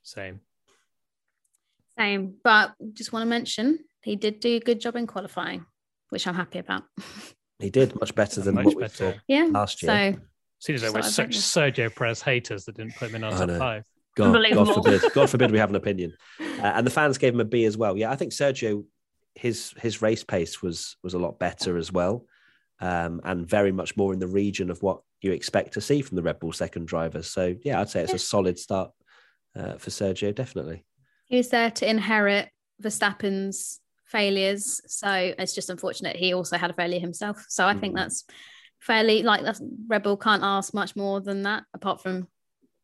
Same. 0.03 0.41
Same, 1.99 2.35
but 2.45 2.75
just 2.93 3.13
want 3.13 3.23
to 3.23 3.29
mention 3.29 3.79
he 4.03 4.17
did 4.17 4.41
do 4.41 4.57
a 4.57 4.61
good 4.61 4.81
job 4.81 4.97
in 4.97 5.07
qualifying, 5.07 5.65
which 6.11 6.27
I'm 6.27 6.35
happy 6.35 6.59
about. 6.59 6.85
He 7.59 7.71
did 7.71 7.99
much 7.99 8.15
better 8.15 8.43
than 8.43 8.57
much 8.57 8.67
what 8.67 8.77
we 8.77 8.89
saw 8.89 9.15
yeah. 9.29 9.49
last 9.51 9.83
year. 9.83 10.13
So, 10.13 10.21
seems 10.59 10.83
like 10.83 10.93
we're 10.93 11.01
such 11.01 11.39
Sergio 11.39 11.95
Perez 11.95 12.21
haters 12.21 12.67
that 12.67 12.77
didn't 12.77 12.97
put 12.97 13.09
him 13.09 13.15
in 13.15 13.25
our 13.25 13.31
top 13.31 13.59
five. 13.59 13.85
God, 14.15 14.45
God 14.53 14.75
forbid, 14.75 15.03
God 15.15 15.31
forbid 15.31 15.51
we 15.51 15.59
have 15.59 15.71
an 15.71 15.77
opinion. 15.77 16.15
Uh, 16.39 16.45
and 16.63 16.87
the 16.87 16.91
fans 16.91 17.19
gave 17.19 17.35
him 17.35 17.41
a 17.41 17.45
B 17.45 17.65
as 17.65 17.77
well. 17.77 17.97
Yeah, 17.97 18.11
I 18.11 18.17
think 18.17 18.33
Sergio, 18.33 18.85
his 19.35 19.73
his 19.79 20.03
race 20.03 20.25
pace 20.25 20.61
was 20.61 20.97
was 21.03 21.15
a 21.15 21.19
lot 21.19 21.39
better 21.39 21.77
as 21.77 21.93
well, 21.93 22.27
um, 22.81 23.21
and 23.25 23.49
very 23.49 23.73
much 23.73 23.97
more 23.97 24.13
in 24.13 24.19
the 24.19 24.27
region 24.27 24.71
of 24.71 24.83
what 24.83 25.01
you 25.23 25.33
expect 25.33 25.75
to 25.75 25.81
see 25.81 26.03
from 26.03 26.17
the 26.17 26.23
Red 26.23 26.39
Bull 26.39 26.53
second 26.53 26.87
driver. 26.87 27.23
So 27.23 27.55
yeah, 27.63 27.81
I'd 27.81 27.89
say 27.89 28.03
it's 28.03 28.13
a 28.13 28.19
solid 28.19 28.59
start 28.59 28.91
uh, 29.57 29.75
for 29.79 29.91
Sergio, 29.91 30.35
definitely. 30.35 30.85
He's 31.27 31.49
there 31.49 31.71
to 31.71 31.89
inherit 31.89 32.51
Verstappen's 32.83 33.81
failures, 34.05 34.81
so 34.87 35.35
it's 35.39 35.55
just 35.55 35.71
unfortunate 35.71 36.17
he 36.17 36.35
also 36.35 36.57
had 36.59 36.71
a 36.71 36.75
failure 36.75 37.01
himself. 37.01 37.45
So 37.49 37.67
I 37.67 37.75
mm. 37.75 37.81
think 37.81 37.97
that's 37.97 38.25
fairly 38.79 39.23
like 39.23 39.43
that's, 39.43 39.63
Red 39.89 40.03
Bull 40.03 40.17
can't 40.17 40.43
ask 40.43 40.75
much 40.75 40.95
more 40.95 41.21
than 41.21 41.43
that, 41.43 41.65
apart 41.75 42.03
from 42.03 42.29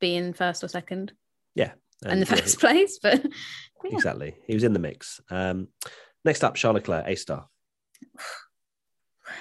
being 0.01 0.33
first 0.33 0.65
or 0.65 0.69
second. 0.69 1.13
Yeah, 1.55 1.73
in 2.07 2.21
the 2.21 2.27
first 2.27 2.59
place, 2.61 2.99
but 3.01 3.23
yeah. 3.85 3.91
exactly, 3.93 4.35
he 4.47 4.55
was 4.55 4.65
in 4.65 4.73
the 4.73 4.79
mix. 4.79 5.21
Um, 5.31 5.69
next 6.25 6.43
up, 6.43 6.55
Charles 6.55 6.77
Leclerc, 6.77 7.05
A 7.07 7.15
star. 7.15 7.47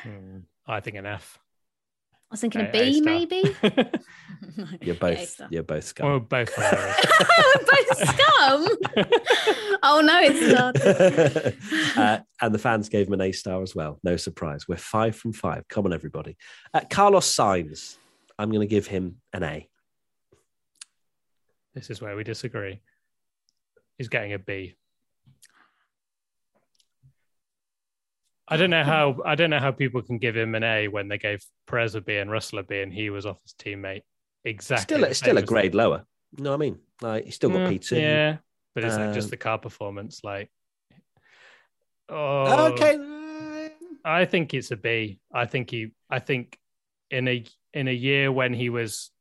Hmm, 0.03 0.39
I 0.67 0.79
think 0.79 0.97
an 0.97 1.05
F. 1.05 1.39
I 2.31 2.33
was 2.33 2.41
thinking 2.41 2.61
a, 2.61 2.69
a 2.69 2.71
B, 2.71 3.01
maybe. 3.01 3.43
you're 4.81 4.95
both. 4.95 5.41
You're 5.49 5.63
both 5.63 5.83
scum. 5.83 6.07
We're 6.07 6.19
both. 6.19 6.55
both 6.55 7.97
scum. 7.97 8.67
oh 9.83 10.01
no, 10.01 10.19
it's 10.23 10.53
not. 10.53 11.97
uh, 11.97 12.21
and 12.41 12.55
the 12.55 12.59
fans 12.59 12.87
gave 12.87 13.07
him 13.07 13.13
an 13.13 13.21
A 13.21 13.31
star 13.33 13.61
as 13.61 13.75
well. 13.75 13.99
No 14.03 14.15
surprise. 14.15 14.67
We're 14.67 14.77
five 14.77 15.15
from 15.15 15.33
five. 15.33 15.67
Come 15.67 15.85
on, 15.85 15.93
everybody. 15.93 16.37
Uh, 16.73 16.81
Carlos 16.89 17.35
Sainz. 17.35 17.97
I'm 18.39 18.49
going 18.49 18.61
to 18.61 18.67
give 18.67 18.87
him 18.87 19.17
an 19.33 19.43
A. 19.43 19.69
This 21.75 21.89
is 21.89 22.01
where 22.01 22.15
we 22.15 22.23
disagree. 22.23 22.81
He's 23.97 24.09
getting 24.09 24.33
a 24.33 24.39
B. 24.39 24.75
I 28.51 28.57
don't 28.57 28.69
know 28.69 28.83
how 28.83 29.15
I 29.25 29.35
don't 29.35 29.49
know 29.49 29.59
how 29.59 29.71
people 29.71 30.01
can 30.01 30.17
give 30.17 30.35
him 30.35 30.55
an 30.55 30.63
A 30.63 30.89
when 30.89 31.07
they 31.07 31.17
gave 31.17 31.41
Perez 31.67 31.95
a 31.95 32.01
B 32.01 32.17
and 32.17 32.29
Russell 32.29 32.59
a 32.59 32.63
B, 32.63 32.81
and 32.81 32.91
he 32.91 33.09
was 33.09 33.25
off 33.25 33.37
his 33.43 33.53
teammate 33.53 34.01
exactly. 34.43 34.97
Still, 34.97 35.13
still 35.13 35.37
a 35.37 35.41
grade 35.41 35.73
lower. 35.73 36.05
You 36.37 36.43
know 36.43 36.49
what 36.49 36.57
I 36.57 36.59
mean? 36.59 36.79
Like 37.01 37.25
he's 37.25 37.35
still 37.35 37.49
got 37.49 37.59
mm, 37.59 37.69
P 37.69 37.79
two. 37.79 37.95
Yeah, 37.95 38.37
but 38.75 38.83
it's 38.83 38.95
um, 38.95 39.05
like 39.05 39.13
just 39.13 39.29
the 39.29 39.37
car 39.37 39.57
performance. 39.57 40.19
Like, 40.21 40.51
oh, 42.09 42.73
okay. 42.73 42.99
I 44.03 44.25
think 44.25 44.53
it's 44.53 44.71
a 44.71 44.77
B. 44.77 45.21
I 45.33 45.45
think 45.45 45.69
he. 45.69 45.93
I 46.09 46.19
think 46.19 46.59
in 47.09 47.29
a 47.29 47.45
in 47.73 47.87
a 47.87 47.93
year 47.93 48.33
when 48.33 48.53
he 48.53 48.69
was 48.69 49.11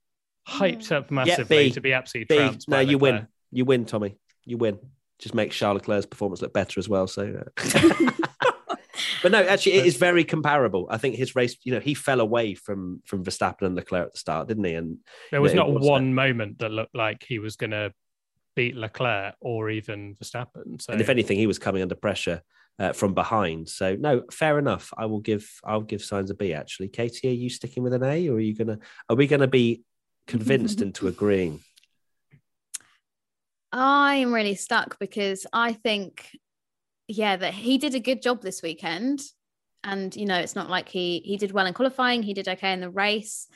hyped 0.49 0.91
up 0.91 1.13
massively 1.13 1.67
yeah, 1.67 1.73
to 1.75 1.81
be 1.81 1.93
absolutely 1.93 2.37
B. 2.37 2.59
No, 2.67 2.81
you 2.81 2.99
win. 2.99 3.29
You 3.53 3.65
win, 3.65 3.85
Tommy. 3.85 4.17
You 4.45 4.57
win. 4.57 4.81
Just 5.21 5.37
make 5.37 5.53
Charles 5.53 5.83
Leclerc's 5.83 6.07
performance 6.07 6.43
look 6.43 6.53
better 6.53 6.81
as 6.81 6.89
well. 6.89 7.07
So. 7.07 7.45
Uh... 7.57 8.11
But 9.23 9.33
no, 9.33 9.43
actually, 9.43 9.75
it 9.75 9.87
is 9.87 9.97
very 9.97 10.25
comparable. 10.25 10.87
I 10.91 10.99
think 10.99 11.17
his 11.17 11.35
race, 11.37 11.57
you 11.65 11.73
know, 11.73 11.81
he 11.81 11.95
fell 11.95 12.21
away 12.21 12.55
from 12.55 13.03
from 13.05 13.25
Verstappen 13.25 13.63
and 13.63 13.75
Leclerc 13.75 14.07
at 14.07 14.13
the 14.13 14.19
start, 14.19 14.49
didn't 14.49 14.65
he? 14.65 14.75
And 14.75 14.99
there 15.31 15.43
was 15.43 15.55
not 15.55 15.71
one 15.71 16.15
moment 16.15 16.59
that 16.59 16.71
looked 16.71 16.95
like 16.95 17.25
he 17.27 17.39
was 17.39 17.57
going 17.57 17.71
to 17.71 17.93
beat 18.57 18.77
Leclerc 18.77 19.35
or 19.41 19.71
even 19.71 20.15
Verstappen. 20.15 20.81
So, 20.81 20.93
and 20.93 21.01
if 21.01 21.09
anything, 21.09 21.39
he 21.39 21.47
was 21.47 21.59
coming 21.59 21.83
under 21.83 21.95
pressure 21.95 22.43
uh, 22.79 22.93
from 22.93 23.15
behind. 23.15 23.69
So 23.69 23.95
no, 23.95 24.23
fair 24.33 24.59
enough. 24.59 24.93
I 24.97 25.07
will 25.07 25.21
give 25.21 25.49
I'll 25.65 25.83
give 25.83 26.01
Sainz 26.01 26.31
a 26.31 26.35
B. 26.35 26.55
Actually, 26.55 26.89
Katie, 26.89 27.29
are 27.29 27.33
you 27.33 27.51
sticking 27.51 27.83
with 27.83 27.93
an 27.93 28.03
A, 28.03 28.29
or 28.29 28.37
are 28.37 28.41
you 28.41 28.57
gonna 28.57 28.79
are 29.09 29.17
we 29.17 29.27
gonna 29.27 29.47
be 29.47 29.83
convinced 30.27 30.81
into 30.83 31.07
agreeing? 31.07 31.61
I'm 33.73 34.33
really 34.35 34.57
stuck 34.57 34.99
because 34.99 35.47
I 35.53 35.75
think 35.75 36.27
yeah, 37.11 37.37
that 37.37 37.55
he 37.55 37.79
did 37.79 37.95
a 37.95 38.01
good 38.01 38.23
job 38.23 38.43
this 38.43 38.63
weekend. 38.63 39.21
And 39.83 40.15
you 40.15 40.27
know, 40.27 40.39
it's 40.39 40.55
not 40.55 40.71
like 40.71 40.89
he 40.89 41.21
he 41.25 41.37
did 41.37 41.53
well 41.53 41.67
in 41.67 41.75
qualifying, 41.75 42.23
he 42.23 42.35
did 42.35 42.49
okay 42.49 42.73
in 42.73 42.81
the 42.81 42.91
race. 42.91 43.47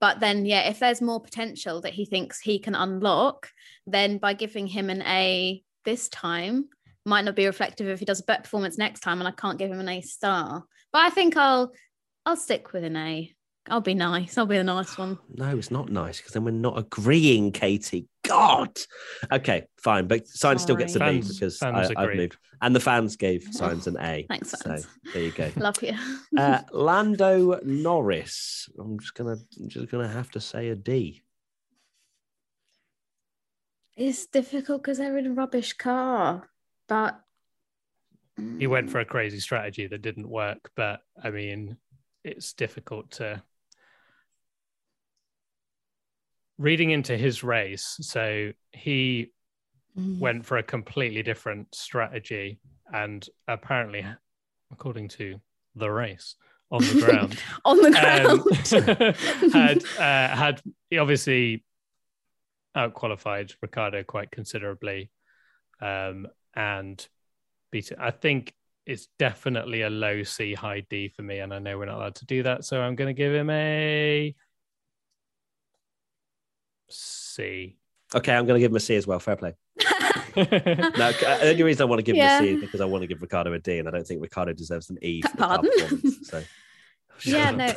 But 0.00 0.20
then, 0.20 0.46
yeah, 0.46 0.68
if 0.68 0.78
there's 0.78 1.02
more 1.02 1.20
potential 1.20 1.80
that 1.80 1.92
he 1.92 2.04
thinks 2.04 2.38
he 2.38 2.60
can 2.60 2.74
unlock, 2.74 3.50
then 3.86 4.18
by 4.18 4.32
giving 4.32 4.66
him 4.68 4.90
an 4.90 5.02
A 5.02 5.62
this 5.84 6.08
time 6.08 6.68
might 7.04 7.24
not 7.24 7.34
be 7.34 7.46
reflective 7.46 7.88
if 7.88 7.98
he 7.98 8.04
does 8.04 8.20
a 8.20 8.24
better 8.24 8.42
performance 8.42 8.78
next 8.78 9.00
time, 9.00 9.18
and 9.18 9.28
I 9.28 9.32
can't 9.32 9.58
give 9.58 9.70
him 9.70 9.80
an 9.80 9.88
A 9.88 10.00
star. 10.00 10.64
But 10.92 11.02
I 11.02 11.10
think 11.10 11.36
I'll 11.36 11.72
I'll 12.24 12.36
stick 12.36 12.72
with 12.72 12.84
an 12.84 12.96
A. 12.96 13.34
I'll 13.70 13.80
be 13.80 13.94
nice. 13.94 14.38
I'll 14.38 14.46
be 14.46 14.56
the 14.56 14.64
nice 14.64 14.96
one. 14.96 15.18
No, 15.34 15.56
it's 15.56 15.70
not 15.70 15.90
nice 15.90 16.18
because 16.18 16.32
then 16.32 16.44
we're 16.44 16.50
not 16.52 16.78
agreeing, 16.78 17.52
Katie. 17.52 18.08
God. 18.28 18.78
Okay, 19.32 19.64
fine. 19.78 20.06
But 20.06 20.26
Sainz 20.26 20.60
still 20.60 20.76
gets 20.76 20.94
a 20.94 21.00
B 21.00 21.20
because 21.20 21.58
fans 21.58 21.90
I, 21.96 22.02
have 22.02 22.14
moved. 22.14 22.36
And 22.60 22.74
the 22.74 22.80
fans 22.80 23.16
gave 23.16 23.42
Sainz 23.52 23.86
an 23.86 23.96
A. 24.00 24.26
Thanks, 24.28 24.54
fans. 24.62 24.84
So 24.84 24.90
there 25.12 25.22
you 25.22 25.32
go. 25.32 25.50
Love 25.56 25.82
you. 25.82 25.94
uh, 26.36 26.60
Lando 26.72 27.60
Norris. 27.64 28.68
I'm 28.78 28.98
just 28.98 29.14
gonna 29.14 29.36
I'm 29.58 29.68
just 29.68 29.90
gonna 29.90 30.08
have 30.08 30.30
to 30.32 30.40
say 30.40 30.68
a 30.68 30.74
D. 30.74 31.22
It's 33.96 34.26
difficult 34.26 34.82
because 34.82 34.98
they're 34.98 35.18
in 35.18 35.26
a 35.26 35.32
rubbish 35.32 35.72
car, 35.72 36.48
but 36.88 37.20
he 38.58 38.68
went 38.68 38.90
for 38.90 39.00
a 39.00 39.04
crazy 39.04 39.40
strategy 39.40 39.88
that 39.88 40.02
didn't 40.02 40.28
work. 40.28 40.70
But 40.76 41.00
I 41.22 41.30
mean, 41.30 41.76
it's 42.22 42.52
difficult 42.52 43.10
to 43.12 43.42
reading 46.58 46.90
into 46.90 47.16
his 47.16 47.42
race, 47.42 47.96
so 48.00 48.52
he 48.72 49.32
mm. 49.98 50.18
went 50.18 50.44
for 50.44 50.58
a 50.58 50.62
completely 50.62 51.22
different 51.22 51.74
strategy, 51.74 52.58
and 52.92 53.26
apparently, 53.46 54.04
according 54.72 55.08
to 55.08 55.40
the 55.74 55.90
race 55.90 56.34
on 56.70 56.82
the 56.82 57.00
ground, 57.00 57.38
on 57.64 57.76
the 57.78 57.90
ground, 57.90 59.52
um, 59.52 59.52
had 59.52 59.84
uh, 59.98 60.36
had 60.36 60.62
he 60.90 60.98
obviously 60.98 61.64
outqualified 62.76 63.54
Ricciardo 63.62 64.02
quite 64.02 64.30
considerably. 64.30 65.10
Um, 65.80 66.26
and 66.58 67.06
beat 67.70 67.92
it. 67.92 67.98
I 68.00 68.10
think 68.10 68.52
it's 68.84 69.08
definitely 69.18 69.82
a 69.82 69.90
low 69.90 70.22
C, 70.24 70.54
high 70.54 70.84
D 70.90 71.08
for 71.08 71.22
me, 71.22 71.38
and 71.38 71.54
I 71.54 71.58
know 71.58 71.78
we're 71.78 71.86
not 71.86 71.96
allowed 71.96 72.16
to 72.16 72.26
do 72.26 72.42
that, 72.42 72.64
so 72.64 72.80
I'm 72.80 72.96
going 72.96 73.14
to 73.14 73.14
give 73.14 73.32
him 73.32 73.48
a 73.48 74.34
C. 76.90 77.76
Okay, 78.14 78.34
I'm 78.34 78.46
going 78.46 78.58
to 78.58 78.60
give 78.60 78.72
him 78.72 78.76
a 78.76 78.80
C 78.80 78.96
as 78.96 79.06
well. 79.06 79.18
Fair 79.18 79.36
play. 79.36 79.54
no, 80.36 80.42
the 80.44 81.38
only 81.42 81.62
reason 81.62 81.82
I 81.82 81.84
want 81.86 81.98
to 81.98 82.02
give 82.02 82.16
Yeah. 82.16 82.38
him 82.38 82.44
a 82.44 82.46
C 82.48 82.54
is 82.54 82.60
because 82.60 82.80
I 82.80 82.84
want 82.86 83.02
to 83.02 83.06
give 83.06 83.20
Ricciardo 83.20 83.52
a 83.52 83.58
D, 83.58 83.78
and 83.78 83.88
I 83.88 83.90
don't 83.90 84.06
think 84.06 84.22
Ricciardo 84.22 84.52
deserves 84.52 84.90
an 84.90 84.98
E. 85.02 85.22
For 85.22 85.36
Pardon? 85.36 85.70
performance, 85.70 86.18
so. 86.28 86.44
yeah, 87.24 87.50
no. 87.50 87.72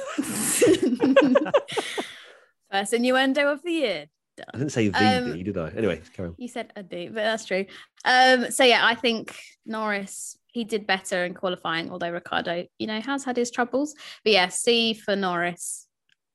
First 2.72 2.94
innuendo 2.94 3.52
of 3.52 3.62
the 3.64 3.72
year. 3.72 4.06
I 4.54 4.58
didn't 4.58 4.72
say 4.72 4.88
the 4.88 5.18
Um, 5.18 5.34
D, 5.34 5.44
did 5.44 5.58
I? 5.58 5.70
Anyway, 5.72 6.02
carry 6.14 6.30
on. 6.30 6.36
You 6.38 6.48
said 6.48 6.72
a 6.76 6.84
D, 6.84 7.08
but 7.08 7.16
that's 7.16 7.46
true. 7.46 7.66
Um, 8.06 8.50
so 8.50 8.64
yeah, 8.64 8.86
I 8.86 8.96
think 8.96 9.36
Norris 9.66 10.38
he 10.48 10.64
did 10.66 10.86
better 10.86 11.24
in 11.26 11.34
qualifying, 11.34 11.92
although 11.92 12.12
Ricciardo, 12.12 12.66
you 12.78 12.88
know, 12.88 13.00
has 13.00 13.24
had 13.24 13.38
his 13.38 13.52
troubles. 13.52 13.96
But 14.24 14.34
yeah, 14.34 14.48
C 14.50 14.94
for 14.94 15.16
Norris. 15.16 15.88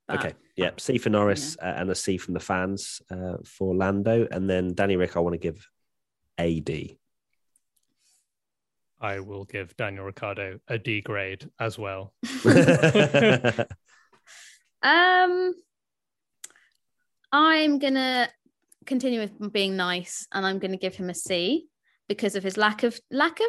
But 0.09 0.19
Okay, 0.19 0.35
yeah, 0.57 0.71
C 0.79 0.99
for 0.99 1.11
Norris 1.11 1.57
uh, 1.61 1.75
and 1.77 1.91
a 1.91 1.95
C 1.95 2.17
from 2.17 2.35
the 2.35 2.41
fans 2.41 3.03
uh, 3.11 3.39
for 3.45 3.75
Lando, 3.75 4.29
and 4.31 4.49
then 4.49 4.75
Danny 4.75 4.97
Rick. 4.97 5.17
I 5.17 5.21
want 5.21 5.35
to 5.35 5.39
give 5.39 5.69
a 6.39 6.61
D. 6.61 6.99
I 9.01 9.21
will 9.21 9.45
give 9.45 9.77
Daniel 9.77 10.05
Ricciardo 10.05 10.61
a 10.69 10.79
D 10.79 11.01
grade 11.01 11.51
as 11.59 11.79
well. 11.79 12.15
Um, 14.83 15.55
I'm 17.33 17.79
gonna 17.79 18.29
continue 18.85 19.21
with 19.21 19.53
being 19.53 19.77
nice, 19.77 20.27
and 20.33 20.47
I'm 20.47 20.59
gonna 20.59 20.77
give 20.77 20.95
him 20.95 21.11
a 21.11 21.15
C 21.15 21.67
because 22.09 22.37
of 22.37 22.45
his 22.45 22.57
lack 22.57 22.83
of 22.83 22.99
lack 23.11 23.41
of 23.41 23.47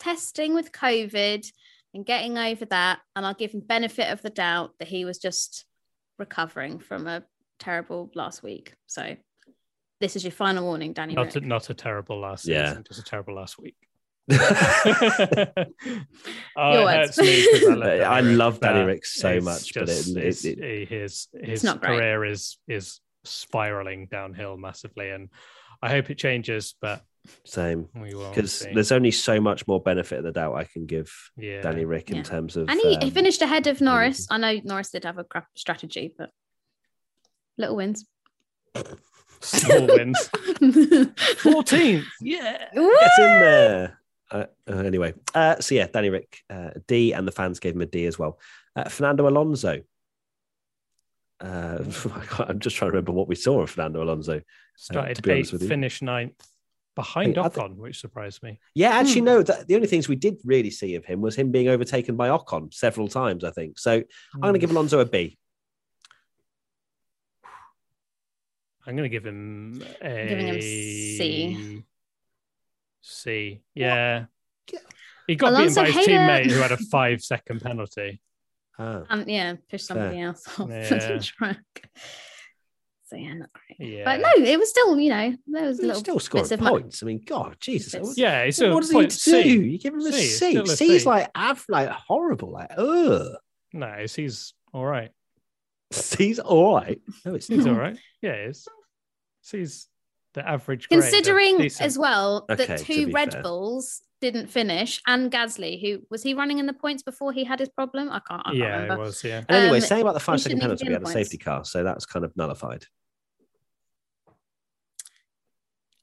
testing 0.00 0.54
with 0.54 0.72
COVID 0.72 1.46
and 1.94 2.06
getting 2.06 2.36
over 2.36 2.64
that. 2.66 3.00
And 3.14 3.24
I'll 3.24 3.34
give 3.34 3.52
him 3.52 3.60
benefit 3.60 4.10
of 4.10 4.22
the 4.22 4.30
doubt 4.30 4.72
that 4.78 4.88
he 4.88 5.04
was 5.04 5.18
just 5.18 5.66
recovering 6.18 6.78
from 6.78 7.06
a 7.06 7.22
terrible 7.58 8.10
last 8.14 8.42
week. 8.42 8.74
So 8.86 9.16
this 10.00 10.16
is 10.16 10.24
your 10.24 10.32
final 10.32 10.64
warning, 10.64 10.92
Danny. 10.92 11.14
Not 11.14 11.36
a, 11.36 11.40
not 11.40 11.70
a 11.70 11.74
terrible 11.74 12.20
last 12.20 12.46
Yeah. 12.46 12.68
season, 12.68 12.84
just 12.88 13.00
a 13.00 13.04
terrible 13.04 13.34
last 13.34 13.58
week. 13.58 13.76
Uh, 14.28 15.64
oh, 16.56 16.86
it 16.86 16.96
hurts 16.96 17.18
me 17.18 17.50
'cause 17.50 17.64
I 17.68 17.74
love, 17.74 17.82
I 17.82 18.20
Danny 18.20 18.28
Rick, 18.28 18.38
love 18.38 18.60
Danny 18.60 18.80
but 18.80 18.86
Rick 18.86 19.06
so 19.06 19.28
it's 19.30 19.44
much, 19.44 19.74
but 19.74 19.88
it- 19.88 20.16
it- 20.44 20.44
it- 20.58 20.88
his 20.88 21.28
his 21.42 21.64
not 21.64 21.80
great. 21.80 21.96
career 21.96 22.24
is 22.24 22.58
is 22.68 23.00
spiraling 23.24 24.06
downhill 24.06 24.56
massively, 24.56 25.10
and 25.10 25.30
I 25.80 25.88
hope 25.90 26.10
it 26.10 26.18
changes, 26.18 26.74
but 26.80 27.02
Same, 27.44 27.88
because 27.94 28.66
there's 28.74 28.90
only 28.90 29.12
so 29.12 29.40
much 29.40 29.66
more 29.68 29.80
benefit 29.80 30.18
of 30.18 30.24
the 30.24 30.32
doubt 30.32 30.56
I 30.56 30.64
can 30.64 30.86
give 30.86 31.12
yeah, 31.36 31.62
Danny 31.62 31.84
Rick 31.84 32.10
in 32.10 32.16
Yeah. 32.16 32.22
terms 32.24 32.56
of. 32.56 32.68
and 32.68 32.80
he, 32.80 32.96
he 32.96 33.06
um, 33.06 33.10
finished 33.12 33.42
ahead 33.42 33.66
of 33.68 33.80
Norris. 33.80 34.26
I 34.30 34.38
know 34.38 34.60
Norris 34.64 34.90
did 34.90 35.04
have 35.04 35.18
a 35.18 35.24
crap 35.24 35.46
strategy, 35.54 36.12
but 36.18 36.30
little 37.56 37.76
wins. 37.76 38.04
small 39.40 39.86
wins. 39.86 40.30
Fourteenth, 41.38 42.06
yeah. 42.20 42.68
Get 42.74 43.18
in 43.18 43.40
there. 43.40 43.98
Uh, 44.30 44.46
uh, 44.68 44.72
anyway, 44.78 45.14
uh, 45.34 45.60
so 45.60 45.74
yeah, 45.74 45.86
Danny 45.86 46.10
Rick, 46.10 46.38
uh, 46.50 46.70
D, 46.88 47.12
and 47.12 47.28
the 47.28 47.32
fans 47.32 47.60
gave 47.60 47.74
him 47.74 47.82
a 47.82 47.86
D 47.86 48.06
as 48.06 48.18
well. 48.18 48.40
Uh, 48.74 48.88
Fernando 48.88 49.28
Alonso. 49.28 49.82
Uh, 51.40 51.78
I'm 52.38 52.58
just 52.60 52.76
trying 52.76 52.90
to 52.90 52.96
remember 52.96 53.12
what 53.12 53.28
we 53.28 53.34
saw 53.34 53.60
of 53.62 53.70
Fernando 53.70 54.02
Alonso. 54.02 54.40
Started 54.76 55.16
to 55.16 55.22
be 55.22 55.32
eighth, 55.32 55.52
with 55.52 55.62
you. 55.62 55.68
finished 55.68 56.02
ninth, 56.02 56.40
behind 56.94 57.38
I 57.38 57.48
think- 57.48 57.54
Ocon, 57.72 57.76
which 57.76 58.00
surprised 58.00 58.42
me. 58.42 58.58
Yeah, 58.74 58.90
actually, 58.90 59.20
Hmm. 59.20 59.24
no. 59.26 59.42
The, 59.42 59.64
the 59.66 59.74
only 59.74 59.86
things 59.88 60.08
we 60.08 60.16
did 60.16 60.36
really 60.44 60.70
see 60.70 60.94
of 60.94 61.04
him 61.04 61.20
was 61.20 61.34
him 61.36 61.50
being 61.50 61.68
overtaken 61.68 62.16
by 62.16 62.28
Ocon 62.28 62.72
several 62.72 63.08
times. 63.08 63.44
I 63.44 63.50
think 63.50 63.78
so. 63.78 64.02
I'm 64.34 64.40
going 64.40 64.54
to 64.54 64.58
give 64.58 64.70
Alonso 64.70 65.00
a 65.00 65.06
B. 65.06 65.38
I'm 68.86 68.96
going 68.96 69.08
to 69.08 69.14
give 69.16 69.24
him 69.24 69.82
a 70.02 70.28
Giving 70.28 70.46
him 70.48 70.60
C. 70.60 71.82
C. 73.00 73.62
Yeah. 73.74 74.24
Yeah. 74.72 74.78
He 75.28 75.36
got 75.36 75.52
Alonso 75.52 75.82
beaten 75.84 75.94
by 75.94 75.98
his 75.98 76.06
Hayter- 76.06 76.18
teammate 76.18 76.50
who 76.50 76.60
had 76.60 76.72
a 76.72 76.76
five 76.76 77.22
second 77.22 77.60
penalty. 77.60 78.20
Ah, 78.78 79.04
and 79.10 79.28
yeah, 79.30 79.54
pushed 79.70 79.86
somebody 79.86 80.16
Fair. 80.16 80.26
else 80.28 80.46
off 80.58 80.68
Yeah. 80.68 80.88
the 80.88 81.20
track. 81.22 81.90
So 83.12 83.18
yeah, 83.18 83.34
not 83.34 83.50
great. 83.52 83.90
Yeah. 83.90 84.04
But 84.04 84.20
no, 84.20 84.44
it 84.44 84.58
was 84.58 84.70
still, 84.70 84.98
you 84.98 85.10
know, 85.10 85.34
there 85.46 85.66
was 85.66 85.78
little 85.78 85.96
still 86.00 86.18
scoring 86.18 86.44
bits 86.44 86.52
of 86.52 86.60
mo- 86.60 86.70
points. 86.70 87.02
I 87.02 87.06
mean, 87.06 87.20
God, 87.26 87.56
Jesus. 87.60 87.92
Bits. 87.92 88.08
What, 88.08 88.16
Yeah. 88.18 88.40
It's 88.42 88.58
what 88.60 88.80
does 88.80 88.90
he 88.90 88.96
need 88.96 89.00
point 89.02 89.10
to 89.10 89.16
C. 89.18 89.42
do? 89.42 89.48
You 89.62 89.78
give 89.78 89.92
him 89.94 90.00
a 90.00 90.12
C, 90.12 90.22
C. 90.22 90.56
it's 90.56 90.72
a 90.72 90.76
C's 90.76 91.02
C. 91.02 91.08
like 91.08 91.28
av, 91.36 91.64
like 91.68 91.90
horrible. 91.90 92.52
Like, 92.52 92.70
ugh. 92.76 93.36
No, 93.74 93.86
it's, 93.88 94.14
he's 94.14 94.54
all 94.72 94.86
right. 94.86 95.10
C's 95.92 96.38
all 96.38 96.76
right. 96.76 97.00
No, 97.26 97.34
it's 97.34 97.48
He's 97.48 97.66
all 97.66 97.74
right. 97.74 97.98
Yeah, 98.22 98.34
he 98.34 98.42
is. 98.44 98.66
C's 99.42 99.88
the 100.34 100.48
average. 100.48 100.88
grade. 100.88 101.02
Considering 101.02 101.60
as 101.80 101.98
well 101.98 102.46
that 102.48 102.56
to 102.58 102.78
two 102.78 103.10
Red 103.12 103.32
fair. 103.32 103.42
Bulls 103.42 104.00
didn't 104.22 104.46
finish, 104.46 105.02
and 105.06 105.30
Gasly, 105.32 105.80
who 105.82 106.02
was 106.10 106.22
he 106.22 106.32
running 106.32 106.58
in 106.58 106.66
the 106.66 106.72
points 106.72 107.02
before 107.02 107.32
he 107.32 107.44
had 107.44 107.58
his 107.58 107.68
problem? 107.68 108.08
I 108.08 108.20
can't. 108.26 108.40
I 108.46 108.50
can't 108.50 108.56
Yeah, 108.56 108.94
it 108.94 108.98
was. 108.98 109.22
Yeah. 109.24 109.38
And 109.48 109.50
anyway, 109.50 109.78
Um, 109.78 109.82
saying 109.82 110.02
about 110.02 110.14
the 110.14 110.20
five 110.20 110.38
we 110.46 110.54
penalty, 110.54 110.64
even 110.64 110.76
be 110.76 110.82
we 110.84 110.86
in 110.86 110.92
had 110.92 111.02
a 111.02 111.04
points. 111.04 111.12
safety 111.12 111.38
car, 111.38 111.64
so 111.64 111.82
that's 111.82 112.06
kind 112.06 112.24
of 112.24 112.34
nullified. 112.36 112.84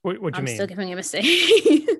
What, 0.01 0.21
what 0.21 0.33
do 0.33 0.37
you 0.37 0.39
I'm 0.41 0.45
mean? 0.45 0.55
still 0.55 0.67
giving 0.67 0.87
him 0.89 0.97
a 0.97 1.03
C. 1.03 1.87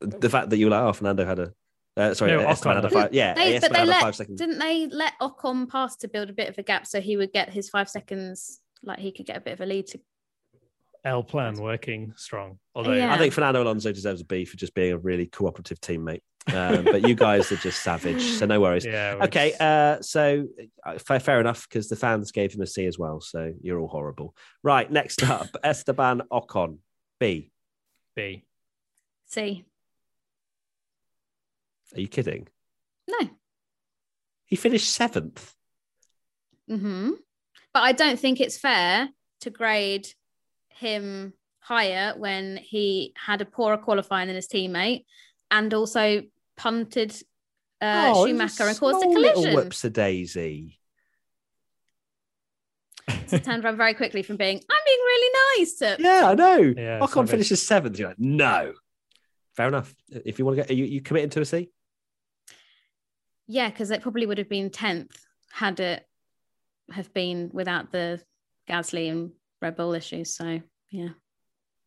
The 0.00 0.28
fact 0.30 0.50
that 0.50 0.58
you 0.58 0.66
were 0.66 0.70
like, 0.70 0.82
oh, 0.82 0.92
Fernando 0.92 1.24
had 1.24 1.38
a. 1.38 1.52
Uh, 1.96 2.12
sorry, 2.12 2.30
No, 2.32 2.40
Esteban 2.40 2.74
Ocon. 2.76 2.76
had 2.76 2.84
a 2.84 2.90
five. 2.90 3.14
Yeah, 3.14 3.32
They- 3.34 3.58
but 3.58 3.72
they 3.72 3.78
had 3.78 3.88
a 3.88 3.90
let- 3.90 4.02
five 4.02 4.14
second. 4.14 4.36
Didn't 4.36 4.58
they 4.58 4.86
let 4.88 5.14
Ocon 5.22 5.68
pass 5.70 5.96
to 5.96 6.08
build 6.08 6.28
a 6.28 6.34
bit 6.34 6.48
of 6.50 6.58
a 6.58 6.62
gap 6.62 6.86
so 6.86 7.00
he 7.00 7.16
would 7.16 7.32
get 7.32 7.48
his 7.50 7.70
five 7.70 7.88
seconds, 7.88 8.60
like 8.82 8.98
he 8.98 9.10
could 9.10 9.24
get 9.24 9.38
a 9.38 9.40
bit 9.40 9.54
of 9.54 9.62
a 9.62 9.66
lead 9.66 9.86
to 9.88 10.00
L 11.06 11.22
plan 11.22 11.54
working 11.54 12.12
strong. 12.16 12.58
Although 12.74 12.92
Yeah. 12.92 13.14
I 13.14 13.16
think 13.18 13.32
Fernando 13.32 13.62
Alonso 13.62 13.90
deserves 13.92 14.20
a 14.20 14.24
B 14.26 14.44
for 14.44 14.56
just 14.58 14.74
being 14.74 14.92
a 14.92 14.98
really 14.98 15.26
cooperative 15.26 15.80
teammate. 15.80 16.20
Um, 16.52 16.84
but 16.84 17.06
you 17.08 17.14
guys 17.16 17.50
are 17.50 17.56
just 17.56 17.82
savage, 17.82 18.22
so 18.22 18.46
no 18.46 18.60
worries. 18.60 18.84
yeah. 18.84 19.16
Okay, 19.22 19.48
it's- 19.48 19.60
uh, 19.60 20.00
so 20.02 20.46
uh, 20.84 20.98
fair, 20.98 21.18
fair 21.20 21.40
enough 21.40 21.68
because 21.68 21.88
the 21.88 21.96
fans 21.96 22.30
gave 22.30 22.54
him 22.54 22.60
a 22.60 22.66
C 22.66 22.86
as 22.86 22.98
well. 22.98 23.20
So 23.20 23.52
you're 23.60 23.80
all 23.80 23.88
horrible. 23.88 24.34
Right, 24.62 24.90
next 24.90 25.22
up, 25.28 25.48
Esteban 25.64 26.22
Ocon, 26.30 26.78
B. 27.18 27.50
B. 28.14 28.44
C. 29.26 29.64
Are 31.94 32.00
you 32.00 32.08
kidding? 32.08 32.48
No. 33.08 33.28
He 34.46 34.56
finished 34.56 34.90
seventh. 34.92 35.54
hmm 36.68 37.10
But 37.72 37.82
I 37.82 37.92
don't 37.92 38.18
think 38.18 38.40
it's 38.40 38.56
fair 38.58 39.08
to 39.40 39.50
grade 39.50 40.08
him 40.68 41.32
higher 41.60 42.14
when 42.16 42.56
he 42.58 43.12
had 43.16 43.40
a 43.40 43.44
poorer 43.44 43.76
qualifying 43.78 44.28
than 44.28 44.36
his 44.36 44.46
teammate 44.48 45.04
and 45.50 45.72
also 45.74 46.22
punted 46.56 47.12
uh, 47.80 48.12
Oh, 48.14 48.26
Schumacher 48.26 48.64
and 48.64 48.78
caused 48.78 48.96
a 48.96 49.00
small 49.00 49.14
little 49.20 49.32
collision. 49.42 49.54
Whoops 49.54 49.84
a 49.84 49.90
daisy. 49.90 50.78
so 53.26 53.38
turned 53.38 53.64
around 53.64 53.76
very 53.76 53.94
quickly 53.94 54.22
from 54.22 54.36
being, 54.36 54.56
I'm 54.56 54.82
being 54.86 54.98
really 54.98 55.38
nice 55.58 55.74
to, 55.78 55.96
Yeah, 56.00 56.28
I 56.30 56.34
know. 56.34 56.74
Yeah, 56.76 56.98
Ocon 57.00 57.08
savage. 57.14 57.30
finishes 57.30 57.66
seventh. 57.66 57.98
You're 57.98 58.08
like, 58.08 58.18
no. 58.18 58.72
Fair 59.56 59.68
enough. 59.68 59.94
If 60.10 60.38
you 60.38 60.44
want 60.44 60.56
to 60.56 60.62
get, 60.62 60.70
are 60.70 60.74
you, 60.74 60.84
you 60.84 61.00
committed 61.00 61.32
to 61.32 61.40
a 61.40 61.44
C? 61.44 61.70
yeah, 63.48 63.70
because 63.70 63.90
it 63.92 64.02
probably 64.02 64.26
would 64.26 64.38
have 64.38 64.48
been 64.48 64.70
10th 64.70 65.12
had 65.52 65.78
it 65.78 66.04
have 66.90 67.12
been 67.14 67.48
without 67.52 67.92
the 67.92 68.20
Gasly 68.68 69.08
and 69.10 69.30
Red 69.62 69.76
Bull 69.76 69.94
issues. 69.94 70.34
So, 70.34 70.60
yeah. 70.90 71.10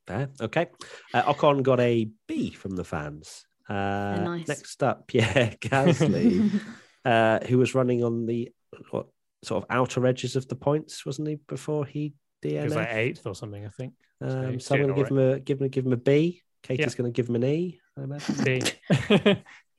Fair. 0.08 0.30
Okay. 0.42 0.68
Uh, 1.14 1.34
Ocon 1.34 1.62
got 1.62 1.80
a 1.82 2.10
B 2.28 2.52
from 2.52 2.76
the 2.78 2.84
fans. 2.86 3.46
Uh, 3.70 4.22
nice. 4.24 4.48
Next 4.48 4.82
up, 4.84 5.10
yeah, 5.14 5.54
Gasly, 5.56 6.50
uh, 7.06 7.40
who 7.46 7.58
was 7.60 7.76
running 7.76 8.04
on 8.04 8.26
the 8.26 8.52
what, 8.92 9.08
sort 9.44 9.64
of 9.64 9.68
outer 9.70 10.06
edges 10.08 10.36
of 10.36 10.48
the 10.48 10.56
points, 10.56 11.06
wasn't 11.06 11.28
he? 11.28 11.36
Before 11.48 11.86
he 11.86 12.14
He 12.42 12.58
was 12.58 12.76
like 12.76 12.90
eighth 12.92 13.26
or 13.28 13.36
something, 13.36 13.66
I 13.66 13.70
think. 13.70 13.94
Um, 14.22 14.54
he's 14.54 14.66
so 14.66 14.76
I'm 14.76 14.82
going 14.82 14.96
to 14.96 15.02
give 15.02 15.12
him 15.12 15.18
a 15.20 15.40
give 15.40 15.62
him 15.62 15.68
give 15.70 15.86
him 15.86 15.94
a 15.94 15.98
B. 15.98 16.42
Katie's 16.64 16.94
Yeah. 16.94 16.98
going 16.98 17.14
to 17.14 17.16
give 17.16 17.30
him 17.30 17.36
an 17.36 17.44
E. 17.46 17.80
I 17.98 18.04
imagine. 18.04 18.36
B. 18.44 18.62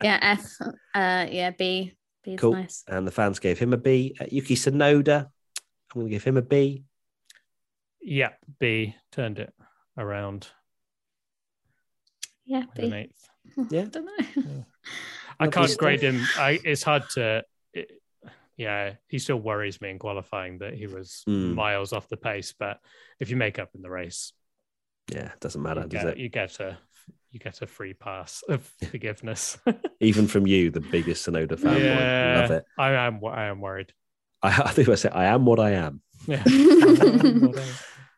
yeah, 0.02 0.18
F. 0.22 0.50
Uh, 0.94 1.26
yeah, 1.30 1.50
B. 1.50 1.92
B 2.24 2.32
is 2.34 2.40
Cool. 2.40 2.52
nice. 2.52 2.84
And 2.88 3.06
the 3.06 3.10
fans 3.10 3.38
gave 3.38 3.58
him 3.58 3.72
a 3.72 3.76
B. 3.76 4.14
Uh, 4.20 4.26
Yuki 4.30 4.54
Tsunoda, 4.54 5.26
I'm 5.26 6.00
going 6.00 6.06
to 6.06 6.10
give 6.10 6.24
him 6.24 6.36
a 6.36 6.42
B. 6.42 6.84
yeah, 8.00 8.30
B 8.58 8.94
turned 9.12 9.38
it 9.38 9.52
around 9.98 10.48
Yeah, 12.46 12.64
with 12.76 12.84
an 12.84 12.90
B. 12.90 13.10
eighth. 13.58 13.66
Yeah. 13.72 13.82
I 13.82 13.84
don't 13.86 14.04
know. 14.04 14.64
I 15.38 15.46
can't 15.48 15.68
stuff. 15.68 15.78
grade 15.78 16.00
him. 16.02 16.20
I 16.36 16.58
it's 16.64 16.82
hard 16.82 17.08
to. 17.10 17.44
It, 17.72 17.90
yeah, 18.56 18.94
he 19.08 19.18
still 19.18 19.38
worries 19.40 19.80
me 19.80 19.88
in 19.90 19.98
qualifying 19.98 20.58
that 20.58 20.74
he 20.74 20.86
was 20.86 21.22
Mm. 21.28 21.54
miles 21.54 21.92
off 21.94 22.08
the 22.08 22.16
pace. 22.18 22.52
But 22.58 22.78
if 23.18 23.30
you 23.30 23.36
make 23.36 23.58
up 23.58 23.70
in 23.74 23.80
the 23.82 23.88
race, 23.90 24.32
Yeah, 25.10 25.32
it 25.32 25.40
doesn't 25.40 25.62
matter, 25.62 25.80
you 25.82 25.88
does 25.88 26.02
get, 26.02 26.12
it? 26.12 26.18
you 26.18 26.28
get 26.28 26.60
a 26.60 26.78
you 27.32 27.38
get 27.40 27.62
a 27.62 27.66
free 27.66 27.94
pass 27.94 28.42
of 28.48 28.70
forgiveness. 28.90 29.56
Even 30.00 30.26
from 30.26 30.46
you, 30.46 30.70
the 30.70 30.80
biggest 30.80 31.26
Tsunoda 31.26 31.58
fan. 31.58 31.80
yeah, 31.80 32.40
Love 32.42 32.50
it. 32.50 32.64
I 32.78 32.90
am. 32.92 33.20
What 33.20 33.38
I 33.38 33.46
am 33.46 33.60
worried. 33.60 33.92
I, 34.42 34.48
I 34.48 34.70
think 34.72 34.88
I 34.88 34.94
said, 34.96 35.12
I 35.14 35.24
am 35.26 35.44
what 35.46 35.58
I 35.60 35.70
am. 35.72 36.02
Yeah. 36.26 36.42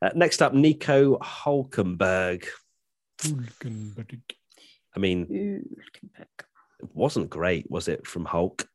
Uh, 0.05 0.11
next 0.17 0.43
up, 0.43 0.53
Nico 0.53 1.17
Hulkenberg. 1.19 2.47
I 4.95 4.99
mean, 4.99 5.27
it 5.31 6.87
wasn't 6.95 7.31
great, 7.31 7.71
was 7.71 7.89
it, 7.89 8.07
from 8.07 8.25
Hulk? 8.25 8.67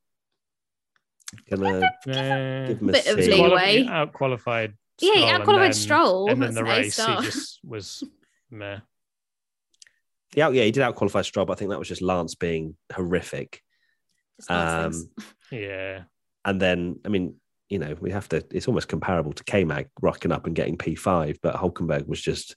Gonna 1.49 1.81
Yeah. 2.06 2.68
give 2.68 2.80
him 2.81 2.89
a 2.89 2.91
Bit 2.94 3.07
of 3.07 3.23
C. 3.23 3.31
leeway. 3.34 3.48
Quali- 3.84 3.88
out 3.88 4.14
qualified. 4.14 4.73
Yeah, 4.99 5.11
he 5.14 5.19
Stroll, 5.19 5.30
and 5.30 5.41
out-qualified 5.41 5.65
then- 5.68 5.73
Stroll. 5.73 6.31
and 6.31 6.41
then 6.41 6.53
the 6.56 6.64
That's 6.64 6.98
an 6.99 7.06
A 7.06 7.15
race 7.18 7.23
he 7.26 7.26
just 7.30 7.60
was 7.64 8.03
meh. 8.52 8.80
Yeah, 10.35 10.49
yeah, 10.49 10.64
he 10.64 10.72
did 10.72 10.81
outqualify 10.84 11.23
Stroll, 11.23 11.45
but 11.45 11.53
I 11.53 11.56
think 11.57 11.69
that 11.72 11.80
was 11.80 11.88
just 11.88 12.02
Lance 12.02 12.35
being 12.35 12.76
horrific. 12.94 13.61
Just 14.38 14.49
nice 14.49 14.95
things. 14.95 15.07
Um, 15.18 15.26
Yeah, 15.52 16.03
and 16.45 16.61
then, 16.61 16.99
I 17.06 17.10
mean, 17.10 17.35
you 17.69 17.80
know, 17.80 17.95
we 17.99 18.11
have 18.11 18.27
to, 18.30 18.38
it's 18.52 18.68
almost 18.68 18.88
comparable 18.88 19.34
to 19.34 19.44
K 19.44 19.64
Mag 19.65 19.89
rocking 20.02 20.31
up 20.31 20.45
and 20.48 20.56
getting 20.56 20.77
P5, 20.77 21.38
but 21.41 21.56
Hulkenberg 21.56 22.07
was 22.07 22.22
just 22.22 22.56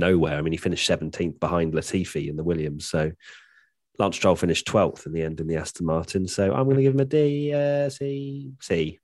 nowhere. 0.00 0.36
I 0.36 0.42
mean, 0.42 0.52
he 0.52 0.56
finished 0.56 0.88
17th 0.90 1.38
behind 1.38 1.74
Latifi 1.74 2.28
in 2.28 2.36
the 2.36 2.42
Williams. 2.44 2.86
So 2.86 3.12
Lance 3.98 4.16
Stroll 4.16 4.34
finished 4.36 4.66
12th 4.66 5.06
in 5.06 5.12
the 5.12 5.22
end 5.22 5.40
in 5.40 5.46
the 5.46 5.56
Aston 5.56 5.86
Martin. 5.86 6.26
So 6.26 6.52
I'm 6.52 6.64
going 6.64 6.76
to 6.76 6.82
give 6.82 6.94
him 6.94 7.00
a 7.00 7.04
D, 7.04 7.52
uh, 7.54 7.88
C, 7.90 8.50
C, 8.60 8.98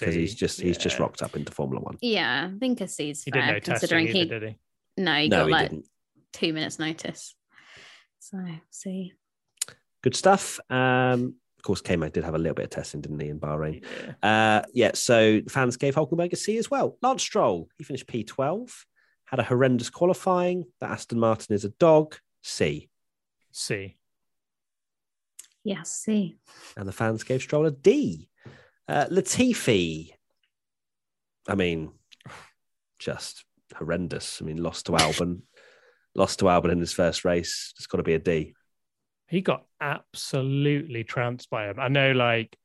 because 0.00 0.14
he's 0.14 0.32
C, 0.32 0.36
just, 0.36 0.60
he's 0.60 0.78
just 0.78 0.96
yeah. 0.98 1.02
rocked 1.02 1.22
up 1.22 1.34
into 1.34 1.50
Formula 1.50 1.82
One. 1.82 1.96
yeah, 2.00 2.50
I 2.54 2.58
think 2.58 2.80
a 2.80 2.88
C 2.88 3.10
is 3.10 3.24
He 3.24 3.30
didn't 3.30 3.46
fair 3.46 3.54
know 3.54 3.60
considering 3.60 4.08
either, 4.08 4.18
he 4.18 4.24
did 4.26 4.42
he? 4.42 4.58
no 5.02 5.14
he 5.14 5.28
no, 5.28 5.38
got 5.38 5.46
he 5.46 5.52
like 5.52 5.70
didn't. 5.70 5.86
two 6.32 6.52
minutes 6.52 6.78
notice. 6.78 7.34
So 8.20 8.38
C. 8.70 9.12
Good 10.02 10.14
stuff. 10.14 10.60
Um, 10.70 11.36
of 11.58 11.62
course, 11.62 11.80
K 11.80 11.96
Mag 11.96 12.12
did 12.12 12.24
have 12.24 12.34
a 12.34 12.38
little 12.38 12.54
bit 12.54 12.64
of 12.66 12.70
testing, 12.70 13.00
didn't 13.00 13.20
he, 13.20 13.28
in 13.28 13.40
Bahrain? 13.40 13.82
Yeah. 14.22 14.60
Uh, 14.62 14.66
yeah, 14.72 14.90
so 14.94 15.40
fans 15.48 15.76
gave 15.76 15.94
Hulkenberg 15.94 16.32
a 16.32 16.36
C 16.36 16.56
as 16.56 16.70
well. 16.70 16.96
Lance 17.02 17.22
Stroll, 17.22 17.68
he 17.78 17.84
finished 17.84 18.06
P12, 18.06 18.70
had 19.30 19.40
a 19.40 19.44
horrendous 19.44 19.90
qualifying. 19.90 20.64
The 20.80 20.88
Aston 20.88 21.18
Martin 21.18 21.54
is 21.54 21.64
a 21.64 21.70
dog, 21.70 22.16
C. 22.42 22.88
C. 23.52 23.96
Yes, 25.64 25.90
C. 25.90 26.38
And 26.76 26.88
the 26.88 26.92
fans 26.92 27.24
gave 27.24 27.42
Stroll 27.42 27.66
a 27.66 27.70
D. 27.70 28.28
Uh, 28.88 29.06
Latifi, 29.10 30.12
I 31.46 31.54
mean, 31.54 31.92
just 32.98 33.44
horrendous. 33.76 34.40
I 34.40 34.46
mean, 34.46 34.62
lost 34.62 34.86
to 34.86 34.92
Albon, 34.92 35.42
lost 36.14 36.38
to 36.38 36.46
Albon 36.46 36.72
in 36.72 36.80
his 36.80 36.94
first 36.94 37.24
race. 37.24 37.74
It's 37.76 37.86
got 37.86 37.98
to 37.98 38.02
be 38.02 38.14
a 38.14 38.18
D. 38.18 38.54
He 39.28 39.42
got 39.42 39.66
absolutely 39.78 41.04
trounced 41.04 41.50
by 41.50 41.68
him. 41.68 41.78
I 41.78 41.88
know, 41.88 42.12
like 42.12 42.56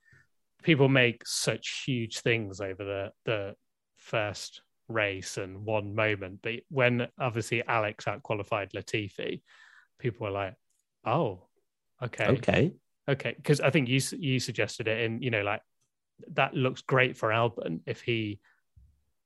people 0.64 0.88
make 0.88 1.27
such 1.27 1.84
huge 1.85 2.19
things 2.19 2.61
over 2.61 2.85
the 2.85 3.11
the 3.26 3.56
first 3.98 4.61
race 4.88 5.38
and 5.38 5.65
one 5.65 5.95
moment, 5.95 6.39
but 6.41 6.60
when 6.69 7.07
obviously 7.19 7.65
Alex 7.65 8.07
out 8.07 8.23
qualified 8.23 8.72
Latifi, 8.72 9.41
people 9.99 10.26
were 10.26 10.31
like, 10.31 10.55
"Oh, 11.05 11.47
okay, 12.01 12.26
Okay. 12.27 12.73
okay," 13.07 13.34
because 13.35 13.61
I 13.61 13.69
think 13.69 13.88
you 13.89 13.99
you 14.18 14.39
suggested 14.39 14.88
it, 14.88 15.05
and 15.05 15.23
you 15.23 15.31
know, 15.31 15.43
like 15.43 15.61
that 16.31 16.53
looks 16.53 16.81
great 16.81 17.18
for 17.18 17.30
Albon 17.30 17.81
if 17.85 18.01
he 18.01 18.39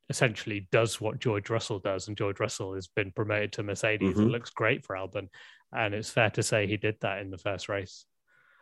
essentially 0.09 0.67
does 0.71 1.01
what 1.01 1.19
George 1.19 1.49
Russell 1.49 1.79
does, 1.79 2.07
and 2.07 2.17
George 2.17 2.39
Russell 2.39 2.75
has 2.75 2.87
been 2.87 3.11
promoted 3.11 3.51
to 3.53 3.63
Mercedes. 3.63 4.17
It 4.17 4.21
Mhm. 4.21 4.31
looks 4.31 4.49
great 4.51 4.85
for 4.85 4.95
Albon, 4.95 5.29
and 5.73 5.93
it's 5.93 6.09
fair 6.09 6.29
to 6.31 6.43
say 6.43 6.65
he 6.65 6.77
did 6.77 6.99
that 7.01 7.19
in 7.19 7.29
the 7.29 7.37
first 7.37 7.67
race. 7.67 8.05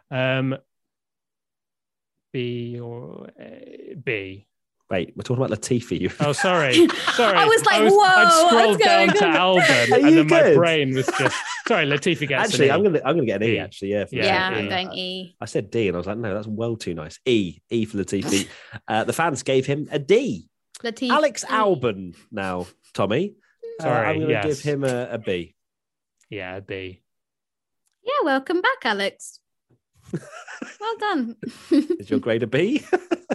Um, 0.09 0.57
B 2.33 2.79
or 2.79 3.29
uh, 3.39 3.95
B. 4.03 4.47
Wait, 4.91 5.13
we're 5.15 5.23
talking 5.23 5.43
about 5.43 5.59
Latifi. 5.59 6.13
Oh, 6.19 6.31
sorry, 6.31 6.87
sorry. 7.13 7.37
I 7.37 7.45
was 7.45 7.65
like, 7.65 7.81
I 7.81 7.89
whoa, 7.89 7.99
I'd 8.03 8.47
scrolled 8.47 8.71
what's 8.73 8.83
down 8.85 9.07
going 9.07 9.17
to 9.17 9.25
on? 9.25 9.59
Albon, 9.59 9.91
Are 9.91 9.95
and 9.95 10.09
you 10.09 10.23
then 10.23 10.27
my 10.27 10.53
brain 10.53 10.93
was 10.93 11.07
just 11.07 11.35
sorry. 11.67 11.85
Latifi 11.87 12.27
gets 12.27 12.51
actually, 12.53 12.69
an 12.69 12.75
I'm 12.75 12.81
E. 12.81 12.83
gonna 12.83 12.99
I'm 13.03 13.15
gonna 13.15 13.25
get 13.25 13.41
an 13.41 13.49
E. 13.49 13.53
E. 13.53 13.59
Actually, 13.59 13.91
yeah. 13.91 14.05
for 14.05 14.15
Yeah, 14.15 14.25
Yeah, 14.25 14.51
Latifi. 14.51 14.57
I'm 14.57 14.65
E. 14.65 14.69
going 14.69 14.93
E. 14.93 15.35
I 15.41 15.45
said 15.45 15.71
D, 15.71 15.87
and 15.87 15.95
I 15.95 15.97
was 15.97 16.05
like, 16.05 16.17
no, 16.17 16.33
that's 16.35 16.47
well 16.47 16.75
too 16.75 16.93
nice. 16.93 17.19
E, 17.25 17.61
E 17.71 17.85
for 17.85 17.97
Latifi. 17.97 18.47
uh, 18.87 19.03
the 19.03 19.13
fans 19.13 19.41
gave 19.41 19.65
him 19.65 19.87
a 19.91 19.97
D. 19.97 20.49
Latifi. 20.83 21.09
Alex 21.09 21.43
Albon 21.45 22.15
now, 22.31 22.67
Tommy. 22.93 23.33
Uh, 23.79 23.83
Sorry, 23.83 24.07
I'm 24.07 24.15
going 24.17 24.27
to 24.27 24.33
yes. 24.33 24.45
give 24.45 24.59
him 24.61 24.83
a, 24.83 25.09
a 25.11 25.17
B. 25.17 25.55
Yeah, 26.29 26.59
B. 26.59 27.01
Yeah, 28.03 28.13
welcome 28.23 28.61
back, 28.61 28.77
Alex. 28.83 29.39
well 30.13 30.97
done. 30.99 31.35
Is 31.71 32.09
your 32.09 32.19
grade 32.19 32.43
a 32.43 32.47
B? 32.47 32.85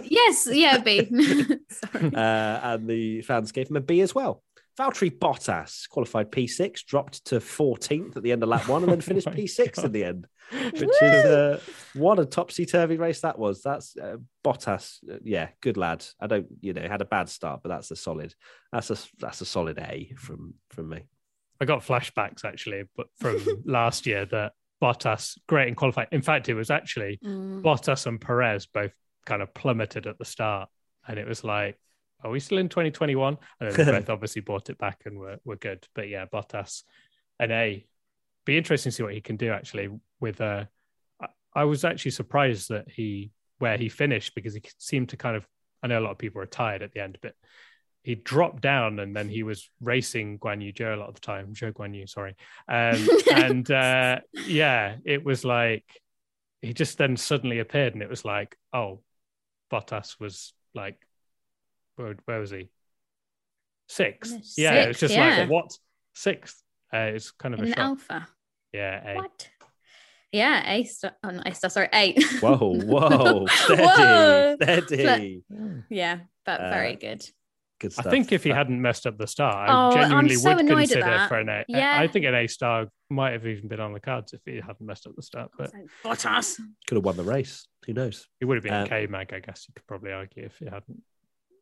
Yes, 0.03 0.47
yeah, 0.51 0.77
B. 0.79 1.05
Sorry. 1.69 2.15
uh, 2.15 2.73
and 2.73 2.87
the 2.87 3.21
fans 3.21 3.51
gave 3.51 3.69
him 3.69 3.75
a 3.77 3.81
B 3.81 4.01
as 4.01 4.13
well. 4.15 4.43
Valtteri 4.79 5.11
Bottas 5.11 5.87
qualified 5.89 6.31
P6, 6.31 6.85
dropped 6.85 7.25
to 7.25 7.39
14th 7.39 8.15
at 8.15 8.23
the 8.23 8.31
end 8.31 8.41
of 8.41 8.49
lap 8.49 8.67
one, 8.69 8.83
and 8.83 8.91
then 8.91 9.01
finished 9.11 9.27
Oh 9.27 9.31
P6 9.31 9.75
God. 9.75 9.85
in 9.85 9.91
the 9.91 10.03
end, 10.05 10.27
which 10.71 10.81
is 11.01 11.25
uh, 11.25 11.59
what 11.93 12.19
a 12.19 12.25
topsy 12.25 12.65
turvy 12.65 12.95
race 12.97 13.21
that 13.21 13.37
was. 13.37 13.61
That's 13.61 13.95
uh, 13.97 14.15
Bottas. 14.45 14.97
uh, 15.11 15.17
yeah, 15.23 15.49
good 15.61 15.75
lad. 15.77 16.05
I 16.21 16.27
don't, 16.27 16.47
you 16.61 16.71
know, 16.73 16.87
had 16.87 17.01
a 17.01 17.05
bad 17.05 17.27
start, 17.27 17.59
but 17.63 17.69
that's 17.69 17.91
a 17.91 17.95
solid. 17.97 18.33
That's 18.71 18.89
a 18.89 18.97
that's 19.19 19.41
a 19.41 19.45
solid 19.45 19.77
A 19.77 20.13
from 20.17 20.53
from 20.69 20.87
me. 20.89 21.01
I 21.59 21.65
got 21.65 21.81
flashbacks 21.85 22.45
actually, 22.45 22.83
but 22.95 23.07
from 23.19 23.39
last 23.65 24.07
year 24.07 24.25
that 24.25 24.53
Bottas 24.81 25.37
great 25.47 25.67
in 25.67 25.75
qualifying. 25.75 26.07
In 26.13 26.21
fact, 26.21 26.47
it 26.49 26.55
was 26.55 26.71
actually 26.71 27.19
Mm. 27.23 27.61
Bottas 27.61 28.07
and 28.07 28.19
Perez 28.21 28.65
both 28.65 28.93
kind 29.25 29.41
of 29.41 29.53
plummeted 29.53 30.07
at 30.07 30.17
the 30.17 30.25
start, 30.25 30.69
and 31.07 31.17
it 31.19 31.27
was 31.27 31.43
like, 31.43 31.77
are 32.23 32.31
we 32.31 32.39
still 32.39 32.59
in 32.59 32.69
2021? 32.69 33.37
And 33.59 33.73
then 33.73 33.85
they 33.85 33.91
both 33.91 34.09
obviously 34.09 34.41
bought 34.41 34.69
it 34.69 34.77
back 34.77 35.01
and 35.05 35.17
were 35.17 35.37
were 35.43 35.55
good. 35.55 35.87
But 35.95 36.09
yeah, 36.09 36.25
Bottas 36.25 36.83
an 37.39 37.51
A. 37.51 37.85
Be 38.45 38.57
interesting 38.57 38.91
to 38.91 38.95
see 38.95 39.03
what 39.03 39.13
he 39.13 39.21
can 39.21 39.37
do 39.37 39.51
actually 39.51 39.89
with. 40.19 40.41
Uh, 40.41 40.65
I- 41.21 41.27
I 41.53 41.63
was 41.65 41.83
actually 41.83 42.11
surprised 42.11 42.69
that 42.69 42.89
he 42.89 43.31
where 43.59 43.77
he 43.77 43.89
finished 43.89 44.35
because 44.35 44.53
he 44.55 44.61
seemed 44.77 45.09
to 45.09 45.17
kind 45.17 45.35
of. 45.35 45.45
I 45.83 45.87
know 45.87 45.99
a 45.99 46.01
lot 46.05 46.11
of 46.11 46.17
people 46.19 46.41
are 46.41 46.45
tired 46.45 46.83
at 46.83 46.91
the 46.91 47.01
end, 47.01 47.17
but 47.21 47.33
he 48.03 48.15
dropped 48.15 48.61
down 48.61 48.99
and 48.99 49.15
then 49.15 49.29
he 49.29 49.43
was 49.43 49.69
racing 49.79 50.39
Guan 50.39 50.63
Yu 50.63 50.73
Zhou 50.73 50.93
a 50.93 50.97
lot 50.97 51.09
of 51.09 51.15
the 51.15 51.21
time. 51.21 51.53
Zhou 51.53 51.71
Guan 51.71 51.95
Yu, 51.95 52.07
sorry. 52.07 52.35
Um, 52.67 53.07
and 53.33 53.69
uh, 53.69 54.19
yeah, 54.47 54.95
it 55.05 55.23
was 55.23 55.45
like 55.45 55.85
he 56.61 56.73
just 56.73 56.97
then 56.97 57.17
suddenly 57.17 57.59
appeared 57.59 57.93
and 57.93 58.03
it 58.03 58.09
was 58.09 58.25
like, 58.25 58.55
oh, 58.73 59.01
Bottas 59.71 60.19
was 60.19 60.53
like, 60.73 60.97
where, 61.95 62.15
where 62.25 62.39
was 62.39 62.51
he? 62.51 62.69
Sixth. 63.87 64.31
Sixth, 64.31 64.57
yeah, 64.57 64.73
it 64.83 64.87
was 64.89 64.99
just 64.99 65.13
yeah. 65.13 65.37
like, 65.39 65.49
what? 65.49 65.77
Sixth. 66.13 66.61
Uh, 66.93 67.11
it's 67.15 67.31
kind 67.31 67.53
of 67.53 67.59
In 67.61 67.65
a 67.65 67.67
an 67.69 67.73
shock. 67.73 67.79
alpha. 67.79 68.27
Yeah, 68.73 69.11
A. 69.11 69.15
What? 69.15 69.49
Yeah, 70.31 70.63
A 70.71 70.83
star. 70.85 71.11
Oh, 71.23 71.29
not 71.29 71.47
A 71.47 71.53
star. 71.53 71.69
Sorry, 71.69 71.89
A. 71.93 72.13
Whoa, 72.39 72.55
whoa, 72.57 73.45
steady, 73.49 73.81
Whoa. 73.83 74.55
steady. 74.87 75.43
yeah, 75.89 76.19
but 76.45 76.61
Uh, 76.61 76.69
very 76.69 76.95
good. 76.95 77.25
Good 77.81 77.93
I 77.97 78.03
think 78.03 78.31
if 78.31 78.43
he 78.43 78.51
Uh, 78.51 78.55
hadn't 78.55 78.79
messed 78.81 79.07
up 79.07 79.17
the 79.17 79.25
start, 79.27 79.67
Oh, 79.69 79.73
I 79.73 79.87
I'm 79.87 79.91
genuinely 80.27 80.35
so 80.35 80.55
would 80.55 80.67
consider 80.67 81.25
for 81.27 81.39
an 81.39 81.49
A. 81.49 81.65
Yeah. 81.67 81.97
I 81.99 82.07
think 82.07 82.25
an 82.25 82.35
A 82.35 82.45
star 82.47 82.87
might 83.09 83.31
have 83.31 83.45
even 83.47 83.67
been 83.67 83.79
on 83.79 83.91
the 83.91 83.99
cards 83.99 84.33
if 84.33 84.41
he 84.45 84.57
hadn't 84.57 84.81
messed 84.81 85.07
up 85.07 85.15
the 85.15 85.23
start, 85.23 85.49
but 85.57 85.71
Bottas. 86.03 86.59
could 86.87 86.95
have 86.97 87.03
won 87.05 87.17
the 87.17 87.23
race. 87.23 87.67
Who 87.87 87.93
knows? 87.93 88.27
he 88.39 88.45
would 88.45 88.55
have 88.57 88.63
been 88.63 88.73
Uh, 88.73 88.85
a 88.85 88.87
K 88.87 89.07
mag, 89.07 89.33
I 89.33 89.39
guess 89.39 89.65
you 89.67 89.73
could 89.73 89.87
probably 89.87 90.11
argue 90.11 90.43
if 90.45 90.57
he 90.59 90.65
hadn't. 90.65 91.01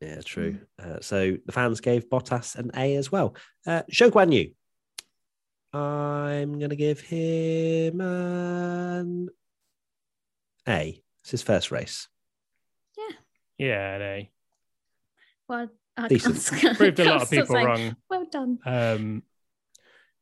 Yeah, 0.02 0.22
true. 0.22 0.60
Uh, 0.78 1.00
so 1.02 1.38
the 1.46 1.52
fans 1.52 1.80
gave 1.82 2.10
Bottas 2.10 2.56
an 2.56 2.72
A 2.76 2.96
as 2.96 3.12
well. 3.12 3.36
Uh, 3.66 3.84
Zhou 3.92 4.10
Guan 4.12 4.34
Yu. 4.34 4.54
I'm 5.78 6.58
going 6.58 6.70
to 6.72 6.76
give 6.76 7.00
him 7.02 8.02
an 8.02 9.30
A. 10.68 11.02
It's 11.22 11.32
his 11.32 11.42
first 11.44 11.70
race. 11.72 12.08
Yeah, 12.98 13.16
Yeah, 13.58 13.96
an 13.96 14.02
A. 14.02 14.32
Well, 15.48 15.60
I 15.60 15.68
Decent. 16.08 16.78
Proved 16.78 17.00
a 17.00 17.06
lot 17.06 17.22
of 17.24 17.30
people 17.30 17.48
saying, 17.56 17.66
wrong. 17.66 17.96
Well 18.10 18.26
done. 18.32 18.60
Um, 18.66 19.24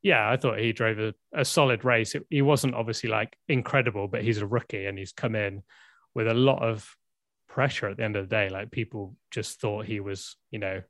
yeah, 0.01 0.29
I 0.29 0.37
thought 0.37 0.59
he 0.59 0.71
drove 0.73 0.99
a, 0.99 1.13
a 1.33 1.43
solid 1.45 1.83
race. 1.83 2.15
It- 2.15 2.25
he 2.29 2.41
wasn't 2.41 2.75
obviously 2.75 3.09
like 3.09 3.35
incredible, 3.47 4.07
but 4.07 4.23
he's 4.23 4.37
a 4.39 4.47
rookie 4.47 4.85
and 4.85 4.97
he's 4.97 5.11
come 5.11 5.35
in 5.35 5.63
with 6.15 6.27
a 6.27 6.33
lot 6.33 6.63
of 6.63 6.95
pressure 7.49 7.87
at 7.89 7.97
the 7.97 8.03
end 8.03 8.15
of 8.15 8.29
the 8.29 8.35
day. 8.35 8.49
Like 8.49 8.71
people 8.71 9.15
just 9.31 9.59
thought 9.59 9.85
he 9.85 9.99
was, 9.99 10.35
you 10.51 10.59
know, 10.59 10.81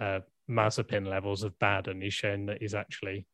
uh, 0.00 0.20
Mazepin 0.48 1.06
levels 1.08 1.42
of 1.42 1.58
bad, 1.58 1.88
and 1.88 2.02
he's 2.02 2.14
shown 2.14 2.46
that 2.46 2.58
he's 2.60 2.74
actually 2.74 3.26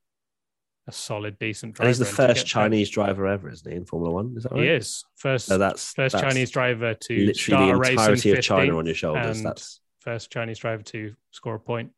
a 0.89 0.93
solid, 0.93 1.39
decent 1.39 1.75
driver. 1.75 1.89
And 1.89 1.91
he's 1.91 1.99
the 1.99 2.05
first 2.05 2.41
get 2.41 2.47
Chinese 2.47 2.91
driver 2.91 3.27
ever, 3.27 3.51
isn't 3.51 3.71
he, 3.71 3.77
in 3.77 3.85
Formula 3.85 4.13
One? 4.15 4.35
Is 4.37 4.45
that 4.45 4.53
right? 4.53 4.63
He 4.63 4.69
is 4.69 5.05
first 5.17 5.47
So 5.47 5.59
that's 5.59 5.93
first 5.93 6.15
that's 6.15 6.23
Chinese 6.25 6.51
driver 6.51 6.95
to 6.95 7.15
literally 7.15 7.33
start 7.35 7.67
the 7.69 7.75
a 7.75 7.77
race 7.79 7.89
in 7.89 7.93
entirety 7.99 8.31
of 8.33 8.43
China 8.43 8.79
on 8.79 8.87
your 8.87 8.95
shoulders. 8.95 9.43
That's 9.43 9.81
first 10.03 10.31
Chinese 10.31 10.59
driver 10.59 10.83
to 10.83 11.15
score 11.31 11.55
a 11.57 11.61
point 11.61 11.93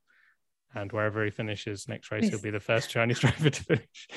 and 0.74 0.90
wherever 0.92 1.24
he 1.24 1.30
finishes 1.30 1.88
next 1.88 2.10
race, 2.10 2.28
he'll 2.28 2.40
be 2.42 2.50
the 2.50 2.60
first 2.60 2.90
Chinese 2.90 3.18
driver 3.20 3.50
to 3.50 3.62
finish. 3.64 4.08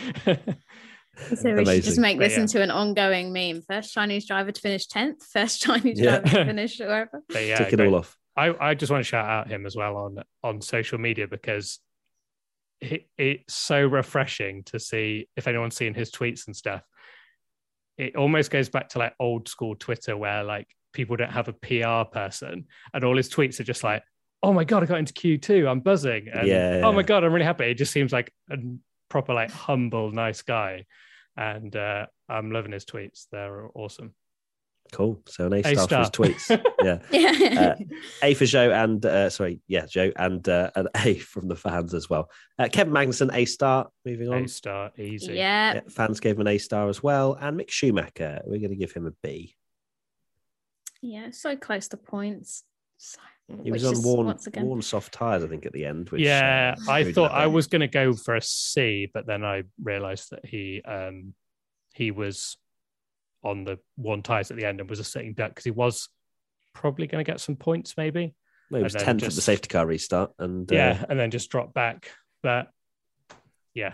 So 1.36 1.54
we 1.56 1.66
should 1.66 1.84
just 1.84 2.00
make 2.00 2.20
this 2.20 2.34
yeah. 2.34 2.42
into 2.42 2.62
an 2.62 2.70
ongoing 2.70 3.34
meme. 3.34 3.62
First 3.68 3.94
Chinese 3.94 4.28
driver 4.28 4.52
to 4.52 4.62
finish 4.62 4.88
10th, 4.88 5.24
first 5.24 5.62
Chinese 5.64 6.00
Yeah. 6.00 6.20
driver 6.20 6.38
to 6.38 6.46
finish 6.46 6.80
wherever. 6.80 7.24
but 7.30 7.44
yeah, 7.46 7.58
Tick 7.58 7.74
it 7.74 7.78
great. 7.78 7.88
all 7.88 7.96
off. 7.96 8.18
I, 8.36 8.54
I 8.70 8.74
just 8.76 8.92
want 8.92 9.04
to 9.04 9.08
shout 9.08 9.26
out 9.28 9.48
him 9.48 9.66
as 9.66 9.76
well 9.76 9.98
on 9.98 10.20
on 10.44 10.62
social 10.62 11.00
media 11.00 11.28
because 11.28 11.80
it, 12.82 13.08
it's 13.18 13.56
so 13.56 13.84
refreshing 13.84 14.64
to 14.66 14.80
see 14.80 15.28
if 15.36 15.48
anyone's 15.48 15.76
seen 15.76 15.96
his 15.96 16.12
tweets 16.12 16.46
and 16.46 16.56
stuff. 16.56 16.84
It 17.98 18.16
almost 18.16 18.52
goes 18.52 18.70
back 18.70 18.90
to 18.90 19.00
like 19.00 19.16
old 19.20 19.48
school 19.48 19.76
Twitter 19.76 20.16
where 20.16 20.44
like 20.44 20.68
people 20.98 21.16
don't 21.16 21.32
have 21.32 21.48
a 21.48 21.54
PR 21.54 22.10
person 22.12 22.66
and 22.94 23.04
all 23.06 23.16
his 23.16 23.30
tweets 23.30 23.60
are 23.62 23.64
just 23.64 23.84
like, 23.84 24.04
oh 24.44 24.52
my 24.52 24.64
god, 24.66 24.84
I 24.84 24.88
got 24.88 25.00
into 25.00 25.14
Q2, 25.14 25.70
I'm 25.70 25.80
buzzing. 25.80 26.28
And, 26.34 26.48
Yeah, 26.48 26.82
Oh 26.84 26.92
my 26.92 27.04
god, 27.04 27.24
I'm 27.24 27.32
really 27.32 27.46
happy. 27.46 27.66
It 27.66 27.76
just 27.76 27.94
seems 27.94 28.12
like 28.12 28.34
a 28.52 28.58
proper 29.10 29.34
like 29.34 29.52
humble, 29.52 30.12
nice 30.12 30.42
guy. 30.42 30.86
And 31.38 31.74
uh, 31.76 32.08
I'm 32.28 32.52
loving 32.52 32.72
his 32.72 32.84
tweets. 32.84 33.28
They're 33.32 33.70
awesome. 33.76 34.16
Cool. 34.92 35.22
So 35.28 35.46
an 35.46 35.54
A 35.54 35.58
A 35.60 35.76
star, 35.76 35.88
for 35.88 35.98
his 35.98 36.10
tweets. 36.10 36.64
Yeah. 36.84 37.00
Yeah. 37.12 37.76
Uh, 37.80 37.84
A 38.24 38.34
for 38.34 38.46
Zhou 38.46 38.72
and 38.72 39.06
uh, 39.06 39.30
sorry, 39.30 39.60
yeah, 39.68 39.84
Zhou 39.84 40.14
and 40.16 40.48
uh, 40.48 40.72
an 40.76 40.88
A 40.96 41.16
from 41.20 41.48
the 41.48 41.56
fans 41.56 41.94
as 41.94 42.10
well. 42.10 42.30
Uh, 42.58 42.70
Kevin 42.72 42.94
Magnussen, 42.94 43.30
A 43.34 43.46
star. 43.46 43.90
Moving 44.06 44.30
on. 44.30 44.44
A 44.46 44.48
star, 44.48 44.92
easy. 44.98 45.34
yeah. 45.34 45.76
Yeah, 45.76 45.82
fans 45.90 46.20
gave 46.20 46.36
him 46.36 46.42
an 46.42 46.48
A 46.48 46.58
star 46.58 46.90
as 46.90 47.04
well, 47.04 47.38
and 47.40 47.60
Mick 47.60 47.70
Schumacher, 47.70 48.42
we're 48.46 48.60
going 48.60 48.70
to 48.70 48.76
give 48.76 48.94
him 48.94 49.06
a 49.06 49.12
B. 49.22 49.56
Yeah. 51.02 51.30
So 51.32 51.56
close 51.56 51.88
to 51.90 51.98
points. 51.98 52.64
So, 52.98 53.20
He 53.64 53.72
was 53.72 53.86
on 53.86 53.94
is, 53.94 54.04
worn, 54.04 54.38
worn 54.58 54.82
soft 54.82 55.14
tires, 55.14 55.44
I 55.44 55.48
think, 55.48 55.66
at 55.66 55.74
the 55.74 55.86
end. 55.86 56.10
Which, 56.10 56.22
yeah, 56.22 56.76
uh, 56.88 56.92
I 56.92 57.12
thought 57.12 57.32
I 57.32 57.48
was 57.48 57.68
going 57.68 57.82
to 57.82 57.88
go 57.88 58.14
for 58.14 58.36
a 58.36 58.42
C, 58.42 59.10
but 59.14 59.26
then 59.28 59.44
I 59.44 59.64
realised 59.82 60.32
that 60.32 60.46
he 60.46 60.82
um 60.84 61.34
he 61.94 62.12
was 62.12 62.58
on 63.44 63.64
the 63.64 63.80
one 63.96 64.22
tires 64.24 64.52
at 64.52 64.58
the 64.58 64.66
end 64.66 64.80
and 64.80 64.90
was 64.90 65.00
a 65.00 65.04
sitting 65.04 65.34
duck 65.34 65.50
because 65.50 65.64
he 65.64 65.72
was 65.72 66.10
probably 66.74 67.08
going 67.08 67.24
to 67.24 67.32
get 67.32 67.40
some 67.40 67.56
points, 67.56 67.96
maybe. 67.98 68.36
Well, 68.70 68.80
he 68.80 68.84
was 68.84 68.94
tenth 68.94 69.24
at 69.24 69.34
the 69.34 69.42
safety 69.42 69.70
car 69.70 69.86
restart, 69.86 70.32
and 70.40 70.70
uh, 70.72 70.76
Yeah, 70.76 71.06
and 71.08 71.20
then 71.20 71.32
just 71.32 71.50
drop 71.50 71.74
back. 71.74 72.12
But 72.44 72.70
yeah, 73.74 73.94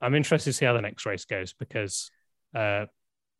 I'm 0.00 0.14
interested 0.14 0.50
to 0.50 0.52
see 0.54 0.64
how 0.64 0.72
the 0.72 0.82
next 0.82 1.06
race 1.06 1.24
goes 1.24 1.52
because 1.52 2.10
uh, 2.54 2.86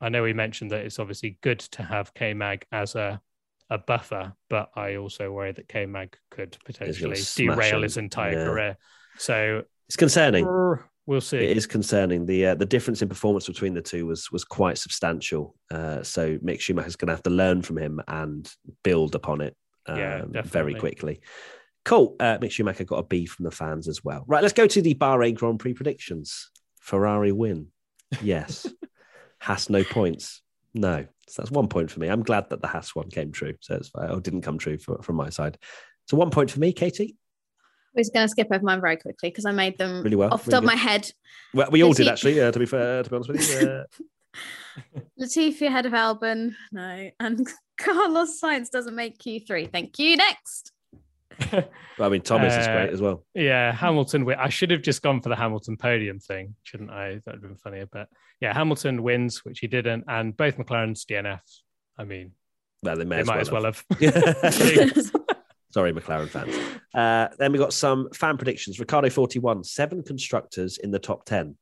I 0.01 0.09
know 0.09 0.23
we 0.23 0.33
mentioned 0.33 0.71
that 0.71 0.85
it's 0.85 0.99
obviously 0.99 1.39
good 1.43 1.61
to 1.61 1.83
have 1.83 2.15
K 2.15 2.35
Mag 2.35 2.65
as 2.73 2.95
a 2.95 3.21
a 3.73 3.79
buffer, 3.79 4.33
but 4.49 4.71
I 4.75 4.97
also 4.97 5.31
worry 5.31 5.53
that 5.53 5.69
K 5.69 5.87
Mag 5.87 6.17
could 6.31 6.57
potentially 6.65 7.21
derail 7.37 7.77
him. 7.77 7.83
his 7.83 7.97
entire 7.97 8.33
Yeah. 8.33 8.45
career. 8.45 8.77
So 9.19 9.63
it's 9.87 9.97
concerning. 9.97 10.45
we'll 11.07 11.21
see. 11.21 11.37
It 11.39 11.57
is 11.57 11.67
concerning. 11.67 12.27
The 12.27 12.47
uh, 12.47 12.55
the 12.57 12.67
difference 12.67 13.03
in 13.03 13.09
performance 13.09 13.47
between 13.47 13.75
the 13.75 13.83
two 13.83 14.07
was 14.07 14.31
was 14.33 14.45
quite 14.45 14.79
substantial. 14.79 15.55
Uh, 15.71 16.03
so 16.03 16.37
Mick 16.39 16.61
Schumacher 16.61 16.89
is 16.89 16.97
going 16.97 17.09
to 17.09 17.13
have 17.15 17.23
to 17.25 17.31
learn 17.31 17.63
from 17.63 17.79
him 17.79 18.01
and 18.09 18.51
build 18.83 19.15
upon 19.15 19.41
it 19.41 19.57
um, 19.87 19.99
Yeah, 19.99 20.23
very 20.43 20.75
quickly. 20.75 21.21
Cool. 21.85 22.17
Uh, 22.21 22.39
Mick 22.39 22.51
Schumacher 22.51 22.85
got 22.85 22.99
a 22.99 23.03
B 23.05 23.25
from 23.27 23.45
the 23.45 23.51
fans 23.51 23.87
as 23.89 24.03
well. 24.05 24.25
Right, 24.27 24.43
let's 24.43 24.53
go 24.55 24.67
to 24.67 24.83
the 24.83 24.95
Bahrain 24.95 25.35
Grand 25.35 25.59
Prix 25.61 25.75
predictions. 25.75 26.51
Ferrari 26.81 27.33
win. 27.33 27.69
Yes. 28.23 28.67
Haas 29.41 29.71
no 29.71 29.83
points. 29.85 30.43
No. 30.75 31.07
So 31.29 31.43
that's 31.43 31.51
one 31.51 31.69
point 31.69 31.91
for 31.91 32.01
me. 32.01 32.09
I'm 32.09 32.23
glad 32.23 32.51
that 32.51 32.61
the 32.61 32.69
Haas 32.69 32.95
one 32.95 33.09
came 33.09 33.33
true. 33.33 33.55
So 33.61 33.77
it's 33.77 33.89
fine. 33.89 34.09
Oh, 34.11 34.21
didn't 34.21 34.43
come 34.43 34.59
true 34.59 34.79
for, 34.79 35.03
from 35.03 35.17
my 35.17 35.31
side. 35.31 35.59
So 36.07 36.17
one 36.17 36.31
point 36.31 36.51
for 36.51 36.61
me, 36.61 36.73
Katie. 36.73 37.17
We're 37.95 38.03
just 38.03 38.15
going 38.15 38.25
to 38.25 38.29
skip 38.29 38.49
over 38.53 38.65
mine 38.65 38.81
very 38.81 38.97
quickly 38.97 39.31
because 39.31 39.47
I 39.47 39.53
made 39.53 39.79
them 39.79 40.03
Really 40.03 40.17
well, 40.17 40.33
off 40.33 40.45
the 40.45 40.51
really 40.51 40.67
top 40.67 40.75
of 40.75 40.79
my 40.79 40.81
head. 40.91 41.11
Well, 41.55 41.71
we 41.71 41.83
all 41.83 41.93
did 41.93 42.09
actually. 42.09 42.41
Uh, 42.41 42.53
to 42.53 42.59
be 42.59 42.67
fair, 42.67 43.03
to 43.03 43.11
be 43.11 43.17
honest 43.17 43.31
with 43.31 43.63
you. 43.63 43.69
Uh, 43.69 43.85
Latifi 45.21 45.63
ahead 45.67 45.87
of 45.87 45.93
Albon. 45.93 46.55
No. 46.71 47.11
And 47.19 47.47
Carlos 47.79 48.41
Sainz 48.41 48.71
doesn't 48.71 48.95
make 48.95 49.19
Q3. 49.19 49.73
Thank 49.73 49.99
you. 49.99 50.17
Next. 50.17 50.73
Well, 51.53 52.09
I 52.09 52.09
mean, 52.09 52.23
Thomas 52.23 52.55
is 52.55 52.67
Uh, 52.67 52.73
great 52.73 52.91
as 52.91 53.01
well. 53.03 53.25
Yeah, 53.35 53.73
Hamilton. 53.73 54.23
wi- 54.23 54.43
I 54.43 54.49
should 54.49 54.71
have 54.71 54.83
just 54.83 55.03
gone 55.03 55.21
for 55.21 55.29
the 55.29 55.37
Hamilton 55.37 55.77
podium 55.77 56.19
thing, 56.19 56.55
shouldn't 56.63 56.91
I? 56.91 57.15
That 57.25 57.27
would 57.27 57.35
have 57.35 57.43
been 57.43 57.57
funnier. 57.57 57.87
But 57.87 58.09
yeah, 58.41 58.55
Hamilton 58.55 59.03
wins, 59.03 59.45
which 59.45 59.59
he 59.61 59.67
didn't, 59.67 60.05
and 60.09 60.37
both 60.37 60.57
McLaren's 60.57 61.05
DNFs. 61.05 61.61
I 61.99 62.05
mean, 62.05 62.33
Well, 62.83 62.97
they 62.97 63.05
may 63.05 63.17
they 63.17 63.21
as 63.21 63.27
might 63.27 63.51
well 63.53 63.67
as 63.67 63.83
well 63.91 63.99
have. 64.01 64.45
have. 64.45 65.11
Sorry, 65.73 65.93
McLaren 65.93 66.29
fans. 66.29 66.57
Uh, 66.95 67.29
then 67.39 67.53
we 67.53 67.59
got 67.59 67.73
some 67.73 68.09
fan 68.13 68.37
predictions. 68.39 68.81
Ricciardo 68.81 69.09
41, 69.11 69.63
seven 69.65 70.03
constructors 70.03 70.79
in 70.79 70.91
the 70.91 70.99
top 70.99 71.25
10. 71.27 71.57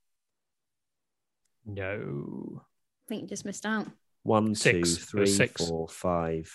no. 1.67 2.63
I 2.63 3.09
think 3.09 3.23
you 3.23 3.29
just 3.29 3.45
missed 3.47 3.65
out. 3.65 3.87
One, 4.23 4.49
two, 4.49 4.55
Six. 4.55 4.93
It 4.97 5.01
three, 5.01 5.21
was 5.23 5.37
six. 5.37 5.67
four, 5.67 5.89
five, 5.89 6.51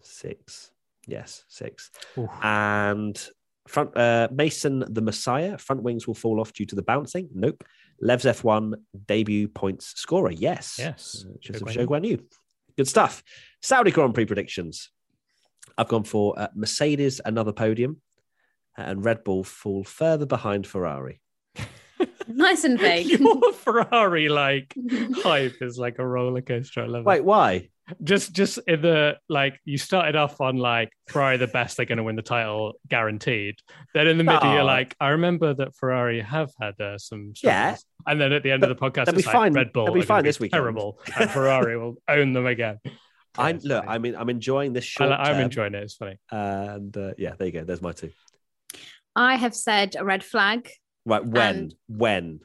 six. 0.00 0.70
Yes, 1.06 1.44
six. 1.48 1.90
Oof. 2.18 2.30
And 2.42 3.20
front 3.68 3.96
uh, 3.96 4.28
Mason 4.32 4.84
the 4.88 5.00
Messiah, 5.02 5.58
front 5.58 5.82
wings 5.82 6.06
will 6.06 6.14
fall 6.14 6.40
off 6.40 6.52
due 6.52 6.66
to 6.66 6.74
the 6.74 6.82
bouncing. 6.82 7.28
Nope. 7.34 7.64
Lev's 8.00 8.24
F1 8.24 8.74
debut 9.06 9.48
points 9.48 9.92
scorer. 9.96 10.32
Yes. 10.32 10.76
Yes. 10.78 11.24
Uh, 11.26 11.34
Joseph 11.40 11.62
Guan 11.62 11.74
Shoguan 11.76 12.06
Yu. 12.08 12.24
Good 12.76 12.88
stuff. 12.88 13.22
Saudi 13.60 13.90
Grand 13.90 14.14
Prix 14.14 14.26
predictions. 14.26 14.90
I've 15.78 15.88
gone 15.88 16.04
for 16.04 16.38
uh, 16.38 16.48
Mercedes, 16.54 17.20
another 17.24 17.52
podium, 17.52 18.00
and 18.76 19.04
Red 19.04 19.24
Bull 19.24 19.44
fall 19.44 19.84
further 19.84 20.26
behind 20.26 20.66
Ferrari. 20.66 21.20
Nice 22.28 22.64
and 22.64 22.78
vague. 22.80 23.18
Your 23.20 23.52
Ferrari 23.52 24.28
like 24.28 24.74
hype 25.22 25.56
is 25.60 25.78
like 25.78 25.98
a 25.98 26.06
roller 26.06 26.40
coaster. 26.40 26.82
I 26.82 26.86
love 26.86 27.04
Wait, 27.04 27.18
it. 27.18 27.24
why? 27.24 27.68
Just 28.02 28.32
just 28.32 28.58
in 28.68 28.80
the 28.82 29.16
like 29.28 29.58
you 29.64 29.76
started 29.76 30.14
off 30.16 30.40
on 30.40 30.56
like 30.56 30.90
Ferrari 31.08 31.36
the 31.36 31.48
best, 31.48 31.76
they're 31.76 31.86
gonna 31.86 32.04
win 32.04 32.16
the 32.16 32.22
title 32.22 32.74
guaranteed. 32.88 33.56
Then 33.92 34.06
in 34.06 34.18
the 34.18 34.24
middle, 34.24 34.40
Oh. 34.42 34.54
you're 34.54 34.64
like, 34.64 34.94
I 35.00 35.08
remember 35.10 35.52
that 35.54 35.74
Ferrari 35.74 36.20
have 36.20 36.50
had 36.60 36.80
uh, 36.80 36.96
some 36.98 37.32
Yeah. 37.42 37.76
And 38.06 38.20
then 38.20 38.32
at 38.32 38.42
the 38.44 38.50
end 38.52 38.62
of 38.62 38.68
the 38.68 38.76
podcast, 38.76 39.06
they'll 39.06 39.14
be 39.14 39.18
it's 39.18 39.26
like 39.26 39.34
fine- 39.34 39.52
Red 39.52 39.72
Bull 39.72 39.86
they'll 39.86 39.94
be 39.94 40.00
are 40.00 40.02
gonna 40.02 40.06
fine 40.18 40.24
this 40.24 40.38
week 40.40 40.52
terrible, 40.52 41.00
and 41.18 41.28
Ferrari 41.30 41.76
will 41.76 41.96
own 42.08 42.32
them 42.32 42.46
again. 42.46 42.78
I 43.36 43.50
Yeah, 43.50 43.56
it's 43.56 43.64
look. 43.64 43.84
funny. 43.84 43.94
I 43.94 43.98
mean, 43.98 44.14
I'm 44.16 44.30
enjoying 44.30 44.72
this 44.74 44.84
I, 44.84 45.06
short. 45.06 45.12
I'm 45.12 45.40
enjoying 45.40 45.74
it. 45.74 45.82
It's 45.82 45.94
funny. 45.94 46.18
And 46.30 46.96
uh, 46.96 47.12
yeah, 47.18 47.34
there 47.36 47.46
you 47.48 47.52
go. 47.52 47.64
There's 47.64 47.82
my 47.82 47.92
two. 47.92 48.10
I 49.16 49.36
have 49.36 49.54
said 49.54 49.96
a 49.98 50.04
red 50.04 50.22
flag 50.24 50.70
Right. 51.04 51.24
When? 51.24 51.56
And- 51.56 51.74
when? 51.88 52.40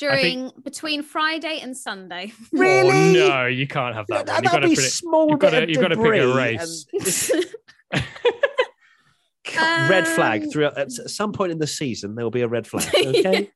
During 0.00 0.50
between 0.64 1.02
Friday 1.02 1.60
and 1.62 1.76
Sunday. 1.76 2.32
Really? 2.52 3.20
Oh, 3.20 3.28
no, 3.28 3.46
you 3.46 3.66
can't 3.68 3.94
have 3.94 4.06
that. 4.08 4.26
That, 4.26 4.34
one. 4.36 4.42
You've 4.44 4.52
got 4.52 4.60
that'd 4.60 4.62
to 4.62 4.68
be 4.70 4.74
predict. 4.74 4.94
small. 4.94 5.30
you've 5.30 5.38
bit 5.38 5.50
gotta- 5.52 5.62
of 5.64 5.68
you've 5.70 5.80
gotta 5.80 5.96
pick 5.96 6.22
a 6.22 6.34
race. 6.34 6.86
and- 7.92 9.90
red 9.90 10.06
flag 10.08 10.44
Um, 10.44 10.50
throughout. 10.50 10.78
At 10.78 10.90
some 10.92 11.32
point 11.32 11.52
in 11.52 11.58
the 11.58 11.66
season, 11.66 12.14
there 12.14 12.24
will 12.24 12.30
be 12.30 12.42
a 12.42 12.48
red 12.48 12.66
flag. 12.66 12.88
Okay. 12.94 13.50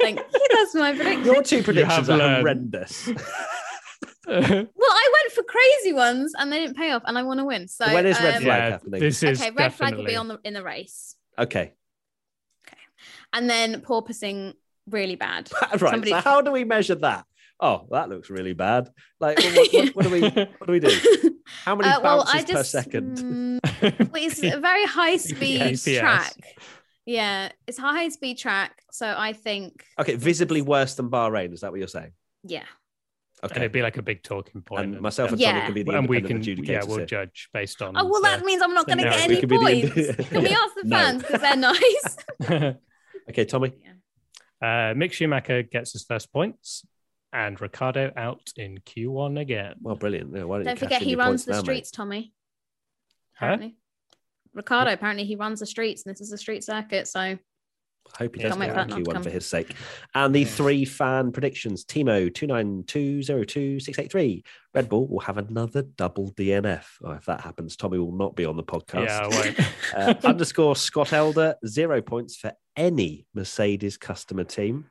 Thank 0.00 0.18
you. 0.18 0.46
That's 0.52 0.74
my 0.74 0.92
prediction. 0.94 1.24
Your 1.24 1.42
two 1.42 1.62
predictions 1.62 1.92
have 2.08 2.10
are 2.10 2.16
learned. 2.18 2.36
horrendous. 2.38 3.06
Well, 4.26 4.36
I 4.36 5.12
went 5.12 5.32
for 5.34 5.42
crazy 5.42 5.92
ones 5.92 6.32
and 6.38 6.50
they 6.50 6.58
didn't 6.58 6.76
pay 6.76 6.90
off, 6.92 7.02
and 7.06 7.18
I 7.18 7.22
want 7.22 7.40
to 7.40 7.44
win. 7.44 7.68
So 7.68 7.92
When 7.92 8.06
is 8.06 8.18
red 8.20 8.36
um, 8.36 8.42
flag 8.42 8.62
yeah, 8.62 8.70
happening? 8.70 9.00
this 9.00 9.22
is 9.22 9.40
Okay, 9.40 9.50
red 9.50 9.74
flag 9.74 9.96
will 9.96 10.04
be 10.06 10.16
on 10.16 10.28
the 10.28 10.38
in 10.44 10.54
the 10.54 10.62
race, 10.62 11.16
Okay. 11.38 11.72
Okay. 12.66 12.78
and 13.34 13.48
then 13.50 13.80
porpoising 13.82 14.54
really 14.88 15.16
bad. 15.16 15.50
right. 15.62 15.78
Somebody- 15.80 16.10
So 16.10 16.20
how 16.20 16.40
do 16.40 16.52
we 16.52 16.64
measure 16.64 16.94
that? 16.96 17.24
Oh, 17.60 17.86
that 17.92 18.08
looks 18.08 18.30
really 18.30 18.52
bad. 18.52 18.90
Like, 19.20 19.38
what, 19.38 19.72
what, 19.72 19.94
what 19.96 20.02
do 20.04 20.10
we? 20.10 20.20
What 20.58 20.66
do 20.66 20.72
we 20.72 20.80
do? 20.80 20.90
How 21.64 21.76
many 21.76 21.88
Uh, 21.88 22.00
well, 22.00 22.18
bounces 22.24 22.34
I 22.34 22.38
just 22.42 22.52
per 22.52 22.62
second? 22.64 23.16
mm, 23.18 23.60
well, 24.12 24.22
it's 24.22 24.42
a 24.42 24.58
very 24.60 24.84
high 24.86 25.16
speed 25.16 25.60
GPS. 25.60 26.00
track. 26.00 26.34
Yeah, 27.06 27.50
it's 27.66 27.78
a 27.78 27.82
high 27.82 28.08
speed 28.08 28.38
track. 28.38 28.82
So 28.90 29.14
I 29.16 29.34
think 29.34 29.84
Okay, 30.00 30.16
visibly 30.16 30.62
worse 30.62 30.94
than 30.94 31.10
Bahrain. 31.10 31.52
Is 31.52 31.60
that 31.60 31.70
what 31.70 31.78
you're 31.78 31.88
saying? 31.88 32.12
yeah. 32.42 32.64
Okay. 33.42 33.52
and 33.56 33.58
Okay. 33.58 33.60
it'd 33.66 33.72
be 33.72 33.82
like 33.82 33.98
a 33.98 34.02
big 34.02 34.22
talking 34.22 34.62
point. 34.62 34.92
and 34.94 35.00
myself 35.02 35.30
and 35.32 35.38
Yeah. 35.40 35.52
Tommy 35.52 35.64
can 35.66 35.74
be 35.74 35.82
the 35.82 35.92
and 35.98 36.08
we 36.08 36.16
independent 36.16 36.46
can, 36.56 36.64
adjudicators 36.64 36.68
yeah, 36.82 36.84
we'll 36.88 36.96
here. 36.98 37.06
judge 37.06 37.48
based 37.52 37.82
on. 37.82 37.94
Oh 37.96 38.06
well, 38.06 38.22
that 38.22 38.42
means 38.44 38.62
I'm 38.62 38.72
not 38.74 38.86
going 38.86 38.98
to 38.98 39.04
get 39.04 39.20
any 39.20 39.38
could 39.40 39.50
the- 39.50 39.58
points. 39.58 40.28
Can 40.30 40.42
we 40.42 40.48
ask 40.48 40.74
the 40.82 40.88
fans 40.88 41.22
because 41.22 41.40
they're 41.42 41.56
nice? 41.56 42.74
Okay, 43.30 43.44
Tommy. 43.44 43.72
Uh, 44.64 44.94
Mick 44.94 45.12
Schumacher 45.12 45.62
gets 45.62 45.92
his 45.92 46.04
first 46.04 46.32
points, 46.32 46.86
and 47.34 47.60
Ricciardo 47.60 48.10
out 48.16 48.50
in 48.56 48.78
Q1 48.78 49.38
again. 49.38 49.74
Well, 49.82 49.94
brilliant. 49.94 50.34
Yeah, 50.34 50.44
why 50.44 50.56
don't, 50.56 50.64
Don't 50.64 50.76
you 50.76 50.86
forget 50.86 51.02
he 51.02 51.16
runs 51.16 51.44
the 51.44 51.52
now, 51.52 51.58
mate? 51.58 51.64
streets, 51.64 51.90
Tommy. 51.90 52.32
Huh? 53.34 53.44
Apparently, 53.44 53.76
Ricciardo. 54.54 54.92
Apparently, 54.94 55.26
he 55.26 55.36
runs 55.36 55.60
the 55.60 55.66
streets, 55.66 56.06
and 56.06 56.14
this 56.14 56.22
is 56.22 56.32
a 56.32 56.38
street 56.38 56.64
circuit. 56.64 57.06
So 57.08 57.36
I 58.12 58.16
hope 58.24 58.36
he 58.36 58.42
does 58.42 58.50
Can't 58.52 58.60
get 58.60 58.68
wait 58.68 58.76
a 58.76 58.82
for 58.84 58.88
that 59.02 59.14
Q1 59.16 59.22
for 59.24 59.30
his 59.30 59.46
sake. 59.46 59.74
And 60.14 60.34
the 60.34 60.40
Yeah. 60.40 60.46
three 60.46 60.84
fan 60.84 61.32
predictions 61.32 61.84
Timo 61.84 62.30
292020683. 62.32 64.44
Red 64.72 64.88
Bull 64.88 65.06
will 65.08 65.18
have 65.20 65.38
another 65.38 65.82
double 65.82 66.30
DNF. 66.32 66.84
Oh, 67.02 67.12
if 67.12 67.24
that 67.26 67.40
happens, 67.40 67.76
Tommy 67.76 67.98
will 67.98 68.16
not 68.16 68.36
be 68.36 68.44
on 68.44 68.56
the 68.56 68.62
podcast. 68.62 69.06
Yeah, 69.06 69.20
I 69.20 69.28
won't. 69.28 69.58
uh, 70.24 70.28
underscore 70.28 70.76
Scott 70.76 71.12
Elder, 71.12 71.56
zero 71.66 72.00
points 72.02 72.36
for 72.36 72.52
any 72.76 73.26
Mercedes 73.34 73.96
customer 73.96 74.44
team. 74.44 74.86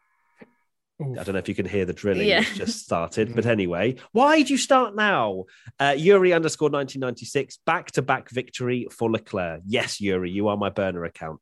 Oof. 1.02 1.18
I 1.20 1.24
don't 1.24 1.34
know 1.34 1.40
if 1.40 1.50
you 1.50 1.56
can 1.56 1.66
hear 1.66 1.86
the 1.86 1.94
drilling 1.94 2.28
Yeah. 2.28 2.42
just 2.42 2.80
started, 2.84 3.34
but 3.36 3.46
anyway, 3.46 3.96
why 4.12 4.42
do 4.44 4.54
you 4.54 4.58
start 4.58 4.96
now? 4.96 5.46
Uh, 5.80 5.96
Yuri 5.98 6.34
underscore 6.34 6.70
1996, 6.70 7.58
back 7.66 7.92
to 7.92 8.02
back 8.02 8.30
victory 8.30 8.88
for 8.92 9.10
Leclerc. 9.10 9.62
Yes, 9.66 10.02
Yuri, 10.02 10.30
you 10.30 10.50
are 10.50 10.58
my 10.58 10.70
burner 10.70 11.06
account. 11.06 11.40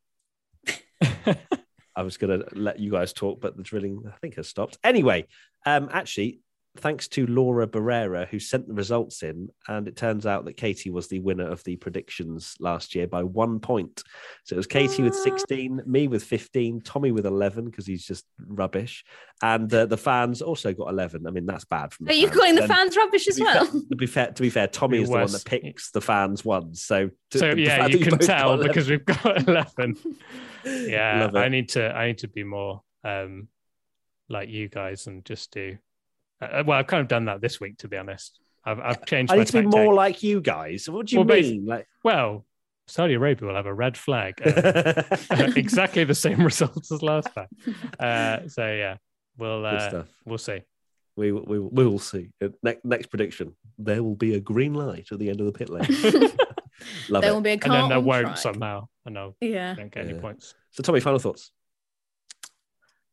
I 1.95 2.03
was 2.03 2.18
going 2.18 2.39
to 2.39 2.45
let 2.53 2.80
you 2.80 2.91
guys 2.91 3.13
talk, 3.13 3.41
but 3.41 3.57
the 3.57 3.63
drilling, 3.63 4.03
I 4.07 4.18
think, 4.22 4.35
has 4.35 4.47
stopped. 4.47 4.77
Anyway, 4.84 5.27
um, 5.65 5.89
actually, 5.91 6.39
thanks 6.77 7.07
to 7.10 7.27
Laura 7.27 7.68
Barrera, 7.68 8.26
who 8.27 8.39
sent 8.39 8.65
the 8.68 8.73
results 8.73 9.23
in, 9.23 9.49
and 9.68 9.88
it 9.89 9.98
turns 9.98 10.26
out 10.26 10.45
that 10.45 10.56
Katie 10.56 10.89
was 10.89 11.07
the 11.10 11.19
winner 11.19 11.49
of 11.49 11.61
the 11.65 11.76
predictions 11.76 12.56
last 12.61 12.95
year 12.95 13.07
by 13.07 13.23
one 13.23 13.60
point. 13.60 14.03
So 14.45 14.53
it 14.53 14.57
was 14.57 14.68
Katie 14.68 15.03
with 15.03 15.14
Ah. 15.14 15.23
16, 15.23 15.81
me 15.85 16.07
with 16.07 16.23
15, 16.23 16.80
Tommy 16.81 17.11
with 17.11 17.26
11 17.26 17.65
because 17.65 17.85
he's 17.85 18.06
just 18.06 18.26
rubbish, 18.48 19.03
and 19.41 19.73
uh, 19.73 19.85
the 19.85 19.98
fans 19.98 20.41
also 20.41 20.73
got 20.73 20.89
11. 20.89 21.27
I 21.27 21.31
mean, 21.31 21.45
that's 21.45 21.65
bad 21.65 21.91
from 21.91 22.06
the 22.06 22.14
Are 22.14 22.15
you 22.15 22.27
fans. 22.27 22.38
calling 22.39 22.56
the 22.56 22.61
Then- 22.61 22.69
fans 22.69 22.95
rubbish 22.95 23.27
as 23.27 23.35
to 23.35 23.43
well? 23.43 23.65
fair- 23.65 23.81
to 23.89 23.95
be 23.98 24.07
fair, 24.07 24.27
to 24.31 24.41
be 24.41 24.49
fair, 24.49 24.68
Tommy 24.68 24.98
Be 24.99 25.03
is 25.03 25.10
the 25.10 25.15
one 25.15 25.31
that 25.31 25.43
picks 25.45 25.91
the 25.91 26.02
fans 26.02 26.45
ones. 26.45 26.81
So, 26.84 27.10
to- 27.31 27.38
so 27.38 27.53
yeah, 27.53 27.88
you 27.88 27.99
can 27.99 28.18
tell 28.18 28.57
because 28.57 28.89
we've 28.89 29.03
got 29.06 29.48
eleven. 29.48 29.98
Yeah, 30.65 31.31
I 31.34 31.49
need 31.49 31.69
to. 31.69 31.93
I 31.93 32.07
need 32.07 32.19
to 32.19 32.27
be 32.30 32.43
more 32.43 32.81
um 33.03 33.48
like 34.30 34.48
you 34.48 34.69
guys 34.69 35.07
and 35.07 35.26
just 35.26 35.52
do. 35.52 35.77
Uh, 36.41 36.63
well, 36.65 36.80
I've 36.80 36.88
kind 36.88 37.01
of 37.01 37.07
done 37.07 37.26
that 37.26 37.39
this 37.41 37.59
week, 37.59 37.77
to 37.80 37.88
be 37.88 37.97
honest. 37.97 38.39
I've 38.65 38.80
I've 38.80 39.05
changed. 39.05 39.31
I 39.31 39.35
my 39.35 39.39
need 39.43 39.47
to 39.47 39.61
be 39.61 39.68
more 39.68 39.93
like 39.93 40.23
you 40.23 40.41
guys. 40.41 40.89
What 40.89 41.07
do 41.07 41.15
you 41.15 41.22
Well, 41.22 41.38
mean? 41.41 41.65
Like 41.65 41.88
Well, 42.03 42.45
Saudi 42.88 43.13
Arabia 43.15 43.47
will 43.47 43.55
have 43.55 43.65
a 43.65 43.73
red 43.73 43.97
flag. 43.97 44.41
uh, 44.45 45.03
exactly 45.55 46.03
the 46.03 46.15
same 46.15 46.43
results 46.51 46.91
as 46.91 47.01
last 47.01 47.30
time. 47.34 47.47
Uh, 47.99 48.47
so 48.47 48.65
yeah, 48.72 48.97
we'll 49.38 49.65
uh, 49.65 50.03
we'll 50.26 50.38
see. 50.38 50.61
We 51.15 51.31
we 51.31 51.59
we 51.59 51.85
will 51.85 51.99
see. 51.99 52.30
Uh, 52.41 52.49
Next 52.63 52.85
next 52.85 53.07
prediction: 53.07 53.55
there 53.77 54.01
will 54.03 54.15
be 54.15 54.35
a 54.35 54.39
green 54.39 54.73
light 54.73 55.07
at 55.11 55.19
the 55.19 55.30
end 55.30 55.39
of 55.41 55.45
the 55.45 55.51
pit 55.51 55.69
lane. 55.69 55.88
Love 57.09 57.22
there 57.22 57.31
it. 57.31 57.34
will 57.34 57.41
be 57.41 57.49
a 57.51 57.53
And 57.53 57.61
car 57.61 57.72
then 57.77 57.89
there 57.89 57.99
won't 57.99 58.26
track. 58.26 58.38
somehow, 58.38 58.88
and 59.05 59.18
I 59.18 59.30
Yeah. 59.41 59.76
don't 59.76 59.91
get 59.91 60.05
any 60.05 60.13
Yeah. 60.15 60.22
points. 60.22 60.55
So, 60.72 60.81
Tommy, 60.84 60.99
final 60.99 61.19
thoughts. 61.19 61.51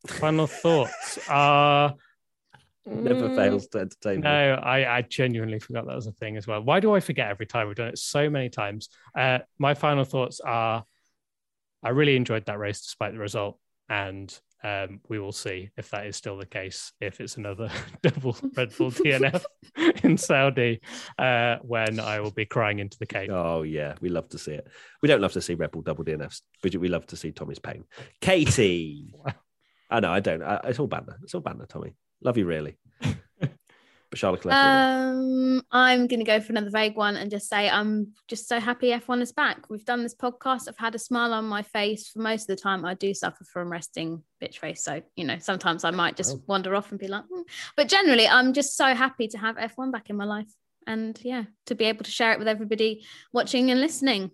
Final 0.06 0.46
thoughts 0.46 1.18
are 1.28 1.94
Never 2.86 3.28
Mm, 3.28 3.34
fails 3.34 3.68
to 3.68 3.78
entertain 3.80 4.16
me. 4.16 4.22
No, 4.22 4.54
I, 4.54 4.98
I 4.98 5.02
genuinely 5.02 5.58
forgot 5.58 5.86
that 5.86 5.94
was 5.94 6.06
a 6.06 6.12
thing 6.12 6.36
as 6.36 6.46
well. 6.46 6.62
Why 6.62 6.80
do 6.80 6.94
I 6.94 7.00
forget 7.00 7.28
every 7.28 7.46
time? 7.46 7.68
We've 7.68 7.76
done 7.76 7.88
it 7.88 7.98
so 7.98 8.30
many 8.30 8.48
times. 8.48 8.88
Uh, 9.16 9.40
my 9.58 9.74
final 9.74 10.04
thoughts 10.04 10.40
are 10.40 10.84
I 11.82 11.90
really 11.90 12.16
enjoyed 12.16 12.46
that 12.46 12.58
race 12.58 12.80
despite 12.80 13.12
the 13.12 13.18
result. 13.18 13.58
And 13.88 14.36
um, 14.62 15.00
we 15.08 15.18
will 15.18 15.32
see 15.32 15.70
if 15.76 15.90
that 15.90 16.06
is 16.06 16.16
still 16.16 16.36
the 16.36 16.46
case, 16.46 16.92
if 17.00 17.20
it's 17.20 17.36
another 17.36 17.70
double 18.02 18.36
Red 18.56 18.76
Bull 18.76 18.90
DNF 18.90 19.44
in 20.02 20.16
Saudi, 20.18 20.80
uh, 21.18 21.56
when 21.62 22.00
I 22.00 22.20
will 22.20 22.32
be 22.32 22.44
crying 22.44 22.80
into 22.80 22.98
the 22.98 23.06
cake. 23.06 23.30
Oh 23.30 23.62
yeah, 23.62 23.94
we 24.00 24.08
love 24.08 24.28
to 24.30 24.38
see 24.38 24.52
it. 24.52 24.66
We 25.02 25.08
don't 25.08 25.20
love 25.20 25.32
to 25.34 25.40
see 25.40 25.54
Red 25.54 25.70
Bull 25.70 25.82
double 25.82 26.04
DNFs, 26.04 26.42
but 26.62 26.74
we 26.76 26.88
love 26.88 27.06
to 27.08 27.16
see 27.16 27.30
Tommy's 27.30 27.60
pain. 27.60 27.84
Katie, 28.20 29.14
I 29.90 30.00
know 30.00 30.10
I 30.10 30.20
don't. 30.20 30.42
I, 30.42 30.60
it's 30.64 30.80
all 30.80 30.88
banner. 30.88 31.18
It's 31.22 31.34
all 31.34 31.40
banner, 31.40 31.66
Tommy. 31.66 31.94
Love 32.22 32.36
you 32.38 32.46
really. 32.46 32.76
but 33.40 33.50
Charlotte. 34.14 34.46
Um, 34.46 35.62
I'm 35.70 36.06
going 36.06 36.20
to 36.20 36.24
go 36.24 36.40
for 36.40 36.52
another 36.52 36.70
vague 36.70 36.96
one 36.96 37.16
and 37.16 37.30
just 37.30 37.48
say 37.48 37.68
I'm 37.68 38.14
just 38.26 38.48
so 38.48 38.58
happy 38.58 38.88
F1 38.88 39.20
is 39.22 39.32
back. 39.32 39.68
We've 39.68 39.84
done 39.84 40.02
this 40.02 40.14
podcast. 40.14 40.68
I've 40.68 40.78
had 40.78 40.94
a 40.94 40.98
smile 40.98 41.32
on 41.32 41.44
my 41.44 41.62
face 41.62 42.08
for 42.08 42.20
most 42.20 42.42
of 42.50 42.56
the 42.56 42.62
time. 42.62 42.84
I 42.84 42.94
do 42.94 43.12
suffer 43.14 43.44
from 43.44 43.70
resting 43.70 44.22
bitch 44.42 44.58
face, 44.58 44.82
so 44.82 45.02
you 45.16 45.24
know 45.24 45.38
sometimes 45.38 45.84
I 45.84 45.90
might 45.90 46.16
just 46.16 46.36
Oh. 46.36 46.42
wander 46.46 46.74
off 46.74 46.90
and 46.90 46.98
be 46.98 47.08
like, 47.08 47.24
"Hmm." 47.32 47.42
but 47.76 47.88
generally 47.88 48.26
I'm 48.26 48.52
just 48.52 48.76
so 48.76 48.94
happy 48.94 49.28
to 49.28 49.38
have 49.38 49.56
F1 49.56 49.92
back 49.92 50.10
in 50.10 50.16
my 50.16 50.24
life, 50.24 50.50
and 50.86 51.18
yeah, 51.22 51.44
to 51.66 51.74
be 51.74 51.84
able 51.84 52.04
to 52.04 52.10
share 52.10 52.32
it 52.32 52.38
with 52.38 52.48
everybody 52.48 53.04
watching 53.32 53.70
and 53.70 53.80
listening. 53.80 54.30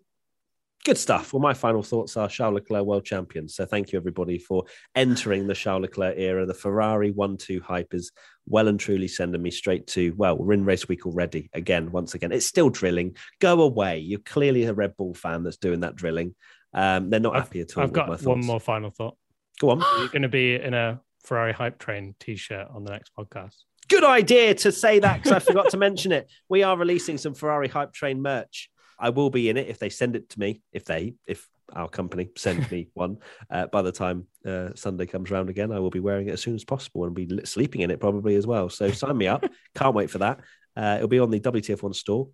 Good 0.85 0.99
stuff. 0.99 1.33
Well, 1.33 1.41
my 1.41 1.55
final 1.55 1.83
thoughts 1.83 2.15
are 2.19 2.29
Charles 2.29 2.55
Leclerc 2.57 2.85
world 2.85 3.07
champion. 3.07 3.49
So 3.49 3.65
thank 3.65 3.91
you 3.93 3.99
everybody 3.99 4.39
for 4.39 4.65
entering 4.95 5.47
the 5.47 5.55
Charles 5.55 5.81
Leclerc 5.81 6.17
era. 6.19 6.45
The 6.45 6.53
Ferrari 6.53 7.11
one-two 7.11 7.63
hype 7.63 7.95
is 7.95 8.13
well 8.47 8.69
and 8.69 8.79
truly 8.79 9.09
sending 9.09 9.41
me 9.41 9.51
straight 9.51 9.87
to 9.89 10.13
well, 10.19 10.37
we're 10.37 10.53
in 10.53 10.67
race 10.67 10.87
week 10.87 11.07
already. 11.07 11.49
Again, 11.55 11.91
once 11.91 12.13
again, 12.13 12.33
it's 12.33 12.45
still 12.45 12.69
drilling. 12.69 13.17
Go 13.41 13.63
away. 13.63 13.99
You're 14.01 14.19
clearly 14.21 14.65
a 14.65 14.75
Red 14.75 14.95
Bull 14.99 15.15
fan 15.15 15.43
that's 15.43 15.57
doing 15.57 15.81
that 15.81 15.97
drilling. 15.97 16.35
Um, 16.75 17.09
they're 17.09 17.19
not 17.19 17.35
I've- 17.35 17.45
happy 17.47 17.61
at 17.61 17.77
all. 17.79 17.85
I've 17.85 17.93
got 17.93 18.23
one 18.23 18.45
more 18.45 18.61
final 18.61 18.91
thought. 18.91 19.17
Go 19.61 19.71
on. 19.71 19.83
You're 20.01 20.09
going 20.09 20.23
to 20.23 20.29
be 20.29 20.57
in 20.57 20.75
a 20.75 21.01
Ferrari 21.25 21.55
hype 21.55 21.79
train 21.79 22.15
t-shirt 22.21 22.69
on 22.75 22.85
the 22.85 22.91
next 22.91 23.13
podcast. 23.17 23.55
Good 23.89 24.05
idea 24.05 24.55
to 24.55 24.73
say 24.73 24.99
that 24.99 25.23
because 25.23 25.33
I 25.33 25.39
forgot 25.39 25.71
to 25.71 25.77
mention 25.77 26.13
it. 26.13 26.31
We 26.49 26.63
are 26.63 26.77
releasing 26.77 27.17
some 27.17 27.33
Ferrari 27.35 27.69
Hype 27.69 27.93
Train 27.93 28.21
merch. 28.21 28.71
I 29.05 29.11
will 29.11 29.29
be 29.29 29.51
in 29.51 29.59
it 29.59 29.69
if 29.69 29.79
they 29.79 29.91
send 29.91 30.17
it 30.17 30.31
to 30.31 30.41
me. 30.41 30.63
If 30.73 30.87
they, 30.87 31.13
if 31.27 31.47
our 31.75 31.91
company 31.91 32.31
send 32.37 32.71
me 32.71 32.89
one, 32.95 33.19
uh, 33.51 33.67
by 33.67 33.83
the 33.83 33.93
time 33.93 34.27
uh, 34.47 34.71
Sunday 34.75 35.05
comes 35.05 35.31
around 35.31 35.51
again, 35.51 35.73
I 35.73 35.79
will 35.79 35.91
be 35.91 36.01
wearing 36.01 36.29
it 36.29 36.33
as 36.33 36.41
soon 36.41 36.55
as 36.55 36.65
possible 36.65 37.05
and 37.05 37.15
be 37.15 37.29
sleeping 37.45 37.83
in 37.83 37.91
it 37.91 38.01
probably 38.01 38.35
as 38.37 38.47
well. 38.47 38.71
So 38.71 38.91
sign 38.91 39.19
me 39.19 39.27
up. 39.27 39.45
Can't 39.75 39.95
wait 39.95 40.09
for 40.09 40.19
that. 40.19 40.41
Uh, 40.75 40.95
it'll 40.97 41.09
be 41.09 41.19
on 41.19 41.31
the 41.31 41.39
WTF1 41.39 41.95
store. 41.95 42.31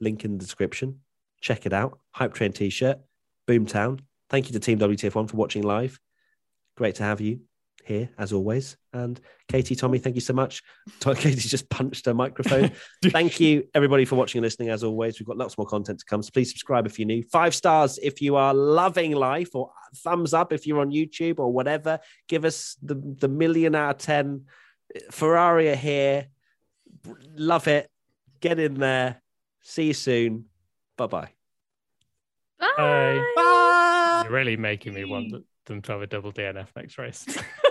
Link 0.00 0.24
in 0.24 0.38
the 0.38 0.44
description. 0.44 1.00
Check 1.40 1.66
it 1.66 1.72
out. 1.72 1.98
Hype 2.12 2.32
Train 2.32 2.52
T-shirt. 2.52 2.98
Boomtown. 3.48 3.98
Thank 4.30 4.46
you 4.46 4.52
to 4.52 4.60
Team 4.60 4.78
WTF1 4.78 5.28
for 5.28 5.36
watching 5.36 5.64
live. 5.64 5.98
Great 6.76 6.94
to 6.96 7.02
have 7.02 7.20
you 7.20 7.40
here 7.84 8.10
as 8.18 8.32
always. 8.32 8.76
And 8.92 9.20
Katie, 9.48 9.76
Tommy, 9.76 9.98
thank 9.98 10.14
you 10.14 10.20
so 10.20 10.32
much. 10.32 10.62
To- 11.00 11.14
Katie's 11.14 11.50
just 11.50 11.68
punched 11.68 12.06
her 12.06 12.14
microphone. 12.14 12.72
thank 13.04 13.40
you, 13.40 13.64
everybody, 13.74 14.04
for 14.04 14.16
watching 14.16 14.38
and 14.38 14.44
listening. 14.44 14.70
As 14.70 14.82
always, 14.82 15.18
we've 15.18 15.26
got 15.26 15.36
lots 15.36 15.58
more 15.58 15.66
content 15.66 15.98
to 16.00 16.04
come. 16.04 16.22
So 16.22 16.30
please 16.32 16.50
subscribe 16.50 16.86
if 16.86 16.98
you're 16.98 17.06
new. 17.06 17.22
Five 17.22 17.54
stars 17.54 17.98
if 18.02 18.20
you 18.20 18.36
are 18.36 18.54
loving 18.54 19.12
life, 19.12 19.54
or 19.54 19.70
thumbs 19.96 20.34
up 20.34 20.52
if 20.52 20.66
you're 20.66 20.80
on 20.80 20.90
YouTube 20.90 21.38
or 21.38 21.52
whatever. 21.52 22.00
Give 22.28 22.44
us 22.44 22.76
the, 22.82 22.94
the 22.94 23.28
million 23.28 23.74
out 23.74 23.96
of 23.96 23.98
10. 23.98 24.44
Ferrari 25.10 25.70
are 25.70 25.76
here. 25.76 26.28
Love 27.36 27.68
it. 27.68 27.90
Get 28.40 28.58
in 28.58 28.74
there. 28.74 29.22
See 29.62 29.88
you 29.88 29.94
soon. 29.94 30.46
Bye-bye. 30.96 31.30
Bye. 32.60 33.24
Bye. 33.36 34.22
You're 34.24 34.32
really 34.32 34.56
making 34.56 34.94
me 34.94 35.04
want 35.04 35.34
them 35.66 35.82
to 35.82 35.92
have 35.92 36.02
a 36.02 36.06
double 36.06 36.32
DNF 36.32 36.68
next 36.76 36.98
race. 36.98 37.26